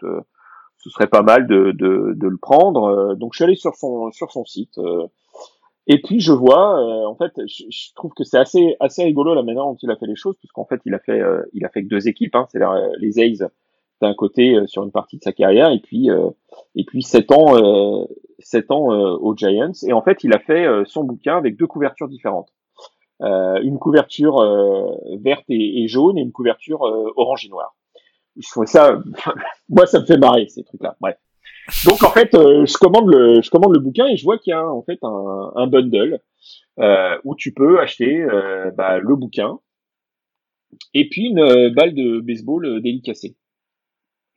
ce 0.78 0.90
serait 0.90 1.08
pas 1.08 1.24
mal 1.24 1.48
de, 1.48 1.72
de, 1.72 2.14
de 2.16 2.28
le 2.28 2.38
prendre. 2.38 3.16
Donc 3.16 3.34
je 3.34 3.38
suis 3.38 3.44
allé 3.44 3.56
sur 3.56 3.76
son 3.76 4.12
sur 4.12 4.32
son 4.32 4.46
site. 4.46 4.80
et 5.88 6.02
puis 6.02 6.20
je 6.20 6.32
vois, 6.34 7.06
en 7.08 7.16
fait, 7.16 7.32
je, 7.48 7.64
je 7.70 7.94
trouve 7.96 8.12
que 8.14 8.24
c'est 8.24 8.38
assez 8.38 8.76
assez 8.80 9.04
rigolo 9.04 9.34
la 9.34 9.44
manière 9.44 9.64
dont 9.64 9.78
il 9.82 9.90
a 9.92 9.96
fait 9.96 10.06
les 10.08 10.16
choses, 10.16 10.36
puisqu'en 10.38 10.66
fait 10.66 10.82
il 10.86 10.94
a 10.94 11.00
fait 11.00 11.22
il 11.54 11.66
a 11.66 11.70
fait 11.70 11.84
que 11.84 11.90
deux 11.90 12.08
équipes, 12.08 12.36
hein, 12.36 12.48
euh, 12.56 12.90
les 13.00 13.20
A's 13.20 13.44
d'un 14.02 14.14
côté 14.14 14.56
euh, 14.56 14.68
sur 14.68 14.84
une 14.84 14.92
partie 14.92 15.18
de 15.18 15.24
sa 15.24 15.32
carrière, 15.32 15.72
et 15.72 15.80
puis 15.80 16.10
euh, 16.10 16.30
et 16.76 16.86
puis 16.86 17.04
sept 17.04 17.32
ans 17.32 17.56
euh, 17.58 18.06
sept 18.40 18.72
ans 18.72 18.88
aux 18.88 19.36
Giants. 19.36 19.72
Et 19.88 19.94
en 19.94 20.02
fait 20.02 20.24
il 20.24 20.34
a 20.34 20.40
fait 20.40 20.68
son 20.86 21.04
bouquin 21.04 21.38
avec 21.38 21.58
deux 21.58 21.68
couvertures 21.68 22.08
différentes, 22.08 22.54
une 23.20 23.80
couverture 23.80 24.38
verte 25.20 25.46
et, 25.50 25.88
jaune 25.88 26.20
et 26.20 26.22
une 26.22 26.32
couverture 26.32 26.82
orange 27.16 27.46
et 27.46 27.50
noire. 27.50 27.76
Je 28.36 28.48
trouvais 28.50 28.68
ça, 28.68 29.00
moi 29.70 29.88
ça 29.88 30.00
me 30.00 30.06
fait 30.06 30.18
marrer 30.18 30.48
ces 30.48 30.64
trucs-là. 30.64 30.96
Bref. 31.02 31.18
Donc 31.86 32.02
en 32.04 32.12
fait, 32.12 32.34
euh, 32.34 32.66
je 32.66 32.78
commande 32.78 33.10
le, 33.10 33.42
je 33.42 33.50
commande 33.50 33.74
le 33.74 33.80
bouquin 33.80 34.08
et 34.08 34.16
je 34.16 34.24
vois 34.24 34.38
qu'il 34.38 34.52
y 34.52 34.54
a 34.54 34.66
en 34.66 34.82
fait 34.84 35.00
un, 35.04 35.52
un 35.56 35.68
bundle 35.68 36.20
euh, 36.80 37.18
où 37.26 37.36
tu 37.36 37.54
peux 37.54 37.80
acheter 37.80 38.22
euh, 38.22 38.72
bah, 38.72 39.00
le 39.00 39.16
bouquin 39.16 39.60
et 40.94 41.10
puis 41.10 41.28
une 41.28 41.74
balle 41.74 41.94
de 41.94 42.22
baseball 42.22 42.82
délicacée. 42.82 43.36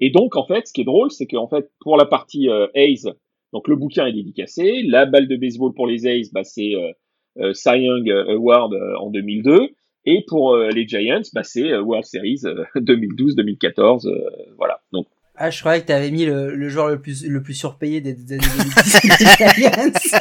Et 0.01 0.11
donc, 0.11 0.37
en 0.37 0.47
fait, 0.47 0.67
ce 0.67 0.73
qui 0.73 0.81
est 0.81 0.85
drôle, 0.85 1.11
c'est 1.11 1.27
qu'en 1.27 1.47
fait, 1.49 1.71
pour 1.81 1.97
la 1.97 2.07
partie 2.07 2.49
euh, 2.49 2.67
A's, 2.75 3.07
donc 3.53 3.69
le 3.69 3.77
bouquin 3.77 4.07
est 4.07 4.13
dédicacé. 4.13 4.83
La 4.87 5.07
balle 5.07 5.29
de 5.29 5.37
baseball 5.37 5.73
pour 5.75 5.87
les 5.87 6.07
A's, 6.07 6.31
bah, 6.33 6.45
c'est 6.45 6.75
euh, 6.75 6.93
euh, 7.39 7.53
Cy 7.53 7.81
Young 7.85 8.09
Award 8.29 8.73
euh, 8.75 8.95
en 9.01 9.11
2002. 9.11 9.71
Et 10.07 10.25
pour 10.27 10.55
euh, 10.55 10.71
les 10.71 10.89
Giants, 10.89 11.21
bah, 11.35 11.43
c'est 11.43 11.71
euh, 11.73 11.83
World 11.83 12.07
Series 12.07 12.41
euh, 12.47 12.65
2012-2014. 12.77 14.09
euh, 14.09 14.31
voilà. 14.57 14.81
Donc, 14.93 15.07
Ah, 15.37 15.51
je 15.51 15.61
croyais 15.61 15.83
que 15.83 15.87
t'avais 15.87 16.11
mis 16.11 16.25
le, 16.25 16.55
le 16.55 16.69
joueur 16.71 16.89
le 16.89 17.01
plus, 17.01 17.27
le 17.27 17.43
plus 17.43 17.55
surpayé 17.55 18.01
des, 18.01 18.15
des 18.15 18.33
années 18.35 18.47
2010 18.47 19.01
des 19.03 19.61
Giants. 19.61 20.21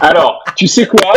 alors, 0.00 0.42
tu 0.56 0.66
sais 0.66 0.86
quoi? 0.86 1.12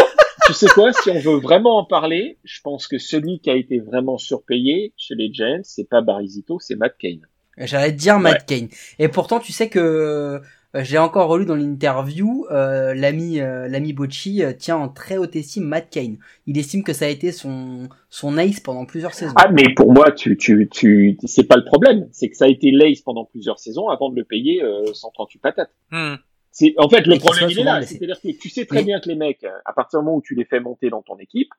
Tu 0.48 0.54
sais 0.54 0.68
quoi 0.68 0.94
Si 0.94 1.10
on 1.10 1.20
veut 1.20 1.40
vraiment 1.40 1.78
en 1.78 1.84
parler, 1.84 2.38
je 2.46 2.62
pense 2.62 2.88
que 2.88 2.98
celui 2.98 3.42
qui 3.42 3.50
a 3.50 3.56
été 3.56 3.80
vraiment 3.80 4.18
surpayé 4.18 4.94
chez 4.96 5.14
les 5.14 5.30
Giants, 5.32 5.60
c'est 5.64 5.90
pas 5.90 6.02
Barizito, 6.02 6.58
c'est 6.62 6.78
Matt 6.78 6.96
Cain. 6.98 7.18
J'allais 7.58 7.92
te 7.92 7.98
dire 7.98 8.18
Matt 8.18 8.46
Kane. 8.46 8.70
Et 8.98 9.10
pourtant, 9.10 9.40
tu 9.40 9.52
sais 9.52 9.68
que 9.68 9.80
euh, 9.80 10.40
j'ai 10.74 10.98
encore 10.98 11.28
relu 11.28 11.46
dans 11.46 11.56
l'interview, 11.56 12.46
euh, 12.52 12.94
l'ami 12.94 13.42
euh, 13.42 13.68
l'ami 13.68 13.94
Bocci 13.94 14.44
euh, 14.44 14.54
tient 14.54 14.78
en 14.78 14.90
très 14.90 15.18
haute 15.18 15.36
estime 15.36 15.64
Matt 15.64 15.90
Kane. 15.90 16.18
Il 16.46 16.58
estime 16.58 16.84
que 16.84 16.94
ça 16.94 17.06
a 17.06 17.08
été 17.10 17.32
son 17.32 17.90
son 18.10 18.38
ace 18.38 18.60
pendant 18.60 18.86
plusieurs 18.86 19.14
saisons. 19.14 19.34
Ah, 19.36 19.50
mais 19.52 19.74
pour 19.76 19.92
moi, 19.92 20.12
tu, 20.12 20.38
tu, 20.38 20.70
tu, 20.72 21.18
c'est 21.26 21.46
pas 21.46 21.58
le 21.58 21.66
problème. 21.66 22.08
C'est 22.12 22.30
que 22.30 22.38
ça 22.38 22.46
a 22.46 22.48
été 22.48 22.72
l'ace 22.72 23.02
pendant 23.02 23.26
plusieurs 23.26 23.60
saisons 23.60 23.90
avant 23.90 24.10
de 24.10 24.16
le 24.16 24.24
payer 24.24 24.64
euh, 24.64 24.94
138 24.94 25.40
patates. 25.40 25.72
Hmm. 25.92 26.16
C'est, 26.60 26.74
en 26.78 26.90
fait, 26.90 27.06
le 27.06 27.20
problème, 27.20 27.52
il 27.52 27.60
est 27.60 27.64
là. 27.64 27.84
C'est-à-dire 27.84 28.20
que 28.20 28.30
tu 28.40 28.50
sais 28.50 28.66
très 28.66 28.80
Oui. 28.80 28.86
bien 28.86 29.00
que 29.00 29.08
les 29.10 29.16
mecs, 29.16 29.44
euh, 29.44 29.52
à 29.64 29.74
partir 29.74 30.00
du 30.00 30.06
moment 30.06 30.18
où 30.18 30.24
tu 30.24 30.34
les 30.34 30.44
fais 30.46 30.60
monter 30.60 30.90
dans 30.90 31.04
ton 31.04 31.16
équipe, 31.20 31.50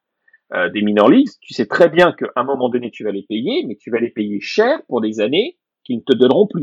euh, 0.54 0.68
des 0.70 0.82
minor 0.82 1.08
leagues, 1.08 1.28
tu 1.40 1.54
sais 1.54 1.66
très 1.66 1.88
bien 1.88 2.10
qu'à 2.12 2.26
un 2.34 2.42
moment 2.42 2.68
donné, 2.68 2.90
tu 2.90 3.04
vas 3.04 3.12
les 3.12 3.22
payer, 3.22 3.64
mais 3.68 3.76
tu 3.76 3.90
vas 3.92 4.00
les 4.00 4.10
payer 4.10 4.40
cher 4.40 4.80
pour 4.88 5.00
des 5.00 5.20
années 5.20 5.56
qui 5.84 5.94
ne 5.96 6.00
te 6.00 6.12
donneront 6.14 6.48
plus. 6.48 6.62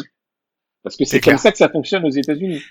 Parce 0.83 0.97
que 0.97 1.05
c'est 1.05 1.21
comme 1.21 1.31
clair. 1.31 1.39
ça 1.39 1.51
que 1.53 1.57
ça 1.57 1.69
fonctionne 1.69 2.03
aux 2.03 2.09
États-Unis. 2.09 2.61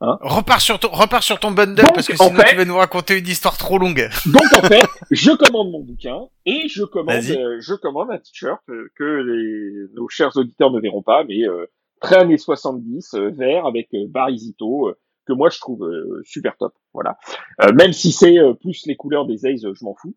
Repars 0.00 0.60
sur 0.60 0.78
ton, 0.78 0.88
repars 0.90 1.22
sur 1.22 1.40
ton 1.40 1.50
bundle 1.52 1.76
Donc, 1.82 1.94
parce 1.94 2.06
que 2.08 2.12
en 2.20 2.28
sinon 2.28 2.38
fait- 2.40 2.50
tu 2.50 2.56
vas 2.56 2.64
nous 2.66 2.76
raconter 2.76 3.18
une 3.18 3.26
histoire 3.26 3.56
trop 3.56 3.78
longue. 3.78 4.06
Donc 4.26 4.42
en 4.52 4.66
fait, 4.66 4.84
je 5.10 5.30
commande 5.32 5.70
mon 5.70 5.80
bouquin 5.80 6.20
et 6.44 6.68
je 6.68 6.82
commande, 6.84 7.24
euh, 7.30 7.56
je 7.60 7.72
commande 7.72 8.10
un 8.10 8.18
t-shirt 8.18 8.60
euh, 8.68 8.90
que 8.96 9.04
les, 9.04 9.94
nos 9.94 10.08
chers 10.10 10.36
auditeurs 10.36 10.70
ne 10.70 10.80
verront 10.80 11.00
pas, 11.02 11.24
mais 11.24 11.48
euh, 11.48 11.64
très 12.02 12.16
années 12.16 12.36
70, 12.36 13.14
euh, 13.14 13.30
vert 13.30 13.64
avec 13.64 13.88
euh, 13.94 14.04
Barizito, 14.06 14.88
euh, 14.88 14.98
que 15.26 15.32
moi 15.32 15.50
je 15.50 15.58
trouve 15.58 15.84
euh, 15.84 16.22
super 16.24 16.56
top. 16.56 16.74
Voilà. 16.94 17.18
Euh, 17.62 17.72
même 17.72 17.92
si 17.92 18.12
c'est 18.12 18.38
euh, 18.38 18.54
plus 18.54 18.86
les 18.86 18.96
couleurs 18.96 19.26
des 19.26 19.44
A's, 19.46 19.64
euh, 19.64 19.74
je 19.74 19.84
m'en 19.84 19.94
fous. 19.94 20.14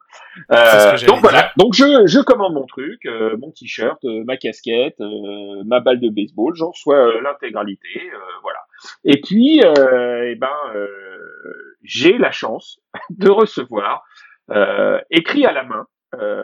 Euh, 0.51 0.97
donc 1.07 1.19
voilà. 1.19 1.41
dire. 1.41 1.51
Donc 1.57 1.73
je, 1.73 2.05
je 2.05 2.19
commande 2.19 2.53
mon 2.53 2.65
truc, 2.65 3.05
euh, 3.05 3.35
mon 3.37 3.51
t-shirt, 3.51 4.03
euh, 4.05 4.23
ma 4.25 4.37
casquette, 4.37 4.99
euh, 5.01 5.63
ma 5.65 5.79
balle 5.79 5.99
de 5.99 6.09
baseball, 6.09 6.55
j'en 6.55 6.71
reçois 6.71 7.21
l'intégralité, 7.21 7.89
euh, 7.97 8.17
voilà. 8.41 8.59
Et 9.03 9.19
puis, 9.21 9.61
euh, 9.63 10.31
eh 10.31 10.35
ben, 10.35 10.47
euh, 10.75 10.87
j'ai 11.83 12.17
la 12.17 12.31
chance 12.31 12.79
de 13.09 13.29
recevoir 13.29 14.03
euh, 14.51 14.99
écrit 15.11 15.45
à 15.45 15.51
la 15.51 15.63
main. 15.63 15.87
Euh, 16.15 16.43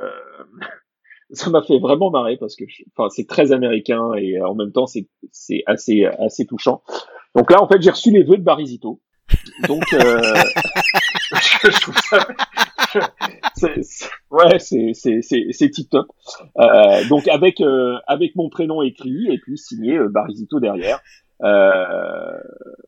ça 1.31 1.49
m'a 1.49 1.61
fait 1.63 1.79
vraiment 1.79 2.11
marrer 2.11 2.37
parce 2.37 2.55
que, 2.55 2.65
enfin, 2.95 3.09
c'est 3.09 3.27
très 3.27 3.51
américain 3.51 4.13
et 4.13 4.39
en 4.41 4.53
même 4.55 4.71
temps 4.71 4.85
c'est 4.85 5.07
c'est 5.31 5.63
assez 5.65 6.05
assez 6.05 6.45
touchant. 6.45 6.83
Donc 7.35 7.51
là, 7.51 7.61
en 7.61 7.67
fait, 7.67 7.81
j'ai 7.81 7.89
reçu 7.91 8.11
les 8.11 8.23
vœux 8.23 8.37
de 8.37 8.43
Barizito. 8.43 9.01
Donc, 9.67 9.83
euh, 9.93 10.19
je, 11.63 11.81
trouve 11.81 11.97
ça, 11.97 12.27
c'est- 13.55 13.81
c'est- 13.83 14.09
ouais, 14.31 14.59
c'est 14.59 14.91
c'est 14.93 15.21
c'est 15.21 15.47
c'est 15.51 15.69
tip 15.69 15.89
top. 15.89 16.07
Euh, 16.59 17.03
donc 17.09 17.27
avec 17.27 17.59
euh, 17.61 17.95
avec 18.07 18.35
mon 18.35 18.49
prénom 18.49 18.81
écrit 18.81 19.27
et 19.31 19.37
puis 19.39 19.57
signé 19.57 19.97
euh, 19.97 20.09
Barizito 20.09 20.59
derrière. 20.59 20.99
Euh, 21.43 22.37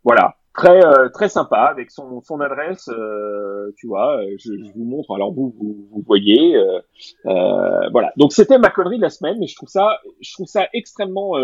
voilà, 0.03 0.35
très 0.53 0.85
euh, 0.85 1.09
très 1.09 1.27
sympa 1.27 1.61
avec 1.63 1.91
son 1.91 2.21
son 2.21 2.39
adresse. 2.39 2.87
euh, 2.89 3.71
tu 3.77 3.87
vois, 3.87 4.21
je, 4.37 4.53
je 4.53 4.71
vous 4.73 4.85
montre. 4.85 5.13
Alors 5.15 5.33
vous 5.33 5.53
vous, 5.59 5.87
vous 5.91 6.03
voyez. 6.05 6.55
euh, 6.55 6.79
euh, 7.25 7.89
voilà. 7.91 8.13
Donc 8.17 8.31
c'était 8.31 8.57
ma 8.59 8.69
connerie 8.69 8.97
de 8.97 9.01
la 9.03 9.09
semaine, 9.09 9.37
mais 9.39 9.47
je 9.47 9.55
trouve 9.55 9.69
ça 9.69 9.97
je 10.21 10.31
trouve 10.33 10.47
ça 10.47 10.67
extrêmement 10.73 11.35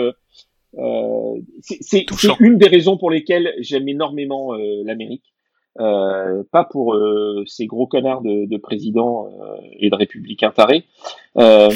euh, 0.78 1.40
c'est 1.62 2.06
une 2.40 2.58
des 2.58 2.68
raisons 2.68 2.98
pour 2.98 3.12
lesquelles 3.12 3.54
j'aime 3.60 3.88
énormément 3.88 4.54
euh, 4.54 4.84
l'Amérique. 4.84 5.34
Euh, 5.80 6.44
pas 6.52 6.66
pour 6.66 6.94
euh, 6.94 7.44
ces 7.48 7.66
gros 7.66 7.88
connards 7.88 8.22
de, 8.22 8.46
de 8.46 8.58
présidents 8.58 9.28
euh, 9.28 9.58
et 9.80 9.90
de 9.90 9.96
républicains 9.96 10.52
tarés, 10.52 10.86
euh, 11.38 11.70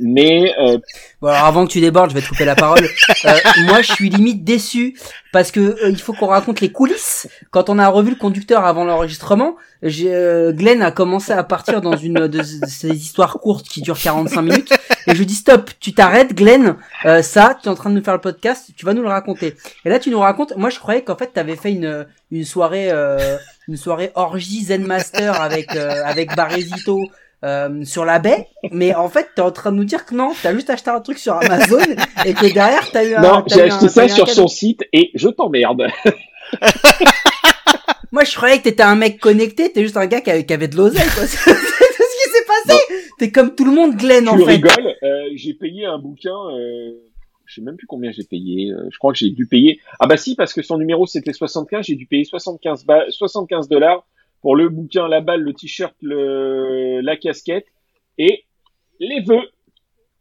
mais 0.00 0.54
euh, 0.58 0.78
Bon, 1.22 1.28
alors 1.28 1.44
avant 1.44 1.66
que 1.66 1.70
tu 1.70 1.80
débordes, 1.80 2.10
je 2.10 2.16
vais 2.16 2.20
te 2.20 2.28
couper 2.28 2.44
la 2.44 2.56
parole. 2.56 2.84
Euh, 3.24 3.38
moi, 3.66 3.82
je 3.82 3.92
suis 3.92 4.08
limite 4.08 4.42
déçu 4.42 4.98
parce 5.32 5.52
que 5.52 5.60
euh, 5.60 5.90
il 5.90 6.00
faut 6.00 6.12
qu'on 6.12 6.26
raconte 6.26 6.60
les 6.60 6.72
coulisses. 6.72 7.28
Quand 7.52 7.70
on 7.70 7.78
a 7.78 7.86
revu 7.86 8.10
le 8.10 8.16
conducteur 8.16 8.64
avant 8.64 8.84
l'enregistrement, 8.84 9.54
euh, 9.84 10.52
Glenn 10.52 10.82
a 10.82 10.90
commencé 10.90 11.32
à 11.32 11.44
partir 11.44 11.80
dans 11.80 11.96
une 11.96 12.26
de, 12.26 12.42
ces 12.42 12.96
histoires 12.96 13.38
courtes 13.38 13.68
qui 13.68 13.82
durent 13.82 14.00
45 14.00 14.42
minutes 14.42 14.72
et 15.06 15.12
je 15.12 15.18
lui 15.18 15.26
dis 15.26 15.36
stop, 15.36 15.70
tu 15.78 15.92
t'arrêtes, 15.92 16.34
Glenn. 16.34 16.74
Ça, 17.22 17.56
tu 17.62 17.68
es 17.68 17.70
en 17.70 17.76
train 17.76 17.90
de 17.90 17.94
nous 17.94 18.04
faire 18.04 18.14
le 18.14 18.20
podcast, 18.20 18.72
tu 18.76 18.84
vas 18.84 18.94
nous 18.94 19.02
le 19.02 19.08
raconter. 19.08 19.54
Et 19.84 19.88
là, 19.88 20.00
tu 20.00 20.10
nous 20.10 20.18
racontes. 20.18 20.56
Moi, 20.56 20.70
je 20.70 20.80
croyais 20.80 21.02
qu'en 21.02 21.16
fait, 21.16 21.28
t'avais 21.28 21.56
fait 21.56 21.70
une 21.70 22.06
une 22.32 22.44
soirée 22.44 22.90
une 23.68 23.76
soirée 23.76 24.10
orgie 24.14 24.64
Zen 24.64 24.84
Master 24.84 25.40
avec 25.40 25.74
euh, 25.76 26.02
avec 26.04 26.34
Barezito 26.34 27.00
euh, 27.44 27.84
sur 27.84 28.04
la 28.04 28.18
baie, 28.18 28.46
mais 28.70 28.94
en 28.94 29.08
fait, 29.08 29.28
t'es 29.34 29.42
en 29.42 29.50
train 29.50 29.72
de 29.72 29.76
nous 29.76 29.84
dire 29.84 30.06
que 30.06 30.14
non, 30.14 30.32
t'as 30.42 30.54
juste 30.54 30.70
acheté 30.70 30.90
un 30.90 31.00
truc 31.00 31.18
sur 31.18 31.34
Amazon 31.34 31.80
et 32.24 32.34
que 32.34 32.52
derrière, 32.52 32.88
t'as 32.92 33.04
eu 33.04 33.14
un. 33.14 33.20
non, 33.20 33.44
j'ai 33.46 33.62
acheté 33.62 33.84
un- 33.86 33.88
ça 33.88 34.08
sur 34.08 34.28
son 34.28 34.46
site 34.48 34.82
et 34.92 35.10
je 35.14 35.28
t'emmerde. 35.28 35.86
Moi, 38.12 38.24
je 38.24 38.34
croyais 38.36 38.58
que 38.58 38.64
t'étais 38.64 38.82
un 38.82 38.94
mec 38.94 39.18
connecté, 39.20 39.72
t'es 39.72 39.82
juste 39.82 39.96
un 39.96 40.06
gars 40.06 40.20
qui 40.20 40.30
avait, 40.30 40.44
qui 40.44 40.52
avait 40.52 40.68
de 40.68 40.76
l'oseille, 40.76 41.08
quoi. 41.14 41.26
C'est 41.26 41.38
ce 41.38 42.24
qui 42.24 42.30
s'est 42.30 42.44
passé. 42.68 42.78
T'es 43.18 43.30
comme 43.32 43.54
tout 43.54 43.64
le 43.64 43.70
monde, 43.72 43.96
Glenn, 43.96 44.28
en 44.28 44.36
tu 44.36 44.44
fait. 44.44 44.50
rigoles. 44.52 44.94
euh, 45.02 45.28
j'ai 45.34 45.54
payé 45.54 45.86
un 45.86 45.98
bouquin. 45.98 46.34
Euh, 46.54 46.90
je 47.46 47.54
sais 47.54 47.60
même 47.62 47.76
plus 47.76 47.86
combien 47.86 48.10
j'ai 48.12 48.24
payé. 48.24 48.70
euh, 48.70 48.86
je 48.92 48.98
crois 48.98 49.12
que 49.12 49.18
j'ai 49.18 49.30
dû 49.30 49.46
payer. 49.46 49.80
Ah 49.98 50.06
bah 50.06 50.18
si, 50.18 50.34
parce 50.36 50.52
que 50.52 50.60
son 50.62 50.76
numéro 50.76 51.06
c'était 51.06 51.32
75. 51.32 51.86
J'ai 51.86 51.94
dû 51.94 52.06
payer 52.06 52.24
75 52.24 52.84
ba- 52.84 53.06
75 53.08 53.68
dollars 53.68 54.04
pour 54.42 54.56
le 54.56 54.68
bouquin, 54.68 55.08
la 55.08 55.20
balle, 55.20 55.40
le 55.40 55.54
t-shirt, 55.54 55.94
la 56.02 57.16
casquette 57.16 57.66
et 58.18 58.44
les 58.98 59.22
vœux. 59.22 59.48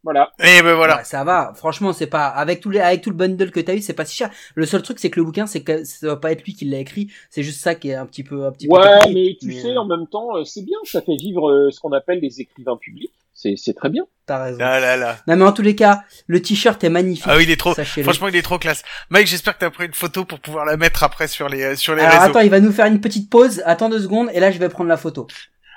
Voilà. 0.03 0.31
Et 0.39 0.61
ben 0.63 0.73
voilà. 0.73 0.97
Ouais, 0.97 1.03
ça 1.03 1.23
va. 1.23 1.53
Franchement, 1.55 1.93
c'est 1.93 2.07
pas 2.07 2.27
avec 2.27 2.59
tous 2.59 2.69
les 2.71 2.79
avec 2.79 3.01
tout 3.01 3.11
le 3.11 3.15
bundle 3.15 3.51
que 3.51 3.59
t'as 3.59 3.75
eu, 3.75 3.81
c'est 3.81 3.93
pas 3.93 4.05
si 4.05 4.15
cher. 4.15 4.31
Le 4.55 4.65
seul 4.65 4.81
truc, 4.81 4.97
c'est 4.99 5.09
que 5.11 5.19
le 5.19 5.25
bouquin, 5.25 5.45
c'est 5.45 5.61
que 5.61 5.83
ça 5.83 6.07
doit 6.07 6.19
pas 6.19 6.31
être 6.31 6.43
lui 6.43 6.53
qui 6.55 6.65
l'a 6.65 6.79
écrit. 6.79 7.11
C'est 7.29 7.43
juste 7.43 7.61
ça 7.61 7.75
qui 7.75 7.89
est 7.89 7.95
un 7.95 8.05
petit 8.07 8.23
peu 8.23 8.45
un 8.45 8.51
petit 8.51 8.67
peu. 8.67 8.73
Ouais, 8.75 9.11
mais 9.13 9.37
tu 9.39 9.47
Mais, 9.47 9.61
sais, 9.61 9.69
euh, 9.69 9.77
en 9.79 9.85
même 9.85 10.07
temps, 10.07 10.35
euh, 10.35 10.43
c'est 10.43 10.63
bien. 10.63 10.77
Ça 10.85 11.01
fait 11.01 11.15
vivre 11.17 11.49
euh, 11.51 11.69
ce 11.71 11.79
qu'on 11.79 11.91
appelle 11.91 12.19
les 12.19 12.41
écrivains 12.41 12.77
publics. 12.77 13.11
C'est 13.33 13.55
c'est 13.57 13.73
très 13.73 13.89
bien. 13.89 14.03
T'as 14.25 14.43
raison. 14.43 14.57
Là 14.59 14.79
là 14.79 14.97
là. 14.97 15.17
Non, 15.27 15.35
mais 15.35 15.45
en 15.45 15.51
tous 15.51 15.61
les 15.63 15.75
cas, 15.75 16.01
le 16.27 16.41
t-shirt 16.41 16.83
est 16.83 16.89
magnifique. 16.89 17.25
Ah 17.27 17.37
oui, 17.37 17.43
il 17.43 17.51
est 17.51 17.55
trop. 17.59 17.73
Franchement, 17.73 18.27
il 18.27 18.35
est 18.35 18.41
trop 18.43 18.57
classe. 18.59 18.83
Mike, 19.09 19.27
j'espère 19.27 19.55
que 19.55 19.59
t'as 19.59 19.69
pris 19.71 19.85
une 19.85 19.93
photo 19.93 20.25
pour 20.25 20.39
pouvoir 20.39 20.65
la 20.65 20.77
mettre 20.77 21.03
après 21.03 21.27
sur 21.27 21.47
les 21.49 21.63
euh, 21.63 21.75
sur 21.75 21.95
les 21.95 22.01
Alors 22.01 22.13
réseaux. 22.21 22.31
attends, 22.31 22.39
il 22.39 22.49
va 22.49 22.59
nous 22.59 22.71
faire 22.71 22.85
une 22.87 23.01
petite 23.01 23.29
pause. 23.29 23.61
Attends 23.65 23.89
deux 23.89 23.99
secondes 24.01 24.29
et 24.33 24.39
là, 24.39 24.51
je 24.51 24.57
vais 24.59 24.69
prendre 24.69 24.89
la 24.89 24.97
photo. 24.97 25.27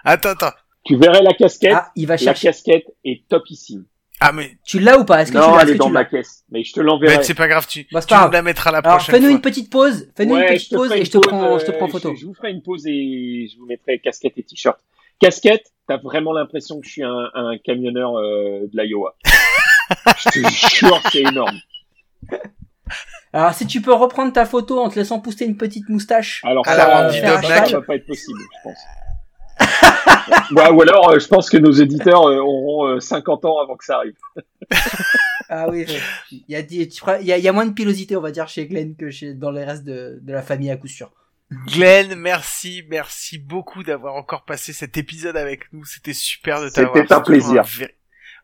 Attends, 0.05 0.31
attends. 0.31 0.53
Tu 0.85 0.97
verrais 0.97 1.23
la 1.23 1.33
casquette. 1.33 1.73
Ah, 1.75 1.91
il 1.97 2.07
va 2.07 2.15
la 2.15 2.19
chercher. 2.19 2.49
casquette 2.49 2.85
est 3.05 3.27
topissime. 3.29 3.85
Ah 4.27 4.33
mais, 4.33 4.57
Tu 4.65 4.79
l'as 4.81 4.99
ou 4.99 5.05
pas? 5.05 5.21
Est-ce 5.23 5.33
que 5.33 5.37
tu 5.37 5.43
Non, 5.43 5.55
l'as? 5.55 5.63
elle 5.63 5.69
est 5.71 5.73
que 5.75 5.79
dans 5.79 5.87
tu 5.87 5.93
ma 5.93 6.01
l'as? 6.01 6.05
caisse. 6.07 6.45
Mais 6.51 6.65
je 6.65 6.73
te 6.73 6.81
l'enverrai. 6.81 7.19
mais 7.19 7.23
c'est 7.23 7.35
pas 7.35 7.47
grave, 7.49 7.67
tu, 7.67 7.87
Bah, 7.93 8.01
tu 8.01 8.07
grave. 8.09 8.33
la 8.33 8.41
mettras 8.43 8.71
la 8.71 8.79
Alors 8.79 8.97
prochaine 8.97 9.15
fais-nous 9.17 9.29
une 9.31 9.41
petite 9.43 9.71
pause. 9.71 10.09
Fais-nous 10.17 10.37
une 10.37 10.47
petite 10.47 10.73
pause 10.75 10.93
et 10.93 11.05
je 11.05 11.11
te 11.11 11.19
prends, 11.19 11.59
je 11.59 11.67
te 11.67 11.73
euh, 11.73 11.75
prends 11.77 11.89
photo. 11.89 12.15
Je, 12.15 12.21
je 12.23 12.27
vous 12.27 12.35
ferai 12.35 12.51
une 12.51 12.63
pause 12.63 12.87
et 12.87 13.49
je 13.53 13.59
vous 13.59 13.67
mettrai 13.67 13.99
casquette 13.99 14.33
et 14.39 14.43
t-shirt. 14.43 14.79
Casquette, 15.21 15.73
t'as 15.87 15.99
vraiment 15.99 16.33
l'impression 16.33 16.81
que 16.81 16.87
je 16.87 16.93
suis 16.93 17.03
un, 17.05 17.31
un 17.35 17.59
camionneur 17.59 18.17
euh, 18.17 18.61
de 18.73 18.81
l'Iowa. 18.83 19.15
je 20.17 20.31
te 20.31 20.77
jure, 20.77 21.01
c'est 21.13 21.21
énorme. 21.21 21.59
Alors 23.33 23.53
si 23.53 23.67
tu 23.67 23.83
peux 23.83 23.93
reprendre 23.93 24.33
ta 24.33 24.47
photo 24.47 24.81
en 24.81 24.89
te 24.89 24.97
laissant 24.99 25.21
pousser 25.21 25.45
une 25.45 25.57
petite 25.57 25.89
moustache. 25.89 26.41
Alors 26.45 26.67
Alors, 26.69 27.11
ça, 27.13 27.35
euh, 27.35 27.39
black. 27.39 27.67
ça 27.69 27.79
va 27.79 27.83
pas 27.83 27.97
être 27.97 28.07
possible, 28.07 28.39
je 28.41 28.63
pense. 28.63 28.79
ouais, 30.53 30.71
ou 30.71 30.83
alors, 30.83 31.11
euh, 31.11 31.19
je 31.19 31.27
pense 31.29 31.49
que 31.51 31.57
nos 31.57 31.71
éditeurs 31.73 32.27
euh, 32.29 32.39
auront 32.39 32.87
euh, 32.87 33.01
50 33.01 33.45
ans 33.45 33.59
avant 33.59 33.77
que 33.77 33.85
ça 33.85 33.97
arrive. 33.97 34.15
Ah 35.51 35.67
oui, 35.71 35.85
ouais. 35.87 35.99
il 36.33 36.43
y 36.49 36.57
a 36.57 36.63
des- 36.63 36.89
tu 36.89 37.01
feras- 37.01 37.19
il 37.21 37.27
y 37.27 37.33
a, 37.33 37.37
il 37.37 37.45
y 37.45 37.49
a 37.49 37.53
moins 37.53 37.67
de 37.67 37.75
pilosité 37.75 38.17
on 38.17 38.23
va 38.23 38.31
dire 38.31 38.49
chez 38.49 38.67
Glenn 38.67 38.97
que 38.97 39.11
chez 39.11 39.35
dans 39.35 39.51
les 39.51 39.63
restes 39.63 39.85
de, 39.85 40.19
de 40.23 40.33
la 40.33 40.41
famille 40.41 40.71
à 40.71 40.77
coup 40.79 40.89
sûr. 40.89 41.13
Glenn, 41.67 42.15
merci, 42.15 42.83
merci 42.89 43.39
beaucoup 43.39 43.83
d'avoir 43.83 44.15
encore 44.15 44.47
passé 44.47 44.73
cet 44.73 44.97
épisode 44.97 45.37
avec 45.37 45.71
nous. 45.75 45.85
C'était 45.85 46.15
super 46.15 46.63
de 46.63 46.71
t'avoir. 46.71 46.97
C'était 46.97 47.13
un 47.13 47.21
plaisir. 47.21 47.63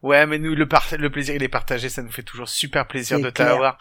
Ouais, 0.03 0.25
mais 0.25 0.39
nous, 0.39 0.55
le, 0.55 0.67
par- 0.67 0.87
le 0.99 1.11
plaisir, 1.11 1.35
il 1.35 1.43
est 1.43 1.49
partagé. 1.49 1.91
Ça 1.91 2.01
nous 2.03 2.11
fait 2.11 2.23
toujours 2.23 2.49
super 2.49 2.87
plaisir 2.87 3.21
de 3.21 3.29
t'avoir. 3.29 3.77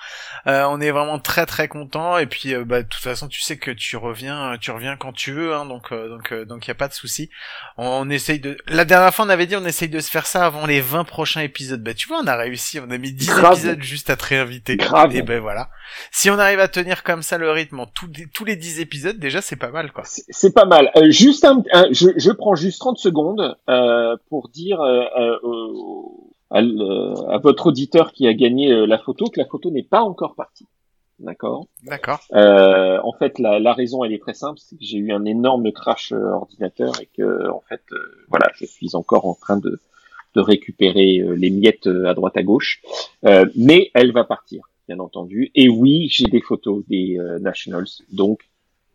Euh, 0.48 0.66
on 0.70 0.82
est 0.82 0.92
vraiment 0.92 1.18
très 1.18 1.46
très 1.46 1.70
content. 1.70 2.18
Et 2.18 2.26
puis, 2.26 2.54
euh, 2.54 2.66
bah, 2.66 2.84
de 2.84 2.88
toute 2.90 3.02
façon, 3.02 3.30
tu 3.30 3.40
sais 3.42 3.58
que 3.58 3.72
tu 3.72 3.96
reviens, 3.96 4.58
tu 4.60 4.72
reviens 4.72 4.98
quand 4.98 5.14
tu 5.14 5.32
veux. 5.32 5.54
Hein, 5.54 5.66
donc, 5.66 5.94
euh, 5.94 6.10
donc, 6.10 6.34
euh, 6.34 6.44
donc, 6.44 6.68
y 6.68 6.72
a 6.72 6.76
pas 6.76 6.90
de 6.90 6.94
souci. 6.94 7.30
On, 7.78 7.88
on 7.88 8.10
essaye 8.10 8.40
de. 8.42 8.58
La 8.68 8.84
dernière 8.84 9.14
fois, 9.16 9.24
on 9.26 9.30
avait 9.30 9.46
dit, 9.46 9.56
on 9.56 9.64
essaye 9.64 9.88
de 9.88 10.02
se 10.02 10.12
faire 10.12 10.26
ça 10.26 10.46
avant 10.46 10.66
les 10.66 10.82
20 10.82 11.06
prochains 11.06 11.40
épisodes. 11.42 11.82
Bah, 11.82 11.94
tu 11.94 12.10
vois, 12.10 12.20
on 12.22 12.28
a 12.28 12.36
réussi. 12.36 12.80
On 12.82 12.92
a 12.92 12.98
mis 12.98 13.14
10 13.14 13.28
Grave. 13.28 13.54
épisodes 13.54 13.82
juste 13.82 14.10
à 14.10 14.18
te 14.18 14.26
réinviter. 14.26 14.76
Grave. 14.76 15.16
Et 15.16 15.22
ben 15.22 15.40
voilà. 15.40 15.70
Si 16.12 16.30
on 16.30 16.38
arrive 16.38 16.60
à 16.60 16.68
tenir 16.68 17.04
comme 17.04 17.24
ça 17.24 17.38
le 17.38 17.50
rythme 17.50 17.80
en 17.80 17.86
tous 17.88 18.08
les- 18.16 18.28
tous 18.28 18.44
les 18.44 18.58
10 18.58 18.82
épisodes, 18.82 19.18
déjà, 19.18 19.42
c'est 19.42 19.56
pas 19.56 19.70
mal, 19.72 19.92
quoi. 19.94 20.04
C'est 20.06 20.54
pas 20.54 20.66
mal. 20.66 20.92
Euh, 20.98 21.10
juste 21.12 21.46
un, 21.46 21.64
un- 21.72 21.88
je, 21.92 22.10
je 22.18 22.32
prends 22.32 22.56
juste 22.56 22.80
30 22.80 22.98
secondes 23.00 23.58
euh, 23.70 24.18
pour 24.30 24.50
dire 24.50 24.82
euh, 24.82 25.06
euh, 25.18 25.38
à, 26.52 26.60
l- 26.60 26.82
à 27.30 27.38
votre 27.38 27.68
auditeur 27.68 28.12
qui 28.12 28.28
a 28.28 28.34
gagné 28.34 28.72
euh, 28.72 28.86
la 28.86 28.98
photo 28.98 29.26
que 29.26 29.40
la 29.40 29.46
photo 29.46 29.72
n'est 29.72 29.84
pas 29.84 30.02
encore 30.02 30.36
partie. 30.36 30.68
D'accord? 31.20 31.68
D'accord. 31.84 32.20
Euh, 32.34 33.00
en 33.04 33.12
fait, 33.12 33.40
la, 33.40 33.60
la 33.60 33.74
raison 33.74 34.04
elle 34.04 34.14
est 34.14 34.22
très 34.22 34.34
simple, 34.34 34.58
c'est 34.58 34.78
que 34.78 34.84
j'ai 34.84 34.98
eu 34.98 35.12
un 35.12 35.26
énorme 35.26 35.72
crash 35.74 36.14
euh, 36.14 36.32
ordinateur 36.32 36.94
et 37.02 37.10
que 37.18 37.50
en 37.50 37.62
fait, 37.68 37.82
euh, 37.92 37.98
voilà, 38.30 38.50
je 38.56 38.66
suis 38.66 38.96
encore 38.96 39.26
en 39.26 39.34
train 39.34 39.58
de, 39.58 39.82
de 40.36 40.42
récupérer 40.42 41.20
euh, 41.20 41.34
les 41.34 41.50
miettes 41.50 41.88
euh, 41.88 42.08
à 42.08 42.14
droite 42.14 42.38
à 42.38 42.44
gauche, 42.44 42.82
Euh, 43.26 43.46
mais 43.56 43.92
elle 43.94 44.14
va 44.14 44.24
partir, 44.24 44.62
bien 44.88 45.00
entendu. 45.00 45.52
Et 45.56 45.68
oui, 45.68 46.08
j'ai 46.10 46.28
des 46.28 46.40
photos 46.40 46.86
des 46.88 47.18
euh, 47.20 47.38
Nationals, 47.40 47.92
donc 48.14 48.40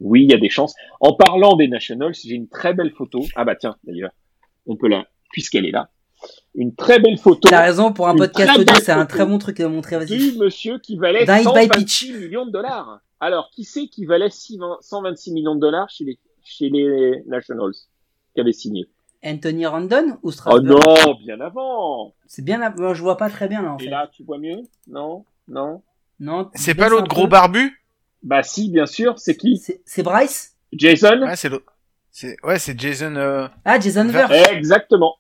oui, 0.00 0.22
il 0.24 0.30
y 0.30 0.34
a 0.34 0.38
des 0.38 0.48
chances. 0.48 0.74
En 1.00 1.12
parlant 1.12 1.56
des 1.56 1.68
Nationals, 1.68 2.14
j'ai 2.14 2.34
une 2.34 2.48
très 2.48 2.72
belle 2.72 2.90
photo. 2.90 3.20
Ah 3.36 3.44
bah 3.44 3.54
tiens, 3.54 3.76
d'ailleurs, 3.84 4.12
on 4.66 4.76
peut 4.76 4.88
la, 4.88 5.06
puisqu'elle 5.30 5.66
est 5.66 5.70
là, 5.70 5.90
une 6.54 6.74
très 6.74 6.98
belle 7.00 7.18
photo 7.18 7.48
T'as 7.48 7.62
raison, 7.62 7.92
pour 7.92 8.08
un 8.08 8.14
podcast 8.16 8.58
audio, 8.58 8.74
c'est 8.82 8.92
un 8.92 9.06
très 9.06 9.24
bon 9.26 9.38
truc 9.38 9.58
à 9.60 9.68
montrer, 9.68 9.96
vas-y. 9.98 10.32
du 10.32 10.38
monsieur 10.38 10.78
qui 10.78 10.96
valait 10.96 11.24
D'un 11.24 11.38
hit 11.38 11.44
by 11.46 11.64
126 11.68 11.76
pitch. 11.78 12.12
millions 12.18 12.46
de 12.46 12.50
dollars. 12.52 13.00
Alors, 13.20 13.50
qui 13.54 13.64
c'est 13.64 13.86
qui 13.86 14.04
valait 14.06 14.30
6 14.30 14.58
20 14.58 14.78
126 14.80 15.32
millions 15.32 15.54
de 15.54 15.60
dollars 15.60 15.88
chez 15.90 16.04
les, 16.04 16.18
chez 16.42 16.68
les 16.68 17.22
Nationals 17.26 17.72
qui 18.34 18.40
avait 18.40 18.52
signé? 18.52 18.86
Anthony 19.24 19.64
Randon 19.66 20.18
ou 20.22 20.28
Oh 20.28 20.30
Strasburg 20.30 20.84
non, 20.86 21.14
bien 21.24 21.40
avant 21.40 22.14
C'est 22.26 22.44
bien 22.44 22.58
là, 22.58 22.72
moi, 22.76 22.92
je 22.92 23.00
vois 23.02 23.16
pas 23.16 23.30
très 23.30 23.48
bien 23.48 23.62
là 23.62 23.72
en 23.72 23.78
Et 23.78 23.84
fait. 23.84 23.90
là, 23.90 24.08
tu 24.12 24.22
vois 24.22 24.36
mieux? 24.38 24.58
Non? 24.86 25.24
Non? 25.48 25.82
Non. 26.20 26.50
C'est 26.54 26.74
pas 26.74 26.88
l'autre 26.90 27.08
gros 27.08 27.26
barbu? 27.26 27.82
Bah 28.22 28.42
si, 28.42 28.70
bien 28.70 28.86
sûr, 28.86 29.18
c'est 29.18 29.36
qui? 29.36 29.62
C'est 29.84 30.02
Bryce? 30.02 30.54
Jason? 30.72 31.22
Ouais, 31.22 31.36
c'est 31.36 31.48
l'autre. 31.48 31.72
C'est 32.10 32.36
ouais, 32.44 32.58
c'est 32.58 32.78
Jason. 32.78 33.16
euh, 33.16 33.48
Ah, 33.64 33.80
Jason 33.80 34.04
Ver- 34.08 34.28
Verge. 34.28 34.52
Exactement. 34.56 35.14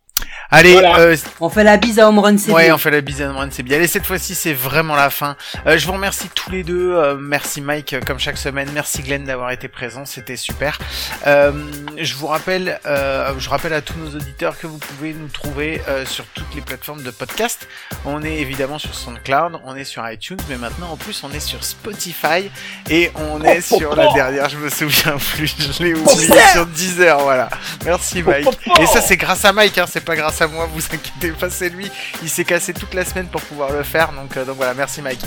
Allez, 0.54 0.72
Voilà. 0.74 0.98
euh, 1.00 1.16
On 1.40 1.48
fait 1.50 1.64
la 1.64 1.76
bise 1.76 1.98
à 1.98 2.08
Home 2.08 2.20
Run 2.20 2.38
CB. 2.38 2.52
Ouais, 2.52 2.70
on 2.70 2.78
fait 2.78 2.92
la 2.92 3.00
bise 3.00 3.20
à 3.22 3.32
Run, 3.32 3.48
c'est 3.50 3.64
bien. 3.64 3.76
Allez, 3.76 3.88
cette 3.88 4.06
fois-ci, 4.06 4.36
c'est 4.36 4.52
vraiment 4.52 4.94
la 4.94 5.10
fin. 5.10 5.36
Euh, 5.66 5.76
je 5.78 5.84
vous 5.86 5.92
remercie 5.94 6.28
tous 6.32 6.50
les 6.52 6.62
deux. 6.62 6.92
Euh, 6.94 7.16
merci 7.18 7.60
Mike, 7.60 7.96
comme 8.06 8.20
chaque 8.20 8.38
semaine. 8.38 8.68
Merci 8.72 9.02
Glenn 9.02 9.24
d'avoir 9.24 9.50
été 9.50 9.66
présent, 9.66 10.04
c'était 10.04 10.36
super. 10.36 10.78
Euh, 11.26 11.50
je 11.98 12.14
vous 12.14 12.28
rappelle, 12.28 12.78
euh, 12.86 13.32
je 13.38 13.48
rappelle 13.50 13.72
à 13.72 13.80
tous 13.80 13.98
nos 13.98 14.14
auditeurs 14.14 14.56
que 14.56 14.68
vous 14.68 14.78
pouvez 14.78 15.12
nous 15.12 15.26
trouver 15.28 15.82
euh, 15.88 16.06
sur 16.06 16.24
toutes 16.26 16.54
les 16.54 16.60
plateformes 16.60 17.02
de 17.02 17.10
podcast. 17.10 17.66
On 18.04 18.22
est 18.22 18.36
évidemment 18.38 18.78
sur 18.78 18.94
SoundCloud, 18.94 19.58
on 19.64 19.74
est 19.74 19.84
sur 19.84 20.08
iTunes, 20.08 20.38
mais 20.48 20.56
maintenant 20.56 20.90
en 20.92 20.96
plus 20.96 21.22
on 21.24 21.32
est 21.32 21.40
sur 21.40 21.64
Spotify 21.64 22.48
et 22.90 23.10
on 23.16 23.42
est 23.42 23.58
Oh, 23.70 23.78
sur 23.78 23.90
oh, 23.92 23.96
la 23.96 24.08
oh. 24.08 24.14
dernière. 24.14 24.48
Je 24.48 24.58
me 24.58 24.68
souviens 24.68 25.16
plus, 25.16 25.56
je 25.58 25.82
l'ai 25.82 25.94
oublié 25.94 26.28
sur 26.52 26.66
Deezer. 26.66 27.18
Voilà. 27.18 27.48
Merci 27.84 28.22
Mike. 28.22 28.46
Et 28.80 28.86
ça 28.86 29.00
c'est 29.00 29.16
grâce 29.16 29.44
à 29.44 29.52
Mike, 29.52 29.78
hein, 29.78 29.86
c'est 29.90 30.04
pas 30.04 30.14
grâce 30.14 30.40
à 30.42 30.43
moi. 30.46 30.68
Vous 30.72 30.82
inquiétez 30.92 31.30
pas, 31.32 31.50
c'est 31.50 31.68
lui. 31.68 31.90
Il 32.22 32.28
s'est 32.28 32.44
cassé 32.44 32.72
toute 32.72 32.94
la 32.94 33.04
semaine 33.04 33.26
pour 33.26 33.40
pouvoir 33.42 33.72
le 33.72 33.82
faire. 33.82 34.12
Donc, 34.12 34.36
euh, 34.36 34.44
donc 34.44 34.56
voilà, 34.56 34.74
merci 34.74 35.02
Mike. 35.02 35.20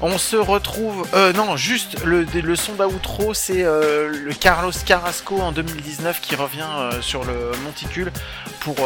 On 0.00 0.18
se 0.18 0.36
retrouve. 0.36 1.06
Euh, 1.14 1.32
non, 1.32 1.56
juste 1.56 2.04
le, 2.04 2.24
le 2.24 2.56
son 2.56 2.74
d'outro, 2.74 3.34
c'est 3.34 3.64
euh, 3.64 4.08
le 4.08 4.32
Carlos 4.32 4.72
Carrasco 4.84 5.38
en 5.40 5.52
2019 5.52 6.20
qui 6.20 6.34
revient 6.34 6.66
euh, 6.76 7.02
sur 7.02 7.24
le 7.24 7.52
monticule 7.64 8.12
pour 8.60 8.76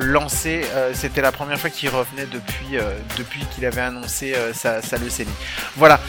lancer. 0.00 0.62
C'était 0.94 1.20
la 1.20 1.30
première 1.30 1.56
fois 1.56 1.70
qu'il 1.70 1.88
revenait 1.90 2.26
depuis, 2.26 2.76
depuis 3.16 3.46
qu'il 3.54 3.64
avait 3.64 3.80
annoncé 3.80 4.34
sa, 4.52 4.82
sa. 4.82 4.96
Voilà. 5.76 6.00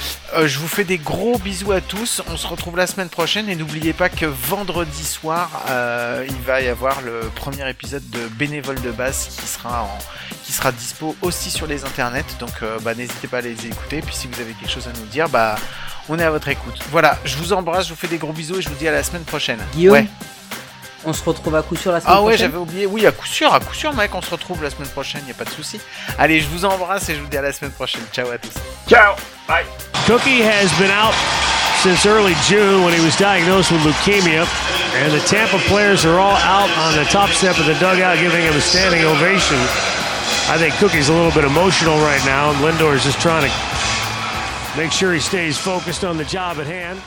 Je 0.43 0.57
vous 0.57 0.67
fais 0.67 0.83
des 0.83 0.97
gros 0.97 1.37
bisous 1.37 1.71
à 1.73 1.79
tous. 1.79 2.23
On 2.31 2.37
se 2.37 2.47
retrouve 2.47 2.75
la 2.75 2.87
semaine 2.87 3.09
prochaine 3.09 3.49
et 3.49 3.55
n'oubliez 3.55 3.93
pas 3.93 4.09
que 4.09 4.25
vendredi 4.25 5.05
soir, 5.05 5.51
il 6.27 6.41
va 6.41 6.61
y 6.61 6.67
avoir 6.67 7.01
le 7.01 7.29
premier 7.35 7.69
épisode 7.69 8.09
de 8.09 8.27
Bénévole 8.29 8.81
de 8.81 8.89
base 8.89 9.02
qui 9.11 9.45
sera 9.47 9.83
en, 9.83 9.97
qui 10.43 10.51
sera 10.53 10.71
dispo 10.71 11.15
aussi 11.21 11.49
sur 11.51 11.67
les 11.67 11.83
internets. 11.85 12.23
Donc 12.39 12.51
euh, 12.63 12.79
bah, 12.81 12.93
n'hésitez 12.95 13.27
pas 13.27 13.37
à 13.37 13.41
les 13.41 13.65
écouter. 13.65 14.01
Puis 14.01 14.15
si 14.15 14.27
vous 14.27 14.39
avez 14.41 14.53
quelque 14.53 14.71
chose 14.71 14.87
à 14.87 14.97
nous 14.99 15.05
dire, 15.07 15.29
bah 15.29 15.55
on 16.09 16.19
est 16.19 16.23
à 16.23 16.31
votre 16.31 16.47
écoute. 16.49 16.79
Voilà, 16.91 17.17
je 17.23 17.37
vous 17.37 17.53
embrasse, 17.53 17.85
je 17.87 17.91
vous 17.93 17.99
fais 17.99 18.07
des 18.07 18.17
gros 18.17 18.33
bisous 18.33 18.57
et 18.57 18.61
je 18.61 18.69
vous 18.69 18.75
dis 18.75 18.87
à 18.87 18.91
la 18.91 19.03
semaine 19.03 19.23
prochaine. 19.23 19.59
Guillaume, 19.73 19.93
Ouais. 19.93 20.07
on 21.05 21.13
se 21.13 21.23
retrouve 21.23 21.55
à 21.55 21.61
coup 21.61 21.75
sûr 21.77 21.91
la 21.93 22.01
semaine 22.01 22.13
Ah 22.15 22.21
ouais, 22.21 22.33
prochaine. 22.33 22.51
j'avais 22.51 22.57
oublié. 22.61 22.85
Oui, 22.85 23.05
à 23.05 23.11
coup 23.13 23.25
sûr, 23.25 23.53
à 23.53 23.59
coup 23.61 23.73
sûr, 23.73 23.93
mec, 23.93 24.13
on 24.13 24.21
se 24.21 24.29
retrouve 24.31 24.61
la 24.63 24.69
semaine 24.69 24.89
prochaine, 24.89 25.21
y 25.27 25.31
a 25.31 25.33
pas 25.33 25.45
de 25.45 25.49
souci. 25.49 25.79
Allez, 26.17 26.41
je 26.41 26.47
vous 26.47 26.65
embrasse 26.65 27.07
et 27.09 27.15
je 27.15 27.21
vous 27.21 27.27
dis 27.27 27.37
à 27.37 27.41
la 27.41 27.53
semaine 27.53 27.71
prochaine. 27.71 28.01
Ciao 28.11 28.29
à 28.31 28.37
tous. 28.37 28.51
Ciao 28.89 29.15
Bye 29.47 29.65
Cookie 30.05 30.41
has 30.41 30.69
been 30.77 30.91
out 30.91 31.62
since 31.83 32.05
early 32.05 32.33
June 32.47 32.85
when 32.85 32.93
he 32.97 33.03
was 33.03 33.13
diagnosed 33.17 33.69
with 33.69 33.81
leukemia, 33.81 34.47
and 34.95 35.11
the 35.11 35.19
Tampa 35.27 35.57
players 35.67 36.05
are 36.05 36.17
all 36.17 36.37
out 36.37 36.69
on 36.77 36.95
the 36.95 37.03
top 37.11 37.29
step 37.31 37.59
of 37.59 37.65
the 37.65 37.73
dugout 37.73 38.17
giving 38.19 38.41
him 38.41 38.53
a 38.53 38.61
standing 38.61 39.03
ovation. 39.03 39.57
I 40.47 40.55
think 40.57 40.75
Cookie's 40.75 41.09
a 41.09 41.13
little 41.13 41.33
bit 41.33 41.43
emotional 41.43 41.97
right 41.97 42.23
now, 42.25 42.51
and 42.51 42.59
Lindor 42.59 42.95
is 42.95 43.03
just 43.03 43.19
trying 43.19 43.43
to 43.43 44.77
make 44.77 44.93
sure 44.93 45.11
he 45.11 45.19
stays 45.19 45.57
focused 45.57 46.05
on 46.05 46.15
the 46.15 46.23
job 46.23 46.57
at 46.59 46.67
hand. 46.67 47.01